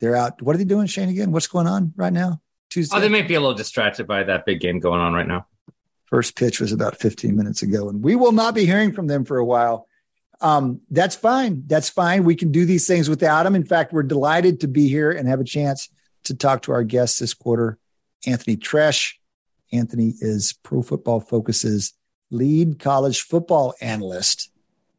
They're 0.00 0.16
out. 0.16 0.40
What 0.42 0.54
are 0.54 0.58
they 0.58 0.64
doing, 0.64 0.86
Shane? 0.86 1.08
Again, 1.08 1.32
what's 1.32 1.46
going 1.46 1.66
on 1.66 1.92
right 1.96 2.12
now? 2.12 2.40
Tuesday. 2.70 2.96
Oh, 2.96 3.00
they 3.00 3.08
might 3.08 3.28
be 3.28 3.34
a 3.34 3.40
little 3.40 3.54
distracted 3.54 4.06
by 4.06 4.24
that 4.24 4.46
big 4.46 4.60
game 4.60 4.78
going 4.78 5.00
on 5.00 5.12
right 5.12 5.26
now. 5.26 5.46
First 6.06 6.36
pitch 6.36 6.60
was 6.60 6.72
about 6.72 6.96
15 6.96 7.34
minutes 7.34 7.62
ago, 7.62 7.88
and 7.88 8.02
we 8.02 8.14
will 8.14 8.32
not 8.32 8.54
be 8.54 8.66
hearing 8.66 8.92
from 8.92 9.06
them 9.06 9.24
for 9.24 9.38
a 9.38 9.44
while. 9.44 9.88
Um, 10.40 10.80
that's 10.90 11.16
fine. 11.16 11.64
That's 11.66 11.88
fine. 11.88 12.24
We 12.24 12.36
can 12.36 12.52
do 12.52 12.64
these 12.64 12.86
things 12.86 13.08
without 13.08 13.44
them. 13.44 13.54
In 13.54 13.64
fact, 13.64 13.92
we're 13.92 14.02
delighted 14.02 14.60
to 14.60 14.68
be 14.68 14.88
here 14.88 15.10
and 15.10 15.28
have 15.28 15.40
a 15.40 15.44
chance 15.44 15.88
to 16.24 16.34
talk 16.34 16.62
to 16.62 16.72
our 16.72 16.84
guest 16.84 17.18
this 17.20 17.34
quarter, 17.34 17.78
Anthony 18.26 18.56
Treash. 18.56 19.20
Anthony 19.72 20.14
is 20.20 20.54
Pro 20.62 20.82
Football 20.82 21.20
Focus's 21.20 21.94
lead 22.30 22.78
college 22.78 23.22
football 23.22 23.74
analyst. 23.80 24.50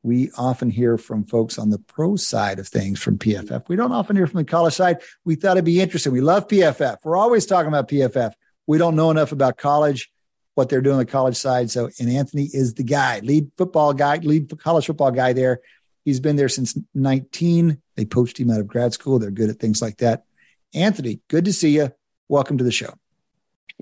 We 0.04 0.30
often 0.38 0.70
hear 0.70 0.98
from 0.98 1.26
folks 1.26 1.58
on 1.58 1.72
the 1.72 1.80
pro 1.80 2.16
side 2.16 2.60
of 2.60 2.68
things 2.68 3.02
from 3.02 3.18
PFF. 3.18 3.68
We 3.68 3.76
don't 3.76 3.92
often 3.92 4.16
hear 4.16 4.28
from 4.28 4.38
the 4.38 4.46
college 4.46 4.74
side. 4.74 5.02
We 5.24 5.36
thought 5.36 5.58
it'd 5.58 5.66
be 5.66 5.82
interesting. 5.82 6.14
We 6.14 6.22
love 6.22 6.48
PFF. 6.48 6.98
We're 7.04 7.18
always 7.18 7.46
talking 7.46 7.70
about 7.70 7.88
PFF. 7.88 8.34
We 8.68 8.78
don't 8.78 8.96
know 8.96 9.10
enough 9.10 9.32
about 9.32 9.58
college, 9.58 10.12
what 10.54 10.70
they're 10.70 10.82
doing 10.82 10.98
on 10.98 11.00
the 11.00 11.06
college 11.06 11.38
side. 11.38 11.72
So, 11.72 11.90
and 12.00 12.10
Anthony 12.10 12.50
is 12.52 12.76
the 12.76 12.84
guy, 12.84 13.20
lead 13.22 13.52
football 13.58 13.94
guy, 13.94 14.18
lead 14.18 14.56
college 14.60 14.86
football 14.86 15.12
guy 15.12 15.34
there. 15.34 15.62
He's 16.04 16.20
been 16.20 16.36
there 16.36 16.50
since 16.50 16.78
19. 16.94 17.82
They 17.96 18.06
poached 18.06 18.40
him 18.40 18.52
out 18.52 18.60
of 18.60 18.68
grad 18.68 18.94
school. 18.94 19.18
They're 19.18 19.32
good 19.32 19.50
at 19.50 19.60
things 19.60 19.82
like 19.82 19.98
that. 19.98 20.26
Anthony, 20.74 21.22
good 21.30 21.46
to 21.46 21.54
see 21.54 21.76
you. 21.76 21.92
Welcome 22.28 22.60
to 22.60 22.64
the 22.64 22.72
show. 22.72 22.94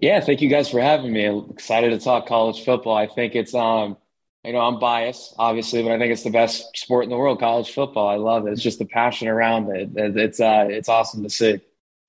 Yeah, 0.01 0.19
thank 0.19 0.41
you 0.41 0.49
guys 0.49 0.69
for 0.69 0.81
having 0.81 1.13
me. 1.13 1.25
I'm 1.25 1.49
excited 1.51 1.91
to 1.91 1.99
talk 1.99 2.27
college 2.27 2.63
football. 2.63 2.95
I 2.95 3.07
think 3.07 3.35
it's 3.35 3.53
um 3.53 3.97
you 4.43 4.51
know, 4.51 4.59
I'm 4.59 4.77
biased, 4.77 5.35
obviously, 5.39 5.81
but 5.83 5.93
I 5.93 5.97
think 5.97 6.11
it's 6.11 6.23
the 6.23 6.29
best 6.29 6.75
sport 6.75 7.05
in 7.05 7.09
the 7.09 7.15
world, 7.15 7.39
college 7.39 7.71
football. 7.71 8.09
I 8.09 8.15
love 8.15 8.45
it. 8.45 8.51
It's 8.51 8.61
just 8.61 8.77
the 8.77 8.85
passion 8.85 9.29
around 9.29 9.73
it. 9.73 9.91
It's 9.95 10.39
uh 10.39 10.67
it's 10.69 10.89
awesome 10.89 11.23
to 11.23 11.29
see. 11.29 11.61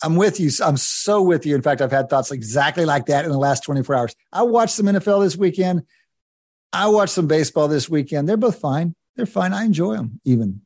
I'm 0.03 0.17
with 0.17 0.41
you. 0.41 0.51
I'm 0.63 0.77
so 0.77 1.23
with 1.23 1.47
you. 1.47 1.55
In 1.55 1.63
fact, 1.63 1.81
I've 1.81 1.93
had 1.93 2.11
thoughts 2.11 2.31
exactly 2.31 2.85
like 2.85 3.07
that 3.07 3.25
in 3.25 3.31
the 3.31 3.39
last 3.39 3.63
24 3.63 3.95
hours. 3.95 4.15
I 4.33 4.43
watched 4.43 4.75
some 4.75 4.87
NFL 4.87 5.23
this 5.23 5.37
weekend. 5.37 5.85
I 6.73 6.89
watched 6.89 7.13
some 7.13 7.29
baseball 7.29 7.69
this 7.69 7.89
weekend. 7.89 8.29
They're 8.29 8.37
both 8.37 8.59
fine. 8.59 8.95
They're 9.17 9.27
fine. 9.27 9.53
I 9.53 9.65
enjoy 9.65 9.97
them 9.97 10.21
even. 10.25 10.63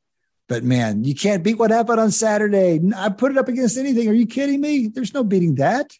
But 0.48 0.64
man, 0.64 1.04
you 1.04 1.14
can't 1.14 1.44
beat 1.44 1.58
what 1.58 1.70
happened 1.70 2.00
on 2.00 2.10
Saturday. 2.10 2.80
I 2.96 3.10
put 3.10 3.30
it 3.30 3.38
up 3.38 3.48
against 3.48 3.76
anything. 3.76 4.08
Are 4.08 4.14
you 4.14 4.26
kidding 4.26 4.60
me? 4.60 4.88
There's 4.88 5.12
no 5.12 5.22
beating 5.22 5.56
that. 5.56 5.92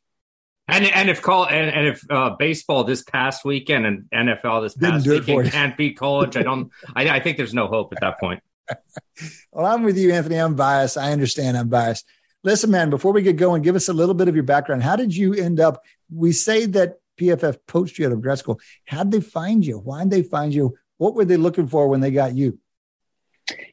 And 0.68 0.84
and 0.84 1.08
if 1.08 1.22
call 1.22 1.46
and, 1.46 1.70
and 1.70 1.86
if 1.88 2.04
uh, 2.10 2.36
baseball 2.38 2.84
this 2.84 3.02
past 3.02 3.44
weekend 3.44 3.86
and 3.86 4.04
NFL 4.14 4.64
this 4.64 4.74
past 4.74 5.06
weekend 5.06 5.50
can't 5.50 5.76
beat 5.76 5.96
college, 5.96 6.36
I 6.36 6.42
don't. 6.42 6.70
I, 6.94 7.08
I 7.08 7.20
think 7.20 7.38
there's 7.38 7.54
no 7.54 7.66
hope 7.68 7.92
at 7.94 8.00
that 8.00 8.20
point. 8.20 8.42
well, 9.52 9.64
I'm 9.64 9.82
with 9.82 9.96
you, 9.96 10.12
Anthony. 10.12 10.36
I'm 10.36 10.54
biased. 10.54 10.98
I 10.98 11.12
understand. 11.12 11.56
I'm 11.56 11.68
biased. 11.68 12.06
Listen, 12.44 12.70
man. 12.70 12.90
Before 12.90 13.12
we 13.12 13.22
get 13.22 13.36
going, 13.36 13.62
give 13.62 13.76
us 13.76 13.88
a 13.88 13.94
little 13.94 14.14
bit 14.14 14.28
of 14.28 14.34
your 14.34 14.44
background. 14.44 14.82
How 14.82 14.94
did 14.94 15.16
you 15.16 15.32
end 15.32 15.58
up? 15.58 15.82
We 16.14 16.32
say 16.32 16.66
that 16.66 16.98
PFF 17.18 17.58
poached 17.66 17.98
you 17.98 18.06
out 18.06 18.12
of 18.12 18.20
grad 18.20 18.38
school. 18.38 18.60
How'd 18.84 19.10
they 19.10 19.22
find 19.22 19.64
you? 19.64 19.78
Why'd 19.78 20.10
they 20.10 20.22
find 20.22 20.52
you? 20.52 20.76
What 20.98 21.14
were 21.14 21.24
they 21.24 21.38
looking 21.38 21.66
for 21.66 21.88
when 21.88 22.00
they 22.00 22.10
got 22.10 22.34
you? 22.34 22.58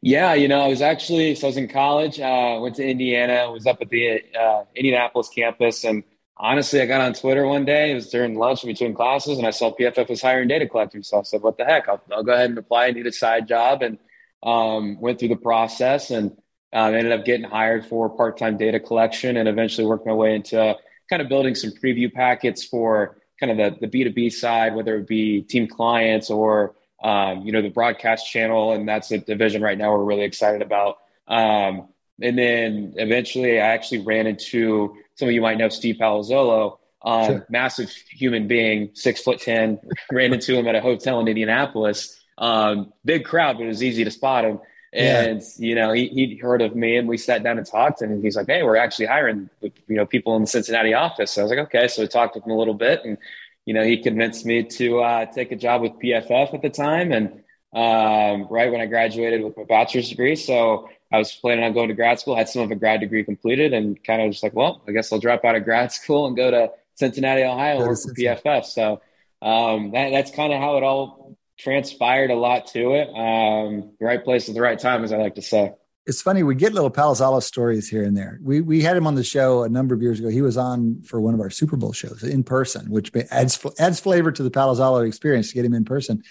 Yeah, 0.01 0.33
you 0.33 0.47
know, 0.47 0.61
I 0.61 0.67
was 0.67 0.81
actually 0.81 1.35
so 1.35 1.47
I 1.47 1.49
was 1.49 1.57
in 1.57 1.67
college. 1.67 2.21
Uh, 2.21 2.57
went 2.61 2.75
to 2.75 2.87
Indiana. 2.87 3.51
Was 3.51 3.65
up 3.65 3.81
at 3.81 3.89
the 3.89 4.21
uh, 4.39 4.63
Indianapolis 4.73 5.29
campus, 5.29 5.83
and 5.83 6.03
honestly, 6.37 6.81
I 6.81 6.85
got 6.85 7.01
on 7.01 7.13
Twitter 7.13 7.45
one 7.45 7.65
day. 7.65 7.91
It 7.91 7.95
was 7.95 8.09
during 8.09 8.35
lunch 8.35 8.63
between 8.65 8.93
classes, 8.93 9.37
and 9.37 9.47
I 9.47 9.51
saw 9.51 9.73
PFF 9.75 10.09
was 10.09 10.21
hiring 10.21 10.47
data 10.47 10.67
collectors. 10.67 11.09
So 11.09 11.19
I 11.19 11.23
said, 11.23 11.41
"What 11.41 11.57
the 11.57 11.65
heck? 11.65 11.87
I'll, 11.87 12.01
I'll 12.11 12.23
go 12.23 12.33
ahead 12.33 12.49
and 12.49 12.57
apply. 12.57 12.87
I 12.87 12.91
need 12.91 13.07
a 13.07 13.11
side 13.11 13.47
job." 13.47 13.81
And 13.81 13.97
um, 14.43 14.99
went 14.99 15.19
through 15.19 15.29
the 15.29 15.35
process 15.35 16.11
and 16.11 16.31
um, 16.73 16.93
ended 16.93 17.11
up 17.11 17.25
getting 17.25 17.49
hired 17.49 17.85
for 17.85 18.09
part-time 18.09 18.57
data 18.57 18.79
collection, 18.79 19.37
and 19.37 19.47
eventually 19.47 19.87
worked 19.87 20.05
my 20.05 20.13
way 20.13 20.35
into 20.35 20.75
kind 21.09 21.21
of 21.21 21.29
building 21.29 21.55
some 21.55 21.71
preview 21.71 22.11
packets 22.11 22.63
for 22.63 23.17
kind 23.39 23.51
of 23.51 23.79
the, 23.79 23.87
the 23.87 24.05
B2B 24.05 24.31
side, 24.31 24.75
whether 24.75 24.95
it 24.97 25.07
be 25.07 25.41
team 25.41 25.67
clients 25.67 26.29
or 26.29 26.75
um, 27.03 27.41
you 27.43 27.51
know 27.51 27.61
the 27.61 27.69
broadcast 27.69 28.29
channel, 28.29 28.73
and 28.73 28.87
that's 28.87 29.11
a 29.11 29.17
division 29.17 29.61
right 29.61 29.77
now 29.77 29.91
we're 29.91 30.03
really 30.03 30.23
excited 30.23 30.61
about. 30.61 30.97
Um, 31.27 31.89
and 32.21 32.37
then 32.37 32.93
eventually, 32.97 33.59
I 33.59 33.67
actually 33.67 33.99
ran 33.99 34.27
into 34.27 34.95
some 35.15 35.27
of 35.27 35.33
you 35.33 35.41
might 35.41 35.57
know 35.57 35.69
Steve 35.69 35.95
Palazzolo, 35.99 36.77
um, 37.03 37.25
sure. 37.25 37.45
massive 37.49 37.91
human 38.09 38.47
being, 38.47 38.91
six 38.93 39.21
foot 39.21 39.39
ten. 39.41 39.79
ran 40.11 40.33
into 40.33 40.55
him 40.55 40.67
at 40.67 40.75
a 40.75 40.81
hotel 40.81 41.19
in 41.19 41.27
Indianapolis. 41.27 42.21
Um, 42.37 42.93
big 43.03 43.25
crowd, 43.25 43.57
but 43.57 43.63
it 43.63 43.67
was 43.67 43.83
easy 43.83 44.03
to 44.03 44.11
spot 44.11 44.45
him. 44.45 44.59
And 44.91 45.41
yeah. 45.57 45.67
you 45.67 45.75
know, 45.75 45.91
he 45.91 46.07
he 46.07 46.37
heard 46.37 46.61
of 46.61 46.75
me, 46.75 46.97
and 46.97 47.07
we 47.07 47.17
sat 47.17 47.43
down 47.43 47.57
and 47.57 47.67
talked. 47.67 48.01
And 48.01 48.23
he's 48.23 48.35
like, 48.35 48.47
"Hey, 48.47 48.63
we're 48.63 48.77
actually 48.77 49.07
hiring 49.07 49.49
you 49.61 49.71
know 49.89 50.05
people 50.05 50.35
in 50.35 50.43
the 50.43 50.47
Cincinnati 50.47 50.93
office." 50.93 51.31
So 51.31 51.41
I 51.41 51.43
was 51.43 51.49
like, 51.51 51.59
"Okay." 51.67 51.87
So 51.87 52.01
we 52.01 52.07
talked 52.07 52.35
with 52.35 52.45
him 52.45 52.51
a 52.51 52.57
little 52.57 52.73
bit, 52.73 53.03
and 53.03 53.17
you 53.65 53.73
know, 53.73 53.83
he 53.83 54.01
convinced 54.01 54.45
me 54.45 54.63
to 54.63 55.01
uh, 55.01 55.25
take 55.25 55.51
a 55.51 55.55
job 55.55 55.81
with 55.81 55.93
PFF 55.93 56.53
at 56.53 56.61
the 56.61 56.69
time, 56.69 57.11
and 57.11 57.43
um, 57.73 58.47
right 58.49 58.71
when 58.71 58.79
I 58.79 58.85
graduated 58.85 59.43
with 59.43 59.57
my 59.57 59.63
bachelor's 59.63 60.09
degree. 60.09 60.35
So 60.35 60.89
I 61.11 61.17
was 61.17 61.31
planning 61.31 61.63
on 61.63 61.73
going 61.73 61.89
to 61.89 61.93
grad 61.93 62.19
school, 62.19 62.35
had 62.35 62.49
some 62.49 62.63
of 62.63 62.71
a 62.71 62.75
grad 62.75 62.99
degree 62.99 63.23
completed, 63.23 63.73
and 63.73 64.01
kind 64.03 64.21
of 64.21 64.31
just 64.31 64.43
like, 64.43 64.53
well, 64.53 64.81
I 64.87 64.91
guess 64.91 65.11
I'll 65.11 65.19
drop 65.19 65.45
out 65.45 65.55
of 65.55 65.63
grad 65.63 65.91
school 65.91 66.27
and 66.27 66.35
go 66.35 66.51
to 66.51 66.71
Cincinnati, 66.95 67.43
Ohio, 67.43 67.79
work 67.79 67.99
for 67.99 68.13
PFF. 68.13 68.65
So 68.65 69.01
um, 69.41 69.91
that, 69.91 70.11
that's 70.11 70.31
kind 70.31 70.53
of 70.53 70.59
how 70.59 70.77
it 70.77 70.83
all 70.83 71.37
transpired 71.57 72.31
a 72.31 72.35
lot 72.35 72.67
to 72.67 72.95
it. 72.95 73.09
Um, 73.09 73.93
the 73.99 74.05
right 74.05 74.23
place 74.23 74.49
at 74.49 74.55
the 74.55 74.61
right 74.61 74.79
time, 74.79 75.03
as 75.03 75.13
I 75.13 75.17
like 75.17 75.35
to 75.35 75.41
say. 75.41 75.73
It's 76.07 76.21
funny 76.21 76.43
we 76.43 76.53
get 76.53 76.73
little 76.73 76.91
Palazzolo 76.91 77.41
stories 77.41 77.89
here 77.89 78.03
and 78.03 78.15
there. 78.15 78.39
We 78.43 78.61
we 78.61 78.83
had 78.83 78.95
him 78.95 79.07
on 79.07 79.15
the 79.15 79.23
show 79.23 79.63
a 79.63 79.69
number 79.69 79.95
of 79.95 80.03
years 80.03 80.19
ago. 80.19 80.29
He 80.29 80.43
was 80.43 80.55
on 80.55 81.01
for 81.01 81.19
one 81.19 81.33
of 81.33 81.39
our 81.39 81.49
Super 81.49 81.77
Bowl 81.77 81.93
shows 81.93 82.23
in 82.23 82.43
person, 82.43 82.91
which 82.91 83.11
adds 83.31 83.65
adds 83.79 83.99
flavor 83.99 84.31
to 84.31 84.43
the 84.43 84.51
Palazzolo 84.51 85.07
experience 85.07 85.49
to 85.49 85.55
get 85.55 85.65
him 85.65 85.73
in 85.73 85.83
person. 85.83 86.21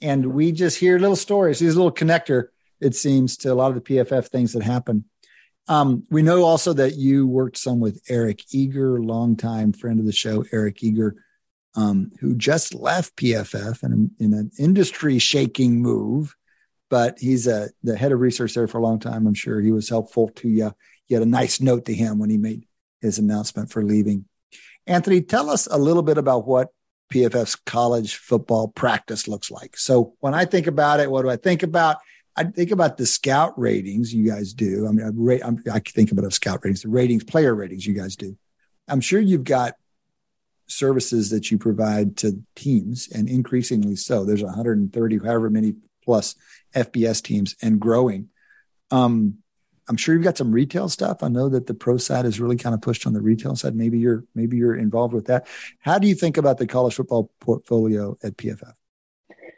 And 0.00 0.26
we 0.26 0.52
just 0.52 0.78
hear 0.78 1.00
little 1.00 1.16
stories. 1.16 1.58
He's 1.58 1.74
a 1.74 1.76
little 1.76 1.92
connector, 1.92 2.48
it 2.84 2.94
seems, 2.94 3.36
to 3.38 3.52
a 3.52 3.54
lot 3.54 3.68
of 3.68 3.74
the 3.74 3.80
PFF 3.80 4.28
things 4.28 4.52
that 4.52 4.62
happen. 4.62 5.04
Um, 5.66 6.04
we 6.10 6.22
know 6.22 6.44
also 6.44 6.74
that 6.74 6.96
you 6.96 7.26
worked 7.26 7.56
some 7.56 7.80
with 7.80 8.02
Eric 8.08 8.42
Eager, 8.52 9.00
longtime 9.00 9.72
friend 9.72 9.98
of 9.98 10.04
the 10.04 10.12
show, 10.12 10.44
Eric 10.52 10.82
Eager, 10.82 11.16
um, 11.74 12.12
who 12.20 12.36
just 12.36 12.74
left 12.74 13.16
PFF 13.16 13.82
in, 13.82 14.10
in 14.20 14.34
an 14.34 14.50
industry 14.58 15.18
shaking 15.18 15.80
move, 15.80 16.36
but 16.90 17.18
he's 17.18 17.46
a, 17.46 17.70
the 17.82 17.96
head 17.96 18.12
of 18.12 18.20
research 18.20 18.54
there 18.54 18.68
for 18.68 18.78
a 18.78 18.82
long 18.82 19.00
time. 19.00 19.26
I'm 19.26 19.34
sure 19.34 19.60
he 19.60 19.72
was 19.72 19.88
helpful 19.88 20.28
to 20.36 20.48
you. 20.48 20.72
You 21.08 21.16
had 21.16 21.26
a 21.26 21.30
nice 21.30 21.60
note 21.60 21.86
to 21.86 21.94
him 21.94 22.18
when 22.18 22.30
he 22.30 22.36
made 22.36 22.66
his 23.00 23.18
announcement 23.18 23.70
for 23.70 23.82
leaving. 23.82 24.26
Anthony, 24.86 25.22
tell 25.22 25.48
us 25.48 25.66
a 25.70 25.78
little 25.78 26.02
bit 26.02 26.18
about 26.18 26.46
what 26.46 26.68
PFF's 27.12 27.56
college 27.56 28.16
football 28.16 28.68
practice 28.68 29.26
looks 29.26 29.50
like. 29.50 29.76
So 29.76 30.14
when 30.20 30.34
I 30.34 30.44
think 30.44 30.66
about 30.66 31.00
it, 31.00 31.10
what 31.10 31.22
do 31.22 31.30
I 31.30 31.36
think 31.36 31.62
about? 31.62 31.98
I 32.36 32.44
think 32.44 32.70
about 32.70 32.96
the 32.96 33.06
scout 33.06 33.58
ratings 33.58 34.12
you 34.12 34.28
guys 34.28 34.54
do. 34.54 34.86
I 34.88 34.90
mean, 34.90 35.06
I, 35.06 35.10
rate, 35.14 35.42
I 35.44 35.78
think 35.78 36.10
about 36.10 36.22
the 36.24 36.30
scout 36.30 36.60
ratings, 36.64 36.82
the 36.82 36.88
ratings, 36.88 37.24
player 37.24 37.54
ratings 37.54 37.86
you 37.86 37.94
guys 37.94 38.16
do. 38.16 38.36
I'm 38.88 39.00
sure 39.00 39.20
you've 39.20 39.44
got 39.44 39.74
services 40.66 41.30
that 41.30 41.50
you 41.50 41.58
provide 41.58 42.16
to 42.18 42.42
teams, 42.56 43.08
and 43.12 43.28
increasingly 43.28 43.96
so. 43.96 44.24
There's 44.24 44.42
130, 44.42 45.18
however 45.18 45.50
many 45.50 45.74
plus 46.04 46.34
FBS 46.74 47.22
teams, 47.22 47.54
and 47.62 47.80
growing. 47.80 48.28
Um, 48.90 49.38
I'm 49.88 49.96
sure 49.96 50.14
you've 50.14 50.24
got 50.24 50.38
some 50.38 50.52
retail 50.52 50.88
stuff. 50.88 51.22
I 51.22 51.28
know 51.28 51.48
that 51.50 51.66
the 51.66 51.74
pro 51.74 51.98
side 51.98 52.24
is 52.24 52.40
really 52.40 52.56
kind 52.56 52.74
of 52.74 52.80
pushed 52.80 53.06
on 53.06 53.12
the 53.12 53.20
retail 53.20 53.54
side. 53.54 53.76
Maybe 53.76 53.98
you're 53.98 54.24
maybe 54.34 54.56
you're 54.56 54.76
involved 54.76 55.14
with 55.14 55.26
that. 55.26 55.46
How 55.78 55.98
do 55.98 56.08
you 56.08 56.14
think 56.14 56.36
about 56.36 56.58
the 56.58 56.66
college 56.66 56.94
football 56.94 57.30
portfolio 57.40 58.16
at 58.22 58.36
PFF? 58.36 58.72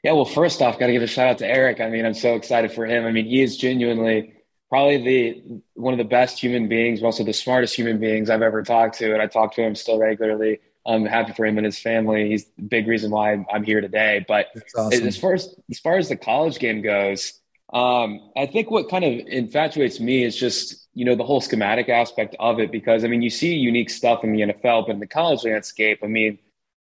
Yeah, 0.03 0.13
well, 0.13 0.25
first 0.25 0.63
off, 0.63 0.79
got 0.79 0.87
to 0.87 0.93
give 0.93 1.03
a 1.03 1.07
shout 1.07 1.29
out 1.29 1.39
to 1.39 1.47
Eric. 1.47 1.81
I 1.81 1.89
mean, 1.91 2.07
I'm 2.07 2.15
so 2.15 2.35
excited 2.35 2.73
for 2.73 2.87
him. 2.87 3.05
I 3.05 3.13
mean, 3.13 3.27
he 3.27 3.43
is 3.43 3.57
genuinely 3.57 4.35
probably 4.69 4.99
the 4.99 5.61
one 5.75 5.95
of 5.95 5.99
the 5.99 6.05
best 6.05 6.39
human 6.39 6.69
beings, 6.69 7.03
also 7.03 7.25
the 7.25 7.33
smartest 7.33 7.75
human 7.75 7.99
beings 7.99 8.31
I've 8.31 8.43
ever 8.43 8.63
talked 8.63 8.99
to, 8.99 9.13
and 9.13 9.23
I 9.23 9.27
talk 9.27 9.55
to 9.55 9.63
him 9.63 9.75
still 9.75 9.99
regularly. 9.99 10.61
I'm 10.87 11.05
happy 11.05 11.33
for 11.33 11.45
him 11.45 11.59
and 11.59 11.65
his 11.65 11.79
family. 11.79 12.29
He's 12.29 12.47
the 12.57 12.63
big 12.63 12.87
reason 12.87 13.11
why 13.11 13.45
I'm 13.53 13.65
here 13.65 13.81
today. 13.81 14.25
But 14.27 14.47
awesome. 14.77 15.07
as 15.07 15.17
far 15.17 15.35
as 15.35 15.55
as 15.71 15.79
far 15.81 15.97
as 15.97 16.09
the 16.09 16.17
college 16.17 16.59
game 16.59 16.83
goes, 16.83 17.41
um, 17.73 18.31
I 18.37 18.47
think 18.47 18.71
what 18.71 18.89
kind 18.89 19.05
of 19.05 19.27
infatuates 19.27 19.99
me 19.99 20.23
is 20.25 20.37
just 20.37 20.89
you 20.95 21.05
know 21.05 21.17
the 21.17 21.25
whole 21.25 21.41
schematic 21.41 21.89
aspect 21.89 22.37
of 22.39 22.61
it 22.61 22.71
because 22.71 23.05
I 23.05 23.09
mean 23.09 23.23
you 23.23 23.31
see 23.31 23.55
unique 23.55 23.91
stuff 23.91 24.25
in 24.25 24.33
the 24.33 24.41
NFL, 24.43 24.87
but 24.87 24.93
in 24.93 25.01
the 25.01 25.07
college 25.07 25.45
landscape, 25.45 26.01
I 26.03 26.07
mean 26.07 26.39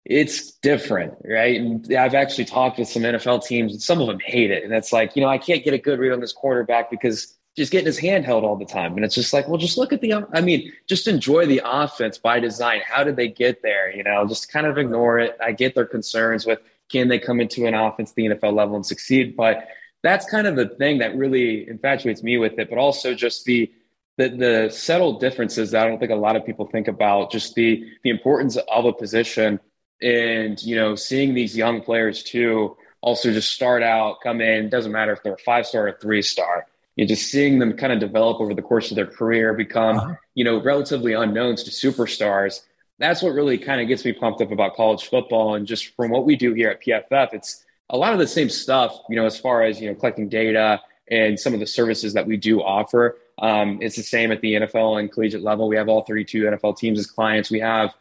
it's 0.09 0.51
different, 0.51 1.13
right? 1.23 1.61
And 1.61 1.95
I've 1.95 2.15
actually 2.15 2.45
talked 2.45 2.79
with 2.79 2.89
some 2.89 3.03
NFL 3.03 3.45
teams, 3.45 3.71
and 3.71 3.81
some 3.81 4.01
of 4.01 4.07
them 4.07 4.19
hate 4.19 4.51
it, 4.51 4.63
and 4.63 4.73
it's 4.73 4.91
like 4.91 5.15
you 5.15 5.21
know 5.21 5.29
I 5.29 5.37
can't 5.37 5.63
get 5.63 5.73
a 5.73 5.77
good 5.77 5.99
read 5.99 6.11
on 6.11 6.19
this 6.19 6.33
quarterback 6.33 6.89
because 6.89 7.39
just 7.59 7.71
getting 7.71 7.85
his 7.85 7.99
hand 7.99 8.25
held 8.25 8.43
all 8.43 8.55
the 8.55 8.65
time. 8.65 8.95
And 8.95 9.03
it's 9.03 9.15
just 9.15 9.33
like, 9.33 9.47
well, 9.47 9.57
just 9.57 9.77
look 9.77 9.91
at 9.91 9.99
the, 9.99 10.25
I 10.33 10.39
mean, 10.39 10.71
just 10.87 11.07
enjoy 11.07 11.45
the 11.45 11.61
offense 11.65 12.17
by 12.17 12.39
design. 12.39 12.79
How 12.87 13.03
did 13.03 13.17
they 13.17 13.27
get 13.27 13.61
there? 13.61 13.93
You 13.93 14.03
know, 14.03 14.25
just 14.25 14.49
kind 14.51 14.65
of 14.65 14.77
ignore 14.77 15.19
it. 15.19 15.37
I 15.43 15.51
get 15.51 15.75
their 15.75 15.85
concerns 15.85 16.45
with 16.45 16.59
can 16.89 17.09
they 17.09 17.19
come 17.19 17.41
into 17.41 17.65
an 17.65 17.73
offense 17.73 18.13
the 18.13 18.27
NFL 18.27 18.53
level 18.53 18.75
and 18.75 18.85
succeed? 18.85 19.35
But 19.35 19.67
that's 20.03 20.29
kind 20.29 20.47
of 20.47 20.55
the 20.55 20.69
thing 20.69 20.99
that 20.99 21.17
really 21.17 21.67
infatuates 21.67 22.23
me 22.23 22.37
with 22.37 22.57
it. 22.57 22.69
But 22.69 22.77
also 22.77 23.13
just 23.13 23.43
the, 23.43 23.69
the, 24.17 24.29
the 24.29 24.69
subtle 24.71 25.19
differences 25.19 25.71
that 25.71 25.85
I 25.85 25.89
don't 25.89 25.99
think 25.99 26.11
a 26.11 26.15
lot 26.15 26.37
of 26.37 26.45
people 26.45 26.65
think 26.65 26.87
about, 26.87 27.29
just 27.29 27.55
the, 27.55 27.85
the 28.03 28.09
importance 28.09 28.55
of 28.55 28.85
a 28.85 28.93
position 28.93 29.59
and, 30.01 30.61
you 30.63 30.75
know, 30.75 30.95
seeing 30.95 31.33
these 31.33 31.55
young 31.55 31.81
players 31.81 32.23
too, 32.23 32.77
also 33.01 33.31
just 33.31 33.51
start 33.51 33.83
out, 33.83 34.21
come 34.21 34.41
in, 34.41 34.69
doesn't 34.69 34.91
matter 34.91 35.13
if 35.13 35.23
they're 35.23 35.33
a 35.33 35.37
five 35.37 35.65
star 35.65 35.87
or 35.87 35.97
three 36.01 36.21
star 36.21 36.65
you 36.99 37.05
know, 37.05 37.07
just 37.07 37.31
seeing 37.31 37.59
them 37.59 37.77
kind 37.77 37.93
of 37.93 37.99
develop 38.01 38.41
over 38.41 38.53
the 38.53 38.61
course 38.61 38.91
of 38.91 38.95
their 38.95 39.07
career, 39.07 39.53
become, 39.53 39.99
uh-huh. 39.99 40.15
you 40.35 40.43
know, 40.43 40.61
relatively 40.61 41.13
unknowns 41.13 41.63
to 41.63 41.71
superstars. 41.71 42.59
That's 42.97 43.21
what 43.21 43.29
really 43.29 43.57
kind 43.57 43.79
of 43.79 43.87
gets 43.87 44.03
me 44.03 44.11
pumped 44.11 44.41
up 44.41 44.51
about 44.51 44.75
college 44.75 45.07
football. 45.07 45.55
And 45.55 45.65
just 45.65 45.95
from 45.95 46.11
what 46.11 46.25
we 46.25 46.35
do 46.35 46.53
here 46.53 46.69
at 46.69 46.83
PFF, 46.83 47.33
it's 47.33 47.63
a 47.89 47.95
lot 47.95 48.11
of 48.11 48.19
the 48.19 48.27
same 48.27 48.49
stuff, 48.49 48.99
you 49.07 49.15
know, 49.15 49.25
as 49.25 49.39
far 49.39 49.63
as, 49.63 49.79
you 49.79 49.87
know, 49.87 49.95
collecting 49.95 50.27
data 50.27 50.81
and 51.09 51.39
some 51.39 51.53
of 51.53 51.61
the 51.61 51.65
services 51.65 52.11
that 52.15 52.27
we 52.27 52.35
do 52.35 52.61
offer. 52.61 53.17
Um, 53.41 53.79
it's 53.81 53.95
the 53.95 54.03
same 54.03 54.33
at 54.33 54.41
the 54.41 54.55
NFL 54.55 54.99
and 54.99 55.09
collegiate 55.09 55.41
level. 55.41 55.69
We 55.69 55.77
have 55.77 55.87
all 55.87 56.03
32 56.03 56.43
NFL 56.43 56.77
teams 56.77 56.99
as 56.99 57.07
clients. 57.07 57.49
We 57.49 57.61
have, 57.61 57.93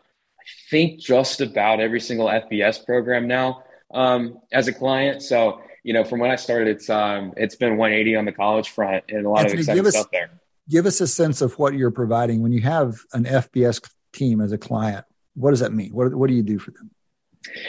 think, 0.71 1.01
just 1.01 1.41
about 1.41 1.81
every 1.81 2.01
single 2.01 2.27
FBS 2.27 2.85
program 2.85 3.27
now 3.27 3.63
um, 3.93 4.41
as 4.53 4.69
a 4.69 4.73
client. 4.73 5.23
So 5.23 5.61
you 5.89 5.95
know, 5.95 6.05
from 6.05 6.21
when 6.21 6.31
I 6.31 6.37
started, 6.37 6.69
it's 6.69 6.91
um, 6.91 7.33
it's 7.37 7.55
been 7.55 7.77
180 7.77 8.17
on 8.17 8.25
the 8.25 8.33
college 8.33 8.69
front 8.69 9.05
and 9.09 9.25
a 9.25 9.29
lot 9.31 9.41
Anthony, 9.41 9.55
of 9.55 9.59
exciting 9.61 9.87
us, 9.87 9.95
stuff 9.95 10.11
there. 10.13 10.31
Give 10.69 10.87
us 10.87 11.01
a 11.01 11.07
sense 11.07 11.41
of 11.41 11.59
what 11.59 11.75
you're 11.75 11.91
providing 11.91 12.43
when 12.43 12.53
you 12.53 12.61
have 12.61 13.01
an 13.13 13.25
FBS 13.25 13.89
team 14.13 14.41
as 14.41 14.53
a 14.53 14.59
client. 14.59 15.07
What 15.35 15.51
does 15.51 15.61
that 15.61 15.73
mean? 15.73 15.93
What 15.93 16.15
what 16.15 16.29
do 16.29 16.35
you 16.35 16.43
do 16.43 16.59
for 16.59 16.73
them? 16.73 16.91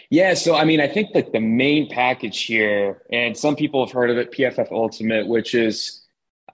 Yeah, 0.09 0.33
so 0.33 0.55
I 0.55 0.65
mean, 0.65 0.81
I 0.81 0.87
think 0.87 1.09
like 1.13 1.31
the 1.31 1.39
main 1.39 1.89
package 1.89 2.43
here, 2.43 3.03
and 3.11 3.37
some 3.37 3.55
people 3.55 3.85
have 3.85 3.93
heard 3.93 4.09
of 4.09 4.17
it, 4.17 4.31
PFF 4.31 4.71
Ultimate, 4.71 5.27
which 5.27 5.55
is 5.55 6.05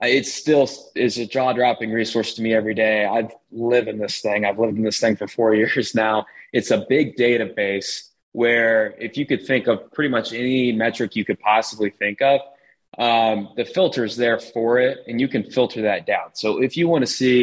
it 0.02 0.26
still 0.26 0.68
is 0.94 1.18
a 1.18 1.26
jaw 1.26 1.52
dropping 1.52 1.90
resource 1.90 2.34
to 2.34 2.42
me 2.42 2.54
every 2.54 2.74
day. 2.74 3.06
I 3.06 3.28
live 3.50 3.88
in 3.88 3.98
this 3.98 4.20
thing. 4.20 4.44
I've 4.44 4.58
lived 4.58 4.76
in 4.76 4.84
this 4.84 5.00
thing 5.00 5.16
for 5.16 5.26
four 5.26 5.54
years 5.62 5.94
now. 5.94 6.26
It's 6.58 6.70
a 6.70 6.80
big 6.88 7.06
database 7.16 7.90
where 8.32 8.94
if 9.06 9.12
you 9.18 9.24
could 9.30 9.42
think 9.50 9.66
of 9.66 9.76
pretty 9.96 10.10
much 10.16 10.32
any 10.32 10.72
metric 10.72 11.10
you 11.18 11.24
could 11.28 11.40
possibly 11.52 11.90
think 12.02 12.18
of, 12.22 12.40
um, 13.06 13.38
the 13.58 13.66
filter 13.76 14.04
is 14.04 14.16
there 14.16 14.38
for 14.38 14.78
it, 14.78 14.96
and 15.06 15.20
you 15.22 15.28
can 15.34 15.42
filter 15.56 15.82
that 15.82 16.06
down. 16.06 16.28
So 16.32 16.62
if 16.62 16.72
you 16.78 16.88
want 16.88 17.02
to 17.06 17.12
see, 17.20 17.40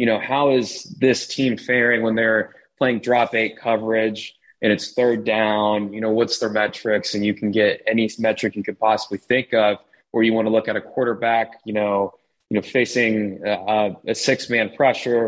you 0.00 0.06
know, 0.06 0.20
how 0.20 0.44
is 0.58 0.84
this 1.04 1.26
team 1.26 1.56
faring 1.56 2.00
when 2.02 2.14
they're 2.14 2.54
playing 2.78 3.00
drop 3.00 3.34
eight 3.34 3.54
coverage 3.58 4.36
and 4.62 4.70
it's 4.74 4.92
third 4.92 5.24
down, 5.24 5.92
you 5.94 6.00
know, 6.00 6.10
what's 6.18 6.38
their 6.38 6.54
metrics, 6.62 7.14
and 7.14 7.24
you 7.28 7.34
can 7.34 7.50
get 7.50 7.82
any 7.92 8.08
metric 8.26 8.54
you 8.54 8.62
could 8.62 8.78
possibly 8.78 9.18
think 9.18 9.52
of, 9.54 9.78
or 10.12 10.22
you 10.22 10.32
want 10.32 10.46
to 10.46 10.52
look 10.56 10.68
at 10.68 10.76
a 10.76 10.80
quarterback, 10.80 11.48
you 11.64 11.72
know, 11.72 12.14
you 12.48 12.54
know, 12.56 12.62
facing 12.62 13.40
a, 13.44 13.96
a 14.06 14.14
six 14.14 14.48
man 14.48 14.70
pressure 14.78 15.24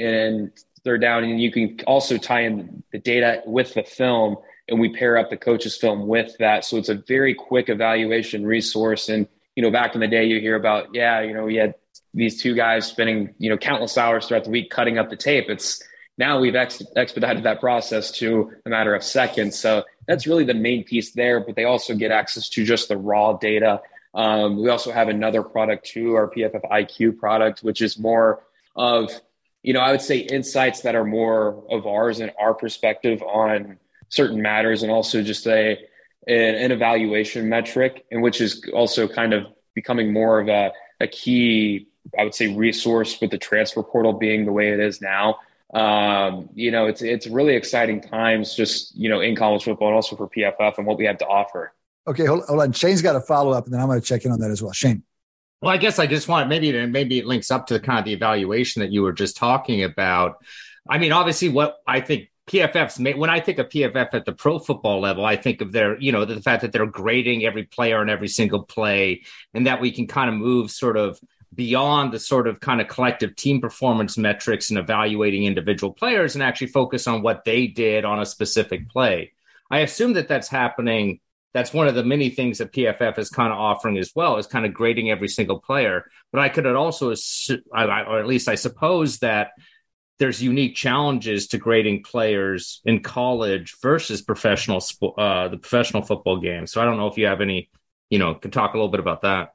and 0.00 0.50
third 0.84 1.00
down, 1.00 1.24
and 1.24 1.40
you 1.40 1.52
can 1.52 1.78
also 1.86 2.18
tie 2.18 2.42
in 2.42 2.82
the 2.92 2.98
data 2.98 3.42
with 3.46 3.74
the 3.74 3.82
film, 3.82 4.36
and 4.68 4.80
we 4.80 4.94
pair 4.94 5.18
up 5.18 5.30
the 5.30 5.36
coach's 5.36 5.76
film 5.76 6.06
with 6.06 6.36
that. 6.38 6.64
So 6.64 6.76
it's 6.76 6.88
a 6.88 6.94
very 6.94 7.34
quick 7.34 7.68
evaluation 7.68 8.46
resource, 8.46 9.08
and 9.08 9.26
you 9.56 9.62
know, 9.62 9.70
back 9.70 9.94
in 9.94 10.00
the 10.00 10.08
day, 10.08 10.24
you 10.24 10.40
hear 10.40 10.56
about, 10.56 10.94
yeah, 10.94 11.20
you 11.20 11.34
know, 11.34 11.44
we 11.44 11.56
had 11.56 11.74
these 12.14 12.40
two 12.40 12.54
guys 12.54 12.86
spending, 12.86 13.34
you 13.38 13.50
know, 13.50 13.56
countless 13.56 13.98
hours 13.98 14.26
throughout 14.26 14.44
the 14.44 14.50
week 14.50 14.70
cutting 14.70 14.98
up 14.98 15.10
the 15.10 15.16
tape. 15.16 15.48
It's 15.48 15.82
now 16.18 16.40
we've 16.40 16.54
ex- 16.54 16.82
expedited 16.96 17.44
that 17.44 17.60
process 17.60 18.10
to 18.12 18.52
a 18.66 18.68
matter 18.68 18.94
of 18.94 19.02
seconds. 19.02 19.58
So 19.58 19.84
that's 20.06 20.26
really 20.26 20.44
the 20.44 20.54
main 20.54 20.84
piece 20.84 21.12
there. 21.12 21.40
But 21.40 21.56
they 21.56 21.64
also 21.64 21.94
get 21.94 22.10
access 22.10 22.48
to 22.50 22.64
just 22.64 22.88
the 22.88 22.96
raw 22.96 23.34
data. 23.34 23.80
Um, 24.14 24.60
we 24.60 24.68
also 24.68 24.92
have 24.92 25.08
another 25.08 25.42
product 25.42 25.86
too, 25.86 26.14
our 26.14 26.30
PFF 26.30 26.68
IQ 26.70 27.18
product, 27.18 27.62
which 27.62 27.80
is 27.80 27.98
more 27.98 28.42
of, 28.76 29.10
you 29.62 29.72
know, 29.72 29.80
I 29.80 29.92
would 29.92 30.02
say 30.02 30.18
insights 30.18 30.80
that 30.80 30.94
are 30.94 31.04
more 31.04 31.64
of 31.70 31.86
ours 31.86 32.20
and 32.20 32.32
our 32.38 32.54
perspective 32.54 33.22
on 33.22 33.78
certain 34.08 34.42
matters, 34.42 34.82
and 34.82 34.90
also 34.90 35.22
just 35.22 35.46
a 35.46 35.78
an, 36.26 36.54
an 36.54 36.72
evaluation 36.72 37.48
metric, 37.48 38.04
and 38.10 38.22
which 38.22 38.40
is 38.40 38.64
also 38.72 39.08
kind 39.08 39.32
of 39.32 39.46
becoming 39.74 40.12
more 40.12 40.40
of 40.40 40.48
a, 40.48 40.72
a 41.00 41.06
key, 41.06 41.88
I 42.18 42.24
would 42.24 42.34
say, 42.34 42.54
resource 42.54 43.20
with 43.20 43.30
the 43.30 43.38
transfer 43.38 43.82
portal 43.82 44.12
being 44.12 44.44
the 44.44 44.52
way 44.52 44.70
it 44.70 44.80
is 44.80 45.00
now. 45.00 45.38
Um, 45.72 46.50
you 46.54 46.70
know, 46.70 46.86
it's 46.86 47.00
it's 47.00 47.26
really 47.26 47.54
exciting 47.54 48.00
times, 48.00 48.54
just 48.54 48.94
you 48.96 49.08
know, 49.08 49.20
in 49.20 49.34
college 49.36 49.64
football 49.64 49.88
and 49.88 49.94
also 49.94 50.16
for 50.16 50.28
PFF 50.28 50.78
and 50.78 50.86
what 50.86 50.98
we 50.98 51.06
have 51.06 51.18
to 51.18 51.26
offer. 51.26 51.72
Okay, 52.06 52.26
hold, 52.26 52.44
hold 52.46 52.60
on. 52.60 52.72
Shane's 52.72 53.00
got 53.00 53.16
a 53.16 53.20
follow 53.20 53.52
up, 53.52 53.64
and 53.64 53.72
then 53.72 53.80
I'm 53.80 53.86
going 53.86 54.00
to 54.00 54.06
check 54.06 54.24
in 54.24 54.32
on 54.32 54.40
that 54.40 54.50
as 54.50 54.60
well. 54.60 54.72
Shane. 54.72 55.04
Well, 55.62 55.72
I 55.72 55.76
guess 55.76 56.00
I 56.00 56.08
just 56.08 56.26
want 56.26 56.48
maybe 56.48 56.86
maybe 56.86 57.18
it 57.18 57.26
links 57.26 57.52
up 57.52 57.68
to 57.68 57.74
the 57.74 57.80
kind 57.80 58.00
of 58.00 58.04
the 58.04 58.12
evaluation 58.12 58.80
that 58.80 58.90
you 58.90 59.02
were 59.02 59.12
just 59.12 59.36
talking 59.36 59.84
about. 59.84 60.44
I 60.90 60.98
mean, 60.98 61.12
obviously, 61.12 61.50
what 61.50 61.76
I 61.86 62.00
think 62.00 62.30
PFF's 62.48 62.98
when 62.98 63.30
I 63.30 63.38
think 63.38 63.60
of 63.60 63.68
PFF 63.68 64.12
at 64.12 64.24
the 64.24 64.32
pro 64.32 64.58
football 64.58 65.00
level, 65.00 65.24
I 65.24 65.36
think 65.36 65.60
of 65.60 65.70
their, 65.70 65.96
you 66.00 66.10
know, 66.10 66.24
the 66.24 66.42
fact 66.42 66.62
that 66.62 66.72
they're 66.72 66.84
grading 66.84 67.44
every 67.44 67.62
player 67.62 68.00
and 68.00 68.10
every 68.10 68.26
single 68.26 68.64
play, 68.64 69.22
and 69.54 69.68
that 69.68 69.80
we 69.80 69.92
can 69.92 70.08
kind 70.08 70.28
of 70.28 70.34
move 70.34 70.72
sort 70.72 70.96
of 70.96 71.20
beyond 71.54 72.12
the 72.12 72.18
sort 72.18 72.48
of 72.48 72.58
kind 72.58 72.80
of 72.80 72.88
collective 72.88 73.36
team 73.36 73.60
performance 73.60 74.18
metrics 74.18 74.70
and 74.70 74.80
evaluating 74.80 75.44
individual 75.44 75.92
players 75.92 76.34
and 76.34 76.42
actually 76.42 76.66
focus 76.66 77.06
on 77.06 77.22
what 77.22 77.44
they 77.44 77.68
did 77.68 78.04
on 78.04 78.18
a 78.18 78.26
specific 78.26 78.88
play. 78.88 79.32
I 79.70 79.80
assume 79.80 80.14
that 80.14 80.26
that's 80.26 80.48
happening. 80.48 81.20
That's 81.54 81.72
one 81.72 81.86
of 81.86 81.94
the 81.94 82.04
many 82.04 82.30
things 82.30 82.58
that 82.58 82.72
PFF 82.72 83.18
is 83.18 83.28
kind 83.28 83.52
of 83.52 83.58
offering 83.58 83.98
as 83.98 84.12
well, 84.14 84.38
is 84.38 84.46
kind 84.46 84.64
of 84.64 84.72
grading 84.72 85.10
every 85.10 85.28
single 85.28 85.60
player. 85.60 86.04
But 86.32 86.40
I 86.40 86.48
could 86.48 86.66
also, 86.66 87.10
or 87.10 88.18
at 88.18 88.26
least 88.26 88.48
I 88.48 88.54
suppose 88.54 89.18
that 89.18 89.50
there's 90.18 90.42
unique 90.42 90.76
challenges 90.76 91.48
to 91.48 91.58
grading 91.58 92.04
players 92.04 92.80
in 92.84 93.02
college 93.02 93.74
versus 93.82 94.22
professional 94.22 94.82
uh, 95.18 95.48
the 95.48 95.58
professional 95.58 96.02
football 96.02 96.38
game. 96.38 96.66
So 96.66 96.80
I 96.80 96.84
don't 96.84 96.96
know 96.96 97.08
if 97.08 97.18
you 97.18 97.26
have 97.26 97.40
any, 97.40 97.70
you 98.08 98.18
know, 98.18 98.34
can 98.34 98.50
talk 98.50 98.74
a 98.74 98.76
little 98.76 98.90
bit 98.90 99.00
about 99.00 99.22
that. 99.22 99.54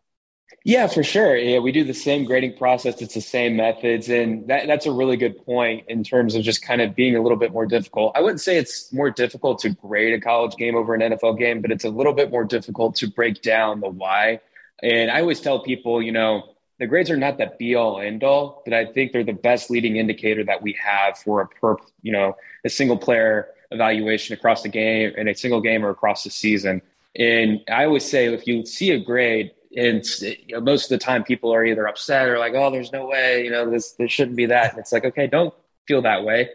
Yeah, 0.67 0.87
for 0.87 1.01
sure. 1.01 1.37
Yeah, 1.37 1.59
we 1.59 1.71
do 1.71 1.85
the 1.85 1.93
same 1.93 2.25
grading 2.25 2.57
process. 2.57 3.01
It's 3.01 3.13
the 3.13 3.21
same 3.21 3.55
methods, 3.55 4.09
and 4.09 4.45
that, 4.49 4.67
that's 4.67 4.85
a 4.85 4.91
really 4.91 5.15
good 5.15 5.45
point 5.45 5.85
in 5.87 6.03
terms 6.03 6.35
of 6.35 6.43
just 6.43 6.61
kind 6.61 6.81
of 6.81 6.93
being 6.93 7.15
a 7.15 7.21
little 7.21 7.37
bit 7.37 7.53
more 7.53 7.65
difficult. 7.65 8.11
I 8.17 8.19
wouldn't 8.19 8.41
say 8.41 8.57
it's 8.57 8.91
more 8.91 9.09
difficult 9.09 9.59
to 9.59 9.69
grade 9.69 10.13
a 10.13 10.19
college 10.19 10.57
game 10.57 10.75
over 10.75 10.93
an 10.93 10.99
NFL 10.99 11.39
game, 11.39 11.61
but 11.61 11.71
it's 11.71 11.85
a 11.85 11.89
little 11.89 12.11
bit 12.11 12.31
more 12.31 12.43
difficult 12.43 12.95
to 12.95 13.07
break 13.07 13.41
down 13.41 13.79
the 13.79 13.87
why. 13.87 14.41
And 14.83 15.09
I 15.09 15.21
always 15.21 15.39
tell 15.39 15.63
people, 15.63 16.01
you 16.01 16.11
know, 16.11 16.55
the 16.79 16.85
grades 16.85 17.09
are 17.09 17.15
not 17.15 17.37
that 17.37 17.57
be 17.57 17.75
all 17.75 18.01
end 18.01 18.25
all, 18.25 18.61
but 18.65 18.73
I 18.73 18.87
think 18.87 19.13
they're 19.13 19.23
the 19.23 19.31
best 19.31 19.71
leading 19.71 19.95
indicator 19.95 20.43
that 20.43 20.61
we 20.61 20.77
have 20.83 21.17
for 21.17 21.39
a 21.39 21.47
per, 21.47 21.77
you 22.01 22.11
know, 22.11 22.35
a 22.65 22.69
single 22.69 22.97
player 22.97 23.47
evaluation 23.71 24.33
across 24.33 24.63
the 24.63 24.69
game 24.69 25.13
in 25.15 25.29
a 25.29 25.33
single 25.33 25.61
game 25.61 25.85
or 25.85 25.91
across 25.91 26.25
the 26.25 26.29
season. 26.29 26.81
And 27.15 27.61
I 27.69 27.85
always 27.85 28.03
say, 28.03 28.25
if 28.33 28.45
you 28.45 28.65
see 28.65 28.91
a 28.91 28.99
grade, 28.99 29.51
and 29.77 30.03
you 30.19 30.55
know, 30.55 30.61
most 30.61 30.85
of 30.85 30.89
the 30.89 31.03
time 31.03 31.23
people 31.23 31.53
are 31.53 31.63
either 31.63 31.87
upset 31.87 32.27
or 32.27 32.39
like, 32.39 32.53
oh, 32.55 32.71
there's 32.71 32.91
no 32.91 33.05
way, 33.05 33.45
you 33.45 33.51
know, 33.51 33.69
this 33.69 33.93
there 33.93 34.09
shouldn't 34.09 34.35
be 34.35 34.47
that. 34.47 34.71
And 34.71 34.79
it's 34.79 34.91
like, 34.91 35.05
okay, 35.05 35.27
don't 35.27 35.53
feel 35.87 36.01
that 36.01 36.23
way. 36.23 36.49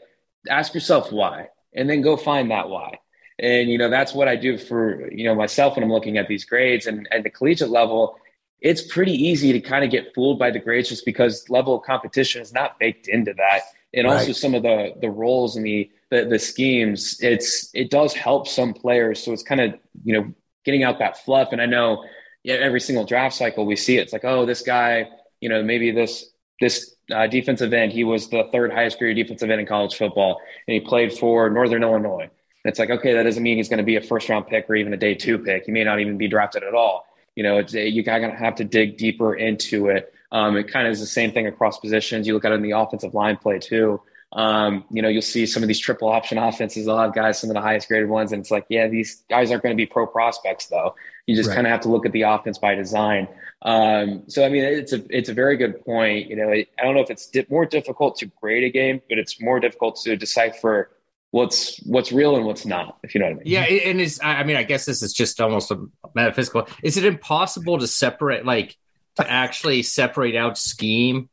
Ask 0.50 0.74
yourself 0.74 1.10
why, 1.12 1.48
and 1.74 1.88
then 1.88 2.02
go 2.02 2.16
find 2.16 2.50
that 2.50 2.68
why. 2.68 2.98
And 3.38 3.70
you 3.70 3.78
know, 3.78 3.88
that's 3.88 4.12
what 4.12 4.28
I 4.28 4.36
do 4.36 4.58
for 4.58 5.10
you 5.10 5.24
know 5.24 5.34
myself 5.34 5.76
when 5.76 5.84
I'm 5.84 5.92
looking 5.92 6.18
at 6.18 6.28
these 6.28 6.44
grades 6.44 6.86
and 6.86 7.08
at 7.10 7.22
the 7.22 7.30
collegiate 7.30 7.70
level 7.70 8.18
it's 8.62 8.80
pretty 8.80 9.12
easy 9.12 9.52
to 9.52 9.60
kind 9.60 9.84
of 9.84 9.90
get 9.90 10.14
fooled 10.14 10.38
by 10.38 10.50
the 10.50 10.58
grades 10.58 10.88
just 10.88 11.04
because 11.04 11.50
level 11.50 11.74
of 11.76 11.82
competition 11.82 12.40
is 12.40 12.52
not 12.52 12.78
baked 12.78 13.08
into 13.08 13.34
that. 13.34 13.62
And 13.92 14.06
right. 14.06 14.20
also 14.20 14.32
some 14.32 14.54
of 14.54 14.62
the 14.62 14.94
the 15.00 15.10
roles 15.10 15.56
and 15.56 15.66
the, 15.66 15.90
the 16.10 16.24
the 16.24 16.38
schemes, 16.38 17.18
it's 17.20 17.70
it 17.74 17.90
does 17.90 18.14
help 18.14 18.48
some 18.48 18.72
players. 18.72 19.22
So 19.22 19.32
it's 19.32 19.42
kind 19.42 19.60
of, 19.60 19.74
you 20.04 20.14
know, 20.14 20.32
getting 20.64 20.84
out 20.84 21.00
that 21.00 21.18
fluff. 21.24 21.48
And 21.52 21.60
I 21.60 21.66
know 21.66 22.04
yeah, 22.44 22.54
every 22.54 22.80
single 22.80 23.04
draft 23.04 23.36
cycle 23.36 23.66
we 23.66 23.76
see 23.76 23.98
it. 23.98 24.02
it's 24.02 24.12
like, 24.12 24.24
oh, 24.24 24.46
this 24.46 24.62
guy, 24.62 25.08
you 25.40 25.48
know, 25.48 25.62
maybe 25.62 25.90
this 25.90 26.30
this 26.60 26.94
uh, 27.12 27.26
defensive 27.26 27.72
end, 27.72 27.92
he 27.92 28.04
was 28.04 28.28
the 28.28 28.44
third 28.52 28.72
highest 28.72 28.98
graded 28.98 29.24
defensive 29.24 29.50
end 29.50 29.60
in 29.60 29.66
college 29.66 29.96
football, 29.96 30.40
and 30.68 30.74
he 30.74 30.80
played 30.80 31.12
for 31.12 31.50
Northern 31.50 31.82
Illinois. 31.82 32.22
And 32.64 32.70
it's 32.70 32.78
like, 32.78 32.90
okay, 32.90 33.14
that 33.14 33.24
doesn't 33.24 33.42
mean 33.42 33.56
he's 33.56 33.68
going 33.68 33.78
to 33.78 33.84
be 33.84 33.96
a 33.96 34.00
first 34.00 34.28
round 34.28 34.46
pick 34.46 34.70
or 34.70 34.76
even 34.76 34.92
a 34.92 34.96
day 34.96 35.14
two 35.14 35.38
pick. 35.38 35.64
He 35.64 35.72
may 35.72 35.82
not 35.82 36.00
even 36.00 36.16
be 36.16 36.28
drafted 36.28 36.62
at 36.62 36.74
all. 36.74 37.04
You 37.34 37.42
know, 37.42 37.58
it's, 37.58 37.74
you 37.74 38.04
kind 38.04 38.24
of 38.24 38.32
have 38.32 38.54
to 38.56 38.64
dig 38.64 38.98
deeper 38.98 39.34
into 39.34 39.88
it. 39.88 40.12
Um, 40.30 40.56
it 40.56 40.68
kind 40.68 40.86
of 40.86 40.92
is 40.92 41.00
the 41.00 41.06
same 41.06 41.32
thing 41.32 41.46
across 41.46 41.78
positions. 41.78 42.26
You 42.26 42.34
look 42.34 42.44
at 42.44 42.52
it 42.52 42.56
in 42.56 42.62
the 42.62 42.72
offensive 42.72 43.14
line 43.14 43.36
play 43.36 43.58
too. 43.58 44.00
Um, 44.32 44.84
you 44.90 45.02
know, 45.02 45.08
you'll 45.08 45.22
see 45.22 45.44
some 45.44 45.62
of 45.62 45.66
these 45.66 45.80
triple 45.80 46.08
option 46.08 46.38
offenses. 46.38 46.86
They'll 46.86 46.98
have 46.98 47.14
guys, 47.14 47.38
some 47.38 47.50
of 47.50 47.54
the 47.54 47.60
highest 47.60 47.88
graded 47.88 48.08
ones, 48.08 48.32
and 48.32 48.40
it's 48.40 48.50
like, 48.50 48.64
yeah, 48.68 48.88
these 48.88 49.24
guys 49.28 49.50
aren't 49.50 49.62
going 49.62 49.76
to 49.76 49.80
be 49.80 49.84
pro 49.84 50.06
prospects 50.06 50.66
though. 50.66 50.94
You 51.26 51.36
just 51.36 51.48
right. 51.48 51.54
kind 51.54 51.66
of 51.66 51.70
have 51.70 51.80
to 51.82 51.88
look 51.88 52.04
at 52.04 52.12
the 52.12 52.22
offense 52.22 52.58
by 52.58 52.74
design. 52.74 53.28
Um, 53.62 54.24
so, 54.26 54.44
I 54.44 54.48
mean, 54.48 54.64
it's 54.64 54.92
a 54.92 55.04
it's 55.08 55.28
a 55.28 55.34
very 55.34 55.56
good 55.56 55.84
point. 55.84 56.28
You 56.28 56.36
know, 56.36 56.50
I 56.50 56.66
don't 56.82 56.94
know 56.94 57.00
if 57.00 57.10
it's 57.10 57.28
di- 57.28 57.46
more 57.48 57.64
difficult 57.64 58.18
to 58.18 58.26
grade 58.26 58.64
a 58.64 58.70
game, 58.70 59.00
but 59.08 59.18
it's 59.18 59.40
more 59.40 59.60
difficult 59.60 60.00
to 60.02 60.16
decipher 60.16 60.90
what's 61.32 61.82
what's 61.84 62.12
real 62.12 62.36
and 62.36 62.44
what's 62.44 62.66
not 62.66 62.98
if 63.02 63.14
you 63.14 63.18
know 63.18 63.26
what 63.26 63.32
i 63.32 63.36
mean 63.36 63.44
yeah 63.46 63.62
and 63.62 64.00
is 64.00 64.20
i 64.22 64.44
mean 64.44 64.54
i 64.54 64.62
guess 64.62 64.84
this 64.84 65.02
is 65.02 65.14
just 65.14 65.40
almost 65.40 65.70
a 65.70 65.82
metaphysical 66.14 66.68
is 66.82 66.98
it 66.98 67.06
impossible 67.06 67.78
to 67.78 67.86
separate 67.86 68.44
like 68.44 68.76
to 69.16 69.28
actually 69.28 69.82
separate 69.82 70.36
out 70.36 70.58
scheme 70.58 71.30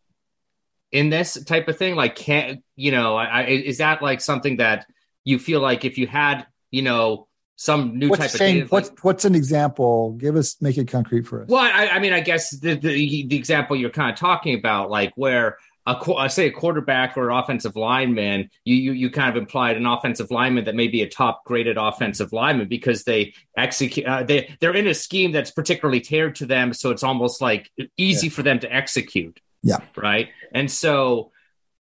in 0.91 1.09
this 1.09 1.41
type 1.43 1.67
of 1.67 1.77
thing 1.77 1.95
like 1.95 2.15
can't 2.15 2.63
you 2.77 2.91
know 2.91 3.15
I, 3.15 3.43
is 3.43 3.79
that 3.79 4.01
like 4.01 4.21
something 4.21 4.57
that 4.57 4.85
you 5.25 5.37
feel 5.37 5.59
like 5.59 5.83
if 5.83 5.97
you 5.97 6.07
had 6.07 6.47
you 6.71 6.81
know 6.81 7.27
some 7.61 7.99
new 7.99 8.07
what's 8.07 8.21
type 8.21 8.29
saying, 8.29 8.61
of 8.61 8.69
data, 8.69 8.73
what's 8.73 9.03
what's 9.03 9.25
an 9.25 9.35
example 9.35 10.13
give 10.13 10.37
us 10.37 10.61
make 10.61 10.77
it 10.77 10.87
concrete 10.87 11.27
for 11.27 11.43
us 11.43 11.49
well 11.49 11.61
i, 11.61 11.87
I 11.87 11.99
mean 11.99 12.13
i 12.13 12.21
guess 12.21 12.51
the, 12.51 12.75
the 12.75 13.25
the 13.25 13.35
example 13.35 13.75
you're 13.75 13.89
kind 13.89 14.11
of 14.11 14.17
talking 14.17 14.57
about 14.57 14.89
like 14.89 15.11
where 15.15 15.57
a 15.89 16.15
I 16.15 16.27
say 16.27 16.47
a 16.47 16.51
quarterback 16.51 17.17
or 17.17 17.29
offensive 17.31 17.75
lineman, 17.75 18.49
you, 18.63 18.75
you 18.75 18.91
you 18.91 19.09
kind 19.09 19.29
of 19.29 19.41
implied 19.41 19.75
an 19.75 19.85
offensive 19.85 20.29
lineman 20.29 20.65
that 20.65 20.75
may 20.75 20.87
be 20.87 21.01
a 21.01 21.09
top 21.09 21.43
graded 21.45 21.77
offensive 21.77 22.31
lineman 22.31 22.67
because 22.67 23.03
they 23.05 23.33
execute 23.57 24.05
uh, 24.05 24.23
they 24.23 24.55
they're 24.59 24.75
in 24.75 24.87
a 24.87 24.93
scheme 24.93 25.31
that's 25.31 25.51
particularly 25.51 26.01
tailored 26.01 26.35
to 26.35 26.45
them, 26.45 26.73
so 26.73 26.91
it's 26.91 27.03
almost 27.03 27.41
like 27.41 27.71
easy 27.97 28.27
yeah. 28.27 28.33
for 28.33 28.43
them 28.43 28.59
to 28.59 28.71
execute. 28.71 29.39
Yeah. 29.63 29.79
Right. 29.95 30.29
And 30.53 30.69
so, 30.69 31.31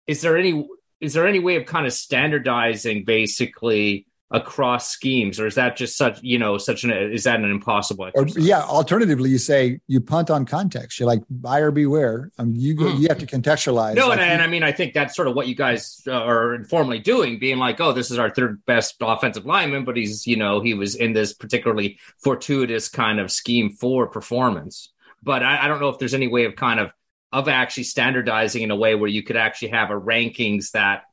is 0.05 0.21
there 0.21 0.37
any 0.37 0.67
is 1.01 1.13
there 1.13 1.27
any 1.27 1.39
way 1.39 1.57
of 1.57 1.65
kind 1.65 1.85
of 1.85 1.93
standardizing 1.93 3.03
basically 3.03 4.06
across 4.31 4.89
schemes 4.89 5.39
or 5.39 5.47
is 5.47 5.55
that 5.55 5.77
just 5.77 5.95
such 5.95 6.21
you 6.21 6.37
know 6.37 6.57
such 6.57 6.83
an 6.83 6.91
is 6.91 7.23
that 7.23 7.39
an 7.39 7.49
impossible 7.49 8.09
or 8.13 8.27
yeah 8.35 8.61
alternatively 8.61 9.29
you 9.29 9.37
say 9.37 9.79
you 9.87 10.01
punt 10.01 10.29
on 10.29 10.45
context. 10.45 10.99
You're 10.99 11.07
like 11.07 11.23
buyer 11.29 11.71
beware. 11.71 12.29
Um, 12.37 12.53
you 12.53 12.73
go, 12.73 12.85
mm. 12.85 12.99
you 12.99 13.07
have 13.07 13.19
to 13.19 13.25
contextualize 13.25 13.95
no 13.95 14.09
like 14.09 14.19
and, 14.19 14.29
and, 14.29 14.41
i 14.41 14.47
mean 14.47 14.63
i 14.63 14.71
think 14.71 14.93
that's 14.93 15.15
sort 15.15 15.29
of 15.29 15.35
what 15.35 15.47
you 15.47 15.55
guys 15.55 16.01
uh, 16.07 16.11
are 16.11 16.55
informally 16.55 16.99
doing 16.99 17.39
being 17.39 17.57
like 17.57 17.79
oh 17.79 17.93
this 17.93 18.11
is 18.11 18.17
our 18.17 18.29
third 18.29 18.63
best 18.65 18.95
offensive 18.99 19.45
lineman 19.45 19.85
but 19.85 19.95
he's 19.95 20.27
you 20.27 20.35
know 20.35 20.59
he 20.59 20.73
was 20.73 20.95
in 20.95 21.13
this 21.13 21.33
particularly 21.33 21.97
fortuitous 22.17 22.89
kind 22.89 23.19
of 23.19 23.31
scheme 23.31 23.69
for 23.69 24.07
performance. 24.07 24.93
But 25.23 25.43
I, 25.43 25.65
I 25.65 25.67
don't 25.67 25.79
know 25.79 25.89
if 25.89 25.99
there's 25.99 26.13
any 26.13 26.27
way 26.27 26.45
of 26.45 26.55
kind 26.55 26.79
of 26.79 26.91
of 27.31 27.47
actually 27.47 27.83
standardizing 27.83 28.63
in 28.63 28.71
a 28.71 28.75
way 28.75 28.95
where 28.95 29.09
you 29.09 29.21
could 29.21 29.35
actually 29.35 29.69
have 29.69 29.89
a 29.89 29.99
rankings 29.99 30.71
that 30.71 31.03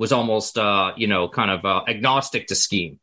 was 0.00 0.12
almost 0.12 0.56
uh, 0.56 0.92
you 0.96 1.06
know 1.06 1.28
kind 1.28 1.50
of 1.50 1.64
uh, 1.64 1.82
agnostic 1.86 2.46
to 2.46 2.54
scheme. 2.54 2.98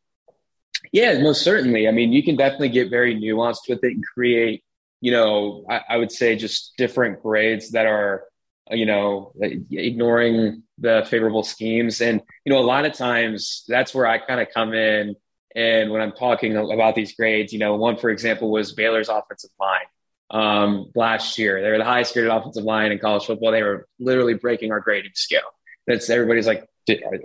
Yeah, 0.92 1.20
most 1.20 1.42
certainly. 1.42 1.86
I 1.86 1.92
mean, 1.92 2.12
you 2.12 2.24
can 2.24 2.36
definitely 2.36 2.70
get 2.70 2.90
very 2.90 3.14
nuanced 3.14 3.68
with 3.68 3.84
it 3.84 3.94
and 3.94 4.04
create, 4.04 4.64
you 5.00 5.12
know, 5.12 5.64
I, 5.68 5.80
I 5.90 5.96
would 5.96 6.10
say 6.10 6.36
just 6.36 6.74
different 6.76 7.22
grades 7.22 7.70
that 7.72 7.86
are, 7.86 8.24
you 8.70 8.86
know, 8.86 9.32
ignoring 9.70 10.62
the 10.78 11.06
favorable 11.08 11.42
schemes. 11.42 12.00
And, 12.00 12.22
you 12.44 12.52
know, 12.52 12.58
a 12.58 12.66
lot 12.66 12.84
of 12.84 12.92
times 12.94 13.64
that's 13.68 13.94
where 13.94 14.06
I 14.06 14.18
kind 14.18 14.40
of 14.40 14.48
come 14.54 14.72
in. 14.72 15.16
And 15.54 15.90
when 15.90 16.00
I'm 16.00 16.12
talking 16.12 16.56
about 16.56 16.94
these 16.94 17.14
grades, 17.14 17.52
you 17.52 17.58
know, 17.58 17.76
one, 17.76 17.96
for 17.96 18.10
example, 18.10 18.50
was 18.50 18.72
Baylor's 18.72 19.08
offensive 19.08 19.50
line 19.58 19.88
um, 20.30 20.90
last 20.94 21.38
year. 21.38 21.60
They 21.60 21.70
were 21.70 21.78
the 21.78 21.84
highest 21.84 22.14
graded 22.14 22.30
offensive 22.30 22.64
line 22.64 22.92
in 22.92 22.98
college 22.98 23.26
football. 23.26 23.52
They 23.52 23.62
were 23.62 23.88
literally 23.98 24.34
breaking 24.34 24.70
our 24.72 24.80
grading 24.80 25.12
scale. 25.14 25.50
That's 25.86 26.08
everybody's 26.08 26.46
like, 26.46 26.64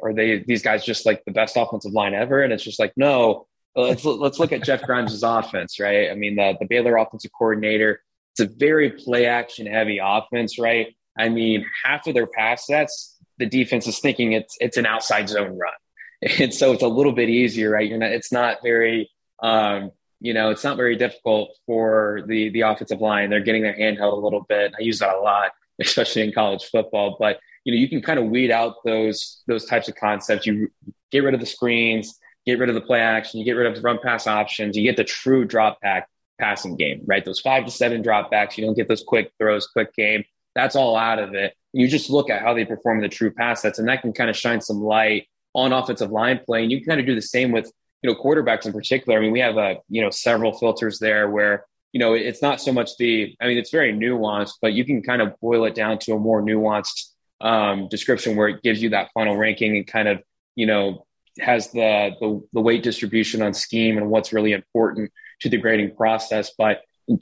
are 0.01 0.13
they 0.13 0.43
these 0.47 0.61
guys 0.61 0.85
just 0.85 1.05
like 1.05 1.23
the 1.25 1.31
best 1.31 1.57
offensive 1.57 1.93
line 1.93 2.13
ever? 2.13 2.41
And 2.41 2.53
it's 2.53 2.63
just 2.63 2.79
like, 2.79 2.93
no. 2.95 3.47
Let's 3.75 4.05
let's 4.05 4.37
look 4.37 4.51
at 4.51 4.61
Jeff 4.61 4.83
Grimes' 4.83 5.23
offense, 5.23 5.79
right? 5.79 6.11
I 6.11 6.13
mean, 6.13 6.35
the 6.35 6.55
the 6.59 6.67
Baylor 6.67 6.95
offensive 6.95 7.31
coordinator, 7.35 8.03
it's 8.33 8.39
a 8.39 8.55
very 8.55 8.91
play 8.91 9.25
action 9.25 9.65
heavy 9.65 9.99
offense, 9.99 10.59
right? 10.59 10.95
I 11.17 11.29
mean, 11.29 11.65
half 11.83 12.07
of 12.07 12.13
their 12.13 12.27
pass 12.27 12.67
sets, 12.67 13.17
the 13.37 13.45
defense 13.45 13.87
is 13.87 13.99
thinking 13.99 14.33
it's 14.33 14.55
it's 14.59 14.77
an 14.77 14.85
outside 14.85 15.29
zone 15.29 15.57
run, 15.57 15.73
and 16.39 16.53
so 16.53 16.71
it's 16.71 16.83
a 16.83 16.87
little 16.87 17.11
bit 17.11 17.29
easier, 17.29 17.69
right? 17.71 17.87
You're 17.87 17.99
not, 17.99 18.11
it's 18.11 18.31
not 18.31 18.57
very, 18.63 19.09
um, 19.41 19.91
you 20.19 20.33
know, 20.33 20.49
it's 20.49 20.63
not 20.63 20.77
very 20.77 20.95
difficult 20.95 21.49
for 21.65 22.23
the 22.27 22.49
the 22.49 22.61
offensive 22.61 23.01
line. 23.01 23.29
They're 23.29 23.41
getting 23.41 23.63
their 23.63 23.75
hand 23.75 23.97
held 23.97 24.13
a 24.13 24.21
little 24.21 24.45
bit. 24.47 24.73
I 24.77 24.81
use 24.81 24.99
that 24.99 25.15
a 25.15 25.19
lot, 25.19 25.51
especially 25.81 26.23
in 26.23 26.31
college 26.31 26.65
football. 26.65 27.17
But 27.19 27.39
you 27.63 27.73
know, 27.73 27.79
you 27.79 27.87
can 27.89 28.01
kind 28.01 28.19
of 28.19 28.25
weed 28.25 28.51
out 28.51 28.75
those 28.83 29.41
those 29.47 29.65
types 29.65 29.87
of 29.87 29.95
concepts. 29.95 30.45
You 30.45 30.69
get 31.11 31.23
rid 31.23 31.33
of 31.33 31.39
the 31.39 31.45
screens, 31.45 32.19
get 32.45 32.59
rid 32.59 32.69
of 32.69 32.75
the 32.75 32.81
play 32.81 32.99
action, 32.99 33.39
you 33.39 33.45
get 33.45 33.53
rid 33.53 33.67
of 33.67 33.75
the 33.75 33.81
run 33.81 33.99
pass 34.03 34.27
options, 34.27 34.75
you 34.75 34.83
get 34.83 34.97
the 34.97 35.03
true 35.03 35.45
drop 35.45 35.79
back 35.81 36.07
passing 36.39 36.75
game, 36.75 37.01
right? 37.05 37.23
Those 37.23 37.39
five 37.39 37.65
to 37.65 37.71
seven 37.71 38.01
drop 38.01 38.31
backs, 38.31 38.57
you 38.57 38.65
don't 38.65 38.75
get 38.75 38.87
those 38.87 39.03
quick 39.03 39.31
throws, 39.39 39.67
quick 39.67 39.93
game. 39.95 40.23
That's 40.55 40.75
all 40.75 40.95
out 40.95 41.19
of 41.19 41.33
it. 41.33 41.53
You 41.71 41.87
just 41.87 42.09
look 42.09 42.29
at 42.29 42.41
how 42.41 42.53
they 42.53 42.65
perform 42.65 43.01
the 43.01 43.09
true 43.09 43.31
pass 43.31 43.61
sets, 43.61 43.79
and 43.79 43.87
that 43.87 44.01
can 44.01 44.13
kind 44.13 44.29
of 44.29 44.35
shine 44.35 44.61
some 44.61 44.81
light 44.81 45.27
on 45.55 45.71
offensive 45.71 46.11
line 46.11 46.39
play. 46.45 46.63
And 46.63 46.71
you 46.71 46.79
can 46.79 46.87
kind 46.87 46.99
of 46.99 47.05
do 47.05 47.15
the 47.15 47.21
same 47.21 47.51
with, 47.51 47.71
you 48.01 48.09
know, 48.11 48.19
quarterbacks 48.19 48.65
in 48.65 48.73
particular. 48.73 49.17
I 49.17 49.21
mean, 49.21 49.31
we 49.31 49.39
have 49.39 49.57
a, 49.57 49.77
you 49.89 50.01
know, 50.01 50.09
several 50.09 50.53
filters 50.53 50.99
there 50.99 51.29
where, 51.29 51.65
you 51.91 51.99
know, 51.99 52.13
it's 52.13 52.41
not 52.41 52.59
so 52.59 52.73
much 52.73 52.97
the, 52.97 53.35
I 53.39 53.47
mean, 53.47 53.57
it's 53.57 53.71
very 53.71 53.93
nuanced, 53.93 54.53
but 54.61 54.73
you 54.73 54.83
can 54.83 55.01
kind 55.01 55.21
of 55.21 55.39
boil 55.39 55.65
it 55.65 55.75
down 55.75 55.99
to 55.99 56.13
a 56.13 56.19
more 56.19 56.41
nuanced 56.41 57.12
um, 57.43 57.87
description 57.89 58.35
where 58.35 58.47
it 58.47 58.63
gives 58.63 58.81
you 58.81 58.89
that 58.89 59.11
final 59.13 59.37
ranking 59.37 59.77
and 59.77 59.85
kind 59.85 60.07
of, 60.07 60.23
you 60.55 60.65
know, 60.65 61.05
has 61.39 61.71
the, 61.71 62.11
the, 62.19 62.41
the 62.53 62.61
weight 62.61 62.83
distribution 62.83 63.41
on 63.41 63.53
scheme 63.53 63.97
and 63.97 64.09
what's 64.09 64.33
really 64.33 64.53
important 64.53 65.11
to 65.41 65.49
the 65.49 65.57
grading 65.57 65.95
process. 65.95 66.51
But 66.57 66.81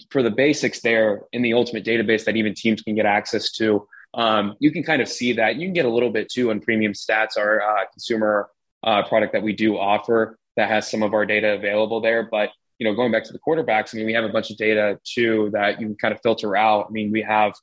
for 0.09 0.21
the 0.21 0.29
basics 0.29 0.81
there 0.81 1.21
in 1.31 1.41
the 1.41 1.53
ultimate 1.53 1.83
database 1.83 2.25
that 2.25 2.35
even 2.35 2.53
teams 2.53 2.81
can 2.81 2.95
get 2.95 3.05
access 3.05 3.51
to, 3.53 3.87
um, 4.13 4.55
you 4.59 4.71
can 4.71 4.83
kind 4.83 5.01
of 5.01 5.07
see 5.07 5.33
that. 5.33 5.55
You 5.55 5.65
can 5.67 5.73
get 5.73 5.85
a 5.85 5.89
little 5.89 6.11
bit 6.11 6.29
too 6.29 6.51
on 6.51 6.59
Premium 6.59 6.93
Stats, 6.93 7.37
our 7.37 7.61
uh, 7.61 7.85
consumer 7.91 8.49
uh, 8.83 9.03
product 9.07 9.33
that 9.33 9.41
we 9.41 9.53
do 9.53 9.77
offer 9.77 10.37
that 10.57 10.69
has 10.69 10.89
some 10.89 11.01
of 11.01 11.13
our 11.13 11.25
data 11.25 11.53
available 11.53 12.01
there. 12.01 12.27
But 12.29 12.49
you 12.77 12.85
know, 12.85 12.95
going 12.95 13.11
back 13.11 13.23
to 13.25 13.33
the 13.33 13.39
quarterbacks, 13.39 13.93
I 13.93 13.97
mean, 13.97 14.07
we 14.07 14.13
have 14.13 14.23
a 14.23 14.29
bunch 14.29 14.49
of 14.49 14.57
data 14.57 14.99
too 15.03 15.51
that 15.53 15.79
you 15.79 15.87
can 15.87 15.95
kind 15.95 16.13
of 16.13 16.19
filter 16.21 16.57
out. 16.57 16.87
I 16.89 16.91
mean, 16.91 17.11
we 17.11 17.21
have, 17.21 17.53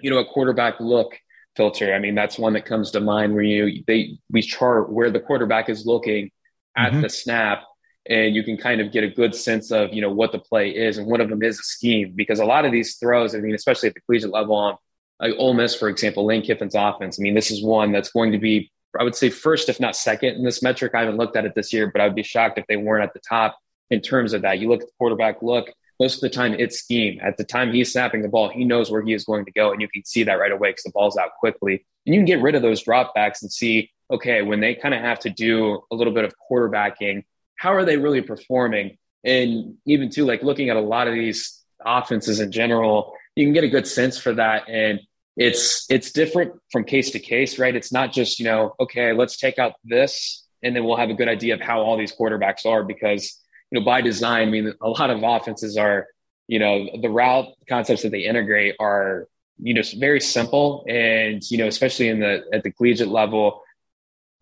you 0.00 0.10
know, 0.10 0.18
a 0.18 0.24
quarterback 0.24 0.80
look 0.80 1.16
filter. 1.56 1.94
I 1.94 1.98
mean, 1.98 2.14
that's 2.14 2.38
one 2.38 2.52
that 2.54 2.64
comes 2.64 2.90
to 2.92 3.00
mind 3.00 3.34
where 3.34 3.42
you 3.42 3.84
they 3.86 4.18
we 4.30 4.42
chart 4.42 4.90
where 4.90 5.10
the 5.10 5.20
quarterback 5.20 5.68
is 5.68 5.86
looking 5.86 6.30
at 6.76 6.92
mm-hmm. 6.92 7.02
the 7.02 7.08
snap 7.08 7.64
and 8.06 8.34
you 8.34 8.42
can 8.42 8.56
kind 8.56 8.80
of 8.80 8.92
get 8.92 9.04
a 9.04 9.08
good 9.08 9.34
sense 9.34 9.70
of 9.70 9.92
you 9.92 10.02
know 10.02 10.12
what 10.12 10.32
the 10.32 10.38
play 10.38 10.70
is 10.70 10.98
and 10.98 11.06
one 11.06 11.20
of 11.20 11.30
them 11.30 11.42
is 11.42 11.58
a 11.58 11.62
scheme 11.62 12.12
because 12.14 12.40
a 12.40 12.44
lot 12.44 12.64
of 12.64 12.72
these 12.72 12.96
throws 12.96 13.34
i 13.34 13.38
mean 13.38 13.54
especially 13.54 13.88
at 13.88 13.94
the 13.94 14.00
collegiate 14.02 14.30
level 14.30 14.54
on 14.54 14.76
like 15.20 15.32
Ole 15.38 15.54
Miss 15.54 15.74
for 15.76 15.88
example 15.88 16.26
Lane 16.26 16.42
Kiffin's 16.42 16.74
offense 16.74 17.18
I 17.18 17.22
mean 17.22 17.34
this 17.34 17.50
is 17.50 17.62
one 17.62 17.92
that's 17.92 18.10
going 18.10 18.32
to 18.32 18.38
be 18.38 18.70
I 18.98 19.04
would 19.04 19.14
say 19.14 19.30
first 19.30 19.68
if 19.68 19.80
not 19.80 19.96
second 19.96 20.34
in 20.34 20.44
this 20.44 20.62
metric 20.62 20.92
I 20.94 21.00
haven't 21.00 21.16
looked 21.16 21.36
at 21.36 21.44
it 21.44 21.54
this 21.54 21.72
year 21.72 21.90
but 21.90 22.00
I 22.00 22.06
would 22.06 22.16
be 22.16 22.22
shocked 22.22 22.58
if 22.58 22.66
they 22.66 22.76
weren't 22.76 23.04
at 23.04 23.14
the 23.14 23.20
top 23.26 23.56
in 23.90 24.00
terms 24.00 24.32
of 24.32 24.42
that 24.42 24.58
you 24.58 24.68
look 24.68 24.82
at 24.82 24.88
the 24.88 24.92
quarterback 24.98 25.40
look 25.40 25.72
most 26.00 26.16
of 26.16 26.20
the 26.20 26.30
time 26.30 26.54
it's 26.54 26.78
scheme 26.78 27.18
at 27.22 27.36
the 27.36 27.44
time 27.44 27.72
he's 27.72 27.92
snapping 27.92 28.22
the 28.22 28.28
ball 28.28 28.48
he 28.48 28.64
knows 28.64 28.90
where 28.90 29.02
he 29.02 29.12
is 29.12 29.24
going 29.24 29.44
to 29.44 29.52
go 29.52 29.72
and 29.72 29.80
you 29.80 29.88
can 29.88 30.04
see 30.04 30.22
that 30.24 30.34
right 30.34 30.52
away 30.52 30.70
because 30.70 30.84
the 30.84 30.90
ball's 30.90 31.16
out 31.16 31.30
quickly 31.38 31.84
and 32.06 32.14
you 32.14 32.20
can 32.20 32.26
get 32.26 32.42
rid 32.42 32.54
of 32.54 32.62
those 32.62 32.82
dropbacks 32.82 33.42
and 33.42 33.52
see 33.52 33.90
okay 34.10 34.42
when 34.42 34.60
they 34.60 34.74
kind 34.74 34.94
of 34.94 35.00
have 35.00 35.18
to 35.18 35.30
do 35.30 35.80
a 35.90 35.94
little 35.94 36.12
bit 36.12 36.24
of 36.24 36.32
quarterbacking 36.50 37.22
how 37.56 37.72
are 37.72 37.84
they 37.84 37.96
really 37.96 38.20
performing? 38.20 38.98
And 39.24 39.76
even 39.86 40.10
too, 40.10 40.26
like 40.26 40.42
looking 40.42 40.68
at 40.70 40.76
a 40.76 40.80
lot 40.80 41.08
of 41.08 41.14
these 41.14 41.62
offenses 41.84 42.40
in 42.40 42.52
general, 42.52 43.14
you 43.36 43.46
can 43.46 43.54
get 43.54 43.64
a 43.64 43.68
good 43.68 43.86
sense 43.86 44.18
for 44.18 44.34
that. 44.34 44.68
And 44.68 45.00
it's 45.36 45.86
it's 45.90 46.12
different 46.12 46.52
from 46.70 46.84
case 46.84 47.10
to 47.12 47.18
case, 47.18 47.58
right? 47.58 47.74
It's 47.74 47.92
not 47.92 48.12
just, 48.12 48.38
you 48.38 48.44
know, 48.44 48.74
okay, 48.78 49.12
let's 49.12 49.36
take 49.38 49.58
out 49.58 49.74
this 49.82 50.46
and 50.62 50.76
then 50.76 50.84
we'll 50.84 50.96
have 50.96 51.10
a 51.10 51.14
good 51.14 51.28
idea 51.28 51.54
of 51.54 51.60
how 51.60 51.80
all 51.80 51.96
these 51.96 52.14
quarterbacks 52.14 52.66
are 52.66 52.84
because, 52.84 53.40
you 53.74 53.80
know, 53.80 53.84
by 53.84 54.00
design, 54.00 54.46
I 54.46 54.50
mean 54.52 54.72
a 54.80 54.88
lot 54.88 55.10
of 55.10 55.20
offenses 55.24 55.76
are, 55.76 56.06
you 56.46 56.60
know, 56.60 56.88
the 57.02 57.08
route 57.08 57.48
concepts 57.68 58.02
that 58.02 58.12
they 58.12 58.24
integrate 58.24 58.76
are, 58.78 59.26
you 59.58 59.74
know, 59.74 59.82
very 59.96 60.20
simple. 60.20 60.84
And, 60.88 61.42
you 61.50 61.58
know, 61.58 61.66
especially 61.66 62.08
in 62.08 62.20
the 62.20 62.44
at 62.52 62.62
the 62.62 62.70
collegiate 62.70 63.08
level, 63.08 63.64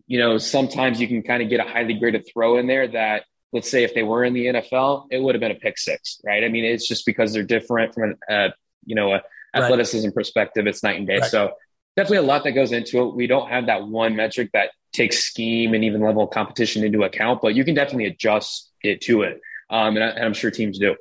you 0.05 0.19
know, 0.19 0.37
sometimes 0.37 1.01
you 1.01 1.07
can 1.07 1.23
kind 1.23 1.41
of 1.41 1.49
get 1.49 1.59
a 1.59 1.63
highly 1.63 1.95
graded 1.95 2.27
throw 2.31 2.59
in 2.59 2.67
there 2.67 2.87
that, 2.89 3.23
let's 3.53 3.71
say, 3.71 3.83
if 3.83 3.95
they 3.95 4.03
were 4.03 4.23
in 4.23 4.35
the 4.35 4.45
NFL, 4.45 5.07
it 5.09 5.19
would 5.19 5.33
have 5.33 5.39
been 5.39 5.51
a 5.51 5.55
pick 5.55 5.79
six, 5.79 6.21
right? 6.23 6.43
I 6.43 6.49
mean, 6.49 6.63
it's 6.63 6.87
just 6.87 7.03
because 7.03 7.33
they're 7.33 7.41
different 7.41 7.95
from 7.95 8.03
an, 8.03 8.17
uh, 8.29 8.49
you 8.85 8.93
know, 8.93 9.15
a 9.15 9.23
athleticism 9.55 10.09
right. 10.09 10.13
perspective. 10.13 10.67
It's 10.67 10.83
night 10.83 10.97
and 10.97 11.07
day. 11.07 11.17
Right. 11.21 11.31
So 11.31 11.53
definitely 11.97 12.17
a 12.17 12.29
lot 12.29 12.43
that 12.43 12.51
goes 12.51 12.71
into 12.71 12.99
it. 13.01 13.15
We 13.15 13.25
don't 13.25 13.49
have 13.49 13.65
that 13.65 13.87
one 13.87 14.15
metric 14.15 14.51
that 14.53 14.69
takes 14.91 15.23
scheme 15.23 15.73
and 15.73 15.83
even 15.83 16.01
level 16.01 16.21
of 16.21 16.29
competition 16.29 16.83
into 16.83 17.01
account, 17.01 17.41
but 17.41 17.55
you 17.55 17.65
can 17.65 17.73
definitely 17.73 18.05
adjust 18.05 18.69
it 18.83 19.01
to 19.01 19.23
it. 19.23 19.41
Um, 19.69 19.95
and, 19.95 20.03
I, 20.03 20.07
and 20.09 20.25
I'm 20.25 20.33
sure 20.33 20.51
teams 20.51 20.77
do. 20.77 20.95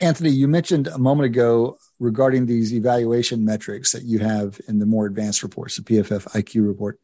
Anthony, 0.00 0.30
you 0.30 0.48
mentioned 0.48 0.88
a 0.88 0.98
moment 0.98 1.26
ago 1.26 1.76
regarding 2.00 2.46
these 2.46 2.74
evaluation 2.74 3.44
metrics 3.44 3.92
that 3.92 4.02
you 4.02 4.18
have 4.18 4.60
in 4.66 4.80
the 4.80 4.86
more 4.86 5.06
advanced 5.06 5.44
reports, 5.44 5.76
the 5.76 5.82
PFF 5.82 6.24
IQ 6.32 6.66
report 6.66 6.98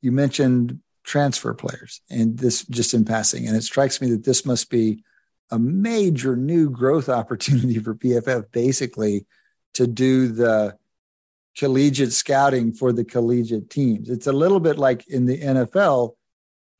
you 0.00 0.12
mentioned 0.12 0.80
transfer 1.04 1.54
players, 1.54 2.00
and 2.10 2.38
this 2.38 2.64
just 2.66 2.94
in 2.94 3.04
passing, 3.04 3.46
and 3.46 3.56
it 3.56 3.62
strikes 3.62 4.00
me 4.00 4.10
that 4.10 4.24
this 4.24 4.44
must 4.44 4.70
be 4.70 5.02
a 5.50 5.58
major 5.58 6.36
new 6.36 6.70
growth 6.70 7.08
opportunity 7.20 7.78
for 7.78 7.94
PFF, 7.94 8.50
basically 8.52 9.26
to 9.74 9.86
do 9.86 10.28
the 10.28 10.76
collegiate 11.56 12.12
scouting 12.12 12.72
for 12.72 12.92
the 12.92 13.04
collegiate 13.04 13.70
teams. 13.70 14.08
It's 14.08 14.26
a 14.26 14.32
little 14.32 14.60
bit 14.60 14.78
like 14.78 15.06
in 15.08 15.26
the 15.26 15.38
NFL, 15.38 16.14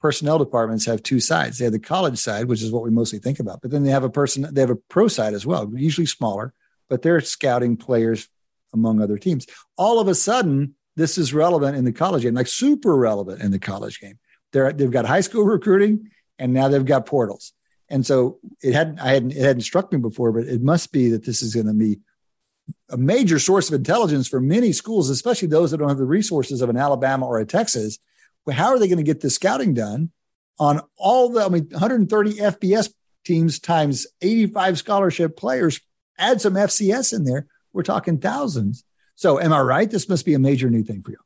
personnel 0.00 0.38
departments 0.38 0.86
have 0.86 1.02
two 1.02 1.20
sides. 1.20 1.58
They 1.58 1.64
have 1.64 1.72
the 1.72 1.78
college 1.78 2.18
side, 2.18 2.46
which 2.46 2.62
is 2.62 2.72
what 2.72 2.82
we 2.82 2.90
mostly 2.90 3.18
think 3.18 3.38
about, 3.38 3.60
but 3.60 3.70
then 3.70 3.82
they 3.82 3.90
have 3.90 4.04
a 4.04 4.10
person, 4.10 4.46
they 4.52 4.60
have 4.60 4.70
a 4.70 4.76
pro 4.76 5.08
side 5.08 5.34
as 5.34 5.44
well, 5.44 5.70
usually 5.74 6.06
smaller, 6.06 6.54
but 6.88 7.02
they're 7.02 7.20
scouting 7.20 7.76
players 7.76 8.28
among 8.72 9.00
other 9.00 9.18
teams. 9.18 9.46
All 9.76 10.00
of 10.00 10.08
a 10.08 10.14
sudden, 10.14 10.74
this 10.96 11.18
is 11.18 11.34
relevant 11.34 11.76
in 11.76 11.84
the 11.84 11.92
college 11.92 12.22
game, 12.22 12.34
like 12.34 12.46
super 12.46 12.96
relevant 12.96 13.42
in 13.42 13.50
the 13.50 13.58
college 13.58 14.00
game. 14.00 14.18
They're, 14.52 14.72
they've 14.72 14.90
got 14.90 15.06
high 15.06 15.20
school 15.20 15.44
recruiting 15.44 16.10
and 16.38 16.52
now 16.52 16.68
they've 16.68 16.84
got 16.84 17.06
portals. 17.06 17.52
And 17.88 18.06
so 18.06 18.38
it 18.62 18.72
hadn't, 18.72 19.00
I 19.00 19.12
hadn't, 19.12 19.32
it 19.32 19.42
hadn't 19.42 19.62
struck 19.62 19.92
me 19.92 19.98
before, 19.98 20.32
but 20.32 20.44
it 20.44 20.62
must 20.62 20.92
be 20.92 21.10
that 21.10 21.24
this 21.24 21.42
is 21.42 21.54
going 21.54 21.66
to 21.66 21.74
be 21.74 21.98
a 22.88 22.96
major 22.96 23.38
source 23.38 23.68
of 23.68 23.74
intelligence 23.74 24.28
for 24.28 24.40
many 24.40 24.72
schools, 24.72 25.10
especially 25.10 25.48
those 25.48 25.70
that 25.70 25.78
don't 25.78 25.88
have 25.88 25.98
the 25.98 26.04
resources 26.04 26.62
of 26.62 26.70
an 26.70 26.76
Alabama 26.76 27.26
or 27.26 27.38
a 27.38 27.46
Texas. 27.46 27.98
How 28.50 28.68
are 28.68 28.78
they 28.78 28.88
going 28.88 28.98
to 28.98 29.04
get 29.04 29.20
the 29.20 29.30
scouting 29.30 29.74
done 29.74 30.10
on 30.58 30.80
all 30.96 31.30
the, 31.30 31.44
I 31.44 31.48
mean, 31.48 31.68
130 31.70 32.34
FBS 32.34 32.92
teams 33.24 33.58
times 33.58 34.06
85 34.22 34.78
scholarship 34.78 35.36
players? 35.36 35.80
Add 36.18 36.40
some 36.40 36.54
FCS 36.54 37.14
in 37.14 37.24
there. 37.24 37.46
We're 37.72 37.82
talking 37.82 38.18
thousands. 38.18 38.84
So, 39.14 39.38
am 39.40 39.52
I 39.52 39.60
right? 39.60 39.90
This 39.90 40.08
must 40.08 40.24
be 40.24 40.34
a 40.34 40.38
major 40.38 40.70
new 40.70 40.82
thing 40.82 41.02
for 41.02 41.12
you. 41.12 41.18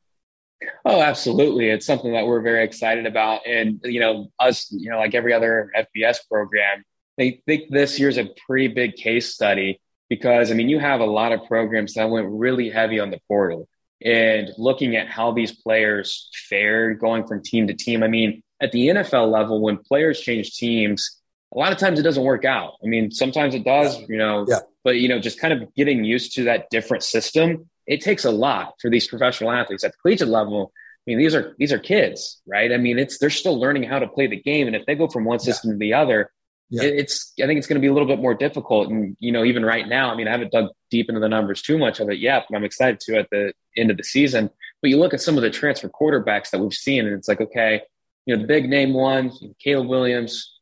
Oh, 0.85 1.01
absolutely. 1.01 1.69
It's 1.69 1.85
something 1.85 2.13
that 2.13 2.25
we're 2.25 2.41
very 2.41 2.63
excited 2.63 3.05
about. 3.05 3.45
And, 3.47 3.79
you 3.83 3.99
know, 3.99 4.31
us, 4.39 4.71
you 4.71 4.89
know, 4.89 4.97
like 4.97 5.15
every 5.15 5.33
other 5.33 5.71
FBS 5.75 6.17
program, 6.29 6.83
they 7.17 7.41
think 7.45 7.69
this 7.69 7.99
year's 7.99 8.17
a 8.17 8.29
pretty 8.45 8.67
big 8.67 8.95
case 8.95 9.33
study 9.33 9.79
because, 10.09 10.51
I 10.51 10.53
mean, 10.53 10.69
you 10.69 10.79
have 10.79 10.99
a 10.99 11.05
lot 11.05 11.31
of 11.31 11.45
programs 11.45 11.93
that 11.95 12.09
went 12.09 12.27
really 12.29 12.69
heavy 12.69 12.99
on 12.99 13.11
the 13.11 13.19
portal 13.27 13.67
and 14.05 14.51
looking 14.57 14.95
at 14.95 15.09
how 15.09 15.31
these 15.31 15.51
players 15.51 16.29
fared 16.47 16.99
going 16.99 17.27
from 17.27 17.43
team 17.43 17.67
to 17.67 17.73
team. 17.73 18.03
I 18.03 18.07
mean, 18.07 18.41
at 18.61 18.71
the 18.71 18.87
NFL 18.87 19.31
level, 19.31 19.61
when 19.61 19.77
players 19.77 20.21
change 20.21 20.55
teams, 20.55 21.21
a 21.53 21.57
lot 21.57 21.71
of 21.73 21.77
times 21.77 21.99
it 21.99 22.03
doesn't 22.03 22.23
work 22.23 22.45
out. 22.45 22.73
I 22.83 22.87
mean, 22.87 23.11
sometimes 23.11 23.55
it 23.55 23.65
does, 23.65 23.99
you 24.07 24.17
know, 24.17 24.45
yeah. 24.47 24.59
but, 24.83 24.97
you 24.97 25.09
know, 25.09 25.19
just 25.19 25.39
kind 25.39 25.53
of 25.53 25.73
getting 25.75 26.05
used 26.05 26.35
to 26.35 26.43
that 26.45 26.69
different 26.69 27.03
system 27.03 27.67
it 27.87 28.01
takes 28.01 28.25
a 28.25 28.31
lot 28.31 28.75
for 28.81 28.89
these 28.89 29.07
professional 29.07 29.51
athletes 29.51 29.83
at 29.83 29.91
the 29.91 29.97
collegiate 29.97 30.29
level. 30.29 30.71
I 30.75 31.11
mean, 31.11 31.17
these 31.19 31.35
are 31.35 31.55
these 31.59 31.71
are 31.71 31.79
kids, 31.79 32.41
right? 32.47 32.71
I 32.71 32.77
mean, 32.77 32.97
it's 32.97 33.19
they're 33.19 33.29
still 33.29 33.59
learning 33.59 33.83
how 33.83 33.99
to 33.99 34.07
play 34.07 34.27
the 34.27 34.41
game, 34.41 34.67
and 34.67 34.75
if 34.75 34.85
they 34.85 34.95
go 34.95 35.07
from 35.07 35.25
one 35.25 35.39
system 35.39 35.69
yeah. 35.69 35.73
to 35.73 35.79
the 35.79 35.93
other, 35.93 36.31
yeah. 36.69 36.83
it's 36.83 37.33
I 37.41 37.45
think 37.45 37.57
it's 37.57 37.67
going 37.67 37.79
to 37.79 37.81
be 37.81 37.87
a 37.87 37.93
little 37.93 38.07
bit 38.07 38.19
more 38.19 38.33
difficult. 38.33 38.89
And 38.89 39.15
you 39.19 39.31
know, 39.31 39.43
even 39.43 39.63
right 39.63 39.87
now, 39.87 40.11
I 40.11 40.15
mean, 40.15 40.27
I 40.27 40.31
haven't 40.31 40.51
dug 40.51 40.69
deep 40.89 41.09
into 41.09 41.21
the 41.21 41.29
numbers 41.29 41.61
too 41.61 41.77
much 41.77 41.99
of 41.99 42.09
it 42.09 42.19
yet, 42.19 42.45
but 42.49 42.55
I'm 42.55 42.63
excited 42.63 42.99
to 43.01 43.17
at 43.17 43.29
the 43.29 43.53
end 43.77 43.91
of 43.91 43.97
the 43.97 44.03
season. 44.03 44.49
But 44.81 44.89
you 44.89 44.97
look 44.97 45.13
at 45.13 45.21
some 45.21 45.37
of 45.37 45.43
the 45.43 45.49
transfer 45.49 45.89
quarterbacks 45.89 46.49
that 46.51 46.59
we've 46.59 46.73
seen, 46.73 47.05
and 47.05 47.15
it's 47.15 47.27
like, 47.27 47.41
okay, 47.41 47.81
you 48.25 48.35
know, 48.35 48.41
the 48.41 48.47
big 48.47 48.69
name 48.69 48.93
ones, 48.93 49.41
Caleb 49.63 49.87
Williams, 49.87 50.53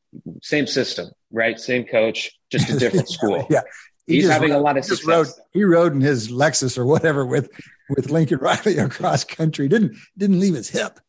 same 0.41 0.67
system, 0.67 1.09
right? 1.31 1.59
Same 1.59 1.85
coach, 1.85 2.31
just 2.51 2.69
a 2.69 2.77
different 2.77 3.09
school. 3.17 3.47
yeah, 3.49 3.61
he 4.05 4.15
he's 4.15 4.29
having 4.29 4.51
rode, 4.51 4.59
a 4.59 4.61
lot 4.61 4.77
of 4.77 4.85
success. 4.85 5.07
Rode, 5.07 5.27
he 5.53 5.63
rode 5.63 5.93
in 5.93 6.01
his 6.01 6.29
Lexus 6.29 6.77
or 6.77 6.85
whatever 6.85 7.25
with 7.25 7.49
with 7.89 8.09
Lincoln 8.09 8.39
Riley 8.39 8.77
across 8.77 9.23
country. 9.23 9.67
Didn't 9.67 9.95
didn't 10.17 10.39
leave 10.39 10.55
his 10.55 10.69
hip. 10.69 10.99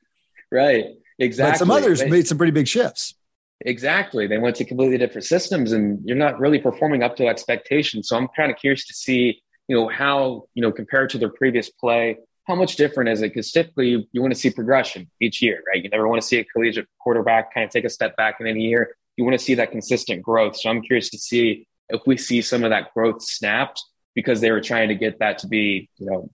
Right. 0.51 0.87
Exactly. 1.19 1.53
But 1.53 1.59
some 1.59 1.71
others 1.71 2.01
but, 2.01 2.11
made 2.11 2.27
some 2.27 2.39
pretty 2.39 2.53
big 2.53 2.69
shifts. 2.69 3.15
Exactly. 3.65 4.27
They 4.27 4.39
went 4.39 4.57
to 4.57 4.65
completely 4.65 4.99
different 4.99 5.25
systems 5.25 5.73
and 5.73 6.01
you're 6.05 6.17
not 6.17 6.39
really 6.39 6.59
performing 6.59 7.03
up 7.03 7.17
to 7.17 7.27
expectations. 7.27 8.09
So 8.09 8.17
I'm 8.17 8.29
kind 8.29 8.51
of 8.51 8.59
curious 8.59 8.87
to 8.87 8.95
see, 8.95 9.43
you 9.69 9.77
know, 9.77 9.89
how, 9.89 10.45
you 10.55 10.61
know, 10.63 10.71
compared 10.71 11.09
to 11.11 11.19
their 11.19 11.31
previous 11.31 11.71
play, 11.71 12.19
how 12.47 12.55
much 12.55 12.77
different 12.77 13.09
is 13.09 13.23
it? 13.23 13.29
Because 13.29 13.51
typically 13.51 14.07
you 14.13 14.21
want 14.21 14.35
to 14.35 14.39
see 14.39 14.51
progression 14.51 15.11
each 15.19 15.41
year, 15.41 15.63
right? 15.67 15.83
You 15.83 15.89
never 15.89 16.07
want 16.07 16.21
to 16.21 16.27
see 16.27 16.39
a 16.39 16.45
collegiate 16.45 16.89
quarterback 17.01 17.55
kind 17.55 17.65
of 17.65 17.71
take 17.71 17.87
a 17.87 17.91
step 17.91 18.15
back 18.17 18.37
in 18.39 18.47
any 18.47 18.65
year. 18.65 18.97
You 19.17 19.25
want 19.25 19.39
to 19.39 19.43
see 19.43 19.55
that 19.55 19.71
consistent 19.71 20.23
growth. 20.23 20.57
So 20.57 20.69
I'm 20.69 20.83
curious 20.83 21.09
to 21.11 21.19
see 21.19 21.67
if 21.89 22.03
we 22.07 22.19
see 22.19 22.43
some 22.43 22.65
of 22.65 22.71
that 22.71 22.93
growth 22.93 23.23
snapped 23.23 23.83
because 24.15 24.43
they 24.43 24.51
were 24.51 24.61
trying 24.61 24.89
to 24.89 24.95
get 24.95 25.21
that 25.21 25.39
to 25.39 25.49
be, 25.49 25.89
you 25.97 26.07
know, 26.07 26.31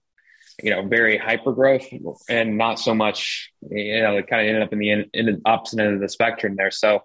you 0.61 0.69
know, 0.69 0.85
very 0.85 1.17
hyper 1.17 1.53
growth 1.53 1.87
and 2.29 2.57
not 2.57 2.77
so 2.77 2.93
much, 2.93 3.51
you 3.69 4.01
know, 4.01 4.17
it 4.17 4.27
kind 4.27 4.41
of 4.41 4.47
ended 4.47 4.63
up 4.63 4.73
in 4.73 4.79
the, 4.79 4.89
in 5.13 5.25
the 5.27 5.41
opposite 5.45 5.79
end 5.79 5.95
of 5.95 6.01
the 6.01 6.09
spectrum 6.09 6.55
there. 6.57 6.71
So 6.71 7.03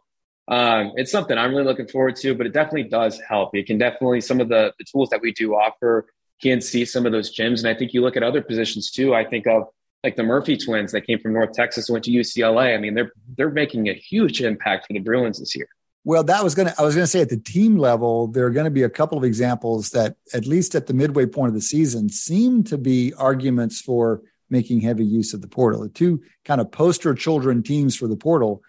um, 0.48 0.92
it's 0.96 1.10
something 1.10 1.36
I'm 1.36 1.50
really 1.50 1.64
looking 1.64 1.88
forward 1.88 2.16
to, 2.16 2.34
but 2.34 2.46
it 2.46 2.52
definitely 2.52 2.84
does 2.84 3.20
help. 3.20 3.54
It 3.54 3.66
can 3.66 3.78
definitely, 3.78 4.20
some 4.20 4.40
of 4.40 4.48
the, 4.48 4.72
the 4.78 4.84
tools 4.84 5.10
that 5.10 5.20
we 5.20 5.32
do 5.32 5.54
offer 5.54 6.06
can 6.40 6.60
see 6.60 6.84
some 6.84 7.06
of 7.06 7.12
those 7.12 7.36
gyms. 7.36 7.58
And 7.58 7.68
I 7.68 7.74
think 7.74 7.94
you 7.94 8.02
look 8.02 8.16
at 8.16 8.22
other 8.22 8.42
positions 8.42 8.90
too. 8.90 9.14
I 9.14 9.24
think 9.24 9.46
of 9.46 9.64
like 10.04 10.14
the 10.14 10.22
Murphy 10.22 10.56
twins 10.56 10.92
that 10.92 11.06
came 11.06 11.18
from 11.18 11.32
North 11.32 11.52
Texas, 11.52 11.90
went 11.90 12.04
to 12.04 12.10
UCLA. 12.12 12.74
I 12.74 12.78
mean, 12.78 12.94
they're, 12.94 13.10
they're 13.36 13.50
making 13.50 13.88
a 13.88 13.94
huge 13.94 14.40
impact 14.40 14.86
for 14.86 14.92
the 14.92 15.00
Bruins 15.00 15.40
this 15.40 15.56
year. 15.56 15.68
Well, 16.04 16.22
that 16.22 16.44
was 16.44 16.54
going 16.54 16.68
to, 16.68 16.74
I 16.78 16.84
was 16.84 16.94
going 16.94 17.02
to 17.02 17.10
say 17.10 17.20
at 17.20 17.30
the 17.30 17.36
team 17.36 17.76
level, 17.78 18.28
there 18.28 18.46
are 18.46 18.50
going 18.50 18.66
to 18.66 18.70
be 18.70 18.84
a 18.84 18.88
couple 18.88 19.18
of 19.18 19.24
examples 19.24 19.90
that, 19.90 20.14
at 20.32 20.46
least 20.46 20.76
at 20.76 20.86
the 20.86 20.94
midway 20.94 21.26
point 21.26 21.48
of 21.48 21.54
the 21.54 21.60
season, 21.60 22.08
seem 22.08 22.62
to 22.64 22.78
be 22.78 23.12
arguments 23.14 23.80
for 23.80 24.22
making 24.48 24.82
heavy 24.82 25.04
use 25.04 25.34
of 25.34 25.42
the 25.42 25.48
portal. 25.48 25.82
The 25.82 25.88
two 25.88 26.22
kind 26.44 26.60
of 26.60 26.70
poster 26.70 27.12
children 27.12 27.64
teams 27.64 27.96
for 27.96 28.06
the 28.06 28.16
portal, 28.16 28.62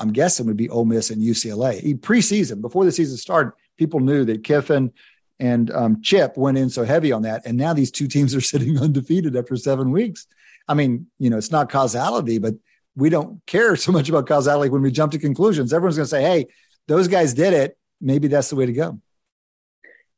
I'm 0.00 0.12
guessing 0.12 0.46
would 0.46 0.56
be 0.56 0.68
Ole 0.68 0.84
Miss 0.84 1.10
and 1.10 1.22
UCLA. 1.22 1.80
He, 1.80 1.94
preseason, 1.94 2.60
before 2.60 2.84
the 2.84 2.92
season 2.92 3.16
started, 3.16 3.52
people 3.76 4.00
knew 4.00 4.24
that 4.24 4.44
Kiffin 4.44 4.92
and 5.38 5.70
um, 5.70 6.02
Chip 6.02 6.36
went 6.36 6.58
in 6.58 6.70
so 6.70 6.84
heavy 6.84 7.12
on 7.12 7.22
that. 7.22 7.42
And 7.46 7.56
now 7.56 7.72
these 7.72 7.90
two 7.90 8.08
teams 8.08 8.34
are 8.34 8.40
sitting 8.40 8.78
undefeated 8.78 9.36
after 9.36 9.56
seven 9.56 9.90
weeks. 9.90 10.26
I 10.68 10.74
mean, 10.74 11.06
you 11.18 11.30
know, 11.30 11.36
it's 11.36 11.50
not 11.50 11.70
causality, 11.70 12.38
but 12.38 12.54
we 12.96 13.10
don't 13.10 13.44
care 13.46 13.76
so 13.76 13.92
much 13.92 14.08
about 14.08 14.26
causality 14.26 14.70
when 14.70 14.82
we 14.82 14.90
jump 14.90 15.12
to 15.12 15.18
conclusions. 15.18 15.72
Everyone's 15.72 15.96
going 15.96 16.04
to 16.04 16.10
say, 16.10 16.22
hey, 16.22 16.46
those 16.88 17.08
guys 17.08 17.34
did 17.34 17.52
it. 17.52 17.76
Maybe 18.00 18.28
that's 18.28 18.50
the 18.50 18.56
way 18.56 18.66
to 18.66 18.72
go. 18.72 19.00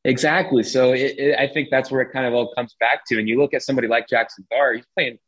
Exactly. 0.04 0.62
So 0.62 0.92
it, 0.92 1.18
it, 1.18 1.38
I 1.38 1.48
think 1.48 1.68
that's 1.70 1.90
where 1.90 2.00
it 2.00 2.12
kind 2.12 2.26
of 2.26 2.34
all 2.34 2.52
comes 2.54 2.74
back 2.80 3.02
to. 3.06 3.18
And 3.18 3.28
you 3.28 3.38
look 3.40 3.54
at 3.54 3.62
somebody 3.62 3.88
like 3.88 4.08
Jackson 4.08 4.46
Dart, 4.50 4.76
he's 4.76 4.86
playing 4.96 5.18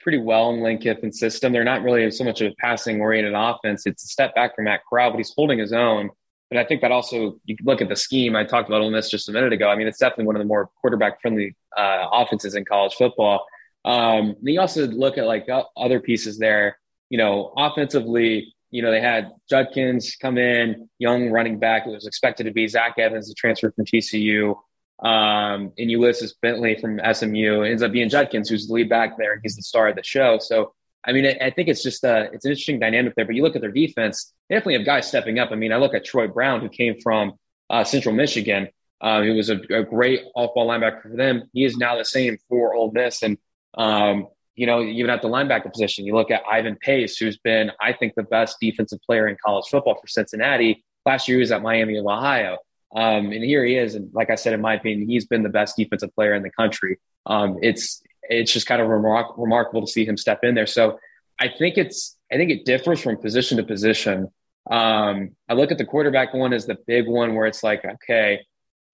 pretty 0.00 0.18
well 0.18 0.50
in 0.50 0.60
Lane 0.60 0.78
Kiffin's 0.78 1.18
system. 1.18 1.52
They're 1.52 1.64
not 1.64 1.82
really 1.82 2.10
so 2.10 2.24
much 2.24 2.40
of 2.40 2.52
a 2.52 2.54
passing 2.56 3.00
oriented 3.00 3.34
offense. 3.34 3.86
It's 3.86 4.04
a 4.04 4.08
step 4.08 4.34
back 4.34 4.54
from 4.54 4.64
Matt 4.64 4.80
Corral, 4.88 5.10
but 5.10 5.18
he's 5.18 5.32
holding 5.34 5.58
his 5.58 5.72
own. 5.72 6.10
But 6.50 6.58
I 6.58 6.64
think 6.64 6.80
that 6.80 6.92
also, 6.92 7.38
you 7.44 7.56
look 7.62 7.82
at 7.82 7.88
the 7.88 7.96
scheme. 7.96 8.34
I 8.34 8.44
talked 8.44 8.68
about 8.68 8.80
Ole 8.80 8.90
Miss 8.90 9.10
just 9.10 9.28
a 9.28 9.32
minute 9.32 9.52
ago. 9.52 9.68
I 9.68 9.76
mean, 9.76 9.86
it's 9.86 9.98
definitely 9.98 10.24
one 10.24 10.36
of 10.36 10.40
the 10.40 10.46
more 10.46 10.70
quarterback 10.80 11.20
friendly 11.20 11.54
uh, 11.76 12.06
offenses 12.10 12.54
in 12.54 12.64
college 12.64 12.94
football. 12.94 13.44
Um, 13.84 14.36
you 14.42 14.60
also 14.60 14.86
look 14.86 15.18
at 15.18 15.26
like 15.26 15.46
other 15.76 16.00
pieces 16.00 16.38
there. 16.38 16.78
You 17.10 17.18
know, 17.18 17.52
offensively, 17.56 18.54
you 18.70 18.82
know, 18.82 18.90
they 18.90 19.00
had 19.00 19.30
Judkins 19.48 20.16
come 20.20 20.38
in, 20.38 20.88
young 20.98 21.30
running 21.30 21.58
back. 21.58 21.86
It 21.86 21.90
was 21.90 22.06
expected 22.06 22.44
to 22.44 22.50
be 22.50 22.66
Zach 22.66 22.98
Evans, 22.98 23.28
the 23.28 23.34
transfer 23.34 23.70
from 23.70 23.84
TCU, 23.84 24.56
um, 25.00 25.72
and 25.78 25.90
Ulysses 25.90 26.34
Bentley 26.40 26.76
from 26.80 27.00
SMU. 27.12 27.62
Ends 27.62 27.82
up 27.82 27.92
being 27.92 28.08
Judkins, 28.08 28.48
who's 28.48 28.66
the 28.66 28.74
lead 28.74 28.88
back 28.88 29.16
there, 29.18 29.32
and 29.32 29.40
he's 29.42 29.56
the 29.56 29.62
star 29.62 29.88
of 29.88 29.96
the 29.96 30.02
show. 30.02 30.38
So, 30.38 30.72
I 31.06 31.12
mean, 31.12 31.26
I, 31.26 31.46
I 31.46 31.50
think 31.50 31.68
it's 31.68 31.82
just 31.82 32.04
a, 32.04 32.30
it's 32.32 32.44
an 32.44 32.50
interesting 32.50 32.80
dynamic 32.80 33.14
there. 33.14 33.24
But 33.24 33.34
you 33.34 33.42
look 33.42 33.54
at 33.56 33.62
their 33.62 33.70
defense, 33.70 34.32
they 34.48 34.56
definitely 34.56 34.78
have 34.78 34.86
guys 34.86 35.06
stepping 35.06 35.38
up. 35.38 35.50
I 35.52 35.54
mean, 35.54 35.72
I 35.72 35.76
look 35.76 35.94
at 35.94 36.04
Troy 36.04 36.26
Brown, 36.26 36.60
who 36.60 36.68
came 36.68 37.00
from 37.00 37.34
uh, 37.70 37.84
Central 37.84 38.14
Michigan. 38.14 38.68
Uh, 39.00 39.22
he 39.22 39.30
was 39.30 39.48
a, 39.48 39.58
a 39.70 39.84
great 39.84 40.24
off-ball 40.34 40.68
linebacker 40.68 41.02
for 41.02 41.16
them. 41.16 41.44
He 41.52 41.64
is 41.64 41.76
now 41.76 41.96
the 41.96 42.04
same 42.04 42.36
for 42.48 42.74
Ole 42.74 42.90
Miss, 42.92 43.22
and 43.22 43.38
um, 43.74 44.26
you 44.56 44.66
know, 44.66 44.82
even 44.82 45.08
at 45.08 45.22
the 45.22 45.28
linebacker 45.28 45.72
position, 45.72 46.04
you 46.04 46.16
look 46.16 46.32
at 46.32 46.42
Ivan 46.50 46.74
Pace, 46.74 47.16
who's 47.16 47.38
been, 47.38 47.70
I 47.80 47.92
think, 47.92 48.14
the 48.16 48.24
best 48.24 48.56
defensive 48.60 48.98
player 49.06 49.28
in 49.28 49.36
college 49.44 49.66
football 49.70 49.94
for 49.94 50.08
Cincinnati. 50.08 50.84
Last 51.06 51.28
year, 51.28 51.36
he 51.36 51.40
was 51.40 51.52
at 51.52 51.62
Miami 51.62 51.96
of 51.96 52.04
Ohio. 52.04 52.58
Um, 52.94 53.32
and 53.32 53.44
here 53.44 53.64
he 53.64 53.76
is. 53.76 53.94
And 53.94 54.10
like 54.14 54.30
I 54.30 54.34
said, 54.34 54.54
in 54.54 54.60
my 54.60 54.74
opinion, 54.74 55.08
he's 55.08 55.26
been 55.26 55.42
the 55.42 55.48
best 55.48 55.76
defensive 55.76 56.14
player 56.14 56.34
in 56.34 56.42
the 56.42 56.50
country. 56.50 56.98
Um, 57.26 57.58
it's 57.62 58.02
it's 58.22 58.52
just 58.52 58.66
kind 58.66 58.80
of 58.80 58.88
remar- 58.88 59.32
remarkable 59.36 59.82
to 59.82 59.86
see 59.86 60.04
him 60.04 60.16
step 60.16 60.40
in 60.42 60.54
there. 60.54 60.66
So 60.66 60.98
I 61.38 61.48
think 61.48 61.76
it's 61.76 62.16
I 62.32 62.36
think 62.36 62.50
it 62.50 62.64
differs 62.64 63.00
from 63.00 63.16
position 63.16 63.58
to 63.58 63.64
position. 63.64 64.28
Um, 64.70 65.30
I 65.48 65.54
look 65.54 65.72
at 65.72 65.78
the 65.78 65.84
quarterback 65.84 66.34
one 66.34 66.52
as 66.52 66.66
the 66.66 66.76
big 66.86 67.06
one 67.06 67.34
where 67.34 67.46
it's 67.46 67.62
like, 67.62 67.84
okay, 67.84 68.40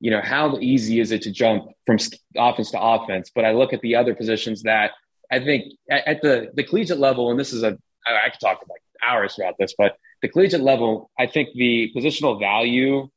you 0.00 0.10
know, 0.10 0.20
how 0.20 0.58
easy 0.58 1.00
is 1.00 1.10
it 1.10 1.22
to 1.22 1.30
jump 1.30 1.68
from 1.86 1.98
offense 2.36 2.70
to 2.72 2.80
offense? 2.80 3.30
But 3.34 3.44
I 3.44 3.52
look 3.52 3.72
at 3.72 3.80
the 3.80 3.96
other 3.96 4.14
positions 4.14 4.62
that 4.62 4.92
I 5.30 5.40
think 5.40 5.72
at, 5.90 6.06
at 6.06 6.22
the 6.22 6.50
the 6.54 6.64
collegiate 6.64 6.98
level, 6.98 7.30
and 7.30 7.38
this 7.38 7.52
is 7.52 7.62
a 7.62 7.78
I, 8.06 8.26
I 8.26 8.30
could 8.30 8.40
talk 8.40 8.60
like 8.68 8.82
hours 9.02 9.38
about 9.38 9.54
this, 9.58 9.74
but 9.76 9.96
the 10.22 10.28
collegiate 10.28 10.62
level, 10.62 11.10
I 11.18 11.26
think 11.26 11.50
the 11.54 11.92
positional 11.94 12.38
value 12.40 13.08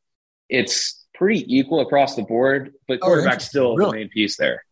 it's 0.49 1.05
pretty 1.13 1.45
equal 1.47 1.81
across 1.81 2.15
the 2.15 2.23
board, 2.23 2.73
but 2.87 2.99
oh, 3.01 3.07
quarterback's 3.07 3.45
still 3.45 3.75
really? 3.75 3.91
the 3.91 3.97
main 3.97 4.09
piece 4.09 4.37
there. 4.37 4.63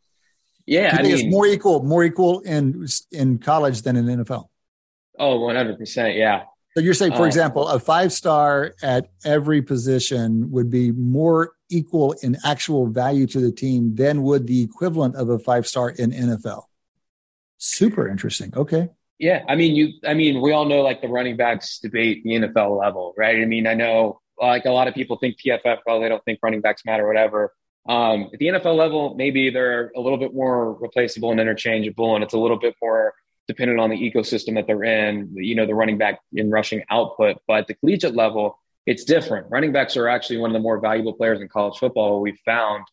Yeah, 0.65 0.95
I 0.97 1.03
mean, 1.03 1.11
it's 1.11 1.25
more 1.25 1.45
equal, 1.45 1.83
more 1.83 2.03
equal 2.03 2.39
in 2.39 2.87
in 3.11 3.37
college 3.37 3.83
than 3.83 3.95
in 3.95 4.05
NFL. 4.05 4.45
Oh, 4.45 4.49
Oh, 5.17 5.39
one 5.39 5.55
hundred 5.55 5.77
percent. 5.77 6.15
Yeah. 6.15 6.43
So 6.75 6.83
you're 6.83 6.93
saying, 6.93 7.13
for 7.13 7.21
uh, 7.21 7.25
example, 7.25 7.67
a 7.67 7.79
five 7.79 8.11
star 8.11 8.73
at 8.81 9.09
every 9.23 9.61
position 9.61 10.51
would 10.51 10.69
be 10.69 10.91
more 10.91 11.53
equal 11.69 12.13
in 12.21 12.37
actual 12.43 12.87
value 12.87 13.27
to 13.27 13.39
the 13.39 13.51
team 13.51 13.95
than 13.95 14.23
would 14.23 14.45
the 14.45 14.63
equivalent 14.63 15.15
of 15.15 15.29
a 15.29 15.39
five 15.39 15.67
star 15.67 15.89
in 15.89 16.11
NFL. 16.11 16.63
Super 17.57 18.09
interesting. 18.09 18.53
Okay. 18.55 18.89
Yeah, 19.17 19.43
I 19.47 19.55
mean, 19.55 19.75
you. 19.75 19.93
I 20.05 20.13
mean, 20.13 20.41
we 20.41 20.51
all 20.51 20.65
know 20.65 20.81
like 20.81 21.01
the 21.01 21.07
running 21.07 21.37
backs 21.37 21.79
debate 21.79 22.23
the 22.23 22.31
NFL 22.31 22.77
level, 22.77 23.13
right? 23.17 23.41
I 23.41 23.45
mean, 23.45 23.65
I 23.67 23.73
know 23.73 24.19
like 24.39 24.65
a 24.65 24.71
lot 24.71 24.87
of 24.87 24.93
people 24.93 25.17
think 25.17 25.37
PFF, 25.39 25.79
well, 25.85 25.99
they 25.99 26.09
don't 26.09 26.23
think 26.25 26.39
running 26.41 26.61
backs 26.61 26.83
matter, 26.85 27.07
whatever. 27.07 27.53
Um, 27.87 28.29
at 28.33 28.39
the 28.39 28.47
NFL 28.47 28.75
level, 28.75 29.15
maybe 29.15 29.49
they're 29.49 29.91
a 29.95 29.99
little 29.99 30.17
bit 30.17 30.33
more 30.33 30.73
replaceable 30.73 31.31
and 31.31 31.39
interchangeable, 31.39 32.15
and 32.15 32.23
it's 32.23 32.33
a 32.33 32.37
little 32.37 32.57
bit 32.57 32.75
more 32.81 33.13
dependent 33.47 33.79
on 33.79 33.91
the 33.91 33.97
ecosystem 33.97 34.55
that 34.55 34.65
they're 34.65 34.83
in. 34.83 35.31
You 35.35 35.55
know, 35.55 35.65
the 35.65 35.75
running 35.75 35.97
back 35.97 36.19
in 36.33 36.49
rushing 36.49 36.83
output, 36.89 37.37
but 37.47 37.59
at 37.59 37.67
the 37.67 37.75
collegiate 37.75 38.15
level, 38.15 38.59
it's 38.85 39.03
different. 39.03 39.47
Running 39.49 39.71
backs 39.71 39.97
are 39.97 40.07
actually 40.07 40.37
one 40.37 40.49
of 40.49 40.53
the 40.53 40.59
more 40.59 40.79
valuable 40.79 41.13
players 41.13 41.41
in 41.41 41.47
college 41.47 41.77
football. 41.77 42.21
We've 42.21 42.39
found, 42.43 42.85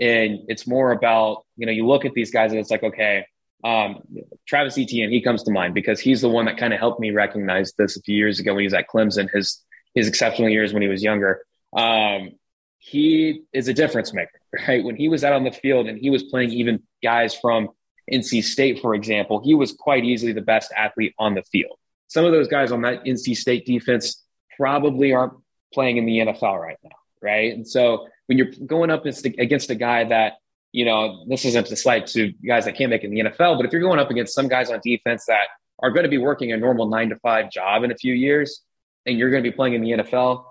and 0.00 0.40
it's 0.48 0.66
more 0.66 0.92
about 0.92 1.44
you 1.56 1.66
know, 1.66 1.72
you 1.72 1.86
look 1.86 2.04
at 2.04 2.12
these 2.12 2.30
guys 2.30 2.50
and 2.50 2.60
it's 2.60 2.70
like, 2.70 2.82
okay 2.82 3.24
um, 3.64 4.02
Travis 4.46 4.78
Etienne, 4.78 5.10
he 5.10 5.20
comes 5.20 5.42
to 5.44 5.50
mind 5.50 5.74
because 5.74 6.00
he's 6.00 6.20
the 6.20 6.28
one 6.28 6.46
that 6.46 6.56
kind 6.56 6.72
of 6.72 6.78
helped 6.78 7.00
me 7.00 7.10
recognize 7.10 7.72
this 7.76 7.96
a 7.96 8.02
few 8.02 8.16
years 8.16 8.40
ago 8.40 8.54
when 8.54 8.60
he 8.60 8.66
was 8.66 8.74
at 8.74 8.88
Clemson, 8.88 9.28
his 9.32 9.62
his 9.94 10.08
exceptional 10.08 10.48
years 10.48 10.72
when 10.72 10.82
he 10.82 10.88
was 10.88 11.02
younger. 11.02 11.42
Um, 11.76 12.32
he 12.78 13.42
is 13.52 13.68
a 13.68 13.74
difference 13.74 14.12
maker, 14.12 14.40
right? 14.68 14.84
When 14.84 14.96
he 14.96 15.08
was 15.08 15.24
out 15.24 15.32
on 15.32 15.44
the 15.44 15.52
field 15.52 15.86
and 15.86 15.98
he 15.98 16.10
was 16.10 16.24
playing 16.24 16.50
even 16.50 16.82
guys 17.02 17.34
from 17.34 17.68
NC 18.10 18.42
State, 18.44 18.80
for 18.80 18.94
example, 18.94 19.42
he 19.44 19.54
was 19.54 19.72
quite 19.72 20.04
easily 20.04 20.32
the 20.32 20.40
best 20.40 20.72
athlete 20.76 21.14
on 21.18 21.34
the 21.34 21.42
field. 21.42 21.76
Some 22.08 22.24
of 22.24 22.32
those 22.32 22.48
guys 22.48 22.72
on 22.72 22.82
that 22.82 23.04
NC 23.04 23.36
State 23.36 23.66
defense 23.66 24.24
probably 24.56 25.12
aren't 25.12 25.34
playing 25.72 25.96
in 25.96 26.06
the 26.06 26.18
NFL 26.18 26.60
right 26.60 26.76
now, 26.82 26.90
right? 27.22 27.54
And 27.54 27.66
so 27.66 28.08
when 28.26 28.36
you're 28.36 28.50
going 28.66 28.90
up 28.90 29.06
against 29.06 29.70
a 29.70 29.74
guy 29.74 30.04
that 30.04 30.34
you 30.72 30.84
know, 30.84 31.24
this 31.28 31.44
isn't 31.44 31.70
a 31.70 31.76
slight 31.76 32.06
to 32.08 32.32
guys 32.46 32.64
that 32.64 32.76
can't 32.76 32.90
make 32.90 33.02
it 33.02 33.08
in 33.08 33.14
the 33.14 33.20
NFL, 33.30 33.56
but 33.56 33.66
if 33.66 33.72
you're 33.72 33.80
going 33.80 33.98
up 33.98 34.10
against 34.10 34.34
some 34.34 34.48
guys 34.48 34.70
on 34.70 34.80
defense 34.82 35.24
that 35.26 35.48
are 35.80 35.90
going 35.90 36.04
to 36.04 36.08
be 36.08 36.18
working 36.18 36.52
a 36.52 36.56
normal 36.56 36.88
nine 36.88 37.08
to 37.08 37.16
five 37.16 37.50
job 37.50 37.82
in 37.82 37.90
a 37.90 37.96
few 37.96 38.14
years, 38.14 38.62
and 39.06 39.18
you're 39.18 39.30
going 39.30 39.42
to 39.42 39.50
be 39.50 39.54
playing 39.54 39.74
in 39.74 39.82
the 39.82 39.90
NFL, 39.90 40.44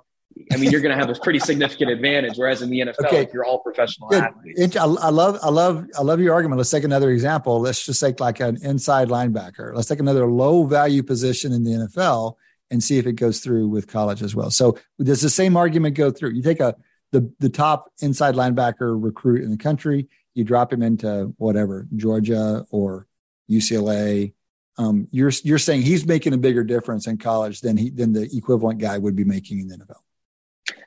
I 0.51 0.57
mean, 0.57 0.71
you're 0.71 0.81
going 0.81 0.97
to 0.97 1.05
have 1.05 1.09
a 1.09 1.19
pretty 1.19 1.39
significant 1.39 1.91
advantage. 1.91 2.37
Whereas 2.37 2.61
in 2.61 2.69
the 2.69 2.79
NFL, 2.79 3.05
okay. 3.05 3.23
if 3.23 3.33
you're 3.33 3.45
all 3.45 3.59
professional 3.59 4.09
Good. 4.09 4.23
athletes, 4.23 4.77
I, 4.77 4.83
I 4.83 5.09
love, 5.09 5.39
I 5.41 5.49
love, 5.49 5.85
I 5.97 6.01
love 6.01 6.19
your 6.19 6.33
argument. 6.33 6.57
Let's 6.57 6.71
take 6.71 6.83
another 6.83 7.11
example. 7.11 7.59
Let's 7.59 7.85
just 7.85 7.99
take 7.99 8.19
like 8.19 8.39
an 8.39 8.57
inside 8.63 9.09
linebacker. 9.09 9.73
Let's 9.75 9.87
take 9.87 9.99
another 9.99 10.27
low 10.27 10.65
value 10.65 11.03
position 11.03 11.51
in 11.51 11.63
the 11.63 11.71
NFL 11.71 12.35
and 12.71 12.83
see 12.83 12.97
if 12.97 13.07
it 13.07 13.13
goes 13.13 13.39
through 13.39 13.67
with 13.67 13.87
college 13.87 14.21
as 14.21 14.35
well. 14.35 14.51
So 14.51 14.77
does 15.01 15.21
the 15.21 15.29
same 15.29 15.57
argument 15.57 15.95
go 15.95 16.11
through? 16.11 16.31
You 16.31 16.43
take 16.43 16.59
a 16.59 16.75
the 17.11 17.31
the 17.39 17.49
top 17.49 17.91
inside 18.01 18.35
linebacker 18.35 18.95
recruit 19.01 19.43
in 19.43 19.51
the 19.51 19.57
country. 19.57 20.07
You 20.35 20.43
drop 20.43 20.71
him 20.71 20.83
into 20.83 21.33
whatever 21.37 21.87
Georgia 21.95 22.65
or 22.69 23.07
UCLA. 23.49 24.33
Um, 24.79 25.09
you're 25.11 25.31
you're 25.43 25.59
saying 25.59 25.81
he's 25.81 26.05
making 26.05 26.33
a 26.33 26.37
bigger 26.37 26.63
difference 26.63 27.05
in 27.05 27.17
college 27.17 27.59
than 27.59 27.75
he 27.75 27.89
than 27.89 28.13
the 28.13 28.29
equivalent 28.35 28.79
guy 28.79 28.97
would 28.97 29.15
be 29.15 29.25
making 29.25 29.59
in 29.59 29.67
the 29.67 29.75
NFL. 29.75 29.99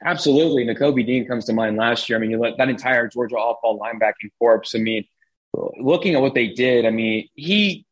Absolutely, 0.03 0.65
Nakobe 0.65 1.07
Dean 1.07 1.27
comes 1.27 1.45
to 1.45 1.53
mind 1.53 1.77
last 1.77 2.09
year. 2.09 2.17
I 2.17 2.21
mean, 2.21 2.31
you 2.31 2.41
look 2.41 2.57
that 2.57 2.71
entire 2.71 3.07
Georgia 3.07 3.37
off-ball 3.37 3.79
linebacking 3.79 4.31
corps. 4.39 4.63
I 4.75 4.79
mean, 4.79 5.05
looking 5.79 6.15
at 6.15 6.23
what 6.23 6.33
they 6.33 6.49
did, 6.49 6.87
I 6.87 6.91
mean, 6.91 7.29
he 7.35 7.85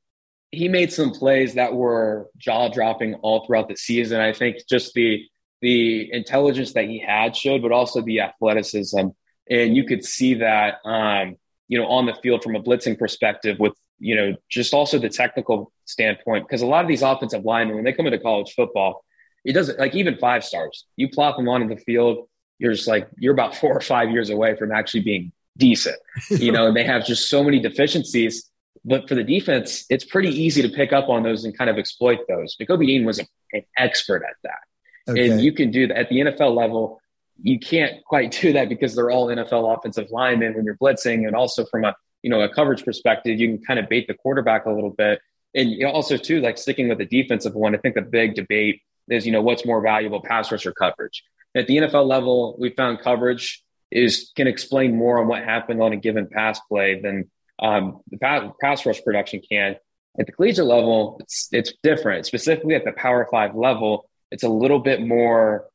he 0.50 0.68
made 0.68 0.90
some 0.90 1.10
plays 1.10 1.54
that 1.54 1.74
were 1.74 2.28
jaw 2.38 2.68
dropping 2.68 3.14
all 3.16 3.46
throughout 3.46 3.68
the 3.68 3.76
season. 3.76 4.22
I 4.22 4.32
think 4.32 4.56
just 4.66 4.94
the 4.94 5.22
the 5.60 6.10
intelligence 6.12 6.72
that 6.72 6.86
he 6.86 6.98
had 6.98 7.36
showed, 7.36 7.60
but 7.60 7.72
also 7.72 8.00
the 8.00 8.20
athleticism. 8.20 9.08
And 9.50 9.76
you 9.76 9.84
could 9.84 10.04
see 10.04 10.34
that, 10.34 10.76
um, 10.84 11.36
you 11.68 11.78
know, 11.78 11.86
on 11.86 12.06
the 12.06 12.14
field 12.14 12.42
from 12.42 12.56
a 12.56 12.62
blitzing 12.62 12.98
perspective 12.98 13.58
with, 13.58 13.74
you 13.98 14.16
know, 14.16 14.34
just 14.48 14.72
also 14.72 14.98
the 14.98 15.10
technical 15.10 15.70
standpoint. 15.90 16.46
Because 16.46 16.62
a 16.62 16.66
lot 16.66 16.84
of 16.84 16.88
these 16.88 17.02
offensive 17.02 17.44
linemen, 17.44 17.76
when 17.76 17.84
they 17.84 17.92
come 17.92 18.06
into 18.06 18.18
college 18.18 18.52
football, 18.54 19.04
it 19.44 19.52
doesn't 19.52 19.78
like 19.78 19.94
even 19.94 20.16
five 20.16 20.44
stars. 20.44 20.84
You 20.96 21.08
plop 21.08 21.36
them 21.36 21.48
onto 21.48 21.68
the 21.68 21.80
field, 21.80 22.28
you're 22.58 22.72
just 22.72 22.86
like 22.86 23.08
you're 23.18 23.32
about 23.32 23.56
four 23.56 23.76
or 23.76 23.80
five 23.80 24.10
years 24.10 24.30
away 24.30 24.56
from 24.56 24.70
actually 24.70 25.00
being 25.00 25.32
decent. 25.56 25.96
You 26.30 26.52
know, 26.52 26.68
and 26.68 26.76
they 26.76 26.84
have 26.84 27.04
just 27.04 27.28
so 27.28 27.42
many 27.42 27.58
deficiencies. 27.58 28.50
But 28.84 29.08
for 29.08 29.14
the 29.14 29.24
defense, 29.24 29.84
it's 29.90 30.04
pretty 30.04 30.30
easy 30.30 30.62
to 30.62 30.68
pick 30.68 30.92
up 30.92 31.08
on 31.08 31.22
those 31.22 31.44
and 31.44 31.56
kind 31.56 31.68
of 31.68 31.76
exploit 31.76 32.20
those. 32.28 32.56
Nakobe 32.60 32.86
Dean 32.86 33.04
was 33.04 33.18
a, 33.18 33.26
an 33.52 33.62
expert 33.76 34.22
at 34.22 34.36
that. 34.44 35.10
Okay. 35.10 35.28
And 35.28 35.40
you 35.40 35.52
can 35.52 35.70
do 35.70 35.86
that 35.88 35.96
at 35.96 36.08
the 36.08 36.20
NFL 36.20 36.54
level. 36.54 37.00
You 37.42 37.58
can't 37.58 38.02
quite 38.04 38.32
do 38.40 38.52
that 38.52 38.68
because 38.68 38.94
they're 38.94 39.10
all 39.10 39.26
NFL 39.26 39.76
offensive 39.76 40.10
linemen 40.10 40.54
when 40.54 40.64
you're 40.64 40.76
blitzing. 40.76 41.26
And 41.26 41.34
also 41.34 41.64
from 41.66 41.84
a, 41.84 41.94
you 42.22 42.30
know, 42.30 42.40
a 42.40 42.48
coverage 42.48 42.84
perspective, 42.84 43.38
you 43.38 43.48
can 43.48 43.64
kind 43.64 43.78
of 43.78 43.88
bait 43.88 44.06
the 44.06 44.14
quarterback 44.14 44.66
a 44.66 44.70
little 44.70 44.90
bit. 44.90 45.20
And 45.54 45.70
you 45.70 45.84
know, 45.84 45.90
also 45.90 46.16
too, 46.16 46.40
like 46.40 46.58
sticking 46.58 46.88
with 46.88 46.98
the 46.98 47.06
defensive 47.06 47.54
one, 47.54 47.74
I 47.74 47.78
think 47.78 47.94
the 47.94 48.02
big 48.02 48.34
debate 48.34 48.82
is, 49.08 49.26
you 49.26 49.32
know, 49.32 49.42
what's 49.42 49.66
more 49.66 49.80
valuable, 49.80 50.20
pass 50.22 50.50
rush 50.52 50.66
or 50.66 50.72
coverage. 50.72 51.24
At 51.56 51.66
the 51.66 51.78
NFL 51.78 52.06
level, 52.06 52.56
we 52.58 52.70
found 52.70 53.00
coverage 53.00 53.62
is 53.90 54.30
can 54.36 54.46
explain 54.46 54.96
more 54.96 55.20
on 55.20 55.26
what 55.26 55.42
happened 55.42 55.82
on 55.82 55.92
a 55.92 55.96
given 55.96 56.28
pass 56.28 56.60
play 56.68 57.00
than 57.00 57.28
um, 57.60 58.00
the 58.10 58.18
pass, 58.18 58.50
pass 58.60 58.86
rush 58.86 59.02
production 59.02 59.42
can. 59.50 59.76
At 60.18 60.26
the 60.26 60.32
collegiate 60.32 60.66
level, 60.66 61.18
it's 61.20 61.48
it's 61.52 61.72
different. 61.82 62.26
Specifically 62.26 62.74
at 62.74 62.84
the 62.84 62.92
Power 62.92 63.26
Five 63.30 63.54
level, 63.54 64.08
it's 64.30 64.44
a 64.44 64.48
little 64.48 64.78
bit 64.80 65.02
more. 65.02 65.66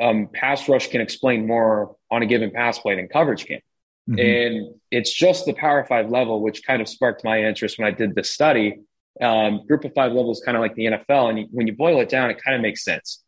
Um, 0.00 0.28
pass 0.32 0.68
rush 0.68 0.88
can 0.88 1.00
explain 1.00 1.46
more 1.46 1.96
on 2.10 2.22
a 2.22 2.26
given 2.26 2.50
pass 2.50 2.78
play 2.78 2.96
than 2.96 3.06
coverage 3.08 3.44
can. 3.46 3.60
Mm-hmm. 4.08 4.18
And 4.18 4.74
it's 4.90 5.12
just 5.12 5.46
the 5.46 5.52
Power 5.54 5.84
Five 5.84 6.10
level, 6.10 6.40
which 6.40 6.64
kind 6.64 6.82
of 6.82 6.88
sparked 6.88 7.24
my 7.24 7.44
interest 7.44 7.78
when 7.78 7.86
I 7.86 7.90
did 7.90 8.14
this 8.14 8.30
study. 8.30 8.80
Um, 9.20 9.66
group 9.66 9.84
of 9.84 9.92
five 9.94 10.12
level 10.12 10.32
is 10.32 10.42
kind 10.44 10.56
of 10.56 10.60
like 10.60 10.74
the 10.74 10.86
NFL. 10.86 11.30
And 11.30 11.48
when 11.52 11.66
you 11.66 11.74
boil 11.74 12.00
it 12.00 12.08
down, 12.08 12.30
it 12.30 12.42
kind 12.42 12.56
of 12.56 12.62
makes 12.62 12.82
sense 12.82 13.24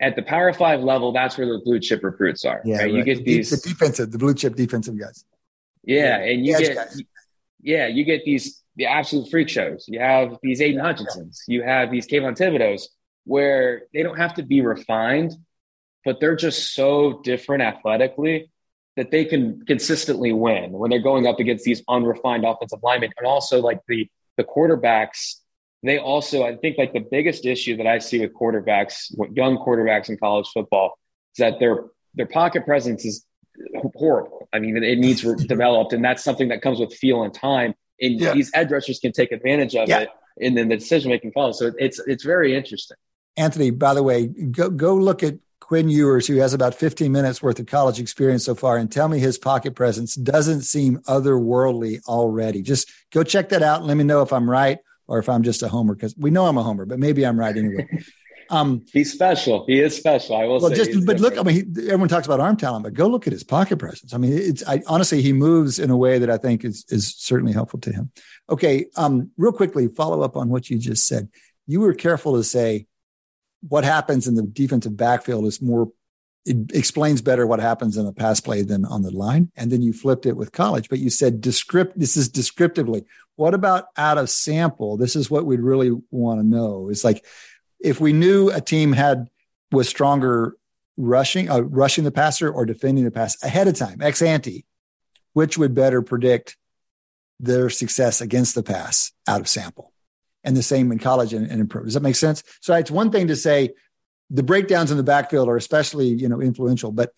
at 0.00 0.16
the 0.16 0.22
Power 0.22 0.52
Five 0.52 0.80
level, 0.80 1.12
that's 1.12 1.38
where 1.38 1.46
the 1.46 1.60
blue 1.64 1.80
chip 1.80 2.02
recruits 2.02 2.44
are. 2.44 2.60
Yeah, 2.64 2.78
right? 2.78 2.92
you 2.92 3.04
get 3.04 3.24
these 3.24 3.50
the 3.50 3.68
defensive, 3.68 4.12
the 4.12 4.18
blue 4.18 4.34
chip 4.34 4.54
defensive 4.54 4.98
guys. 4.98 5.24
Yeah, 5.84 6.18
and 6.18 6.44
you 6.44 6.58
get 6.58 6.76
guys. 6.76 7.02
yeah, 7.62 7.86
you 7.86 8.04
get 8.04 8.24
these 8.24 8.62
the 8.76 8.86
absolute 8.86 9.30
freak 9.30 9.48
shows. 9.48 9.86
You 9.88 10.00
have 10.00 10.36
these 10.42 10.60
Aidan 10.60 10.82
Hutchinsons, 10.82 11.40
you 11.48 11.62
have 11.62 11.90
these 11.90 12.06
Kayvon 12.06 12.36
Thibodeaux, 12.36 12.82
where 13.24 13.82
they 13.94 14.02
don't 14.02 14.18
have 14.18 14.34
to 14.34 14.42
be 14.42 14.60
refined, 14.60 15.32
but 16.04 16.20
they're 16.20 16.36
just 16.36 16.74
so 16.74 17.20
different 17.22 17.62
athletically 17.62 18.50
that 18.96 19.10
they 19.10 19.24
can 19.24 19.64
consistently 19.66 20.32
win 20.32 20.72
when 20.72 20.90
they're 20.90 21.00
going 21.00 21.26
up 21.26 21.38
against 21.38 21.64
these 21.64 21.82
unrefined 21.88 22.44
offensive 22.44 22.80
linemen, 22.82 23.12
and 23.16 23.26
also 23.26 23.60
like 23.62 23.80
the 23.88 24.10
the 24.36 24.44
quarterbacks 24.44 25.36
they 25.82 25.98
also, 25.98 26.44
I 26.44 26.56
think, 26.56 26.78
like 26.78 26.92
the 26.92 27.04
biggest 27.10 27.46
issue 27.46 27.76
that 27.76 27.86
I 27.86 27.98
see 27.98 28.20
with 28.20 28.34
quarterbacks, 28.34 29.14
young 29.34 29.58
quarterbacks 29.58 30.08
in 30.08 30.16
college 30.16 30.48
football, 30.52 30.98
is 31.34 31.38
that 31.38 31.60
their 31.60 31.84
their 32.14 32.26
pocket 32.26 32.64
presence 32.64 33.04
is 33.04 33.24
horrible. 33.94 34.48
I 34.52 34.58
mean, 34.58 34.82
it 34.82 34.98
needs 34.98 35.22
developed, 35.46 35.92
and 35.92 36.04
that's 36.04 36.24
something 36.24 36.48
that 36.48 36.62
comes 36.62 36.80
with 36.80 36.92
feel 36.94 37.22
and 37.22 37.32
time. 37.32 37.74
And 38.00 38.20
yeah. 38.20 38.32
these 38.32 38.50
edge 38.54 38.70
rushers 38.70 38.98
can 38.98 39.12
take 39.12 39.32
advantage 39.32 39.74
of 39.76 39.88
yeah. 39.88 40.00
it, 40.00 40.08
and 40.40 40.56
then 40.56 40.68
the 40.68 40.76
decision 40.76 41.10
making 41.10 41.32
follows. 41.32 41.58
So 41.58 41.72
it's 41.78 42.00
it's 42.00 42.24
very 42.24 42.56
interesting. 42.56 42.96
Anthony, 43.36 43.70
by 43.70 43.94
the 43.94 44.02
way, 44.02 44.26
go 44.26 44.70
go 44.70 44.94
look 44.94 45.22
at 45.22 45.36
Quinn 45.66 45.88
Ewers, 45.88 46.28
who 46.28 46.36
has 46.36 46.54
about 46.54 46.76
15 46.76 47.10
minutes 47.10 47.42
worth 47.42 47.58
of 47.58 47.66
college 47.66 47.98
experience 47.98 48.44
so 48.44 48.54
far, 48.54 48.76
and 48.76 48.90
tell 48.90 49.08
me 49.08 49.18
his 49.18 49.36
pocket 49.36 49.74
presence 49.74 50.14
doesn't 50.14 50.62
seem 50.62 50.98
otherworldly 51.08 51.98
already. 52.06 52.62
Just 52.62 52.88
go 53.10 53.24
check 53.24 53.48
that 53.48 53.64
out 53.64 53.78
and 53.78 53.88
let 53.88 53.96
me 53.96 54.04
know 54.04 54.22
if 54.22 54.32
I'm 54.32 54.48
right 54.48 54.78
or 55.08 55.18
if 55.18 55.28
I'm 55.28 55.42
just 55.42 55.64
a 55.64 55.68
homer 55.68 55.96
because 55.96 56.14
we 56.16 56.30
know 56.30 56.46
I'm 56.46 56.56
a 56.56 56.62
homer, 56.62 56.86
but 56.86 57.00
maybe 57.00 57.26
I'm 57.26 57.38
right 57.38 57.56
anyway. 57.56 57.88
Um, 58.48 58.86
he's 58.92 59.12
special. 59.12 59.66
He 59.66 59.80
is 59.80 59.96
special. 59.96 60.36
I 60.36 60.44
will 60.44 60.60
well, 60.60 60.70
just 60.70 61.04
but 61.04 61.18
look. 61.18 61.36
I 61.36 61.42
mean, 61.42 61.74
he, 61.74 61.82
everyone 61.86 62.08
talks 62.08 62.26
about 62.26 62.38
arm 62.38 62.56
talent, 62.56 62.84
but 62.84 62.94
go 62.94 63.08
look 63.08 63.26
at 63.26 63.32
his 63.32 63.42
pocket 63.42 63.78
presence. 63.78 64.14
I 64.14 64.18
mean, 64.18 64.34
it's 64.34 64.62
I, 64.68 64.84
honestly 64.86 65.20
he 65.20 65.32
moves 65.32 65.80
in 65.80 65.90
a 65.90 65.96
way 65.96 66.20
that 66.20 66.30
I 66.30 66.36
think 66.36 66.64
is 66.64 66.84
is 66.88 67.12
certainly 67.16 67.52
helpful 67.52 67.80
to 67.80 67.92
him. 67.92 68.12
Okay, 68.48 68.86
um, 68.94 69.32
real 69.36 69.50
quickly, 69.50 69.88
follow 69.88 70.22
up 70.22 70.36
on 70.36 70.48
what 70.48 70.70
you 70.70 70.78
just 70.78 71.08
said. 71.08 71.28
You 71.66 71.80
were 71.80 71.92
careful 71.92 72.36
to 72.36 72.44
say 72.44 72.86
what 73.68 73.84
happens 73.84 74.26
in 74.26 74.34
the 74.34 74.42
defensive 74.42 74.96
backfield 74.96 75.46
is 75.46 75.60
more 75.60 75.90
it 76.46 76.72
explains 76.72 77.20
better 77.20 77.44
what 77.44 77.58
happens 77.58 77.96
in 77.96 78.06
the 78.06 78.12
pass 78.12 78.38
play 78.40 78.62
than 78.62 78.84
on 78.84 79.02
the 79.02 79.10
line. 79.10 79.50
And 79.56 79.70
then 79.70 79.82
you 79.82 79.92
flipped 79.92 80.26
it 80.26 80.36
with 80.36 80.52
college, 80.52 80.88
but 80.88 81.00
you 81.00 81.10
said 81.10 81.40
descript. 81.40 81.98
This 81.98 82.16
is 82.16 82.28
descriptively. 82.28 83.04
What 83.34 83.52
about 83.52 83.86
out 83.96 84.16
of 84.16 84.30
sample? 84.30 84.96
This 84.96 85.16
is 85.16 85.28
what 85.28 85.44
we'd 85.44 85.60
really 85.60 85.90
want 86.12 86.40
to 86.40 86.46
know. 86.46 86.88
It's 86.88 87.02
like 87.02 87.24
if 87.80 88.00
we 88.00 88.12
knew 88.12 88.50
a 88.50 88.60
team 88.60 88.92
had 88.92 89.28
was 89.72 89.88
stronger 89.88 90.56
rushing, 90.96 91.50
uh, 91.50 91.60
rushing 91.60 92.04
the 92.04 92.12
passer 92.12 92.48
or 92.50 92.64
defending 92.64 93.04
the 93.04 93.10
pass 93.10 93.42
ahead 93.42 93.66
of 93.66 93.74
time, 93.74 94.00
ex 94.00 94.22
ante, 94.22 94.64
which 95.32 95.58
would 95.58 95.74
better 95.74 96.00
predict 96.00 96.56
their 97.40 97.68
success 97.68 98.20
against 98.20 98.54
the 98.54 98.62
pass 98.62 99.10
out 99.26 99.40
of 99.40 99.48
sample. 99.48 99.92
And 100.46 100.56
the 100.56 100.62
same 100.62 100.92
in 100.92 100.98
college 100.98 101.34
and, 101.34 101.50
and 101.50 101.60
in 101.60 101.66
pro. 101.66 101.82
Does 101.82 101.94
that 101.94 102.02
make 102.02 102.14
sense? 102.14 102.42
So 102.60 102.72
it's 102.74 102.90
one 102.90 103.10
thing 103.10 103.26
to 103.28 103.36
say 103.36 103.74
the 104.30 104.42
breakdowns 104.42 104.90
in 104.90 104.96
the 104.96 105.02
backfield 105.02 105.48
are 105.48 105.56
especially 105.56 106.06
you 106.06 106.28
know 106.28 106.40
influential, 106.40 106.92
but 106.92 107.12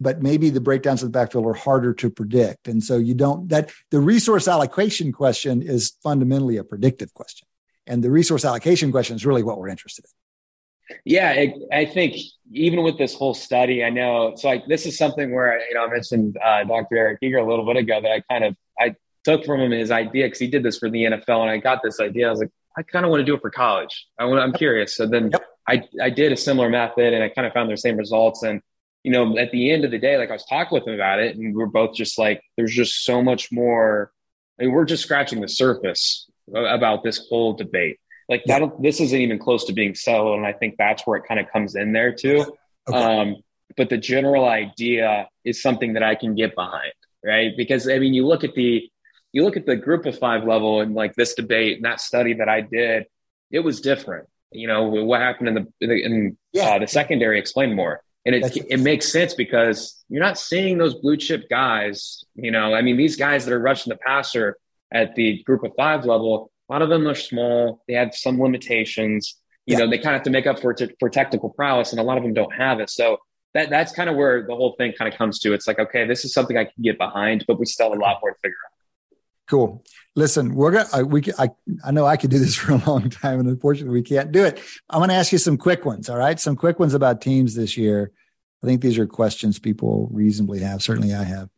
but 0.00 0.22
maybe 0.22 0.48
the 0.48 0.60
breakdowns 0.60 1.02
in 1.02 1.08
the 1.08 1.12
backfield 1.12 1.46
are 1.46 1.52
harder 1.52 1.92
to 1.94 2.10
predict, 2.10 2.68
and 2.68 2.82
so 2.82 2.96
you 2.96 3.14
don't 3.14 3.48
that 3.50 3.70
the 3.90 4.00
resource 4.00 4.48
allocation 4.48 5.12
question 5.12 5.62
is 5.62 5.92
fundamentally 6.02 6.56
a 6.56 6.64
predictive 6.64 7.12
question, 7.14 7.46
and 7.86 8.02
the 8.02 8.10
resource 8.10 8.44
allocation 8.44 8.90
question 8.90 9.14
is 9.14 9.24
really 9.24 9.42
what 9.42 9.58
we're 9.58 9.68
interested 9.68 10.04
in. 10.04 10.10
Yeah, 11.04 11.32
it, 11.32 11.54
I 11.72 11.84
think 11.84 12.16
even 12.52 12.82
with 12.82 12.98
this 12.98 13.14
whole 13.14 13.34
study, 13.34 13.84
I 13.84 13.90
know. 13.90 14.34
So 14.36 14.48
like 14.48 14.66
this 14.66 14.86
is 14.86 14.98
something 14.98 15.32
where 15.32 15.60
you 15.68 15.74
know 15.74 15.84
I 15.84 15.88
mentioned 15.88 16.36
uh, 16.42 16.64
Dr. 16.64 16.96
Eric 16.96 17.18
Eager 17.22 17.38
a 17.38 17.46
little 17.46 17.64
bit 17.64 17.76
ago 17.76 18.00
that 18.00 18.10
I 18.10 18.20
kind 18.28 18.44
of 18.44 18.56
I 18.78 18.94
took 19.24 19.44
from 19.44 19.60
him 19.60 19.70
his 19.70 19.90
idea 19.90 20.26
because 20.26 20.38
he 20.38 20.48
did 20.48 20.62
this 20.62 20.78
for 20.78 20.90
the 20.90 21.04
NFL, 21.04 21.42
and 21.42 21.50
I 21.50 21.58
got 21.58 21.82
this 21.82 22.00
idea. 22.00 22.28
I 22.28 22.30
was 22.30 22.40
like, 22.40 22.50
I 22.76 22.82
kind 22.82 23.04
of 23.04 23.10
want 23.10 23.20
to 23.20 23.24
do 23.24 23.34
it 23.34 23.40
for 23.40 23.50
college. 23.50 24.06
I 24.18 24.24
want, 24.24 24.40
I'm 24.40 24.52
curious. 24.52 24.96
So 24.96 25.06
then 25.06 25.30
yep. 25.30 25.44
I, 25.68 25.82
I 26.00 26.10
did 26.10 26.32
a 26.32 26.36
similar 26.36 26.68
method 26.68 27.12
and 27.12 27.22
I 27.22 27.28
kind 27.28 27.46
of 27.46 27.52
found 27.52 27.70
the 27.70 27.76
same 27.76 27.96
results. 27.96 28.42
And, 28.42 28.62
you 29.02 29.10
know, 29.10 29.36
at 29.38 29.50
the 29.50 29.70
end 29.70 29.84
of 29.84 29.90
the 29.90 29.98
day, 29.98 30.16
like 30.16 30.30
I 30.30 30.34
was 30.34 30.44
talking 30.44 30.76
with 30.76 30.86
him 30.86 30.94
about 30.94 31.18
it 31.18 31.36
and 31.36 31.54
we 31.54 31.62
are 31.62 31.66
both 31.66 31.94
just 31.94 32.18
like, 32.18 32.42
there's 32.56 32.74
just 32.74 33.04
so 33.04 33.22
much 33.22 33.50
more. 33.50 34.12
I 34.58 34.64
mean, 34.64 34.72
we're 34.72 34.84
just 34.84 35.02
scratching 35.02 35.40
the 35.40 35.48
surface 35.48 36.28
about 36.54 37.02
this 37.02 37.26
whole 37.28 37.54
debate. 37.54 37.98
Like 38.28 38.44
that, 38.46 38.62
this 38.80 39.00
isn't 39.00 39.20
even 39.20 39.38
close 39.38 39.64
to 39.64 39.72
being 39.72 39.94
settled. 39.94 40.38
And 40.38 40.46
I 40.46 40.52
think 40.52 40.76
that's 40.78 41.06
where 41.06 41.16
it 41.16 41.24
kind 41.26 41.40
of 41.40 41.50
comes 41.50 41.74
in 41.74 41.92
there 41.92 42.12
too. 42.12 42.44
Okay. 42.88 42.98
Um, 42.98 43.36
but 43.76 43.88
the 43.88 43.98
general 43.98 44.48
idea 44.48 45.28
is 45.44 45.60
something 45.60 45.94
that 45.94 46.02
I 46.02 46.14
can 46.14 46.34
get 46.34 46.54
behind, 46.54 46.92
right? 47.24 47.52
Because 47.56 47.88
I 47.88 47.98
mean, 47.98 48.14
you 48.14 48.26
look 48.26 48.44
at 48.44 48.54
the, 48.54 48.88
you 49.32 49.44
look 49.44 49.56
at 49.56 49.66
the 49.66 49.76
group 49.76 50.06
of 50.06 50.18
five 50.18 50.44
level 50.44 50.80
and 50.80 50.94
like 50.94 51.14
this 51.14 51.34
debate 51.34 51.76
and 51.76 51.84
that 51.84 52.00
study 52.00 52.34
that 52.34 52.48
I 52.48 52.60
did, 52.60 53.06
it 53.50 53.60
was 53.60 53.80
different. 53.80 54.28
You 54.52 54.66
know 54.66 54.84
what 54.84 55.20
happened 55.20 55.48
in 55.48 55.54
the 55.54 56.04
in 56.04 56.36
yeah. 56.52 56.70
uh, 56.70 56.78
the 56.80 56.88
secondary 56.88 57.38
explain 57.38 57.74
more. 57.74 58.02
And 58.26 58.34
it 58.34 58.56
it. 58.68 58.80
makes 58.80 59.10
sense 59.10 59.32
because 59.32 60.04
you're 60.08 60.22
not 60.22 60.38
seeing 60.38 60.76
those 60.76 60.94
blue 60.94 61.16
chip 61.16 61.48
guys 61.48 62.24
you 62.34 62.50
know. 62.50 62.74
I 62.74 62.82
mean 62.82 62.96
these 62.96 63.16
guys 63.16 63.44
that 63.44 63.54
are 63.54 63.60
rushing 63.60 63.90
the 63.90 63.96
passer 63.96 64.56
at 64.92 65.14
the 65.14 65.42
group 65.44 65.62
of 65.62 65.72
five 65.76 66.04
level 66.04 66.50
a 66.68 66.72
lot 66.72 66.82
of 66.82 66.88
them 66.88 67.06
are 67.08 67.14
small. 67.14 67.82
They 67.88 67.94
have 67.94 68.14
some 68.14 68.40
limitations. 68.40 69.36
You 69.66 69.74
yeah. 69.74 69.84
know 69.84 69.90
they 69.90 69.98
kind 69.98 70.08
of 70.08 70.20
have 70.20 70.22
to 70.24 70.30
make 70.30 70.48
up 70.48 70.58
for 70.58 70.74
t- 70.74 70.94
for 70.98 71.08
technical 71.08 71.50
prowess 71.50 71.92
and 71.92 72.00
a 72.00 72.02
lot 72.02 72.16
of 72.16 72.24
them 72.24 72.34
don't 72.34 72.52
have 72.52 72.80
it. 72.80 72.90
So 72.90 73.18
that 73.54 73.70
that's 73.70 73.92
kind 73.92 74.10
of 74.10 74.16
where 74.16 74.44
the 74.44 74.54
whole 74.54 74.74
thing 74.78 74.92
kind 74.98 75.12
of 75.12 75.16
comes 75.16 75.38
to. 75.40 75.52
It's 75.52 75.68
like 75.68 75.78
okay 75.78 76.06
this 76.06 76.24
is 76.24 76.32
something 76.32 76.56
i 76.56 76.64
can 76.64 76.82
get 76.82 76.98
behind 76.98 77.44
but 77.46 77.58
we 77.60 77.66
still 77.66 77.90
have 77.90 77.98
a 77.98 78.02
lot 78.02 78.18
more 78.20 78.32
to 78.32 78.38
figure 78.42 78.56
out 78.66 78.69
Cool. 79.50 79.82
Listen, 80.14 80.54
we're 80.54 80.70
gonna. 80.70 80.88
I, 80.92 81.02
we 81.02 81.24
I 81.36 81.50
I 81.84 81.90
know 81.90 82.06
I 82.06 82.16
could 82.16 82.30
do 82.30 82.38
this 82.38 82.54
for 82.56 82.72
a 82.72 82.88
long 82.88 83.10
time, 83.10 83.40
and 83.40 83.48
unfortunately, 83.48 83.92
we 83.92 84.02
can't 84.02 84.30
do 84.30 84.44
it. 84.44 84.62
I'm 84.88 85.00
going 85.00 85.08
to 85.08 85.16
ask 85.16 85.32
you 85.32 85.38
some 85.38 85.58
quick 85.58 85.84
ones. 85.84 86.08
All 86.08 86.16
right, 86.16 86.38
some 86.38 86.54
quick 86.54 86.78
ones 86.78 86.94
about 86.94 87.20
teams 87.20 87.56
this 87.56 87.76
year. 87.76 88.12
I 88.62 88.66
think 88.66 88.80
these 88.80 88.96
are 88.96 89.08
questions 89.08 89.58
people 89.58 90.08
reasonably 90.12 90.60
have. 90.60 90.82
Certainly, 90.82 91.14
I 91.14 91.24
have. 91.24 91.48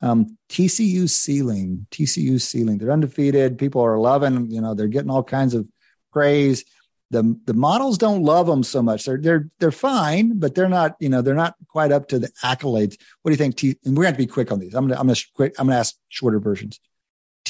Um, 0.00 0.38
TCU 0.48 1.10
ceiling, 1.10 1.88
TCU 1.90 2.40
ceiling. 2.40 2.78
They're 2.78 2.92
undefeated. 2.92 3.58
People 3.58 3.82
are 3.82 3.98
loving. 3.98 4.48
You 4.48 4.60
know, 4.60 4.74
they're 4.74 4.86
getting 4.86 5.10
all 5.10 5.24
kinds 5.24 5.54
of 5.54 5.66
praise. 6.12 6.64
The 7.10 7.36
the 7.46 7.54
models 7.54 7.98
don't 7.98 8.22
love 8.22 8.46
them 8.46 8.62
so 8.62 8.80
much. 8.80 9.04
They're 9.06 9.18
they're 9.18 9.50
they're 9.58 9.72
fine, 9.72 10.38
but 10.38 10.54
they're 10.54 10.68
not. 10.68 10.94
You 11.00 11.08
know, 11.08 11.20
they're 11.20 11.34
not 11.34 11.56
quite 11.66 11.90
up 11.90 12.06
to 12.10 12.20
the 12.20 12.30
accolades. 12.44 12.96
What 13.22 13.30
do 13.30 13.32
you 13.32 13.38
think? 13.38 13.56
T, 13.56 13.76
and 13.84 13.96
we're 13.96 14.04
going 14.04 14.14
to 14.14 14.18
be 14.18 14.28
quick 14.28 14.52
on 14.52 14.60
these. 14.60 14.74
I'm 14.74 14.86
gonna 14.86 15.00
I'm 15.00 15.08
gonna 15.08 15.18
quick. 15.34 15.56
I'm 15.58 15.66
gonna 15.66 15.80
ask 15.80 15.96
shorter 16.10 16.38
versions. 16.38 16.78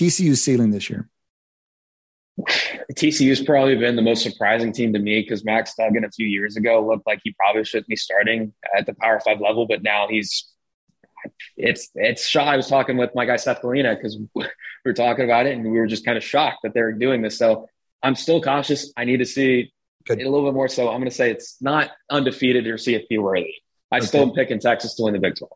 TCU 0.01 0.35
ceiling 0.35 0.71
this 0.71 0.89
year? 0.89 1.11
TCU's 2.95 3.43
probably 3.43 3.77
been 3.77 3.97
the 3.97 4.03
most 4.03 4.23
surprising 4.23 4.73
team 4.73 4.95
to 4.95 4.99
me 4.99 5.21
because 5.21 5.45
Max 5.45 5.75
Duggan 5.75 6.05
a 6.05 6.11
few 6.11 6.27
years 6.27 6.57
ago 6.57 6.87
looked 6.87 7.07
like 7.07 7.21
he 7.23 7.33
probably 7.33 7.65
shouldn't 7.65 7.89
be 7.89 7.97
starting 7.97 8.55
at 8.75 8.87
the 8.87 8.95
Power 8.95 9.21
Five 9.21 9.43
level, 9.43 9.67
but 9.67 9.83
now 9.83 10.09
he's 10.09 10.51
it's 11.59 11.91
it's 11.95 12.27
shy. 12.27 12.41
I 12.41 12.57
was 12.57 12.67
talking 12.67 12.97
with 12.97 13.11
my 13.15 13.27
guy 13.27 13.37
Seth 13.37 13.61
Galina 13.61 13.95
because 13.95 14.19
we 14.35 14.47
were 14.87 14.95
talking 14.95 15.27
about 15.27 15.45
it 15.45 15.55
and 15.55 15.71
we 15.71 15.79
were 15.79 15.87
just 15.87 16.07
kind 16.07 16.17
of 16.17 16.25
shocked 16.25 16.61
that 16.63 16.73
they're 16.73 16.93
doing 16.93 17.21
this. 17.21 17.37
So 17.37 17.69
I'm 18.03 18.15
still 18.15 18.41
cautious. 18.41 18.91
I 18.97 19.05
need 19.05 19.19
to 19.19 19.27
see 19.27 19.71
Good. 20.07 20.23
a 20.23 20.31
little 20.31 20.47
bit 20.47 20.55
more. 20.55 20.69
So 20.69 20.89
I'm 20.89 21.01
going 21.01 21.11
to 21.11 21.15
say 21.15 21.31
it's 21.31 21.61
not 21.61 21.91
undefeated 22.09 22.67
or 22.67 22.79
CFP 22.79 23.21
worthy. 23.21 23.53
I 23.93 23.99
okay. 23.99 24.07
still 24.07 24.23
am 24.23 24.33
picking 24.33 24.61
Texas 24.61 24.95
to 24.95 25.03
win 25.03 25.13
the 25.13 25.21
Big 25.21 25.37
12. 25.37 25.53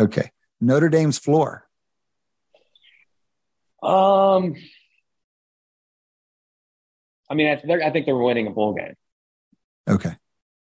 Okay. 0.00 0.30
Notre 0.62 0.88
Dame's 0.88 1.18
floor. 1.18 1.68
Um, 3.82 4.54
I 7.28 7.34
mean, 7.34 7.48
I, 7.48 7.86
I 7.86 7.90
think 7.90 8.06
they're 8.06 8.16
winning 8.16 8.46
a 8.46 8.50
bowl 8.50 8.74
game. 8.74 8.94
Okay. 9.88 10.14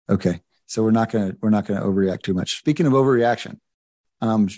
Okay. 0.09 0.41
So 0.65 0.83
we're 0.83 0.91
not 0.91 1.11
going 1.11 1.31
to 1.31 1.37
we're 1.41 1.49
not 1.49 1.65
to 1.67 1.73
overreact 1.73 2.23
too 2.23 2.33
much. 2.33 2.57
Speaking 2.57 2.85
of 2.85 2.93
overreaction, 2.93 3.59
um, 4.21 4.49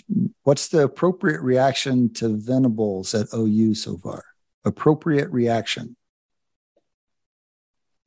what's 0.42 0.68
the 0.68 0.82
appropriate 0.82 1.40
reaction 1.40 2.12
to 2.14 2.28
Venables 2.36 3.14
at 3.14 3.28
OU 3.34 3.74
so 3.74 3.96
far? 3.96 4.24
Appropriate 4.64 5.30
reaction. 5.30 5.96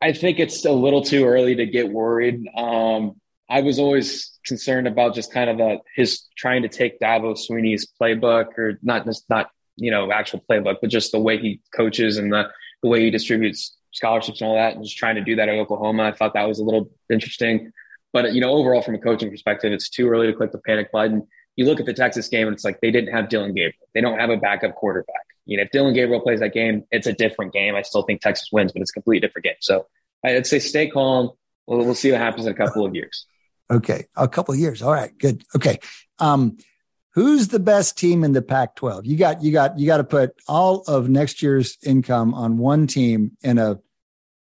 I 0.01 0.11
think 0.11 0.39
it's 0.39 0.65
a 0.65 0.71
little 0.71 1.01
too 1.01 1.25
early 1.25 1.55
to 1.55 1.65
get 1.65 1.89
worried. 1.89 2.45
Um, 2.57 3.21
I 3.49 3.61
was 3.61 3.79
always 3.79 4.37
concerned 4.45 4.87
about 4.87 5.15
just 5.15 5.31
kind 5.31 5.49
of 5.49 5.57
the, 5.57 5.77
his 5.95 6.27
trying 6.35 6.63
to 6.63 6.67
take 6.67 6.99
Dabo 6.99 7.37
Swinney's 7.37 7.87
playbook, 8.01 8.57
or 8.57 8.79
not 8.81 9.05
just 9.05 9.29
not 9.29 9.49
you 9.75 9.91
know 9.91 10.11
actual 10.11 10.43
playbook, 10.49 10.77
but 10.81 10.89
just 10.89 11.11
the 11.11 11.19
way 11.19 11.37
he 11.37 11.61
coaches 11.75 12.17
and 12.17 12.31
the 12.31 12.49
the 12.81 12.89
way 12.89 13.01
he 13.01 13.09
distributes 13.09 13.75
scholarships 13.91 14.41
and 14.41 14.49
all 14.49 14.55
that, 14.55 14.75
and 14.75 14.83
just 14.83 14.97
trying 14.97 15.15
to 15.15 15.23
do 15.23 15.35
that 15.35 15.49
at 15.49 15.55
Oklahoma. 15.55 16.03
I 16.03 16.11
thought 16.11 16.33
that 16.33 16.47
was 16.47 16.59
a 16.59 16.63
little 16.63 16.89
interesting. 17.11 17.71
But 18.11 18.33
you 18.33 18.41
know, 18.41 18.51
overall, 18.51 18.81
from 18.81 18.95
a 18.95 18.99
coaching 18.99 19.29
perspective, 19.29 19.71
it's 19.73 19.89
too 19.89 20.09
early 20.09 20.27
to 20.27 20.33
click 20.33 20.51
the 20.51 20.59
panic 20.59 20.91
button. 20.91 21.27
You 21.55 21.65
look 21.65 21.79
at 21.79 21.85
the 21.85 21.93
Texas 21.93 22.27
game, 22.27 22.47
and 22.47 22.53
it's 22.53 22.63
like 22.63 22.79
they 22.81 22.91
didn't 22.91 23.13
have 23.13 23.29
Dillon 23.29 23.53
Gabriel. 23.53 23.87
They 23.93 24.01
don't 24.01 24.19
have 24.19 24.29
a 24.29 24.37
backup 24.37 24.75
quarterback. 24.75 25.25
You 25.45 25.57
know, 25.57 25.63
if 25.63 25.71
Dillon 25.71 25.93
Gabriel 25.93 26.21
plays 26.21 26.39
that 26.39 26.53
game, 26.53 26.83
it's 26.91 27.07
a 27.07 27.13
different 27.13 27.53
game. 27.53 27.75
I 27.75 27.81
still 27.81 28.03
think 28.03 28.21
Texas 28.21 28.49
wins, 28.51 28.71
but 28.71 28.81
it's 28.81 28.91
a 28.91 28.93
completely 28.93 29.27
different 29.27 29.45
game. 29.45 29.55
So 29.59 29.87
I'd 30.23 30.47
say 30.47 30.59
stay 30.59 30.87
calm. 30.87 31.31
We'll, 31.67 31.85
we'll 31.85 31.95
see 31.95 32.11
what 32.11 32.21
happens 32.21 32.45
in 32.45 32.53
a 32.53 32.55
couple 32.55 32.85
of 32.85 32.95
years. 32.95 33.25
Okay, 33.71 34.05
a 34.15 34.27
couple 34.27 34.53
of 34.53 34.59
years. 34.59 34.81
All 34.81 34.91
right, 34.93 35.15
good. 35.17 35.43
Okay, 35.55 35.79
um, 36.19 36.57
who's 37.13 37.47
the 37.47 37.59
best 37.59 37.97
team 37.97 38.23
in 38.23 38.33
the 38.33 38.41
Pac-12? 38.41 39.05
You 39.05 39.17
got, 39.17 39.43
you 39.43 39.51
got, 39.51 39.79
you 39.79 39.85
got 39.85 39.97
to 39.97 40.03
put 40.03 40.31
all 40.47 40.83
of 40.87 41.09
next 41.09 41.41
year's 41.41 41.77
income 41.83 42.33
on 42.33 42.57
one 42.57 42.87
team 42.87 43.37
in 43.41 43.57
a, 43.57 43.79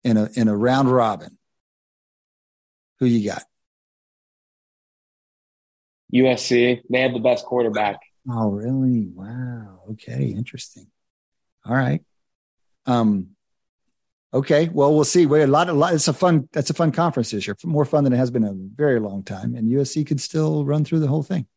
in 0.04 0.18
a, 0.18 0.30
in 0.36 0.48
a 0.48 0.56
round 0.56 0.92
robin. 0.92 1.38
Who 3.00 3.06
you 3.06 3.30
got? 3.30 3.44
USC. 6.14 6.82
They 6.90 7.02
have 7.02 7.14
the 7.14 7.20
best 7.20 7.46
quarterback. 7.46 8.00
Oh, 8.30 8.52
really? 8.52 9.08
Wow. 9.14 9.82
Okay, 9.92 10.26
interesting. 10.26 10.88
All 11.66 11.76
right. 11.76 12.02
Um, 12.86 13.30
okay. 14.34 14.70
Well, 14.70 14.94
we'll 14.94 15.04
see. 15.04 15.26
Wait, 15.26 15.44
a 15.44 15.48
lot, 15.48 15.70
a 15.70 15.74
lot. 15.74 15.94
It's 15.94 16.08
a 16.08 16.14
fun. 16.14 16.50
That's 16.52 16.70
a 16.70 16.74
fun 16.74 16.92
conference 16.92 17.32
this 17.32 17.48
year. 17.48 17.56
More 17.64 17.86
fun 17.86 18.04
than 18.04 18.14
it 18.14 18.18
has 18.18 18.32
been 18.32 18.44
in 18.44 18.50
a 18.50 18.76
very 18.76 19.00
long 19.00 19.24
time. 19.24 19.56
And 19.56 19.72
USC 19.72 20.06
could 20.06 20.22
still 20.22 20.66
run 20.66 20.84
through 20.84 21.00
the 21.00 21.08
whole 21.08 21.24
thing. 21.24 21.48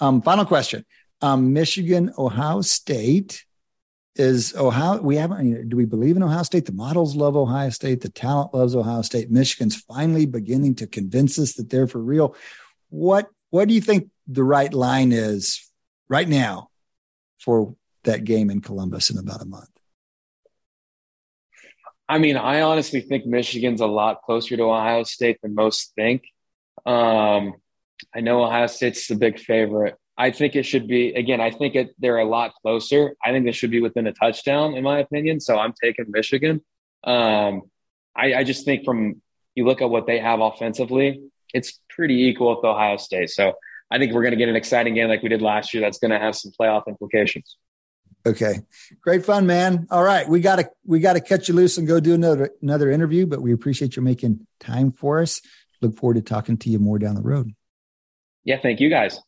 Um, 0.00 0.22
final 0.22 0.44
question. 0.44 0.84
Um, 1.20 1.52
Michigan, 1.52 2.12
Ohio 2.18 2.62
State 2.62 3.44
is 4.16 4.54
Ohio. 4.56 5.00
We 5.00 5.16
haven't. 5.16 5.68
Do 5.68 5.76
we 5.76 5.84
believe 5.84 6.16
in 6.16 6.22
Ohio 6.22 6.42
State? 6.42 6.66
The 6.66 6.72
models 6.72 7.14
love 7.14 7.36
Ohio 7.36 7.70
State. 7.70 8.00
The 8.00 8.08
talent 8.08 8.54
loves 8.54 8.74
Ohio 8.74 9.02
State. 9.02 9.30
Michigan's 9.30 9.76
finally 9.76 10.26
beginning 10.26 10.74
to 10.76 10.86
convince 10.86 11.38
us 11.38 11.54
that 11.54 11.70
they're 11.70 11.86
for 11.86 12.00
real. 12.00 12.34
What 12.88 13.28
What 13.50 13.68
do 13.68 13.74
you 13.74 13.80
think 13.80 14.08
the 14.26 14.44
right 14.44 14.72
line 14.72 15.12
is 15.12 15.70
right 16.08 16.28
now 16.28 16.70
for 17.38 17.76
that 18.04 18.24
game 18.24 18.50
in 18.50 18.60
Columbus 18.60 19.10
in 19.10 19.18
about 19.18 19.42
a 19.42 19.46
month? 19.46 19.68
I 22.08 22.18
mean, 22.18 22.36
I 22.36 22.62
honestly 22.62 23.02
think 23.02 23.24
Michigan's 23.24 23.80
a 23.80 23.86
lot 23.86 24.22
closer 24.22 24.56
to 24.56 24.64
Ohio 24.64 25.04
State 25.04 25.38
than 25.42 25.54
most 25.54 25.92
think. 25.94 26.24
Um, 26.84 27.54
I 28.14 28.20
know 28.20 28.44
Ohio 28.44 28.66
State's 28.66 29.06
the 29.06 29.16
big 29.16 29.38
favorite. 29.38 29.96
I 30.16 30.30
think 30.30 30.54
it 30.54 30.64
should 30.64 30.86
be 30.86 31.14
again. 31.14 31.40
I 31.40 31.50
think 31.50 31.74
it, 31.74 31.94
they're 31.98 32.18
a 32.18 32.28
lot 32.28 32.52
closer. 32.60 33.14
I 33.24 33.32
think 33.32 33.46
they 33.46 33.52
should 33.52 33.70
be 33.70 33.80
within 33.80 34.06
a 34.06 34.12
touchdown, 34.12 34.74
in 34.74 34.84
my 34.84 34.98
opinion. 34.98 35.40
So 35.40 35.58
I'm 35.58 35.72
taking 35.82 36.06
Michigan. 36.08 36.60
Um, 37.04 37.62
I, 38.14 38.34
I 38.34 38.44
just 38.44 38.64
think 38.64 38.84
from 38.84 39.22
you 39.54 39.64
look 39.64 39.80
at 39.80 39.88
what 39.88 40.06
they 40.06 40.18
have 40.18 40.40
offensively, 40.40 41.22
it's 41.54 41.80
pretty 41.88 42.24
equal 42.24 42.54
with 42.54 42.64
Ohio 42.64 42.98
State. 42.98 43.30
So 43.30 43.54
I 43.90 43.98
think 43.98 44.12
we're 44.12 44.22
going 44.22 44.32
to 44.32 44.36
get 44.36 44.48
an 44.48 44.56
exciting 44.56 44.94
game 44.94 45.08
like 45.08 45.22
we 45.22 45.28
did 45.28 45.42
last 45.42 45.72
year. 45.72 45.80
That's 45.80 45.98
going 45.98 46.10
to 46.10 46.18
have 46.18 46.36
some 46.36 46.52
playoff 46.58 46.86
implications. 46.86 47.56
Okay, 48.26 48.60
great 49.00 49.24
fun, 49.24 49.46
man. 49.46 49.86
All 49.90 50.02
right, 50.02 50.28
we 50.28 50.40
got 50.40 50.56
to 50.56 50.70
we 50.84 51.00
got 51.00 51.14
to 51.14 51.20
cut 51.20 51.48
you 51.48 51.54
loose 51.54 51.78
and 51.78 51.88
go 51.88 51.98
do 51.98 52.12
another 52.12 52.50
another 52.60 52.90
interview. 52.90 53.26
But 53.26 53.40
we 53.40 53.54
appreciate 53.54 53.96
you 53.96 54.02
making 54.02 54.46
time 54.60 54.92
for 54.92 55.22
us. 55.22 55.40
Look 55.80 55.96
forward 55.96 56.16
to 56.16 56.22
talking 56.22 56.58
to 56.58 56.68
you 56.68 56.78
more 56.78 56.98
down 56.98 57.14
the 57.14 57.22
road. 57.22 57.54
Yeah, 58.44 58.58
thank 58.60 58.80
you 58.80 58.90
guys. 58.90 59.20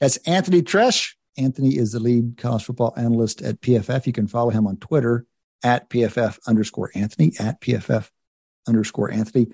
That's 0.00 0.16
Anthony 0.18 0.62
Treash. 0.62 1.16
Anthony 1.36 1.76
is 1.78 1.92
the 1.92 2.00
lead 2.00 2.36
college 2.36 2.64
football 2.64 2.92
analyst 2.96 3.42
at 3.42 3.60
PFF. 3.60 4.06
You 4.06 4.12
can 4.12 4.26
follow 4.26 4.50
him 4.50 4.66
on 4.66 4.76
Twitter 4.76 5.26
at 5.62 5.88
PFF 5.88 6.38
underscore 6.46 6.90
Anthony, 6.94 7.32
at 7.38 7.60
PFF 7.60 8.10
underscore 8.68 9.10
Anthony. 9.10 9.46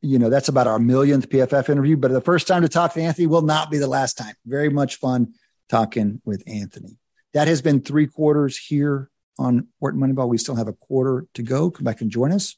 You 0.00 0.18
know, 0.18 0.30
that's 0.30 0.48
about 0.48 0.68
our 0.68 0.78
millionth 0.78 1.28
PFF 1.28 1.68
interview, 1.68 1.96
but 1.96 2.12
the 2.12 2.20
first 2.20 2.46
time 2.46 2.62
to 2.62 2.68
talk 2.68 2.94
to 2.94 3.00
Anthony 3.00 3.26
will 3.26 3.42
not 3.42 3.70
be 3.70 3.78
the 3.78 3.88
last 3.88 4.16
time. 4.16 4.34
Very 4.46 4.68
much 4.68 4.96
fun 4.96 5.34
talking 5.68 6.22
with 6.24 6.42
Anthony. 6.46 6.98
That 7.34 7.48
has 7.48 7.60
been 7.60 7.80
three 7.80 8.06
quarters 8.06 8.56
here 8.56 9.10
on 9.38 9.68
Wharton 9.80 10.00
Moneyball. 10.00 10.28
We 10.28 10.38
still 10.38 10.54
have 10.54 10.68
a 10.68 10.72
quarter 10.72 11.26
to 11.34 11.42
go. 11.42 11.70
Come 11.70 11.84
back 11.84 12.00
and 12.00 12.10
join 12.10 12.32
us 12.32 12.56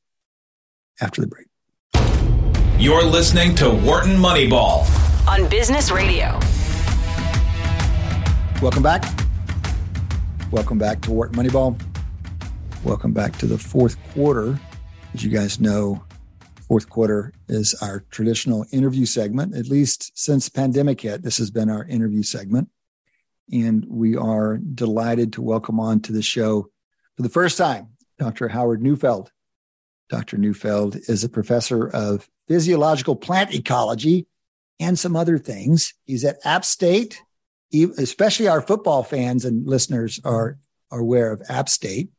after 1.00 1.22
the 1.22 1.26
break. 1.26 1.46
You're 2.78 3.04
listening 3.04 3.54
to 3.56 3.70
Wharton 3.70 4.16
Moneyball 4.16 5.09
on 5.30 5.48
Business 5.48 5.92
Radio. 5.92 6.40
Welcome 8.60 8.82
back. 8.82 9.04
Welcome 10.50 10.76
back 10.76 11.02
to 11.02 11.12
Wharton 11.12 11.36
Moneyball. 11.36 11.80
Welcome 12.82 13.12
back 13.12 13.38
to 13.38 13.46
the 13.46 13.56
fourth 13.56 13.96
quarter. 14.12 14.58
As 15.14 15.22
you 15.22 15.30
guys 15.30 15.60
know, 15.60 16.02
fourth 16.66 16.90
quarter 16.90 17.32
is 17.48 17.74
our 17.80 18.00
traditional 18.10 18.66
interview 18.72 19.06
segment. 19.06 19.54
At 19.54 19.68
least 19.68 20.10
since 20.18 20.48
pandemic 20.48 21.00
hit, 21.00 21.22
this 21.22 21.38
has 21.38 21.52
been 21.52 21.70
our 21.70 21.84
interview 21.84 22.24
segment. 22.24 22.68
And 23.52 23.86
we 23.88 24.16
are 24.16 24.58
delighted 24.58 25.34
to 25.34 25.42
welcome 25.42 25.78
on 25.78 26.00
to 26.00 26.12
the 26.12 26.22
show 26.22 26.70
for 27.16 27.22
the 27.22 27.28
first 27.28 27.56
time, 27.56 27.90
Dr. 28.18 28.48
Howard 28.48 28.82
Neufeld. 28.82 29.30
Dr. 30.08 30.38
Neufeld 30.38 30.96
is 30.96 31.22
a 31.22 31.28
professor 31.28 31.86
of 31.86 32.28
physiological 32.48 33.14
plant 33.14 33.54
ecology 33.54 34.26
and 34.80 34.98
some 34.98 35.14
other 35.14 35.38
things. 35.38 35.94
He's 36.06 36.24
at 36.24 36.38
App 36.44 36.64
State, 36.64 37.22
especially 37.72 38.48
our 38.48 38.62
football 38.62 39.04
fans 39.04 39.44
and 39.44 39.66
listeners 39.66 40.18
are, 40.24 40.58
are 40.90 40.98
aware 40.98 41.30
of 41.30 41.42
App 41.48 41.68
State 41.68 42.10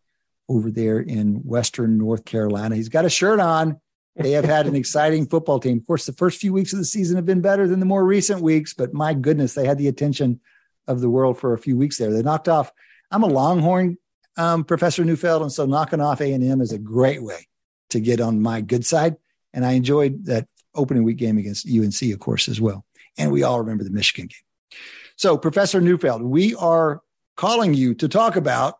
over 0.47 0.71
there 0.71 0.99
in 0.99 1.35
Western 1.43 1.97
North 1.97 2.23
Carolina. 2.23 2.75
He's 2.75 2.89
got 2.89 3.05
a 3.05 3.09
shirt 3.09 3.39
on. 3.39 3.81
They 4.15 4.31
have 4.31 4.45
had 4.45 4.67
an 4.67 4.75
exciting 4.77 5.25
football 5.25 5.59
team. 5.59 5.79
Of 5.79 5.87
course, 5.87 6.05
the 6.05 6.13
first 6.13 6.39
few 6.39 6.53
weeks 6.53 6.71
of 6.71 6.79
the 6.79 6.85
season 6.85 7.15
have 7.15 7.25
been 7.25 7.41
better 7.41 7.67
than 7.67 7.79
the 7.79 7.85
more 7.85 8.05
recent 8.05 8.41
weeks, 8.41 8.73
but 8.73 8.93
my 8.93 9.13
goodness, 9.13 9.55
they 9.55 9.65
had 9.65 9.77
the 9.77 9.87
attention 9.87 10.39
of 10.87 11.01
the 11.01 11.09
world 11.09 11.39
for 11.39 11.53
a 11.53 11.59
few 11.59 11.75
weeks 11.75 11.97
there. 11.97 12.11
They 12.11 12.21
knocked 12.21 12.47
off. 12.47 12.71
I'm 13.09 13.23
a 13.23 13.27
Longhorn 13.27 13.97
um, 14.37 14.63
Professor 14.63 15.03
Neufeld, 15.03 15.41
and 15.41 15.51
so 15.51 15.65
knocking 15.65 16.01
off 16.01 16.21
A 16.21 16.31
and 16.31 16.43
M 16.43 16.61
is 16.61 16.71
a 16.71 16.77
great 16.77 17.23
way 17.23 17.47
to 17.89 17.99
get 17.99 18.21
on 18.21 18.41
my 18.41 18.61
good 18.61 18.85
side. 18.85 19.17
And 19.53 19.65
I 19.65 19.73
enjoyed 19.73 20.25
that 20.25 20.47
opening 20.75 21.03
week 21.03 21.17
game 21.17 21.37
against 21.37 21.67
UNC, 21.67 22.13
of 22.13 22.19
course, 22.19 22.47
as 22.47 22.61
well. 22.61 22.85
And 23.17 23.31
we 23.31 23.43
all 23.43 23.59
remember 23.59 23.83
the 23.83 23.91
Michigan 23.91 24.27
game. 24.27 24.79
So, 25.15 25.37
Professor 25.37 25.81
Neufeld, 25.81 26.21
we 26.21 26.55
are 26.55 27.01
calling 27.35 27.73
you 27.73 27.93
to 27.95 28.07
talk 28.07 28.35
about 28.35 28.75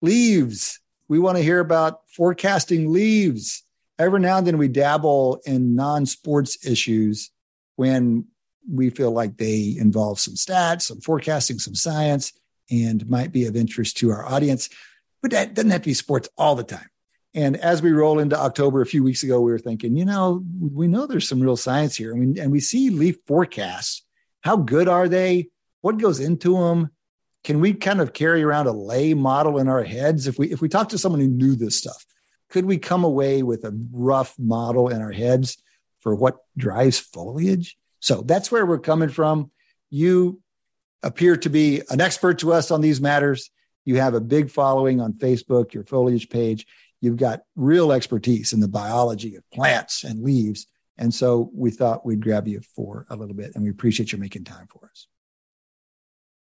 leaves. 0.00 0.80
We 1.08 1.18
want 1.18 1.36
to 1.36 1.42
hear 1.42 1.60
about 1.60 2.00
forecasting 2.08 2.92
leaves. 2.92 3.64
Every 3.98 4.20
now 4.20 4.38
and 4.38 4.46
then 4.46 4.58
we 4.58 4.68
dabble 4.68 5.40
in 5.44 5.74
non 5.74 6.06
sports 6.06 6.66
issues 6.66 7.30
when 7.76 8.26
we 8.70 8.90
feel 8.90 9.10
like 9.10 9.36
they 9.36 9.74
involve 9.78 10.20
some 10.20 10.34
stats, 10.34 10.82
some 10.82 11.00
forecasting, 11.00 11.58
some 11.58 11.74
science, 11.74 12.32
and 12.70 13.08
might 13.08 13.32
be 13.32 13.46
of 13.46 13.56
interest 13.56 13.96
to 13.98 14.10
our 14.10 14.24
audience. 14.24 14.68
But 15.20 15.32
that 15.32 15.54
doesn't 15.54 15.70
have 15.70 15.82
to 15.82 15.90
be 15.90 15.94
sports 15.94 16.28
all 16.36 16.54
the 16.54 16.64
time. 16.64 16.88
And 17.34 17.56
as 17.56 17.80
we 17.80 17.92
roll 17.92 18.18
into 18.18 18.38
October, 18.38 18.82
a 18.82 18.86
few 18.86 19.02
weeks 19.02 19.22
ago, 19.22 19.40
we 19.40 19.50
were 19.50 19.58
thinking, 19.58 19.96
you 19.96 20.04
know, 20.04 20.44
we 20.60 20.86
know 20.86 21.06
there's 21.06 21.28
some 21.28 21.40
real 21.40 21.56
science 21.56 21.96
here. 21.96 22.12
And 22.12 22.34
we, 22.34 22.40
and 22.40 22.52
we 22.52 22.60
see 22.60 22.90
leaf 22.90 23.16
forecasts. 23.26 24.02
How 24.42 24.56
good 24.56 24.88
are 24.88 25.08
they? 25.08 25.48
What 25.80 25.98
goes 25.98 26.20
into 26.20 26.58
them? 26.58 26.90
Can 27.44 27.60
we 27.60 27.72
kind 27.74 28.00
of 28.00 28.12
carry 28.12 28.42
around 28.42 28.66
a 28.66 28.72
lay 28.72 29.14
model 29.14 29.58
in 29.58 29.68
our 29.68 29.82
heads? 29.82 30.26
If 30.26 30.38
we 30.38 30.52
if 30.52 30.60
we 30.60 30.68
talk 30.68 30.90
to 30.90 30.98
someone 30.98 31.20
who 31.20 31.28
knew 31.28 31.56
this 31.56 31.78
stuff, 31.78 32.04
could 32.50 32.66
we 32.66 32.78
come 32.78 33.02
away 33.02 33.42
with 33.42 33.64
a 33.64 33.76
rough 33.90 34.34
model 34.38 34.88
in 34.88 35.00
our 35.00 35.10
heads 35.10 35.60
for 36.00 36.14
what 36.14 36.36
drives 36.56 37.00
foliage? 37.00 37.76
So 37.98 38.22
that's 38.22 38.52
where 38.52 38.66
we're 38.66 38.78
coming 38.78 39.08
from. 39.08 39.50
You 39.90 40.40
appear 41.02 41.36
to 41.38 41.50
be 41.50 41.82
an 41.90 42.00
expert 42.00 42.38
to 42.40 42.52
us 42.52 42.70
on 42.70 42.80
these 42.80 43.00
matters. 43.00 43.50
You 43.84 43.96
have 43.96 44.14
a 44.14 44.20
big 44.20 44.50
following 44.50 45.00
on 45.00 45.14
Facebook, 45.14 45.72
your 45.72 45.84
foliage 45.84 46.28
page. 46.28 46.66
You've 47.02 47.18
got 47.18 47.42
real 47.56 47.92
expertise 47.92 48.54
in 48.54 48.60
the 48.60 48.68
biology 48.68 49.36
of 49.36 49.42
plants 49.50 50.04
and 50.04 50.22
leaves. 50.22 50.66
And 50.96 51.12
so 51.12 51.50
we 51.52 51.70
thought 51.70 52.06
we'd 52.06 52.22
grab 52.22 52.48
you 52.48 52.60
for 52.76 53.06
a 53.10 53.16
little 53.16 53.34
bit, 53.34 53.54
and 53.54 53.64
we 53.64 53.70
appreciate 53.70 54.12
you 54.12 54.18
making 54.18 54.44
time 54.44 54.68
for 54.68 54.88
us. 54.88 55.08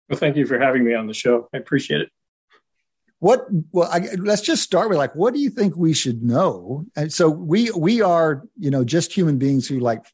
Well, 0.09 0.19
thank 0.19 0.37
you 0.37 0.45
for 0.45 0.59
having 0.59 0.85
me 0.85 0.95
on 0.95 1.07
the 1.07 1.15
show. 1.15 1.49
I 1.55 1.57
appreciate 1.57 2.03
it. 2.03 2.11
What? 3.21 3.47
Well, 3.73 3.89
I, 3.91 4.01
let's 4.19 4.43
just 4.43 4.62
start 4.62 4.91
with 4.91 4.99
like, 4.99 5.15
what 5.15 5.33
do 5.33 5.41
you 5.41 5.49
think 5.49 5.77
we 5.77 5.95
should 5.95 6.23
know? 6.23 6.85
And 6.95 7.11
so 7.11 7.31
we 7.31 7.71
we 7.71 8.03
are, 8.03 8.45
you 8.59 8.71
know, 8.71 8.85
just 8.85 9.15
human 9.15 9.39
beings 9.39 9.66
who 9.66 9.81
like 9.81 10.05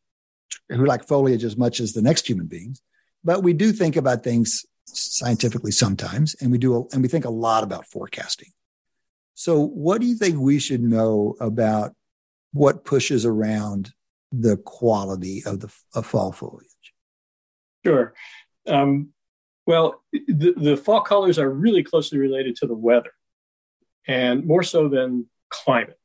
who 0.68 0.86
like 0.86 1.08
foliage 1.08 1.42
as 1.42 1.56
much 1.56 1.80
as 1.80 1.92
the 1.92 2.02
next 2.02 2.28
human 2.28 2.46
beings, 2.46 2.80
but 3.24 3.42
we 3.42 3.52
do 3.52 3.72
think 3.72 3.96
about 3.96 4.22
things 4.22 4.64
scientifically 4.84 5.72
sometimes, 5.72 6.36
and 6.40 6.52
we 6.52 6.58
do, 6.58 6.88
and 6.92 7.02
we 7.02 7.08
think 7.08 7.24
a 7.24 7.30
lot 7.30 7.64
about 7.64 7.86
forecasting. 7.86 8.50
So, 9.40 9.58
what 9.58 10.02
do 10.02 10.06
you 10.06 10.16
think 10.16 10.38
we 10.38 10.58
should 10.58 10.82
know 10.82 11.34
about 11.40 11.94
what 12.52 12.84
pushes 12.84 13.24
around 13.24 13.90
the 14.30 14.58
quality 14.58 15.42
of 15.46 15.60
the 15.60 15.72
of 15.94 16.04
fall 16.04 16.30
foliage? 16.30 16.66
Sure. 17.82 18.12
Um, 18.66 19.14
well, 19.66 20.02
the, 20.12 20.52
the 20.58 20.76
fall 20.76 21.00
colors 21.00 21.38
are 21.38 21.48
really 21.48 21.82
closely 21.82 22.18
related 22.18 22.56
to 22.56 22.66
the 22.66 22.74
weather, 22.74 23.12
and 24.06 24.44
more 24.44 24.62
so 24.62 24.88
than 24.88 25.24
climate. 25.48 25.98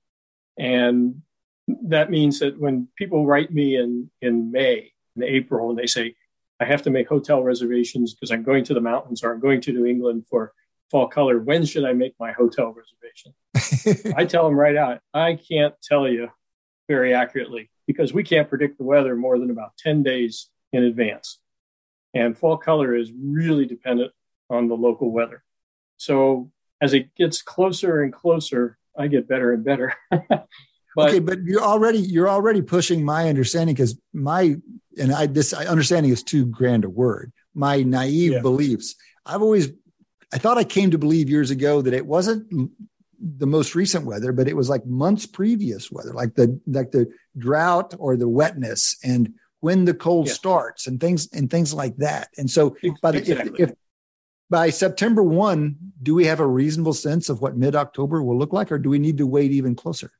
And 0.57 1.22
that 1.68 2.10
means 2.10 2.40
that 2.40 2.57
when 2.57 2.88
people 2.95 3.26
write 3.26 3.52
me 3.52 3.76
in 3.76 4.10
in 4.22 4.49
May, 4.49 4.94
in 5.18 5.24
April, 5.24 5.72
and 5.72 5.78
they 5.78 5.88
say, 5.88 6.16
"I 6.62 6.64
have 6.64 6.84
to 6.84 6.90
make 6.90 7.10
hotel 7.10 7.44
reservations 7.44 8.14
because 8.14 8.32
I'm 8.32 8.44
going 8.44 8.64
to 8.64 8.74
the 8.74 8.80
mountains 8.80 9.26
or 9.26 9.34
I'm 9.34 9.41
going 9.41 9.60
to 9.60 9.74
New 9.74 9.86
England 9.86 10.26
for 10.30 10.53
fall 10.91 11.07
color. 11.07 11.40
When 11.40 11.66
should 11.66 11.86
I 11.86 11.94
make 11.94 12.14
my 12.20 12.32
hotel 12.32 12.74
reservation?" 12.74 13.34
I 14.18 14.26
tell 14.26 14.45
them 14.45 14.60
right 14.60 14.76
out, 14.76 14.99
I 15.14 15.36
can't 15.36 15.74
tell 15.82 16.07
you 16.07 16.30
very 16.88 17.14
accurately 17.14 17.70
because 17.88 18.14
we 18.14 18.24
can't 18.24 18.49
predict 18.49 18.78
the 18.78 18.84
weather 18.84 19.16
more 19.16 19.40
than 19.40 19.49
about 19.49 19.78
10 19.78 20.03
days 20.03 20.49
in 20.74 20.84
advance. 20.84 21.40
And 22.14 22.38
fall 22.38 22.57
color 22.57 22.95
is 22.95 23.12
really 23.12 23.66
dependent 23.66 24.12
on 24.49 24.68
the 24.68 24.76
local 24.76 25.12
weather. 25.12 25.44
So 25.98 26.52
as 26.82 26.94
it 26.94 27.14
gets 27.16 27.41
closer 27.41 28.03
and 28.03 28.14
closer, 28.14 28.78
I 28.98 29.07
get 29.07 29.28
better 29.28 29.52
and 29.53 29.64
better. 29.64 29.94
but, 30.10 30.48
okay, 30.98 31.20
but 31.20 31.44
you're 31.44 31.62
already 31.62 31.99
you're 31.99 32.30
already 32.30 32.62
pushing 32.62 33.03
my 33.03 33.28
understanding 33.28 33.76
because 33.76 33.99
my 34.14 34.56
and 34.98 35.12
I 35.12 35.28
this 35.28 35.53
understanding 35.53 36.12
is 36.12 36.24
too 36.24 36.45
grand 36.45 36.86
a 36.86 36.90
word. 36.90 37.32
My 37.53 37.84
naive 37.84 38.34
yeah. 38.34 38.41
beliefs. 38.41 38.95
I've 39.26 39.41
always 39.41 39.72
I 40.36 40.38
thought 40.38 40.57
I 40.57 40.66
came 40.66 40.91
to 40.91 40.98
believe 40.98 41.30
years 41.30 41.49
ago 41.49 41.82
that 41.82 41.94
it 41.94 42.06
wasn't 42.06 42.70
the 43.18 43.48
most 43.48 43.74
recent 43.74 44.06
weather, 44.06 44.34
but 44.34 44.49
it 44.49 44.56
was 44.56 44.68
like 44.68 44.86
months 44.86 45.26
previous 45.26 45.90
weather, 45.90 46.12
like 46.12 46.36
the 46.36 46.60
like 46.68 46.91
the 46.91 47.10
drought 47.38 47.94
or 47.98 48.18
the 48.18 48.28
wetness 48.28 48.98
and 49.02 49.34
when 49.62 49.86
the 49.86 49.94
cold 49.94 50.28
yeah. 50.28 50.34
starts 50.34 50.88
and 50.88 50.99
things 50.99 51.30
and 51.32 51.49
things 51.49 51.74
like 51.74 51.95
that. 51.98 52.28
And 52.38 52.52
so 52.52 52.76
by 53.02 53.12
the, 53.12 53.20
exactly. 53.20 53.64
if, 53.64 53.70
if 53.70 53.76
by 54.49 54.72
September 54.72 55.24
1, 55.24 55.78
do 56.03 56.14
we 56.14 56.26
have 56.26 56.41
a 56.41 56.45
reasonable 56.45 56.94
sense 56.94 57.30
of 57.30 57.40
what 57.40 57.56
mid 57.56 57.74
October 57.74 58.22
will 58.22 58.38
look 58.38 58.52
like, 58.52 58.74
or 58.74 58.78
do 58.78 58.90
we 58.90 58.99
need 58.99 59.20
to 59.20 59.26
wait 59.26 59.53
even 59.53 59.74
closer? 59.74 60.12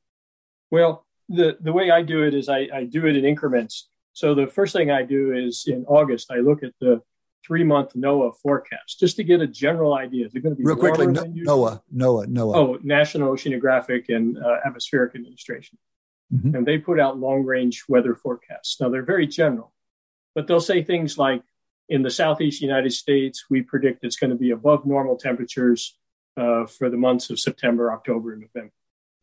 Well, 0.72 1.06
the, 1.28 1.58
the 1.60 1.74
way 1.74 1.92
I 1.92 2.04
do 2.04 2.24
it 2.24 2.34
is 2.34 2.48
I, 2.48 2.70
I 2.74 2.86
do 2.86 3.06
it 3.06 3.18
in 3.18 3.26
increments. 3.26 3.90
So 4.14 4.34
the 4.34 4.48
first 4.48 4.72
thing 4.72 4.92
I 4.92 5.04
do 5.04 5.34
is 5.36 5.66
in 5.68 5.84
August, 5.90 6.32
I 6.32 6.38
look 6.38 6.64
at 6.64 6.72
the 6.80 7.02
three 7.46 7.64
month 7.64 7.94
NOAA 7.94 8.36
forecast 8.38 9.00
just 9.00 9.16
to 9.18 9.24
get 9.24 9.42
a 9.42 9.48
general 9.48 9.96
idea. 9.96 10.26
Is 10.26 10.36
it 10.36 10.42
going 10.42 10.56
to 10.56 10.58
be 10.58 10.66
real 10.66 10.76
quickly? 10.76 11.08
No, 11.08 11.24
NOAA, 11.24 11.82
NOAA, 11.96 12.26
NOAA. 12.28 12.56
Oh, 12.56 12.80
National 12.84 13.34
Oceanographic 13.34 14.10
and 14.10 14.38
uh, 14.38 14.58
Atmospheric 14.66 15.16
Administration, 15.16 15.78
mm-hmm. 16.34 16.56
and 16.56 16.66
they 16.66 16.78
put 16.78 17.00
out 17.00 17.20
long 17.20 17.44
range 17.44 17.84
weather 17.88 18.16
forecasts. 18.16 18.80
Now 18.80 18.90
they're 18.90 19.04
very 19.04 19.28
general, 19.28 19.74
but 20.34 20.48
they'll 20.48 20.60
say 20.60 20.84
things 20.84 21.18
like 21.18 21.42
in 21.90 22.02
the 22.02 22.10
southeast 22.10 22.62
United 22.62 22.94
States, 22.94 23.46
we 23.50 23.62
predict 23.62 24.04
it's 24.04 24.16
going 24.16 24.32
to 24.32 24.36
be 24.36 24.52
above 24.52 24.86
normal 24.86 25.18
temperatures 25.18 25.98
uh, 26.38 26.66
for 26.66 26.90
the 26.90 26.98
months 26.98 27.30
of 27.30 27.40
September, 27.40 27.92
October, 27.92 28.34
and 28.34 28.42
November. 28.42 28.74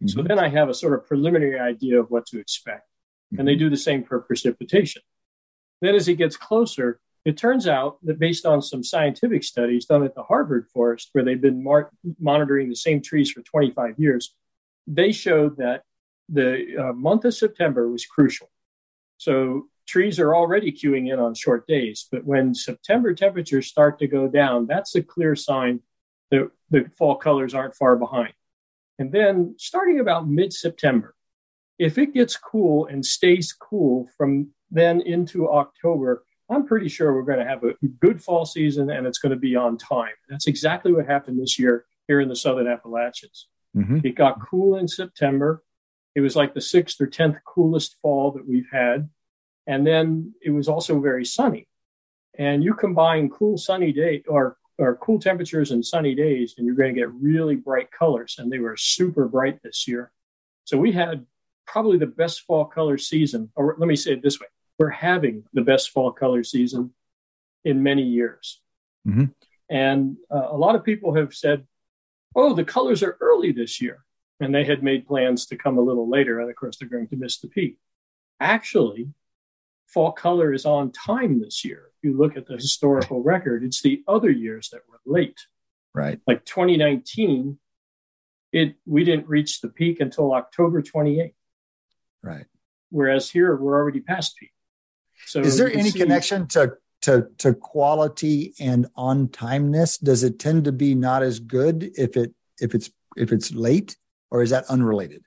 Mm-hmm. 0.02 0.08
So 0.08 0.22
then 0.22 0.38
I 0.38 0.48
have 0.48 0.68
a 0.68 0.74
sort 0.74 0.94
of 0.94 1.06
preliminary 1.06 1.58
idea 1.58 2.00
of 2.00 2.10
what 2.10 2.26
to 2.26 2.38
expect. 2.38 2.86
Mm-hmm. 3.32 3.40
And 3.40 3.48
they 3.48 3.56
do 3.56 3.68
the 3.68 3.76
same 3.76 4.04
for 4.04 4.20
precipitation. 4.20 5.02
Then 5.80 5.94
as 5.94 6.06
it 6.06 6.14
gets 6.14 6.36
closer, 6.36 7.00
it 7.24 7.36
turns 7.36 7.68
out 7.68 7.98
that 8.02 8.18
based 8.18 8.46
on 8.46 8.60
some 8.62 8.82
scientific 8.82 9.44
studies 9.44 9.86
done 9.86 10.02
at 10.02 10.14
the 10.14 10.24
Harvard 10.24 10.66
Forest, 10.72 11.10
where 11.12 11.24
they've 11.24 11.40
been 11.40 11.62
mar- 11.62 11.92
monitoring 12.18 12.68
the 12.68 12.76
same 12.76 13.00
trees 13.00 13.30
for 13.30 13.42
25 13.42 13.98
years, 13.98 14.34
they 14.86 15.12
showed 15.12 15.56
that 15.58 15.82
the 16.28 16.76
uh, 16.76 16.92
month 16.92 17.24
of 17.24 17.34
September 17.34 17.88
was 17.88 18.06
crucial. 18.06 18.50
So 19.18 19.68
trees 19.86 20.18
are 20.18 20.34
already 20.34 20.72
cueing 20.72 21.12
in 21.12 21.20
on 21.20 21.34
short 21.34 21.66
days, 21.66 22.08
but 22.10 22.24
when 22.24 22.54
September 22.54 23.14
temperatures 23.14 23.68
start 23.68 23.98
to 24.00 24.08
go 24.08 24.26
down, 24.26 24.66
that's 24.66 24.94
a 24.96 25.02
clear 25.02 25.36
sign 25.36 25.80
that 26.30 26.50
the 26.70 26.90
fall 26.98 27.16
colors 27.16 27.54
aren't 27.54 27.76
far 27.76 27.94
behind. 27.94 28.32
And 28.98 29.12
then 29.12 29.54
starting 29.58 30.00
about 30.00 30.28
mid 30.28 30.52
September, 30.52 31.14
if 31.78 31.98
it 31.98 32.14
gets 32.14 32.36
cool 32.36 32.86
and 32.86 33.04
stays 33.04 33.52
cool 33.52 34.08
from 34.16 34.48
then 34.70 35.00
into 35.02 35.50
October, 35.50 36.24
I'm 36.52 36.66
pretty 36.66 36.88
sure 36.88 37.14
we're 37.14 37.22
going 37.22 37.38
to 37.38 37.48
have 37.48 37.64
a 37.64 37.74
good 38.00 38.22
fall 38.22 38.44
season 38.44 38.90
and 38.90 39.06
it's 39.06 39.18
going 39.18 39.30
to 39.30 39.38
be 39.38 39.56
on 39.56 39.78
time. 39.78 40.14
That's 40.28 40.46
exactly 40.46 40.92
what 40.92 41.06
happened 41.06 41.40
this 41.40 41.58
year 41.58 41.84
here 42.08 42.20
in 42.20 42.28
the 42.28 42.36
Southern 42.36 42.66
Appalachians. 42.66 43.48
Mm-hmm. 43.76 44.00
It 44.04 44.14
got 44.14 44.46
cool 44.46 44.76
in 44.76 44.88
September. 44.88 45.62
It 46.14 46.20
was 46.20 46.36
like 46.36 46.54
the 46.54 46.60
sixth 46.60 47.00
or 47.00 47.06
10th 47.06 47.38
coolest 47.46 47.96
fall 48.02 48.32
that 48.32 48.46
we've 48.46 48.68
had. 48.70 49.08
And 49.66 49.86
then 49.86 50.34
it 50.42 50.50
was 50.50 50.68
also 50.68 51.00
very 51.00 51.24
sunny. 51.24 51.68
And 52.38 52.62
you 52.64 52.74
combine 52.74 53.30
cool 53.30 53.56
sunny 53.56 53.92
day 53.92 54.22
or, 54.28 54.56
or 54.78 54.96
cool 54.96 55.18
temperatures 55.18 55.70
and 55.70 55.84
sunny 55.84 56.14
days, 56.14 56.54
and 56.56 56.66
you're 56.66 56.76
going 56.76 56.94
to 56.94 57.00
get 57.00 57.12
really 57.12 57.56
bright 57.56 57.90
colors. 57.90 58.36
And 58.38 58.50
they 58.50 58.58
were 58.58 58.76
super 58.76 59.26
bright 59.28 59.62
this 59.62 59.86
year. 59.86 60.10
So 60.64 60.76
we 60.76 60.92
had 60.92 61.26
probably 61.66 61.98
the 61.98 62.06
best 62.06 62.42
fall 62.42 62.64
color 62.64 62.98
season, 62.98 63.50
or 63.54 63.76
let 63.78 63.86
me 63.86 63.96
say 63.96 64.12
it 64.12 64.22
this 64.22 64.40
way 64.40 64.46
we're 64.78 64.90
having 64.90 65.44
the 65.52 65.62
best 65.62 65.90
fall 65.90 66.12
color 66.12 66.44
season 66.44 66.92
in 67.64 67.82
many 67.82 68.02
years. 68.02 68.60
Mm-hmm. 69.06 69.26
And 69.70 70.16
uh, 70.30 70.48
a 70.50 70.56
lot 70.56 70.74
of 70.74 70.84
people 70.84 71.14
have 71.14 71.34
said, 71.34 71.66
oh, 72.34 72.54
the 72.54 72.64
colors 72.64 73.02
are 73.02 73.16
early 73.20 73.52
this 73.52 73.80
year. 73.80 74.04
And 74.40 74.54
they 74.54 74.64
had 74.64 74.82
made 74.82 75.06
plans 75.06 75.46
to 75.46 75.56
come 75.56 75.78
a 75.78 75.82
little 75.82 76.08
later. 76.10 76.40
And 76.40 76.50
of 76.50 76.56
course, 76.56 76.76
they're 76.76 76.88
going 76.88 77.08
to 77.08 77.16
miss 77.16 77.38
the 77.38 77.48
peak. 77.48 77.78
Actually, 78.40 79.08
fall 79.86 80.12
color 80.12 80.52
is 80.52 80.66
on 80.66 80.90
time 80.90 81.40
this 81.40 81.64
year. 81.64 81.90
If 81.96 82.10
you 82.10 82.16
look 82.16 82.36
at 82.36 82.46
the 82.46 82.54
historical 82.54 83.22
record, 83.22 83.62
it's 83.62 83.82
the 83.82 84.02
other 84.08 84.30
years 84.30 84.70
that 84.70 84.80
were 84.88 85.00
late. 85.06 85.38
Right. 85.94 86.20
Like 86.26 86.44
2019, 86.44 87.58
it 88.52 88.74
we 88.86 89.04
didn't 89.04 89.28
reach 89.28 89.60
the 89.60 89.68
peak 89.68 90.00
until 90.00 90.34
October 90.34 90.82
28th. 90.82 91.34
Right. 92.22 92.46
Whereas 92.90 93.30
here 93.30 93.54
we're 93.56 93.76
already 93.76 94.00
past 94.00 94.36
peak. 94.36 94.52
So 95.26 95.40
is 95.40 95.56
there 95.56 95.72
any 95.72 95.90
see, 95.90 95.98
connection 95.98 96.46
to 96.48 96.72
to 97.02 97.28
to 97.38 97.54
quality 97.54 98.54
and 98.60 98.86
on 98.96 99.28
timeness? 99.28 100.02
Does 100.02 100.22
it 100.22 100.38
tend 100.38 100.64
to 100.64 100.72
be 100.72 100.94
not 100.94 101.22
as 101.22 101.38
good 101.38 101.90
if 101.96 102.16
it 102.16 102.34
if 102.60 102.74
it's 102.74 102.90
if 103.16 103.32
it's 103.32 103.52
late, 103.52 103.96
or 104.30 104.42
is 104.42 104.50
that 104.50 104.64
unrelated? 104.66 105.24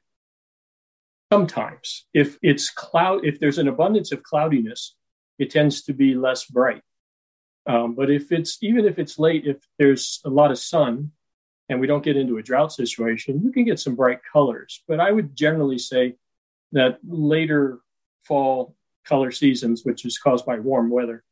Sometimes, 1.31 2.05
if 2.13 2.37
it's 2.41 2.69
cloud, 2.69 3.25
if 3.25 3.39
there's 3.39 3.57
an 3.57 3.67
abundance 3.67 4.11
of 4.11 4.23
cloudiness, 4.23 4.95
it 5.39 5.49
tends 5.49 5.83
to 5.83 5.93
be 5.93 6.15
less 6.15 6.45
bright. 6.45 6.81
Um, 7.67 7.95
but 7.95 8.11
if 8.11 8.31
it's 8.31 8.57
even 8.61 8.85
if 8.85 8.99
it's 8.99 9.17
late, 9.17 9.45
if 9.45 9.57
there's 9.79 10.21
a 10.23 10.29
lot 10.29 10.51
of 10.51 10.59
sun 10.59 11.11
and 11.67 11.79
we 11.79 11.87
don't 11.87 12.03
get 12.03 12.15
into 12.15 12.37
a 12.37 12.43
drought 12.43 12.71
situation, 12.71 13.41
you 13.43 13.51
can 13.51 13.65
get 13.65 13.79
some 13.79 13.95
bright 13.95 14.19
colors. 14.31 14.83
But 14.87 14.99
I 14.99 15.11
would 15.11 15.35
generally 15.35 15.79
say 15.79 16.15
that 16.73 16.99
later 17.03 17.79
fall 18.23 18.75
color 19.05 19.31
seasons, 19.31 19.83
which 19.83 20.05
is 20.05 20.17
caused 20.17 20.45
by 20.45 20.59
warm 20.59 20.89
weather, 20.89 21.23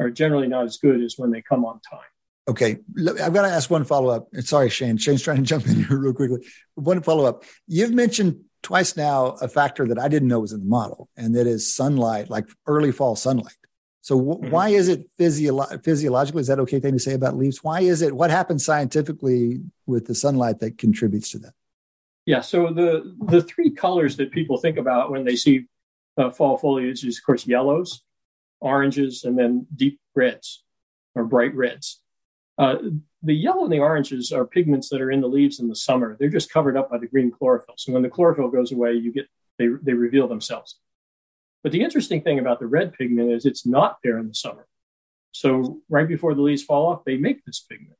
are 0.00 0.10
generally 0.10 0.48
not 0.48 0.64
as 0.64 0.78
good 0.78 1.02
as 1.02 1.14
when 1.16 1.30
they 1.30 1.42
come 1.42 1.64
on 1.64 1.80
time. 1.88 2.00
Okay, 2.48 2.78
I've 2.98 3.34
got 3.34 3.42
to 3.42 3.48
ask 3.48 3.68
one 3.68 3.84
follow 3.84 4.08
up. 4.08 4.28
Sorry, 4.40 4.70
Shane. 4.70 4.96
Shane's 4.96 5.22
trying 5.22 5.36
to 5.36 5.42
jump 5.42 5.66
in 5.66 5.84
here 5.84 5.98
real 5.98 6.14
quickly. 6.14 6.46
One 6.74 7.02
follow 7.02 7.26
up. 7.26 7.44
You've 7.66 7.92
mentioned 7.92 8.40
twice 8.62 8.96
now 8.96 9.36
a 9.42 9.48
factor 9.48 9.86
that 9.86 9.98
I 9.98 10.08
didn't 10.08 10.28
know 10.28 10.40
was 10.40 10.52
in 10.52 10.60
the 10.60 10.66
model, 10.66 11.10
and 11.16 11.34
that 11.36 11.46
is 11.46 11.72
sunlight, 11.72 12.30
like 12.30 12.46
early 12.66 12.90
fall 12.90 13.16
sunlight. 13.16 13.52
So, 14.00 14.16
w- 14.16 14.40
mm-hmm. 14.40 14.50
why 14.50 14.70
is 14.70 14.88
it 14.88 15.10
physio- 15.18 15.78
physiologically? 15.82 16.40
Is 16.40 16.46
that 16.46 16.58
okay 16.60 16.80
thing 16.80 16.94
to 16.94 16.98
say 16.98 17.12
about 17.12 17.36
leaves? 17.36 17.62
Why 17.62 17.80
is 17.80 18.00
it? 18.00 18.14
What 18.14 18.30
happens 18.30 18.64
scientifically 18.64 19.60
with 19.84 20.06
the 20.06 20.14
sunlight 20.14 20.60
that 20.60 20.78
contributes 20.78 21.30
to 21.32 21.38
that? 21.40 21.52
Yeah. 22.24 22.40
So 22.40 22.72
the 22.72 23.14
the 23.26 23.42
three 23.42 23.70
colors 23.70 24.16
that 24.16 24.30
people 24.30 24.56
think 24.56 24.78
about 24.78 25.10
when 25.10 25.24
they 25.24 25.36
see 25.36 25.66
uh, 26.18 26.30
fall 26.30 26.58
foliage 26.58 27.04
is, 27.04 27.18
of 27.18 27.24
course, 27.24 27.46
yellows, 27.46 28.02
oranges, 28.60 29.24
and 29.24 29.38
then 29.38 29.66
deep 29.74 30.00
reds 30.14 30.64
or 31.14 31.24
bright 31.24 31.54
reds. 31.54 32.00
Uh, 32.58 32.76
the 33.22 33.34
yellow 33.34 33.64
and 33.64 33.72
the 33.72 33.78
oranges 33.78 34.32
are 34.32 34.46
pigments 34.46 34.88
that 34.88 35.00
are 35.00 35.10
in 35.10 35.20
the 35.20 35.28
leaves 35.28 35.60
in 35.60 35.68
the 35.68 35.76
summer. 35.76 36.16
They're 36.18 36.28
just 36.28 36.52
covered 36.52 36.76
up 36.76 36.90
by 36.90 36.98
the 36.98 37.06
green 37.06 37.30
chlorophyll. 37.30 37.74
So 37.78 37.92
when 37.92 38.02
the 38.02 38.08
chlorophyll 38.08 38.48
goes 38.50 38.72
away, 38.72 38.94
you 38.94 39.12
get 39.12 39.26
they 39.58 39.68
they 39.82 39.92
reveal 39.92 40.28
themselves. 40.28 40.78
But 41.62 41.72
the 41.72 41.82
interesting 41.82 42.22
thing 42.22 42.38
about 42.38 42.60
the 42.60 42.66
red 42.66 42.92
pigment 42.92 43.32
is 43.32 43.44
it's 43.44 43.66
not 43.66 43.98
there 44.02 44.18
in 44.18 44.28
the 44.28 44.34
summer. 44.34 44.66
So 45.32 45.80
right 45.88 46.06
before 46.08 46.34
the 46.34 46.42
leaves 46.42 46.62
fall 46.62 46.86
off, 46.86 47.04
they 47.04 47.16
make 47.16 47.44
this 47.44 47.60
pigment. 47.60 47.98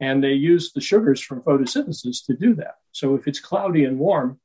And 0.00 0.22
they 0.22 0.32
use 0.32 0.72
the 0.72 0.80
sugars 0.80 1.20
from 1.20 1.42
photosynthesis 1.42 2.24
to 2.26 2.36
do 2.36 2.54
that. 2.56 2.76
So 2.92 3.14
if 3.14 3.26
it's 3.26 3.40
cloudy 3.40 3.84
and 3.84 3.98
warm, 3.98 4.38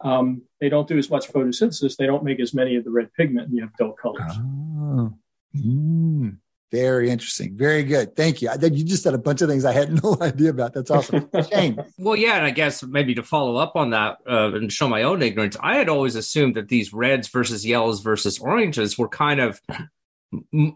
um, 0.00 0.42
they 0.60 0.68
don't 0.68 0.88
do 0.88 0.98
as 0.98 1.10
much 1.10 1.28
photosynthesis. 1.28 1.96
They 1.96 2.06
don't 2.06 2.24
make 2.24 2.40
as 2.40 2.54
many 2.54 2.76
of 2.76 2.84
the 2.84 2.90
red 2.90 3.12
pigment, 3.14 3.48
and 3.48 3.56
you 3.56 3.62
have 3.62 3.76
dull 3.76 3.92
colors. 3.92 4.32
Oh. 4.36 5.14
Mm. 5.56 6.38
Very 6.72 7.10
interesting. 7.10 7.56
Very 7.56 7.84
good. 7.84 8.16
Thank 8.16 8.42
you. 8.42 8.48
I 8.48 8.56
think 8.56 8.76
you 8.76 8.84
just 8.84 9.04
said 9.04 9.14
a 9.14 9.18
bunch 9.18 9.40
of 9.40 9.48
things 9.48 9.64
I 9.64 9.72
had 9.72 9.90
no 10.02 10.16
idea 10.20 10.50
about. 10.50 10.74
That's 10.74 10.90
awesome. 10.90 11.30
Shane. 11.50 11.82
well, 11.98 12.16
yeah, 12.16 12.36
and 12.36 12.44
I 12.44 12.50
guess 12.50 12.82
maybe 12.82 13.14
to 13.14 13.22
follow 13.22 13.56
up 13.56 13.76
on 13.76 13.90
that 13.90 14.18
uh, 14.28 14.52
and 14.52 14.72
show 14.72 14.88
my 14.88 15.04
own 15.04 15.22
ignorance, 15.22 15.56
I 15.60 15.76
had 15.76 15.88
always 15.88 16.16
assumed 16.16 16.56
that 16.56 16.68
these 16.68 16.92
reds 16.92 17.28
versus 17.28 17.64
yellows 17.64 18.00
versus 18.00 18.38
oranges 18.40 18.98
were 18.98 19.08
kind 19.08 19.40
of 19.40 19.60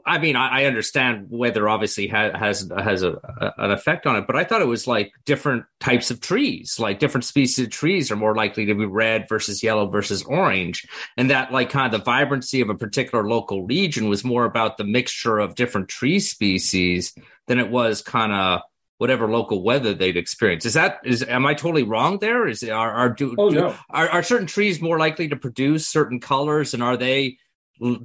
I 0.06 0.18
mean, 0.18 0.36
I, 0.36 0.64
understand 0.66 1.26
weather 1.28 1.68
obviously 1.68 2.06
has 2.06 2.32
has, 2.34 2.72
has 2.78 3.02
a, 3.02 3.14
a, 3.14 3.52
an 3.58 3.70
effect 3.72 4.06
on 4.06 4.16
it, 4.16 4.26
but 4.26 4.36
I 4.36 4.44
thought 4.44 4.62
it 4.62 4.68
was 4.68 4.86
like 4.86 5.12
different 5.26 5.64
types 5.80 6.12
of 6.12 6.20
trees, 6.20 6.78
like 6.78 7.00
different 7.00 7.24
species 7.24 7.66
of 7.66 7.70
trees 7.70 8.12
are 8.12 8.16
more 8.16 8.34
likely 8.34 8.66
to 8.66 8.74
be 8.74 8.86
red 8.86 9.28
versus 9.28 9.62
yellow 9.62 9.88
versus 9.88 10.22
orange, 10.22 10.86
and 11.16 11.30
that 11.30 11.52
like 11.52 11.70
kind 11.70 11.92
of 11.92 11.98
the 11.98 12.04
vibrancy 12.04 12.60
of 12.60 12.70
a 12.70 12.76
particular 12.76 13.28
local 13.28 13.66
region 13.66 14.08
was 14.08 14.24
more 14.24 14.44
about 14.44 14.78
the 14.78 14.84
mixture 14.84 15.40
of 15.40 15.56
different 15.56 15.88
tree 15.88 16.20
species 16.20 17.12
than 17.48 17.58
it 17.58 17.70
was 17.70 18.02
kind 18.02 18.32
of 18.32 18.60
whatever 18.98 19.28
local 19.28 19.64
weather 19.64 19.94
they'd 19.94 20.16
experience. 20.16 20.64
Is 20.64 20.74
that 20.74 21.00
is 21.04 21.24
am 21.24 21.44
I 21.44 21.54
totally 21.54 21.82
wrong 21.82 22.18
there? 22.20 22.46
Is 22.46 22.62
are 22.62 22.92
are 22.92 23.10
do, 23.10 23.34
oh, 23.36 23.50
do 23.50 23.74
are, 23.90 24.08
are 24.08 24.22
certain 24.22 24.46
trees 24.46 24.80
more 24.80 24.98
likely 24.98 25.28
to 25.28 25.36
produce 25.36 25.88
certain 25.88 26.20
colors, 26.20 26.72
and 26.72 26.84
are 26.84 26.96
they 26.96 27.38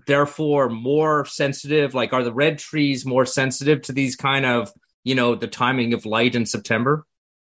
therefore 0.08 0.70
more 0.70 1.26
sensitive? 1.26 1.94
Like, 1.94 2.14
are 2.14 2.24
the 2.24 2.34
red 2.34 2.60
trees 2.60 3.06
more 3.06 3.26
sensitive 3.26 3.82
to 3.84 3.92
these 3.92 4.16
kind 4.16 4.46
of, 4.46 4.72
you 5.04 5.16
know, 5.16 5.36
the 5.36 5.48
timing 5.48 5.94
of 5.94 6.06
light 6.06 6.36
in 6.36 6.46
September? 6.46 7.06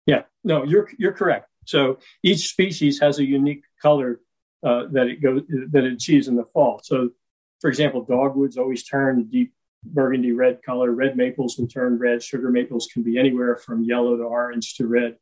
Yeah, 0.06 0.24
no, 0.44 0.64
you're 0.64 0.90
you're 0.98 1.14
correct. 1.14 1.48
So 1.66 2.00
each 2.24 2.50
species 2.50 3.00
has 3.00 3.20
a 3.20 3.26
unique 3.26 3.64
color 3.82 4.20
uh, 4.64 4.86
that 4.92 5.08
it 5.08 5.22
goes 5.22 5.42
that 5.72 5.84
it 5.84 5.94
achieves 5.94 6.28
in 6.28 6.36
the 6.36 6.46
fall. 6.46 6.82
So, 6.84 7.12
for 7.60 7.70
example, 7.70 8.04
dogwoods 8.04 8.58
always 8.58 8.84
turn 8.84 9.26
deep 9.26 9.54
burgundy 9.84 10.32
red 10.32 10.62
color. 10.64 10.92
Red 10.92 11.18
maples 11.18 11.58
will 11.58 11.68
turn 11.68 11.98
red. 11.98 12.24
Sugar 12.24 12.50
maples 12.50 12.88
can 12.92 13.04
be 13.04 13.18
anywhere 13.18 13.58
from 13.58 13.84
yellow 13.84 14.18
to 14.18 14.24
orange 14.24 14.76
to 14.76 14.88
red, 14.88 15.18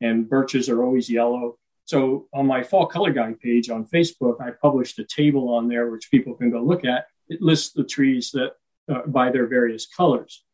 and 0.00 0.28
birches 0.28 0.68
are 0.68 0.82
always 0.82 1.08
yellow. 1.08 1.58
So 1.90 2.28
on 2.32 2.46
my 2.46 2.62
fall 2.62 2.86
color 2.86 3.12
guide 3.12 3.40
page 3.40 3.68
on 3.68 3.84
Facebook, 3.84 4.40
I 4.40 4.52
published 4.52 5.00
a 5.00 5.04
table 5.04 5.52
on 5.52 5.66
there 5.66 5.90
which 5.90 6.08
people 6.08 6.34
can 6.34 6.48
go 6.48 6.62
look 6.62 6.84
at. 6.84 7.06
It 7.28 7.42
lists 7.42 7.72
the 7.72 7.82
trees 7.82 8.30
that 8.30 8.52
uh, 8.88 9.08
by 9.08 9.32
their 9.32 9.48
various 9.48 9.88
colors. 9.88 10.44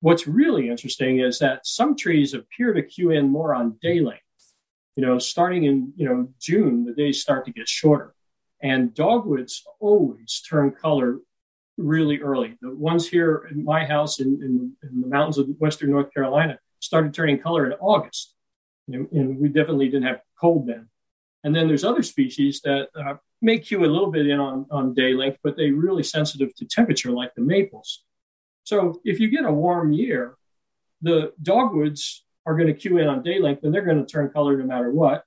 What's 0.00 0.26
really 0.26 0.68
interesting 0.68 1.20
is 1.20 1.38
that 1.38 1.66
some 1.66 1.96
trees 1.96 2.34
appear 2.34 2.74
to 2.74 2.82
cue 2.82 3.12
in 3.12 3.30
more 3.30 3.54
on 3.54 3.78
day 3.80 4.00
length. 4.00 4.20
You 4.94 5.06
know, 5.06 5.18
starting 5.18 5.64
in 5.64 5.94
you 5.96 6.06
know 6.06 6.28
June, 6.38 6.84
the 6.84 6.92
days 6.92 7.22
start 7.22 7.46
to 7.46 7.52
get 7.52 7.66
shorter, 7.66 8.14
and 8.60 8.92
dogwoods 8.92 9.64
always 9.80 10.42
turn 10.46 10.70
color 10.70 11.20
really 11.78 12.20
early. 12.20 12.58
The 12.60 12.74
ones 12.74 13.08
here 13.08 13.48
in 13.50 13.64
my 13.64 13.86
house 13.86 14.20
in, 14.20 14.28
in, 14.42 14.76
in 14.82 15.00
the 15.00 15.08
mountains 15.08 15.38
of 15.38 15.48
western 15.58 15.92
North 15.92 16.12
Carolina 16.12 16.58
started 16.80 17.14
turning 17.14 17.38
color 17.38 17.64
in 17.64 17.72
August 17.80 18.33
and 18.88 19.38
we 19.38 19.48
definitely 19.48 19.86
didn't 19.86 20.06
have 20.06 20.20
cold 20.40 20.66
then. 20.66 20.88
And 21.42 21.54
then 21.54 21.68
there's 21.68 21.84
other 21.84 22.02
species 22.02 22.60
that 22.62 22.88
uh, 22.98 23.14
may 23.42 23.58
cue 23.58 23.84
a 23.84 23.86
little 23.86 24.10
bit 24.10 24.26
in 24.26 24.40
on, 24.40 24.66
on 24.70 24.94
day 24.94 25.12
length, 25.12 25.38
but 25.44 25.56
they're 25.56 25.74
really 25.74 26.02
sensitive 26.02 26.54
to 26.56 26.64
temperature, 26.64 27.10
like 27.10 27.34
the 27.34 27.42
maples. 27.42 28.02
So 28.64 29.00
if 29.04 29.20
you 29.20 29.28
get 29.28 29.44
a 29.44 29.52
warm 29.52 29.92
year, 29.92 30.36
the 31.02 31.32
dogwoods 31.42 32.24
are 32.46 32.56
going 32.56 32.68
to 32.68 32.74
cue 32.74 32.98
in 32.98 33.08
on 33.08 33.22
day 33.22 33.38
length 33.38 33.62
and 33.62 33.74
they're 33.74 33.84
going 33.84 34.04
to 34.04 34.10
turn 34.10 34.30
color 34.30 34.56
no 34.56 34.64
matter 34.64 34.90
what. 34.90 35.24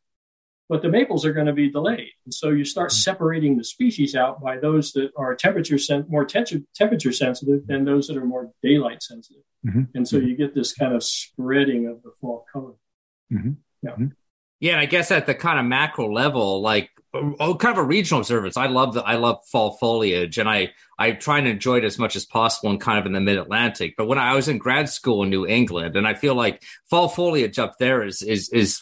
But 0.69 0.81
the 0.81 0.89
maples 0.89 1.25
are 1.25 1.31
going 1.31 1.45
to 1.45 1.53
be 1.53 1.69
delayed. 1.69 2.11
And 2.25 2.33
so 2.33 2.49
you 2.49 2.65
start 2.65 2.89
mm-hmm. 2.89 2.97
separating 2.97 3.57
the 3.57 3.63
species 3.63 4.15
out 4.15 4.41
by 4.41 4.57
those 4.57 4.91
that 4.93 5.11
are 5.15 5.33
temperature 5.33 5.77
sen- 5.77 6.05
more 6.09 6.25
te- 6.25 6.65
temperature 6.75 7.13
sensitive 7.13 7.65
than 7.67 7.85
those 7.85 8.07
that 8.07 8.17
are 8.17 8.25
more 8.25 8.51
daylight 8.61 9.01
sensitive. 9.01 9.43
Mm-hmm. 9.65 9.83
And 9.95 10.05
so 10.05 10.17
mm-hmm. 10.17 10.27
you 10.27 10.35
get 10.35 10.53
this 10.53 10.73
kind 10.73 10.93
of 10.93 11.03
spreading 11.03 11.87
of 11.87 12.03
the 12.03 12.11
fall 12.19 12.45
color. 12.51 12.73
Mm-hmm. 13.31 13.51
Yeah. 13.81 13.91
Mm-hmm. 13.91 14.07
Yeah, 14.59 14.71
and 14.73 14.81
I 14.81 14.85
guess 14.85 15.11
at 15.11 15.27
the 15.27 15.35
kind 15.35 15.59
of 15.59 15.65
macro 15.65 16.11
level, 16.11 16.61
like 16.61 16.89
oh, 17.13 17.55
kind 17.55 17.77
of 17.77 17.83
a 17.83 17.87
regional 17.87 18.21
observance. 18.21 18.57
I 18.57 18.67
love 18.67 18.93
the 18.93 19.03
I 19.03 19.15
love 19.15 19.45
fall 19.51 19.77
foliage, 19.77 20.37
and 20.37 20.49
I 20.49 20.71
I 20.97 21.11
try 21.11 21.37
and 21.37 21.47
enjoy 21.47 21.77
it 21.77 21.83
as 21.83 21.99
much 21.99 22.15
as 22.15 22.25
possible, 22.25 22.71
and 22.71 22.81
kind 22.81 22.99
of 22.99 23.05
in 23.05 23.13
the 23.13 23.21
Mid 23.21 23.37
Atlantic. 23.37 23.95
But 23.97 24.07
when 24.07 24.17
I 24.17 24.33
was 24.35 24.47
in 24.47 24.57
grad 24.57 24.89
school 24.89 25.23
in 25.23 25.29
New 25.29 25.45
England, 25.45 25.95
and 25.95 26.07
I 26.07 26.13
feel 26.15 26.35
like 26.35 26.63
fall 26.89 27.07
foliage 27.07 27.59
up 27.59 27.77
there 27.79 28.03
is 28.03 28.21
is 28.21 28.49
is 28.49 28.81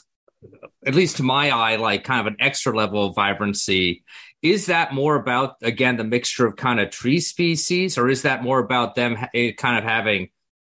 at 0.85 0.95
least 0.95 1.17
to 1.17 1.23
my 1.23 1.49
eye 1.49 1.75
like 1.75 2.03
kind 2.03 2.21
of 2.21 2.27
an 2.27 2.37
extra 2.39 2.75
level 2.75 3.07
of 3.07 3.15
vibrancy. 3.15 4.03
Is 4.41 4.67
that 4.67 4.93
more 4.93 5.15
about 5.15 5.55
again 5.61 5.97
the 5.97 6.03
mixture 6.03 6.45
of 6.45 6.55
kind 6.55 6.79
of 6.79 6.89
tree 6.89 7.19
species, 7.19 7.97
or 7.97 8.07
is 8.07 8.21
that 8.21 8.43
more 8.43 8.59
about 8.59 8.95
them 8.95 9.17
kind 9.57 9.77
of 9.77 9.83
having 9.83 10.29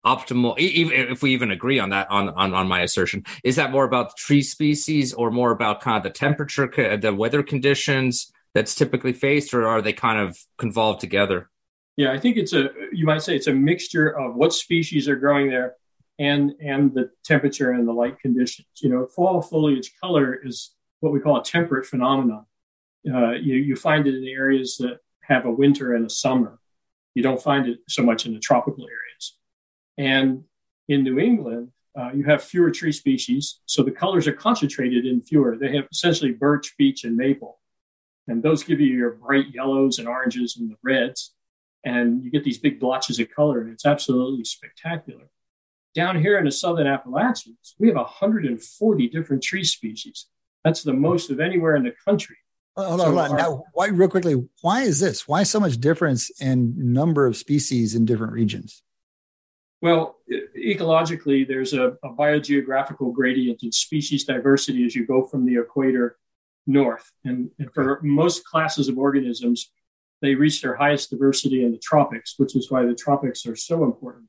optimal 0.04 0.58
even 0.58 0.92
if 1.10 1.22
we 1.22 1.32
even 1.32 1.50
agree 1.50 1.78
on 1.78 1.90
that 1.90 2.10
on, 2.10 2.30
on 2.30 2.54
on 2.54 2.66
my 2.66 2.80
assertion 2.80 3.22
is 3.44 3.56
that 3.56 3.70
more 3.70 3.84
about 3.84 4.16
tree 4.16 4.42
species 4.42 5.12
or 5.12 5.30
more 5.30 5.50
about 5.50 5.80
kind 5.80 5.98
of 5.98 6.02
the 6.02 6.10
temperature 6.10 6.96
the 6.96 7.14
weather 7.14 7.42
conditions 7.42 8.32
that's 8.54 8.74
typically 8.74 9.12
faced 9.12 9.52
or 9.52 9.68
are 9.68 9.82
they 9.82 9.92
kind 9.92 10.18
of 10.18 10.38
convolved 10.56 11.00
together? 11.00 11.50
Yeah 11.96 12.12
i 12.12 12.18
think 12.18 12.38
it's 12.38 12.54
a 12.54 12.70
you 12.92 13.04
might 13.04 13.22
say 13.22 13.36
it's 13.36 13.46
a 13.46 13.52
mixture 13.52 14.08
of 14.08 14.34
what 14.36 14.54
species 14.54 15.06
are 15.06 15.16
growing 15.16 15.50
there 15.50 15.76
and 16.20 16.52
and 16.60 16.94
the 16.94 17.10
temperature 17.24 17.72
and 17.72 17.88
the 17.88 17.92
light 17.92 18.20
conditions. 18.20 18.68
You 18.80 18.90
know 18.90 19.06
fall 19.06 19.42
foliage 19.42 19.92
color 20.00 20.34
is 20.34 20.72
what 21.00 21.12
we 21.12 21.18
call 21.18 21.40
a 21.40 21.42
temperate 21.42 21.86
phenomenon. 21.86 22.44
Uh, 23.10 23.30
you, 23.30 23.54
you 23.54 23.74
find 23.74 24.06
it 24.06 24.14
in 24.14 24.28
areas 24.28 24.76
that 24.76 24.98
have 25.22 25.46
a 25.46 25.50
winter 25.50 25.94
and 25.94 26.04
a 26.04 26.10
summer. 26.10 26.58
You 27.14 27.22
don't 27.22 27.42
find 27.42 27.66
it 27.66 27.78
so 27.88 28.02
much 28.02 28.26
in 28.26 28.34
the 28.34 28.38
tropical 28.38 28.84
areas 28.84 29.38
and 29.98 30.44
in 30.88 31.04
New 31.04 31.18
England, 31.18 31.70
uh, 31.98 32.10
you 32.14 32.24
have 32.24 32.42
fewer 32.42 32.70
tree 32.70 32.92
species, 32.92 33.60
so 33.66 33.82
the 33.82 33.90
colors 33.90 34.26
are 34.26 34.32
concentrated 34.32 35.06
in 35.06 35.20
fewer. 35.20 35.56
They 35.56 35.74
have 35.76 35.86
essentially 35.90 36.32
birch, 36.32 36.74
beech, 36.78 37.04
and 37.04 37.16
maple. 37.16 37.58
And 38.28 38.42
those 38.42 38.62
give 38.62 38.80
you 38.80 38.86
your 38.86 39.12
bright 39.12 39.46
yellows 39.52 39.98
and 39.98 40.06
oranges 40.06 40.56
and 40.56 40.70
the 40.70 40.76
reds. 40.82 41.34
And 41.84 42.22
you 42.22 42.30
get 42.30 42.44
these 42.44 42.58
big 42.58 42.78
blotches 42.78 43.18
of 43.18 43.30
color, 43.30 43.60
and 43.60 43.72
it's 43.72 43.86
absolutely 43.86 44.44
spectacular. 44.44 45.28
Down 45.94 46.20
here 46.20 46.38
in 46.38 46.44
the 46.44 46.52
southern 46.52 46.86
Appalachians, 46.86 47.74
we 47.78 47.88
have 47.88 47.96
140 47.96 49.08
different 49.08 49.42
tree 49.42 49.64
species. 49.64 50.26
That's 50.62 50.82
the 50.82 50.92
most 50.92 51.30
of 51.30 51.40
anywhere 51.40 51.74
in 51.74 51.82
the 51.82 51.94
country. 52.04 52.36
Hold 52.76 52.92
on, 52.92 52.98
so 52.98 53.04
hold 53.06 53.18
on. 53.18 53.30
Our, 53.32 53.36
now, 53.36 53.64
why, 53.72 53.88
real 53.88 54.08
quickly, 54.08 54.36
why 54.60 54.82
is 54.82 55.00
this? 55.00 55.26
Why 55.26 55.42
so 55.42 55.58
much 55.58 55.78
difference 55.78 56.30
in 56.40 56.92
number 56.92 57.26
of 57.26 57.36
species 57.36 57.94
in 57.94 58.04
different 58.04 58.32
regions? 58.32 58.82
Well, 59.82 60.16
ecologically, 60.30 61.48
there's 61.48 61.72
a, 61.72 61.96
a, 62.02 62.10
biogeographical 62.10 63.14
gradient 63.14 63.62
in 63.62 63.72
species 63.72 64.24
diversity 64.24 64.84
as 64.84 64.94
you 64.94 65.06
go 65.06 65.24
from 65.24 65.46
the 65.46 65.58
equator 65.58 66.18
north. 66.66 67.10
And, 67.24 67.50
and, 67.58 67.72
for 67.72 67.98
most 68.02 68.44
classes 68.44 68.88
of 68.88 68.98
organisms, 68.98 69.70
they 70.20 70.34
reach 70.34 70.60
their 70.60 70.76
highest 70.76 71.10
diversity 71.10 71.64
in 71.64 71.72
the 71.72 71.78
tropics, 71.78 72.34
which 72.36 72.54
is 72.54 72.70
why 72.70 72.84
the 72.84 72.94
tropics 72.94 73.46
are 73.46 73.56
so 73.56 73.84
important. 73.84 74.26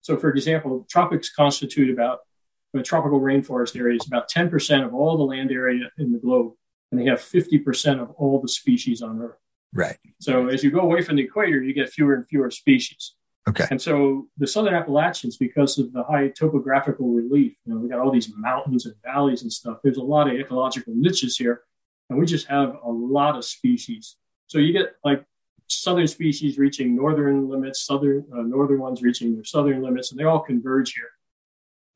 So, 0.00 0.16
for 0.16 0.30
example, 0.30 0.86
tropics 0.90 1.30
constitute 1.30 1.92
about 1.92 2.20
the 2.72 2.82
tropical 2.82 3.20
rainforest 3.20 3.76
areas 3.76 4.06
about 4.06 4.30
10% 4.30 4.84
of 4.84 4.94
all 4.94 5.16
the 5.16 5.24
land 5.24 5.52
area 5.52 5.90
in 5.98 6.10
the 6.10 6.18
globe, 6.18 6.54
and 6.90 7.00
they 7.00 7.04
have 7.04 7.20
50% 7.20 8.00
of 8.00 8.10
all 8.12 8.40
the 8.40 8.48
species 8.48 9.02
on 9.02 9.20
Earth. 9.20 9.36
Right. 9.72 9.98
So, 10.20 10.48
as 10.48 10.64
you 10.64 10.72
go 10.72 10.80
away 10.80 11.02
from 11.02 11.14
the 11.14 11.22
equator, 11.22 11.62
you 11.62 11.74
get 11.74 11.90
fewer 11.90 12.14
and 12.14 12.26
fewer 12.26 12.50
species. 12.50 13.14
Okay. 13.48 13.66
And 13.70 13.80
so 13.80 14.28
the 14.36 14.46
Southern 14.46 14.74
Appalachians, 14.74 15.36
because 15.36 15.78
of 15.78 15.92
the 15.92 16.02
high 16.04 16.28
topographical 16.28 17.08
relief, 17.12 17.56
you 17.64 17.72
know, 17.72 17.80
we 17.80 17.88
got 17.88 17.98
all 17.98 18.10
these 18.10 18.30
mountains 18.36 18.86
and 18.86 18.94
valleys 19.02 19.42
and 19.42 19.52
stuff. 19.52 19.78
There's 19.82 19.96
a 19.96 20.02
lot 20.02 20.28
of 20.28 20.34
ecological 20.34 20.92
niches 20.94 21.36
here, 21.36 21.62
and 22.08 22.18
we 22.18 22.26
just 22.26 22.46
have 22.48 22.76
a 22.84 22.90
lot 22.90 23.36
of 23.36 23.44
species. 23.44 24.16
So 24.46 24.58
you 24.58 24.72
get 24.72 24.96
like 25.04 25.24
southern 25.68 26.06
species 26.06 26.58
reaching 26.58 26.94
northern 26.94 27.48
limits, 27.48 27.80
southern 27.82 28.26
uh, 28.32 28.42
northern 28.42 28.80
ones 28.80 29.02
reaching 29.02 29.34
their 29.34 29.44
southern 29.44 29.82
limits, 29.82 30.10
and 30.10 30.20
they 30.20 30.24
all 30.24 30.40
converge 30.40 30.92
here. 30.92 31.08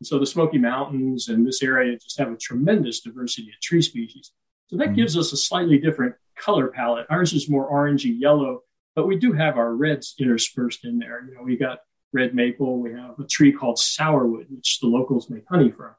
And 0.00 0.06
so 0.06 0.18
the 0.18 0.26
Smoky 0.26 0.58
Mountains 0.58 1.28
and 1.28 1.46
this 1.46 1.62
area 1.62 1.98
just 1.98 2.18
have 2.18 2.32
a 2.32 2.36
tremendous 2.36 3.00
diversity 3.00 3.48
of 3.48 3.60
tree 3.60 3.82
species. 3.82 4.32
So 4.68 4.76
that 4.76 4.88
mm-hmm. 4.88 4.96
gives 4.96 5.16
us 5.16 5.32
a 5.32 5.36
slightly 5.36 5.78
different 5.78 6.14
color 6.38 6.68
palette. 6.68 7.06
Ours 7.10 7.32
is 7.32 7.48
more 7.48 7.70
orangey 7.70 8.18
yellow, 8.18 8.62
but 8.94 9.06
we 9.06 9.16
do 9.16 9.32
have 9.32 9.56
our 9.56 9.74
reds 9.74 10.14
interspersed 10.18 10.84
in 10.84 10.98
there. 10.98 11.26
You 11.28 11.34
know, 11.34 11.42
we 11.42 11.56
got 11.56 11.80
red 12.12 12.34
maple. 12.34 12.78
We 12.78 12.92
have 12.92 13.18
a 13.18 13.26
tree 13.26 13.52
called 13.52 13.76
sourwood, 13.76 14.46
which 14.50 14.78
the 14.80 14.86
locals 14.86 15.28
make 15.28 15.44
honey 15.48 15.70
from, 15.70 15.94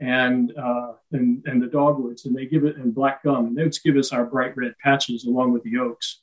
and 0.00 0.52
uh, 0.56 0.92
and 1.12 1.42
and 1.46 1.62
the 1.62 1.66
dogwoods, 1.66 2.26
and 2.26 2.36
they 2.36 2.46
give 2.46 2.64
it 2.64 2.76
and 2.76 2.94
black 2.94 3.22
gum, 3.22 3.46
and 3.46 3.56
those 3.56 3.78
give 3.78 3.96
us 3.96 4.12
our 4.12 4.24
bright 4.24 4.56
red 4.56 4.74
patches 4.82 5.24
along 5.24 5.52
with 5.52 5.62
the 5.62 5.78
oaks. 5.78 6.20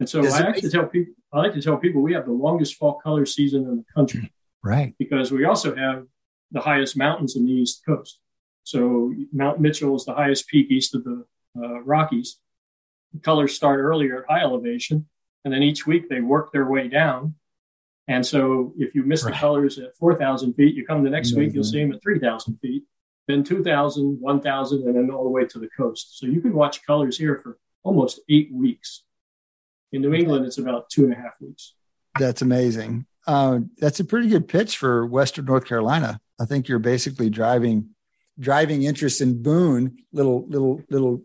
And 0.00 0.08
so 0.08 0.20
I 0.26 0.40
like 0.40 0.56
to 0.56 0.70
tell 0.70 0.86
people, 0.86 1.14
I 1.32 1.38
like 1.38 1.54
to 1.54 1.62
tell 1.62 1.76
people 1.76 2.02
we 2.02 2.14
have 2.14 2.26
the 2.26 2.32
longest 2.32 2.74
fall 2.76 2.94
color 2.94 3.24
season 3.24 3.62
in 3.62 3.76
the 3.76 3.84
country, 3.94 4.32
right? 4.62 4.94
Because 4.98 5.32
we 5.32 5.44
also 5.44 5.74
have 5.74 6.04
the 6.50 6.60
highest 6.60 6.96
mountains 6.96 7.36
in 7.36 7.46
the 7.46 7.52
East 7.52 7.82
Coast. 7.86 8.18
So 8.64 9.14
Mount 9.32 9.60
Mitchell 9.60 9.94
is 9.94 10.04
the 10.04 10.14
highest 10.14 10.48
peak 10.48 10.70
east 10.70 10.94
of 10.94 11.04
the 11.04 11.24
uh, 11.56 11.80
Rockies. 11.82 12.38
The 13.12 13.20
colors 13.20 13.54
start 13.54 13.78
earlier 13.78 14.22
at 14.22 14.30
high 14.30 14.40
elevation, 14.42 15.06
and 15.44 15.52
then 15.52 15.62
each 15.62 15.86
week 15.86 16.08
they 16.08 16.20
work 16.20 16.52
their 16.52 16.66
way 16.66 16.88
down. 16.88 17.34
And 18.06 18.24
so 18.24 18.74
if 18.76 18.94
you 18.94 19.02
miss 19.04 19.24
right. 19.24 19.32
the 19.32 19.38
colors 19.38 19.78
at 19.78 19.96
4,000 19.96 20.54
feet, 20.54 20.74
you 20.74 20.86
come 20.86 21.02
the 21.04 21.10
next 21.10 21.30
mm-hmm. 21.30 21.40
week, 21.40 21.54
you'll 21.54 21.64
see 21.64 21.82
them 21.82 21.92
at 21.92 22.02
3,000 22.02 22.58
feet, 22.60 22.84
then 23.28 23.44
2,000, 23.44 24.20
1,000, 24.20 24.82
and 24.82 24.96
then 24.96 25.10
all 25.10 25.24
the 25.24 25.30
way 25.30 25.44
to 25.46 25.58
the 25.58 25.68
coast. 25.76 26.18
So 26.18 26.26
you 26.26 26.40
can 26.40 26.52
watch 26.52 26.84
colors 26.84 27.16
here 27.16 27.40
for 27.42 27.58
almost 27.82 28.20
eight 28.28 28.50
weeks. 28.52 29.04
In 29.92 30.02
New 30.02 30.12
England, 30.12 30.44
it's 30.44 30.58
about 30.58 30.90
two 30.90 31.04
and 31.04 31.12
a 31.12 31.16
half 31.16 31.40
weeks. 31.40 31.74
That's 32.18 32.42
amazing. 32.42 33.06
Uh, 33.26 33.60
that's 33.78 34.00
a 34.00 34.04
pretty 34.04 34.28
good 34.28 34.48
pitch 34.48 34.76
for 34.76 35.06
Western 35.06 35.46
North 35.46 35.64
Carolina. 35.64 36.20
I 36.40 36.46
think 36.46 36.68
you're 36.68 36.78
basically 36.78 37.30
driving 37.30 37.90
driving 38.38 38.82
interest 38.82 39.20
in 39.20 39.40
Boone, 39.42 39.98
little 40.12 40.46
little 40.48 40.82
little 40.90 41.22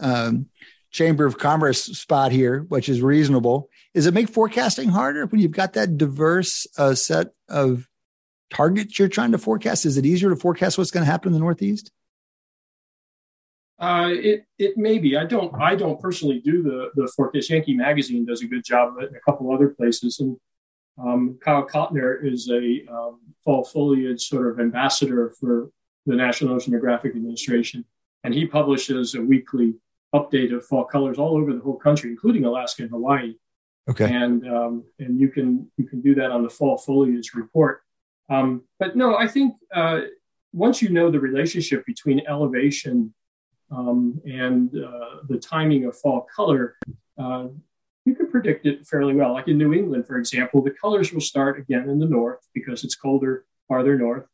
um, 0.00 0.46
chamber 0.90 1.26
of 1.26 1.38
commerce 1.38 1.84
spot 1.84 2.32
here, 2.32 2.60
which 2.68 2.88
is 2.88 3.02
reasonable. 3.02 3.68
Is 3.94 4.06
it 4.06 4.14
make 4.14 4.28
forecasting 4.28 4.88
harder 4.88 5.26
when 5.26 5.40
you've 5.40 5.50
got 5.50 5.74
that 5.74 5.96
diverse 5.96 6.66
uh, 6.76 6.94
set 6.94 7.28
of 7.48 7.88
targets 8.50 8.98
you're 8.98 9.08
trying 9.08 9.32
to 9.32 9.38
forecast? 9.38 9.84
Is 9.84 9.96
it 9.96 10.06
easier 10.06 10.30
to 10.30 10.36
forecast 10.36 10.78
what's 10.78 10.90
going 10.90 11.04
to 11.04 11.10
happen 11.10 11.28
in 11.28 11.32
the 11.34 11.40
Northeast? 11.40 11.90
Uh, 13.78 14.10
it 14.12 14.44
it 14.58 14.76
may 14.76 14.98
be. 14.98 15.16
I 15.16 15.24
don't 15.24 15.54
I 15.54 15.76
don't 15.76 16.00
personally 16.00 16.40
do 16.40 16.62
the 16.62 16.90
the 16.96 17.06
forecast. 17.14 17.48
Yankee 17.50 17.74
Magazine 17.74 18.24
does 18.24 18.42
a 18.42 18.46
good 18.46 18.64
job 18.64 18.96
of 18.96 19.02
it, 19.02 19.08
and 19.08 19.16
a 19.16 19.20
couple 19.20 19.52
other 19.52 19.68
places. 19.68 20.18
And 20.18 20.36
um, 21.00 21.38
Kyle 21.40 21.64
Cotner 21.64 22.24
is 22.24 22.50
a 22.50 22.84
um, 22.92 23.20
fall 23.44 23.62
foliage 23.62 24.26
sort 24.26 24.48
of 24.48 24.58
ambassador 24.58 25.32
for 25.38 25.70
the 26.06 26.16
National 26.16 26.56
Oceanographic 26.56 27.14
Administration, 27.14 27.84
and 28.24 28.34
he 28.34 28.46
publishes 28.46 29.14
a 29.14 29.22
weekly 29.22 29.74
update 30.14 30.54
of 30.54 30.64
fall 30.64 30.84
colors 30.84 31.18
all 31.18 31.36
over 31.36 31.52
the 31.52 31.60
whole 31.60 31.76
country, 31.76 32.10
including 32.10 32.44
Alaska 32.44 32.82
and 32.82 32.90
Hawaii. 32.90 33.34
Okay. 33.88 34.12
And 34.12 34.46
um, 34.48 34.84
and 34.98 35.18
you 35.18 35.28
can 35.28 35.70
you 35.76 35.86
can 35.86 36.00
do 36.00 36.14
that 36.16 36.30
on 36.30 36.42
the 36.42 36.50
fall 36.50 36.76
foliage 36.76 37.32
report. 37.34 37.82
Um, 38.28 38.64
but 38.78 38.96
no, 38.96 39.16
I 39.16 39.26
think 39.26 39.54
uh, 39.74 40.00
once 40.52 40.82
you 40.82 40.90
know 40.90 41.10
the 41.10 41.20
relationship 41.20 41.86
between 41.86 42.26
elevation 42.26 43.14
um, 43.70 44.20
and 44.26 44.74
uh, 44.76 45.20
the 45.28 45.38
timing 45.38 45.86
of 45.86 45.96
fall 45.96 46.26
color, 46.34 46.76
uh, 47.16 47.48
you 48.04 48.14
can 48.14 48.30
predict 48.30 48.66
it 48.66 48.86
fairly 48.86 49.14
well. 49.14 49.32
Like 49.32 49.48
in 49.48 49.56
New 49.56 49.72
England, 49.72 50.06
for 50.06 50.18
example, 50.18 50.62
the 50.62 50.70
colors 50.70 51.12
will 51.12 51.20
start 51.22 51.58
again 51.58 51.88
in 51.88 51.98
the 51.98 52.06
north 52.06 52.46
because 52.54 52.84
it's 52.84 52.94
colder 52.94 53.46
farther 53.68 53.96
north. 53.96 54.26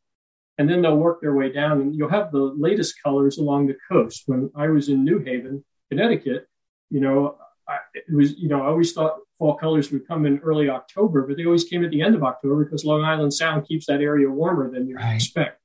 And 0.57 0.69
then 0.69 0.81
they'll 0.81 0.95
work 0.95 1.21
their 1.21 1.35
way 1.35 1.51
down, 1.51 1.81
and 1.81 1.95
you'll 1.95 2.09
have 2.09 2.31
the 2.31 2.39
latest 2.39 2.95
colors 3.03 3.37
along 3.37 3.67
the 3.67 3.75
coast. 3.91 4.23
When 4.25 4.49
I 4.55 4.67
was 4.69 4.87
in 4.87 5.03
New 5.03 5.19
Haven, 5.19 5.65
Connecticut, 5.89 6.47
you 6.89 7.01
know, 7.01 7.37
I, 7.67 7.77
it 7.93 8.05
was, 8.13 8.37
you 8.37 8.47
know, 8.47 8.61
I 8.61 8.67
always 8.67 8.93
thought 8.93 9.17
fall 9.37 9.55
colors 9.55 9.91
would 9.91 10.07
come 10.07 10.25
in 10.25 10.39
early 10.39 10.69
October, 10.69 11.27
but 11.27 11.35
they 11.35 11.45
always 11.45 11.65
came 11.65 11.83
at 11.83 11.91
the 11.91 12.01
end 12.01 12.15
of 12.15 12.23
October 12.23 12.63
because 12.63 12.85
Long 12.85 13.03
Island 13.03 13.33
Sound 13.33 13.67
keeps 13.67 13.85
that 13.87 14.01
area 14.01 14.29
warmer 14.29 14.71
than 14.71 14.87
you 14.87 14.95
right. 14.95 15.15
expect. 15.15 15.59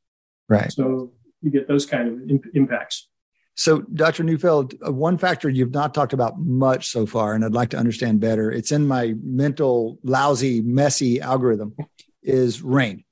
Right. 0.48 0.72
So 0.72 1.12
you 1.40 1.50
get 1.50 1.68
those 1.68 1.86
kind 1.86 2.08
of 2.08 2.30
imp- 2.30 2.54
impacts. 2.54 3.08
So, 3.54 3.80
Dr. 3.80 4.22
Neufeld, 4.24 4.74
uh, 4.86 4.92
one 4.92 5.18
factor 5.18 5.48
you've 5.48 5.72
not 5.72 5.92
talked 5.92 6.12
about 6.12 6.38
much 6.38 6.88
so 6.88 7.04
far, 7.04 7.34
and 7.34 7.44
I'd 7.44 7.52
like 7.52 7.70
to 7.70 7.76
understand 7.76 8.20
better, 8.20 8.50
it's 8.50 8.72
in 8.72 8.86
my 8.86 9.14
mental, 9.22 9.98
lousy, 10.02 10.62
messy 10.62 11.20
algorithm, 11.20 11.76
is 12.22 12.62
rain. 12.62 13.04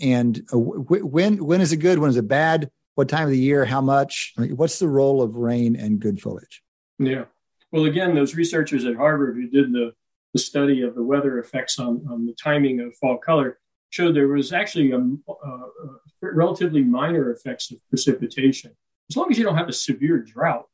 And 0.00 0.42
uh, 0.52 0.58
when 0.58 1.44
when 1.44 1.60
is 1.60 1.72
it 1.72 1.78
good? 1.78 1.98
When 1.98 2.10
is 2.10 2.16
it 2.16 2.28
bad? 2.28 2.70
What 2.94 3.08
time 3.08 3.24
of 3.24 3.30
the 3.30 3.38
year? 3.38 3.64
How 3.64 3.80
much? 3.80 4.34
What's 4.36 4.78
the 4.78 4.88
role 4.88 5.22
of 5.22 5.36
rain 5.36 5.76
and 5.76 6.00
good 6.00 6.20
foliage? 6.20 6.62
Yeah. 6.98 7.24
Well, 7.70 7.84
again, 7.84 8.14
those 8.14 8.34
researchers 8.34 8.84
at 8.84 8.96
Harvard 8.96 9.36
who 9.36 9.48
did 9.48 9.72
the, 9.72 9.92
the 10.34 10.38
study 10.38 10.82
of 10.82 10.94
the 10.94 11.02
weather 11.02 11.38
effects 11.38 11.78
on, 11.78 12.06
on 12.10 12.26
the 12.26 12.34
timing 12.34 12.80
of 12.80 12.94
fall 12.96 13.16
color 13.16 13.58
showed 13.88 14.14
there 14.14 14.28
was 14.28 14.52
actually 14.52 14.92
a, 14.92 14.98
a, 14.98 15.32
a 15.32 16.34
relatively 16.34 16.82
minor 16.82 17.32
effects 17.32 17.70
of 17.70 17.78
precipitation 17.88 18.76
as 19.12 19.16
long 19.16 19.30
as 19.30 19.36
you 19.36 19.44
don't 19.44 19.58
have 19.58 19.68
a 19.68 19.74
severe 19.74 20.18
drought, 20.18 20.66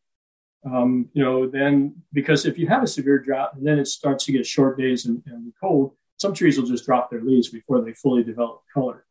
um, 0.65 1.09
you 1.12 1.24
know, 1.24 1.49
then 1.49 1.97
because 2.12 2.47
if 2.47 2.57
you 2.57 2.69
have 2.69 2.85
a 2.85 2.86
severe 2.86 3.19
drought 3.19 3.55
and 3.55 3.66
then 3.66 3.81
it 3.81 3.89
starts 3.89 4.24
to 4.27 4.32
get 4.32 4.47
short 4.47 4.78
days 4.78 5.07
and, 5.07 5.20
and 5.27 5.53
cold, 5.61 5.97
some 6.19 6.35
trees 6.35 6.57
will 6.57 6.66
just 6.66 6.86
drop 6.86 7.11
their 7.11 7.20
leaves 7.20 7.49
before 7.49 7.81
they 7.81 7.93
fully 7.93 8.23
develop 8.23 8.62
color. 8.73 9.05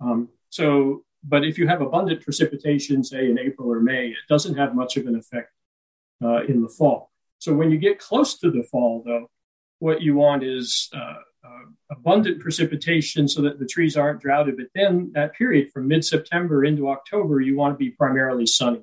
Um, 0.00 0.28
so, 0.50 1.04
but 1.24 1.44
if 1.44 1.58
you 1.58 1.66
have 1.66 1.80
abundant 1.80 2.22
precipitation, 2.22 3.02
say 3.02 3.28
in 3.30 3.38
April 3.38 3.70
or 3.70 3.80
May, 3.80 4.08
it 4.08 4.16
doesn't 4.28 4.56
have 4.56 4.74
much 4.74 4.96
of 4.96 5.06
an 5.06 5.16
effect 5.16 5.52
uh, 6.22 6.44
in 6.44 6.62
the 6.62 6.68
fall. 6.68 7.10
So 7.38 7.54
when 7.54 7.70
you 7.70 7.78
get 7.78 7.98
close 7.98 8.38
to 8.38 8.50
the 8.50 8.62
fall, 8.62 9.02
though, 9.04 9.30
what 9.78 10.02
you 10.02 10.16
want 10.16 10.42
is 10.42 10.90
uh, 10.92 11.14
uh, 11.44 11.64
abundant 11.90 12.40
precipitation 12.40 13.28
so 13.28 13.42
that 13.42 13.58
the 13.58 13.66
trees 13.66 13.96
aren't 13.96 14.20
droughted. 14.20 14.56
But 14.56 14.66
then 14.74 15.12
that 15.14 15.34
period 15.34 15.70
from 15.72 15.88
mid 15.88 16.04
September 16.04 16.64
into 16.64 16.88
October, 16.88 17.40
you 17.40 17.56
want 17.56 17.74
to 17.74 17.78
be 17.78 17.90
primarily 17.90 18.46
sunny. 18.46 18.82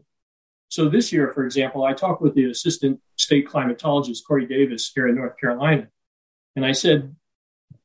So 0.69 0.89
this 0.89 1.11
year, 1.11 1.31
for 1.33 1.45
example, 1.45 1.83
I 1.83 1.93
talked 1.93 2.21
with 2.21 2.33
the 2.33 2.49
assistant 2.49 2.99
state 3.17 3.47
climatologist, 3.47 4.19
Corey 4.27 4.45
Davis, 4.45 4.91
here 4.93 5.07
in 5.07 5.15
North 5.15 5.37
Carolina. 5.39 5.87
And 6.55 6.65
I 6.65 6.71
said, 6.71 7.15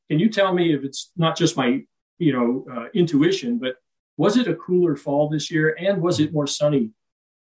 Can 0.09 0.19
you 0.19 0.29
tell 0.29 0.55
me 0.55 0.73
if 0.73 0.85
it's 0.85 1.11
not 1.17 1.37
just 1.37 1.57
my 1.57 1.83
you 2.21 2.33
know, 2.33 2.65
uh, 2.73 2.87
intuition, 2.95 3.59
but 3.59 3.77
was 4.17 4.37
it 4.37 4.47
a 4.47 4.55
cooler 4.55 4.95
fall 4.95 5.29
this 5.29 5.51
year 5.51 5.77
and 5.81 6.03
was 6.03 6.21
it 6.21 6.33
more 6.33 6.47
sunny? 6.47 6.91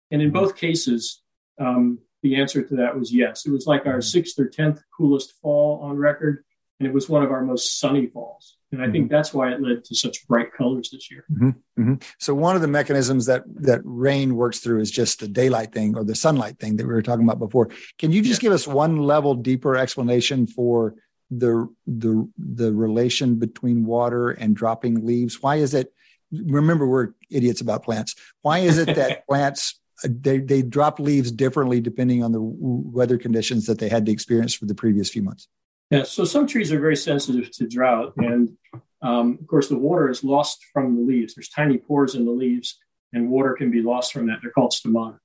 And 0.09 0.21
in 0.21 0.31
both 0.31 0.55
cases, 0.55 1.21
um, 1.59 1.99
the 2.23 2.35
answer 2.35 2.63
to 2.63 2.75
that 2.77 2.97
was 2.97 3.13
yes. 3.13 3.45
It 3.45 3.51
was 3.51 3.67
like 3.67 3.85
our 3.85 4.01
sixth 4.01 4.39
or 4.39 4.47
10th 4.47 4.81
coolest 4.97 5.33
fall 5.41 5.81
on 5.81 5.97
record 5.97 6.43
and 6.81 6.87
it 6.87 6.93
was 6.93 7.07
one 7.07 7.21
of 7.21 7.31
our 7.31 7.43
most 7.43 7.79
sunny 7.79 8.07
falls. 8.07 8.57
And 8.71 8.81
I 8.81 8.85
mm-hmm. 8.85 8.93
think 8.93 9.11
that's 9.11 9.35
why 9.35 9.51
it 9.51 9.61
led 9.61 9.83
to 9.83 9.95
such 9.95 10.25
bright 10.27 10.51
colors 10.51 10.89
this 10.89 11.11
year. 11.11 11.25
Mm-hmm. 11.31 11.49
Mm-hmm. 11.79 11.93
So 12.19 12.33
one 12.33 12.55
of 12.55 12.63
the 12.63 12.67
mechanisms 12.67 13.27
that 13.27 13.43
that 13.57 13.81
rain 13.83 14.35
works 14.35 14.61
through 14.61 14.79
is 14.79 14.89
just 14.89 15.19
the 15.19 15.27
daylight 15.27 15.73
thing 15.73 15.95
or 15.95 16.03
the 16.03 16.15
sunlight 16.15 16.57
thing 16.57 16.77
that 16.77 16.87
we 16.87 16.93
were 16.93 17.03
talking 17.03 17.23
about 17.23 17.37
before. 17.37 17.69
Can 17.99 18.11
you 18.11 18.23
just 18.23 18.41
yeah. 18.41 18.47
give 18.47 18.53
us 18.53 18.65
one 18.65 18.97
level 18.97 19.35
deeper 19.35 19.75
explanation 19.75 20.47
for 20.47 20.95
the 21.31 21.73
the 21.87 22.29
the 22.37 22.73
relation 22.73 23.39
between 23.39 23.85
water 23.85 24.31
and 24.31 24.55
dropping 24.55 25.05
leaves? 25.05 25.41
Why 25.41 25.55
is 25.55 25.73
it? 25.73 25.93
Remember, 26.31 26.85
we're 26.85 27.13
idiots 27.29 27.61
about 27.61 27.83
plants. 27.83 28.15
Why 28.41 28.59
is 28.59 28.77
it 28.77 28.95
that 28.95 29.25
plants 29.27 29.79
they 30.03 30.39
they 30.39 30.61
drop 30.61 30.99
leaves 30.99 31.31
differently 31.31 31.79
depending 31.79 32.23
on 32.23 32.31
the 32.31 32.41
weather 32.41 33.17
conditions 33.17 33.65
that 33.67 33.79
they 33.79 33.89
had 33.89 34.05
to 34.05 34.11
experience 34.11 34.53
for 34.53 34.65
the 34.65 34.75
previous 34.75 35.09
few 35.09 35.23
months? 35.23 35.47
Yeah, 35.89 36.03
so 36.03 36.23
some 36.23 36.47
trees 36.47 36.71
are 36.71 36.79
very 36.79 36.95
sensitive 36.95 37.51
to 37.51 37.67
drought, 37.67 38.13
and 38.17 38.55
um, 39.01 39.37
of 39.41 39.47
course, 39.47 39.67
the 39.67 39.77
water 39.77 40.09
is 40.09 40.23
lost 40.23 40.65
from 40.71 40.95
the 40.95 41.01
leaves. 41.01 41.33
There's 41.33 41.49
tiny 41.49 41.77
pores 41.77 42.15
in 42.15 42.25
the 42.25 42.31
leaves, 42.31 42.77
and 43.13 43.29
water 43.29 43.53
can 43.53 43.71
be 43.71 43.81
lost 43.81 44.13
from 44.13 44.27
that. 44.27 44.39
They're 44.41 44.51
called 44.51 44.73
stomata. 44.73 45.17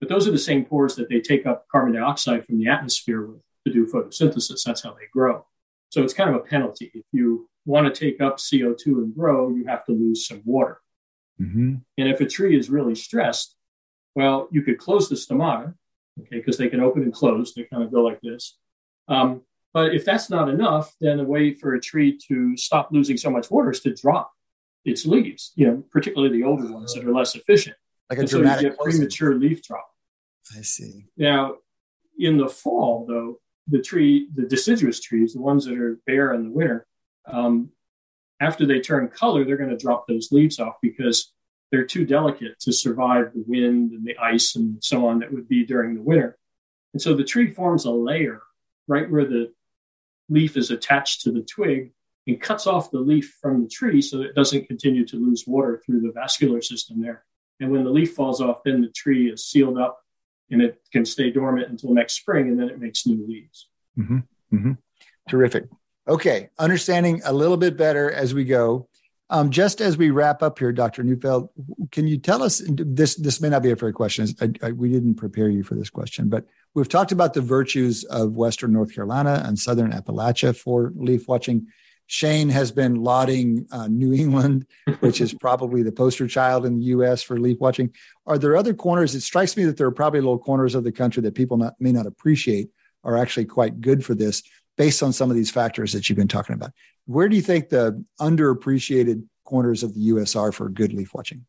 But 0.00 0.08
those 0.08 0.28
are 0.28 0.32
the 0.32 0.38
same 0.38 0.64
pores 0.64 0.96
that 0.96 1.08
they 1.08 1.20
take 1.20 1.46
up 1.46 1.66
carbon 1.70 1.94
dioxide 1.94 2.46
from 2.46 2.58
the 2.58 2.68
atmosphere 2.68 3.26
with 3.26 3.40
to 3.68 3.74
do 3.74 3.86
photosynthesis. 3.86 4.62
That's 4.64 4.82
how 4.82 4.92
they 4.92 5.06
grow. 5.12 5.46
So 5.90 6.02
it's 6.02 6.14
kind 6.14 6.30
of 6.30 6.36
a 6.36 6.40
penalty. 6.40 6.90
If 6.94 7.04
you 7.12 7.48
want 7.64 7.92
to 7.92 7.98
take 7.98 8.20
up 8.20 8.38
CO2 8.38 8.86
and 8.86 9.14
grow, 9.14 9.50
you 9.50 9.66
have 9.66 9.84
to 9.86 9.92
lose 9.92 10.26
some 10.26 10.42
water. 10.44 10.80
Mm-hmm. 11.40 11.76
And 11.98 12.08
if 12.08 12.20
a 12.20 12.26
tree 12.26 12.58
is 12.58 12.70
really 12.70 12.94
stressed, 12.94 13.54
well, 14.14 14.48
you 14.50 14.62
could 14.62 14.78
close 14.78 15.08
the 15.08 15.14
stomata, 15.14 15.74
okay, 16.20 16.36
because 16.36 16.58
they 16.58 16.68
can 16.68 16.80
open 16.80 17.02
and 17.02 17.12
close. 17.12 17.54
They 17.54 17.64
kind 17.64 17.82
of 17.82 17.92
go 17.92 18.02
like 18.02 18.20
this. 18.20 18.58
Um, 19.06 19.42
but 19.72 19.94
if 19.94 20.04
that's 20.04 20.30
not 20.30 20.48
enough, 20.48 20.94
then 21.00 21.20
a 21.20 21.24
way 21.24 21.54
for 21.54 21.74
a 21.74 21.80
tree 21.80 22.18
to 22.28 22.56
stop 22.56 22.88
losing 22.90 23.16
so 23.16 23.30
much 23.30 23.50
water 23.50 23.70
is 23.70 23.80
to 23.80 23.94
drop 23.94 24.32
its 24.84 25.06
leaves, 25.06 25.52
you 25.54 25.66
know, 25.66 25.84
particularly 25.90 26.36
the 26.36 26.44
older 26.44 26.70
ones 26.72 26.94
that 26.94 27.04
are 27.04 27.12
less 27.12 27.34
efficient. 27.34 27.76
Like 28.10 28.18
a 28.18 28.22
and 28.22 28.30
dramatic 28.30 28.60
so 28.60 28.64
you 28.64 28.70
get 28.70 28.78
premature 28.78 29.34
leaf 29.34 29.62
drop. 29.62 29.88
I 30.56 30.62
see. 30.62 31.06
Now, 31.16 31.56
in 32.18 32.38
the 32.38 32.48
fall, 32.48 33.04
though, 33.06 33.38
the 33.68 33.80
tree, 33.80 34.28
the 34.34 34.46
deciduous 34.46 35.00
trees, 35.00 35.34
the 35.34 35.40
ones 35.40 35.64
that 35.66 35.78
are 35.78 36.00
bare 36.06 36.32
in 36.34 36.44
the 36.44 36.50
winter, 36.50 36.86
um, 37.26 37.70
after 38.40 38.66
they 38.66 38.80
turn 38.80 39.08
color, 39.08 39.44
they're 39.44 39.56
going 39.56 39.70
to 39.70 39.76
drop 39.76 40.06
those 40.06 40.30
leaves 40.30 40.58
off 40.58 40.74
because 40.80 41.32
they're 41.70 41.84
too 41.84 42.06
delicate 42.06 42.58
to 42.60 42.72
survive 42.72 43.32
the 43.34 43.44
wind 43.46 43.92
and 43.92 44.06
the 44.06 44.16
ice 44.18 44.56
and 44.56 44.82
so 44.82 45.06
on 45.06 45.18
that 45.18 45.32
would 45.32 45.48
be 45.48 45.64
during 45.64 45.94
the 45.94 46.02
winter. 46.02 46.38
And 46.92 47.02
so 47.02 47.14
the 47.14 47.24
tree 47.24 47.50
forms 47.50 47.84
a 47.84 47.90
layer 47.90 48.40
right 48.86 49.10
where 49.10 49.26
the 49.26 49.52
leaf 50.28 50.56
is 50.56 50.70
attached 50.70 51.22
to 51.22 51.32
the 51.32 51.42
twig 51.42 51.92
and 52.26 52.40
cuts 52.40 52.66
off 52.66 52.90
the 52.90 53.00
leaf 53.00 53.36
from 53.40 53.62
the 53.62 53.68
tree 53.68 54.00
so 54.00 54.22
it 54.22 54.34
doesn't 54.34 54.66
continue 54.66 55.04
to 55.06 55.16
lose 55.16 55.44
water 55.46 55.82
through 55.84 56.00
the 56.00 56.12
vascular 56.12 56.62
system 56.62 57.00
there. 57.00 57.24
And 57.60 57.70
when 57.70 57.84
the 57.84 57.90
leaf 57.90 58.14
falls 58.14 58.40
off, 58.40 58.62
then 58.64 58.80
the 58.80 58.88
tree 58.88 59.30
is 59.30 59.46
sealed 59.46 59.78
up 59.78 59.98
and 60.50 60.62
it 60.62 60.80
can 60.92 61.04
stay 61.04 61.30
dormant 61.30 61.68
until 61.68 61.92
next 61.92 62.14
spring 62.14 62.48
and 62.48 62.58
then 62.58 62.68
it 62.68 62.80
makes 62.80 63.06
new 63.06 63.26
leaves. 63.26 63.68
Mm-hmm. 63.98 64.18
Mm-hmm. 64.54 64.72
Terrific. 65.28 65.64
Okay, 66.06 66.48
understanding 66.58 67.20
a 67.24 67.32
little 67.32 67.56
bit 67.56 67.76
better 67.76 68.10
as 68.10 68.32
we 68.32 68.44
go. 68.44 68.88
Um, 69.30 69.50
just 69.50 69.82
as 69.82 69.98
we 69.98 70.08
wrap 70.08 70.42
up 70.42 70.58
here, 70.58 70.72
Dr. 70.72 71.02
Neufeld, 71.02 71.50
can 71.92 72.06
you 72.06 72.16
tell 72.16 72.42
us 72.42 72.62
this? 72.66 73.14
This 73.14 73.42
may 73.42 73.50
not 73.50 73.62
be 73.62 73.70
a 73.70 73.76
fair 73.76 73.92
question. 73.92 74.26
I, 74.40 74.68
I, 74.68 74.72
we 74.72 74.90
didn't 74.90 75.16
prepare 75.16 75.50
you 75.50 75.62
for 75.62 75.74
this 75.74 75.90
question, 75.90 76.30
but 76.30 76.46
we've 76.74 76.88
talked 76.88 77.12
about 77.12 77.34
the 77.34 77.42
virtues 77.42 78.04
of 78.04 78.36
Western 78.36 78.72
North 78.72 78.94
Carolina 78.94 79.42
and 79.44 79.58
Southern 79.58 79.92
Appalachia 79.92 80.56
for 80.56 80.92
leaf 80.96 81.28
watching. 81.28 81.66
Shane 82.08 82.48
has 82.48 82.72
been 82.72 82.96
lauding 82.96 83.66
uh, 83.70 83.86
New 83.86 84.14
England, 84.14 84.66
which 85.00 85.20
is 85.20 85.34
probably 85.34 85.82
the 85.82 85.92
poster 85.92 86.26
child 86.26 86.66
in 86.66 86.78
the 86.78 86.86
U.S. 86.86 87.22
for 87.22 87.38
leaf 87.38 87.58
watching. 87.60 87.94
Are 88.26 88.38
there 88.38 88.56
other 88.56 88.74
corners? 88.74 89.14
It 89.14 89.20
strikes 89.20 89.56
me 89.56 89.64
that 89.64 89.76
there 89.76 89.86
are 89.86 89.92
probably 89.92 90.20
little 90.20 90.38
corners 90.38 90.74
of 90.74 90.84
the 90.84 90.92
country 90.92 91.22
that 91.22 91.34
people 91.34 91.58
not, 91.58 91.74
may 91.78 91.92
not 91.92 92.06
appreciate 92.06 92.70
are 93.04 93.16
actually 93.16 93.44
quite 93.44 93.80
good 93.80 94.04
for 94.04 94.14
this 94.14 94.42
based 94.78 95.02
on 95.02 95.12
some 95.12 95.28
of 95.28 95.36
these 95.36 95.50
factors 95.50 95.92
that 95.92 96.08
you've 96.08 96.18
been 96.18 96.28
talking 96.28 96.54
about. 96.54 96.72
Where 97.04 97.28
do 97.28 97.36
you 97.36 97.42
think 97.42 97.68
the 97.68 98.02
underappreciated 98.18 99.24
corners 99.44 99.82
of 99.82 99.92
the 99.92 100.00
U.S. 100.00 100.34
are 100.34 100.50
for 100.50 100.68
good 100.70 100.94
leaf 100.94 101.12
watching? 101.12 101.44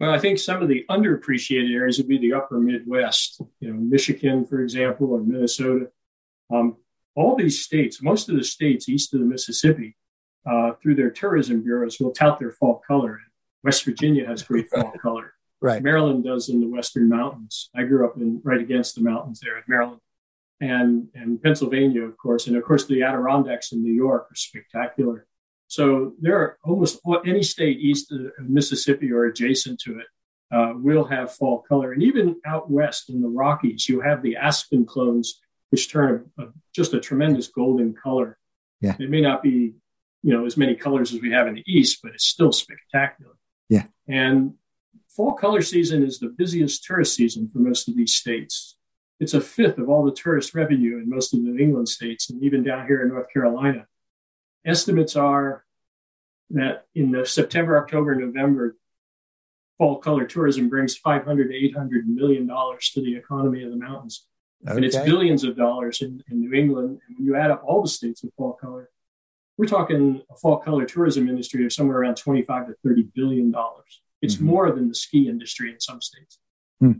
Well, 0.00 0.10
I 0.10 0.18
think 0.18 0.38
some 0.40 0.62
of 0.62 0.68
the 0.68 0.84
underappreciated 0.90 1.72
areas 1.72 1.98
would 1.98 2.08
be 2.08 2.18
the 2.18 2.32
upper 2.32 2.58
Midwest, 2.58 3.40
you 3.60 3.72
know, 3.72 3.78
Michigan, 3.78 4.46
for 4.46 4.62
example, 4.62 5.12
or 5.12 5.20
Minnesota. 5.20 5.90
Um, 6.52 6.76
all 7.20 7.36
these 7.36 7.62
states, 7.62 8.02
most 8.02 8.28
of 8.28 8.36
the 8.36 8.44
states 8.44 8.88
east 8.88 9.14
of 9.14 9.20
the 9.20 9.26
Mississippi, 9.26 9.96
uh, 10.50 10.72
through 10.82 10.94
their 10.94 11.10
tourism 11.10 11.62
bureaus, 11.62 12.00
will 12.00 12.12
tout 12.12 12.38
their 12.38 12.52
fall 12.52 12.82
color. 12.86 13.20
West 13.62 13.84
Virginia 13.84 14.26
has 14.26 14.42
great 14.42 14.68
fall 14.74 14.92
color. 15.02 15.34
Right. 15.60 15.82
Maryland 15.82 16.24
does 16.24 16.48
in 16.48 16.60
the 16.60 16.68
Western 16.68 17.08
Mountains. 17.08 17.68
I 17.76 17.82
grew 17.82 18.06
up 18.06 18.16
in 18.16 18.40
right 18.42 18.60
against 18.60 18.94
the 18.94 19.02
mountains 19.02 19.40
there 19.40 19.58
in 19.58 19.64
Maryland 19.68 20.00
and 20.60 21.08
and 21.14 21.42
Pennsylvania, 21.42 22.02
of 22.02 22.16
course, 22.16 22.46
and 22.46 22.56
of 22.56 22.64
course 22.64 22.86
the 22.86 23.02
Adirondacks 23.02 23.72
in 23.72 23.82
New 23.82 23.92
York 23.92 24.28
are 24.30 24.36
spectacular. 24.36 25.26
So 25.68 26.14
there 26.20 26.36
are 26.36 26.58
almost 26.64 27.00
any 27.24 27.42
state 27.42 27.78
east 27.78 28.12
of 28.12 28.48
Mississippi 28.48 29.12
or 29.12 29.26
adjacent 29.26 29.80
to 29.80 30.00
it 30.00 30.06
uh, 30.52 30.72
will 30.76 31.04
have 31.04 31.32
fall 31.32 31.64
color, 31.68 31.92
and 31.92 32.02
even 32.02 32.36
out 32.46 32.70
west 32.70 33.08
in 33.08 33.20
the 33.20 33.28
Rockies, 33.28 33.88
you 33.88 34.00
have 34.00 34.22
the 34.22 34.36
aspen 34.36 34.84
clones, 34.84 35.40
which 35.70 35.90
turn 35.90 36.30
a, 36.38 36.42
a, 36.42 36.48
just 36.74 36.94
a 36.94 37.00
tremendous 37.00 37.48
golden 37.48 37.94
color. 37.94 38.38
Yeah, 38.80 38.96
it 38.98 39.10
may 39.10 39.20
not 39.20 39.42
be 39.42 39.74
you 40.22 40.32
know 40.32 40.46
as 40.46 40.56
many 40.56 40.74
colors 40.74 41.12
as 41.14 41.20
we 41.20 41.32
have 41.32 41.46
in 41.46 41.54
the 41.54 41.64
east, 41.66 42.00
but 42.02 42.12
it's 42.12 42.24
still 42.24 42.52
spectacular. 42.52 43.32
Yeah, 43.68 43.84
and 44.08 44.54
fall 45.08 45.34
color 45.34 45.62
season 45.62 46.02
is 46.02 46.18
the 46.18 46.28
busiest 46.28 46.84
tourist 46.84 47.14
season 47.14 47.48
for 47.48 47.58
most 47.58 47.88
of 47.88 47.96
these 47.96 48.14
states 48.14 48.76
it's 49.20 49.34
a 49.34 49.40
fifth 49.40 49.78
of 49.78 49.88
all 49.88 50.02
the 50.02 50.12
tourist 50.12 50.54
revenue 50.54 50.96
in 50.96 51.08
most 51.08 51.34
of 51.34 51.40
the 51.40 51.50
New 51.50 51.62
England 51.62 51.88
states 51.88 52.30
and 52.30 52.42
even 52.42 52.64
down 52.64 52.86
here 52.86 53.02
in 53.02 53.08
North 53.08 53.30
Carolina. 53.30 53.86
Estimates 54.64 55.14
are 55.14 55.64
that 56.50 56.86
in 56.94 57.12
the 57.12 57.24
September, 57.26 57.78
October, 57.78 58.14
November, 58.14 58.76
fall 59.76 59.98
color 59.98 60.24
tourism 60.24 60.68
brings 60.68 60.96
500 60.96 61.48
to 61.48 61.54
800 61.54 62.08
million 62.08 62.46
dollars 62.46 62.90
to 62.94 63.02
the 63.02 63.14
economy 63.14 63.62
of 63.62 63.70
the 63.70 63.76
mountains. 63.76 64.26
Okay. 64.66 64.76
And 64.76 64.84
it's 64.84 64.96
billions 64.96 65.44
of 65.44 65.56
dollars 65.56 66.02
in, 66.02 66.22
in 66.30 66.40
New 66.40 66.52
England. 66.52 67.00
And 67.06 67.16
when 67.16 67.26
you 67.26 67.36
add 67.36 67.50
up 67.50 67.62
all 67.64 67.82
the 67.82 67.88
states 67.88 68.22
with 68.22 68.34
fall 68.34 68.52
color, 68.52 68.90
we're 69.56 69.66
talking 69.66 70.22
a 70.30 70.36
fall 70.36 70.58
color 70.58 70.84
tourism 70.84 71.28
industry 71.28 71.64
of 71.64 71.72
somewhere 71.72 71.98
around 71.98 72.16
25 72.16 72.68
to 72.68 72.74
30 72.84 73.08
billion 73.14 73.50
dollars. 73.50 74.02
It's 74.22 74.36
mm-hmm. 74.36 74.46
more 74.46 74.72
than 74.72 74.88
the 74.88 74.94
ski 74.94 75.28
industry 75.28 75.70
in 75.70 75.80
some 75.80 76.00
states. 76.00 76.38
Hmm. 76.78 76.92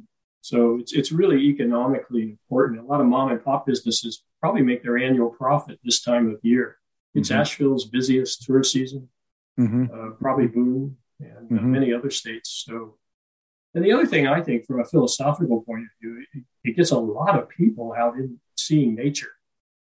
So 0.42 0.78
it's, 0.78 0.92
it's 0.92 1.12
really 1.12 1.38
economically 1.48 2.22
important. 2.22 2.80
A 2.80 2.84
lot 2.84 3.00
of 3.00 3.06
mom 3.06 3.30
and 3.30 3.44
pop 3.44 3.66
businesses 3.66 4.22
probably 4.40 4.62
make 4.62 4.82
their 4.82 4.96
annual 4.96 5.28
profit 5.30 5.78
this 5.84 6.02
time 6.02 6.30
of 6.30 6.38
year. 6.42 6.78
It's 7.14 7.28
mm-hmm. 7.28 7.40
Asheville's 7.40 7.86
busiest 7.86 8.44
tourist 8.44 8.72
season, 8.72 9.08
mm-hmm. 9.58 9.86
uh, 9.92 10.10
probably 10.20 10.46
Boone 10.46 10.96
and 11.18 11.52
uh, 11.52 11.54
mm-hmm. 11.54 11.72
many 11.72 11.92
other 11.92 12.10
states. 12.10 12.64
So, 12.66 12.96
and 13.74 13.84
the 13.84 13.92
other 13.92 14.06
thing 14.06 14.26
I 14.26 14.40
think 14.40 14.66
from 14.66 14.80
a 14.80 14.84
philosophical 14.84 15.62
point 15.62 15.82
of 15.82 15.88
view, 16.00 16.24
it, 16.34 16.42
it 16.64 16.76
gets 16.76 16.90
a 16.90 16.98
lot 16.98 17.38
of 17.38 17.48
people 17.48 17.94
out 17.96 18.16
in 18.16 18.38
seeing 18.56 18.94
nature. 18.94 19.30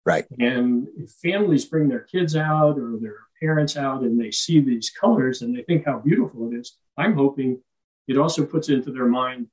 Right. 0.04 0.26
And 0.38 0.88
if 0.96 1.10
families 1.10 1.64
bring 1.64 1.88
their 1.88 2.00
kids 2.00 2.34
out 2.36 2.78
or 2.78 2.98
their 3.00 3.18
parents 3.40 3.76
out 3.76 4.02
and 4.02 4.20
they 4.20 4.30
see 4.30 4.60
these 4.60 4.90
colors 4.90 5.42
and 5.42 5.56
they 5.56 5.62
think 5.62 5.86
how 5.86 5.98
beautiful 5.98 6.50
it 6.52 6.56
is, 6.56 6.76
I'm 6.96 7.14
hoping 7.14 7.60
it 8.08 8.18
also 8.18 8.44
puts 8.44 8.68
into 8.68 8.92
their 8.92 9.06
mind 9.06 9.48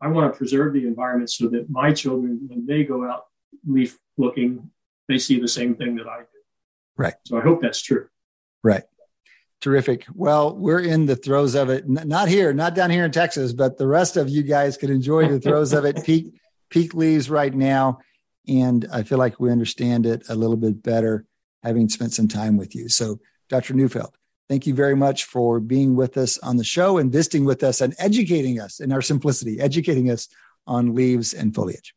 I 0.00 0.08
want 0.08 0.32
to 0.32 0.36
preserve 0.36 0.74
the 0.74 0.86
environment 0.86 1.30
so 1.30 1.48
that 1.48 1.68
my 1.68 1.92
children, 1.92 2.40
when 2.48 2.66
they 2.66 2.84
go 2.84 3.04
out 3.04 3.24
leaf 3.66 3.98
looking, 4.16 4.70
they 5.08 5.18
see 5.18 5.40
the 5.40 5.48
same 5.48 5.74
thing 5.74 5.96
that 5.96 6.06
I 6.06 6.20
do. 6.20 6.26
Right. 6.96 7.14
So 7.26 7.38
I 7.38 7.40
hope 7.40 7.60
that's 7.62 7.82
true. 7.82 8.06
Right. 8.62 8.84
Terrific. 9.60 10.06
Well, 10.14 10.56
we're 10.56 10.80
in 10.80 11.06
the 11.06 11.16
throes 11.16 11.54
of 11.54 11.68
it. 11.68 11.88
not 11.88 12.28
here, 12.28 12.52
not 12.52 12.74
down 12.74 12.90
here 12.90 13.04
in 13.04 13.10
Texas, 13.10 13.52
but 13.52 13.76
the 13.76 13.88
rest 13.88 14.16
of 14.16 14.28
you 14.28 14.42
guys 14.42 14.76
can 14.76 14.90
enjoy 14.90 15.28
the 15.28 15.40
throes 15.40 15.72
of 15.72 15.84
it. 15.84 16.02
Peak 16.04 16.34
peak 16.70 16.92
leaves 16.94 17.30
right 17.30 17.54
now, 17.54 17.98
and 18.46 18.86
I 18.92 19.02
feel 19.02 19.18
like 19.18 19.40
we 19.40 19.50
understand 19.50 20.04
it 20.04 20.28
a 20.28 20.34
little 20.34 20.56
bit 20.56 20.82
better 20.82 21.24
having 21.62 21.88
spent 21.88 22.12
some 22.12 22.28
time 22.28 22.56
with 22.56 22.74
you. 22.74 22.88
So, 22.88 23.18
Dr. 23.48 23.72
Neufeld, 23.74 24.18
Thank 24.48 24.66
you 24.66 24.72
very 24.72 24.96
much 24.96 25.24
for 25.24 25.60
being 25.60 25.94
with 25.94 26.16
us 26.16 26.38
on 26.38 26.56
the 26.56 26.64
show 26.64 26.96
and 26.96 27.12
visiting 27.12 27.44
with 27.44 27.62
us 27.62 27.82
and 27.82 27.94
educating 27.98 28.58
us 28.58 28.80
in 28.80 28.92
our 28.92 29.02
simplicity, 29.02 29.60
educating 29.60 30.10
us 30.10 30.26
on 30.66 30.94
leaves 30.94 31.34
and 31.34 31.54
foliage. 31.54 31.94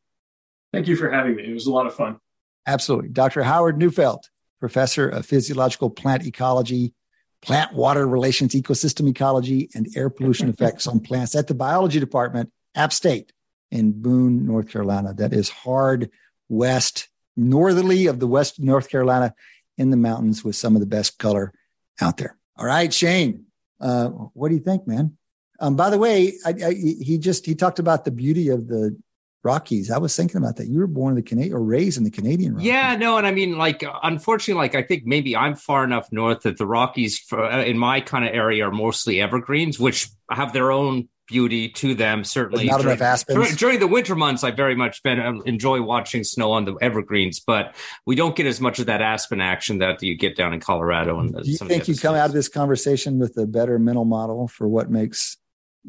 Thank 0.74 0.88
you 0.88 0.98
for 0.98 1.10
having 1.10 1.36
me. 1.36 1.44
It 1.50 1.54
was 1.54 1.68
a 1.68 1.72
lot 1.72 1.86
of 1.86 1.96
fun. 1.96 2.20
Absolutely. 2.68 3.10
Dr. 3.10 3.44
Howard 3.44 3.78
Neufeld, 3.78 4.26
professor 4.60 5.08
of 5.08 5.26
physiological 5.26 5.90
plant 5.90 6.26
ecology, 6.26 6.94
plant 7.42 7.74
water 7.74 8.08
relations, 8.08 8.54
ecosystem 8.54 9.10
ecology, 9.10 9.70
and 9.74 9.88
air 9.96 10.10
pollution 10.10 10.50
effects 10.54 10.88
on 10.88 11.00
plants 11.00 11.36
at 11.36 11.48
the 11.48 11.54
biology 11.54 12.00
department, 12.00 12.52
App 12.76 12.94
State 12.94 13.34
in 13.72 14.02
Boone, 14.02 14.46
North 14.46 14.70
Carolina. 14.70 15.14
That 15.14 15.34
is 15.34 15.50
hard 15.50 16.10
west, 16.50 17.10
northerly 17.36 18.08
of 18.08 18.20
the 18.20 18.28
west 18.28 18.60
North 18.60 18.90
Carolina 18.90 19.34
in 19.78 19.90
the 19.90 19.98
mountains 19.98 20.44
with 20.44 20.56
some 20.56 20.76
of 20.76 20.82
the 20.82 20.86
best 20.86 21.18
color 21.18 21.54
out 22.02 22.18
there. 22.18 22.38
All 22.58 22.66
right, 22.66 22.94
Shane, 22.94 23.46
uh, 23.80 24.10
what 24.10 24.50
do 24.50 24.56
you 24.56 24.62
think, 24.62 24.86
man? 24.86 25.18
Um, 25.60 25.76
by 25.76 25.90
the 25.90 25.98
way, 25.98 26.34
I, 26.46 26.50
I, 26.50 26.74
he 26.74 27.18
just 27.20 27.46
he 27.46 27.56
talked 27.56 27.80
about 27.80 28.04
the 28.04 28.12
beauty 28.12 28.50
of 28.50 28.68
the 28.68 28.98
Rockies. 29.44 29.90
I 29.90 29.98
was 29.98 30.16
thinking 30.16 30.38
about 30.38 30.58
that. 30.58 30.68
You 30.68 30.80
were 30.80 30.88
born 30.88 31.12
in 31.12 31.16
the 31.16 31.24
Canadian 31.24 31.56
or 31.56 31.62
raised 31.62 31.98
in 31.98 32.04
the 32.04 32.12
Canadian 32.12 32.54
Rockies. 32.54 32.68
Yeah, 32.68 32.96
no, 32.96 33.18
and 33.18 33.26
I 33.26 33.32
mean, 33.32 33.58
like, 33.58 33.84
unfortunately, 34.04 34.62
like 34.62 34.76
I 34.76 34.84
think 34.84 35.06
maybe 35.06 35.36
I'm 35.36 35.56
far 35.56 35.84
enough 35.84 36.12
north 36.12 36.42
that 36.42 36.58
the 36.58 36.68
Rockies, 36.68 37.18
for, 37.18 37.44
uh, 37.44 37.64
in 37.64 37.78
my 37.78 38.02
kind 38.02 38.26
of 38.26 38.34
area, 38.34 38.68
are 38.68 38.72
mostly 38.72 39.20
evergreens, 39.20 39.80
which 39.80 40.10
have 40.30 40.54
their 40.54 40.72
own 40.72 41.10
beauty 41.28 41.70
to 41.70 41.96
them. 41.96 42.24
Certainly, 42.24 42.66
not 42.66 42.82
during, 42.82 42.98
enough 42.98 43.02
aspens. 43.02 43.36
During, 43.36 43.56
during, 43.56 43.80
the 43.80 43.88
winter 43.88 44.14
months, 44.14 44.44
I 44.44 44.52
very 44.52 44.76
much 44.76 45.02
been, 45.02 45.20
uh, 45.20 45.40
enjoy 45.46 45.82
watching 45.82 46.24
snow 46.24 46.52
on 46.52 46.66
the 46.66 46.76
evergreens, 46.80 47.40
but 47.40 47.74
we 48.06 48.16
don't 48.16 48.36
get 48.36 48.46
as 48.46 48.62
much 48.62 48.78
of 48.78 48.86
that 48.86 49.02
aspen 49.02 49.42
action 49.42 49.80
that 49.80 50.04
you 50.04 50.16
get 50.16 50.36
down 50.36 50.54
in 50.54 50.60
Colorado. 50.60 51.20
And 51.20 51.34
do 51.34 51.50
you 51.50 51.58
think 51.58 51.88
you 51.88 51.96
come 51.96 52.14
out 52.14 52.28
of 52.28 52.34
this 52.34 52.48
conversation 52.48 53.18
with 53.18 53.36
a 53.38 53.48
better 53.48 53.80
mental 53.80 54.06
model 54.06 54.48
for 54.48 54.68
what 54.68 54.92
makes 54.92 55.38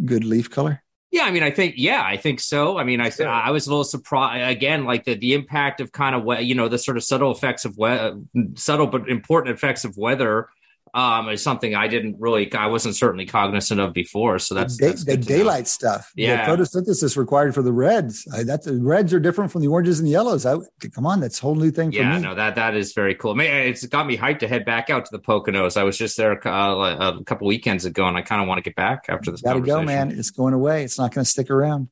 good 0.04 0.24
leaf 0.24 0.48
color? 0.48 0.82
Yeah, 1.12 1.24
I 1.24 1.30
mean, 1.30 1.42
I 1.42 1.50
think, 1.50 1.74
yeah, 1.76 2.02
I 2.02 2.16
think 2.16 2.40
so. 2.40 2.78
I 2.78 2.84
mean, 2.84 2.98
I 2.98 3.10
th- 3.10 3.28
I 3.28 3.50
was 3.50 3.66
a 3.66 3.70
little 3.70 3.84
surprised 3.84 4.50
again, 4.50 4.86
like 4.86 5.04
the 5.04 5.14
the 5.14 5.34
impact 5.34 5.82
of 5.82 5.92
kind 5.92 6.16
of 6.16 6.24
what 6.24 6.46
you 6.46 6.54
know 6.54 6.68
the 6.68 6.78
sort 6.78 6.96
of 6.96 7.04
subtle 7.04 7.30
effects 7.30 7.66
of 7.66 7.76
weather, 7.76 8.18
subtle 8.54 8.86
but 8.86 9.08
important 9.10 9.54
effects 9.54 9.84
of 9.84 9.98
weather 9.98 10.48
um, 10.94 11.28
is 11.30 11.42
something 11.42 11.74
I 11.74 11.88
didn't 11.88 12.16
really, 12.18 12.52
I 12.52 12.66
wasn't 12.66 12.96
certainly 12.96 13.24
cognizant 13.24 13.80
of 13.80 13.94
before. 13.94 14.38
So 14.38 14.54
that's 14.54 14.76
the, 14.76 14.88
that's 14.88 15.04
the 15.04 15.16
daylight 15.16 15.66
stuff. 15.66 16.12
Yeah. 16.14 16.44
The 16.44 16.62
photosynthesis 16.62 17.16
required 17.16 17.54
for 17.54 17.62
the 17.62 17.72
reds. 17.72 18.28
I, 18.32 18.42
that's 18.42 18.66
the 18.66 18.78
reds 18.78 19.14
are 19.14 19.20
different 19.20 19.50
from 19.50 19.62
the 19.62 19.68
oranges 19.68 19.98
and 20.00 20.06
the 20.06 20.12
yellows. 20.12 20.44
I, 20.44 20.56
come 20.94 21.06
on, 21.06 21.20
that's 21.20 21.38
a 21.38 21.42
whole 21.42 21.54
new 21.54 21.70
thing 21.70 21.92
for 21.92 21.98
me. 21.98 22.04
yeah, 22.04 22.18
no, 22.18 22.34
that, 22.34 22.56
that 22.56 22.74
is 22.74 22.92
very 22.92 23.14
cool. 23.14 23.38
It's 23.40 23.86
got 23.86 24.06
me 24.06 24.18
hyped 24.18 24.40
to 24.40 24.48
head 24.48 24.66
back 24.66 24.90
out 24.90 25.06
to 25.06 25.10
the 25.12 25.22
Poconos. 25.22 25.78
I 25.78 25.84
was 25.84 25.96
just 25.96 26.16
there 26.18 26.46
uh, 26.46 27.14
a 27.18 27.24
couple 27.24 27.46
weekends 27.46 27.86
ago 27.86 28.06
and 28.06 28.16
I 28.16 28.22
kind 28.22 28.42
of 28.42 28.48
want 28.48 28.58
to 28.58 28.62
get 28.62 28.76
back 28.76 29.06
after 29.08 29.30
this. 29.30 29.40
Gotta 29.40 29.60
go, 29.60 29.82
man. 29.82 30.10
It's 30.10 30.30
going 30.30 30.52
away. 30.52 30.84
It's 30.84 30.98
not 30.98 31.14
going 31.14 31.24
to 31.24 31.30
stick 31.30 31.50
around. 31.50 31.88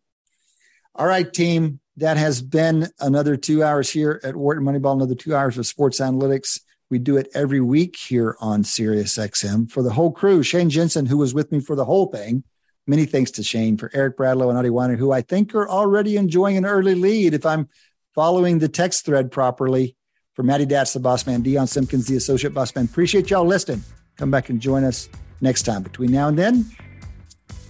All 0.94 1.06
right, 1.06 1.30
team. 1.32 1.80
That 1.96 2.16
has 2.16 2.40
been 2.40 2.88
another 2.98 3.36
two 3.36 3.62
hours 3.62 3.90
here 3.90 4.20
at 4.24 4.34
Wharton 4.34 4.64
Moneyball, 4.64 4.94
another 4.94 5.14
two 5.14 5.34
hours 5.34 5.58
of 5.58 5.66
sports 5.66 6.00
analytics 6.00 6.60
We 6.90 6.98
do 6.98 7.16
it 7.16 7.28
every 7.34 7.60
week 7.60 7.96
here 7.96 8.36
on 8.40 8.64
Sirius 8.64 9.16
XM. 9.16 9.70
For 9.70 9.82
the 9.82 9.92
whole 9.92 10.10
crew, 10.10 10.42
Shane 10.42 10.70
Jensen, 10.70 11.06
who 11.06 11.18
was 11.18 11.32
with 11.32 11.52
me 11.52 11.60
for 11.60 11.76
the 11.76 11.84
whole 11.84 12.06
thing, 12.06 12.42
many 12.86 13.06
thanks 13.06 13.30
to 13.32 13.44
Shane, 13.44 13.76
for 13.76 13.90
Eric 13.94 14.16
Bradlow 14.16 14.48
and 14.48 14.58
Adi 14.58 14.70
Wyner, 14.70 14.98
who 14.98 15.12
I 15.12 15.22
think 15.22 15.54
are 15.54 15.68
already 15.68 16.16
enjoying 16.16 16.56
an 16.56 16.66
early 16.66 16.96
lead 16.96 17.32
if 17.32 17.46
I'm 17.46 17.68
following 18.14 18.58
the 18.58 18.68
text 18.68 19.06
thread 19.06 19.30
properly. 19.30 19.96
For 20.34 20.42
Matty 20.42 20.66
Datz, 20.66 20.94
the 20.94 21.00
boss 21.00 21.26
man, 21.26 21.42
Dion 21.42 21.66
Simpkins, 21.66 22.06
the 22.06 22.16
associate 22.16 22.54
boss 22.54 22.74
man. 22.74 22.86
Appreciate 22.86 23.30
y'all 23.30 23.44
listening. 23.44 23.82
Come 24.16 24.30
back 24.30 24.48
and 24.48 24.60
join 24.60 24.84
us 24.84 25.08
next 25.40 25.62
time. 25.62 25.82
Between 25.82 26.10
now 26.10 26.28
and 26.28 26.38
then, 26.38 26.64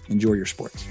enjoy 0.09 0.35
your 0.35 0.47
sports. 0.47 0.87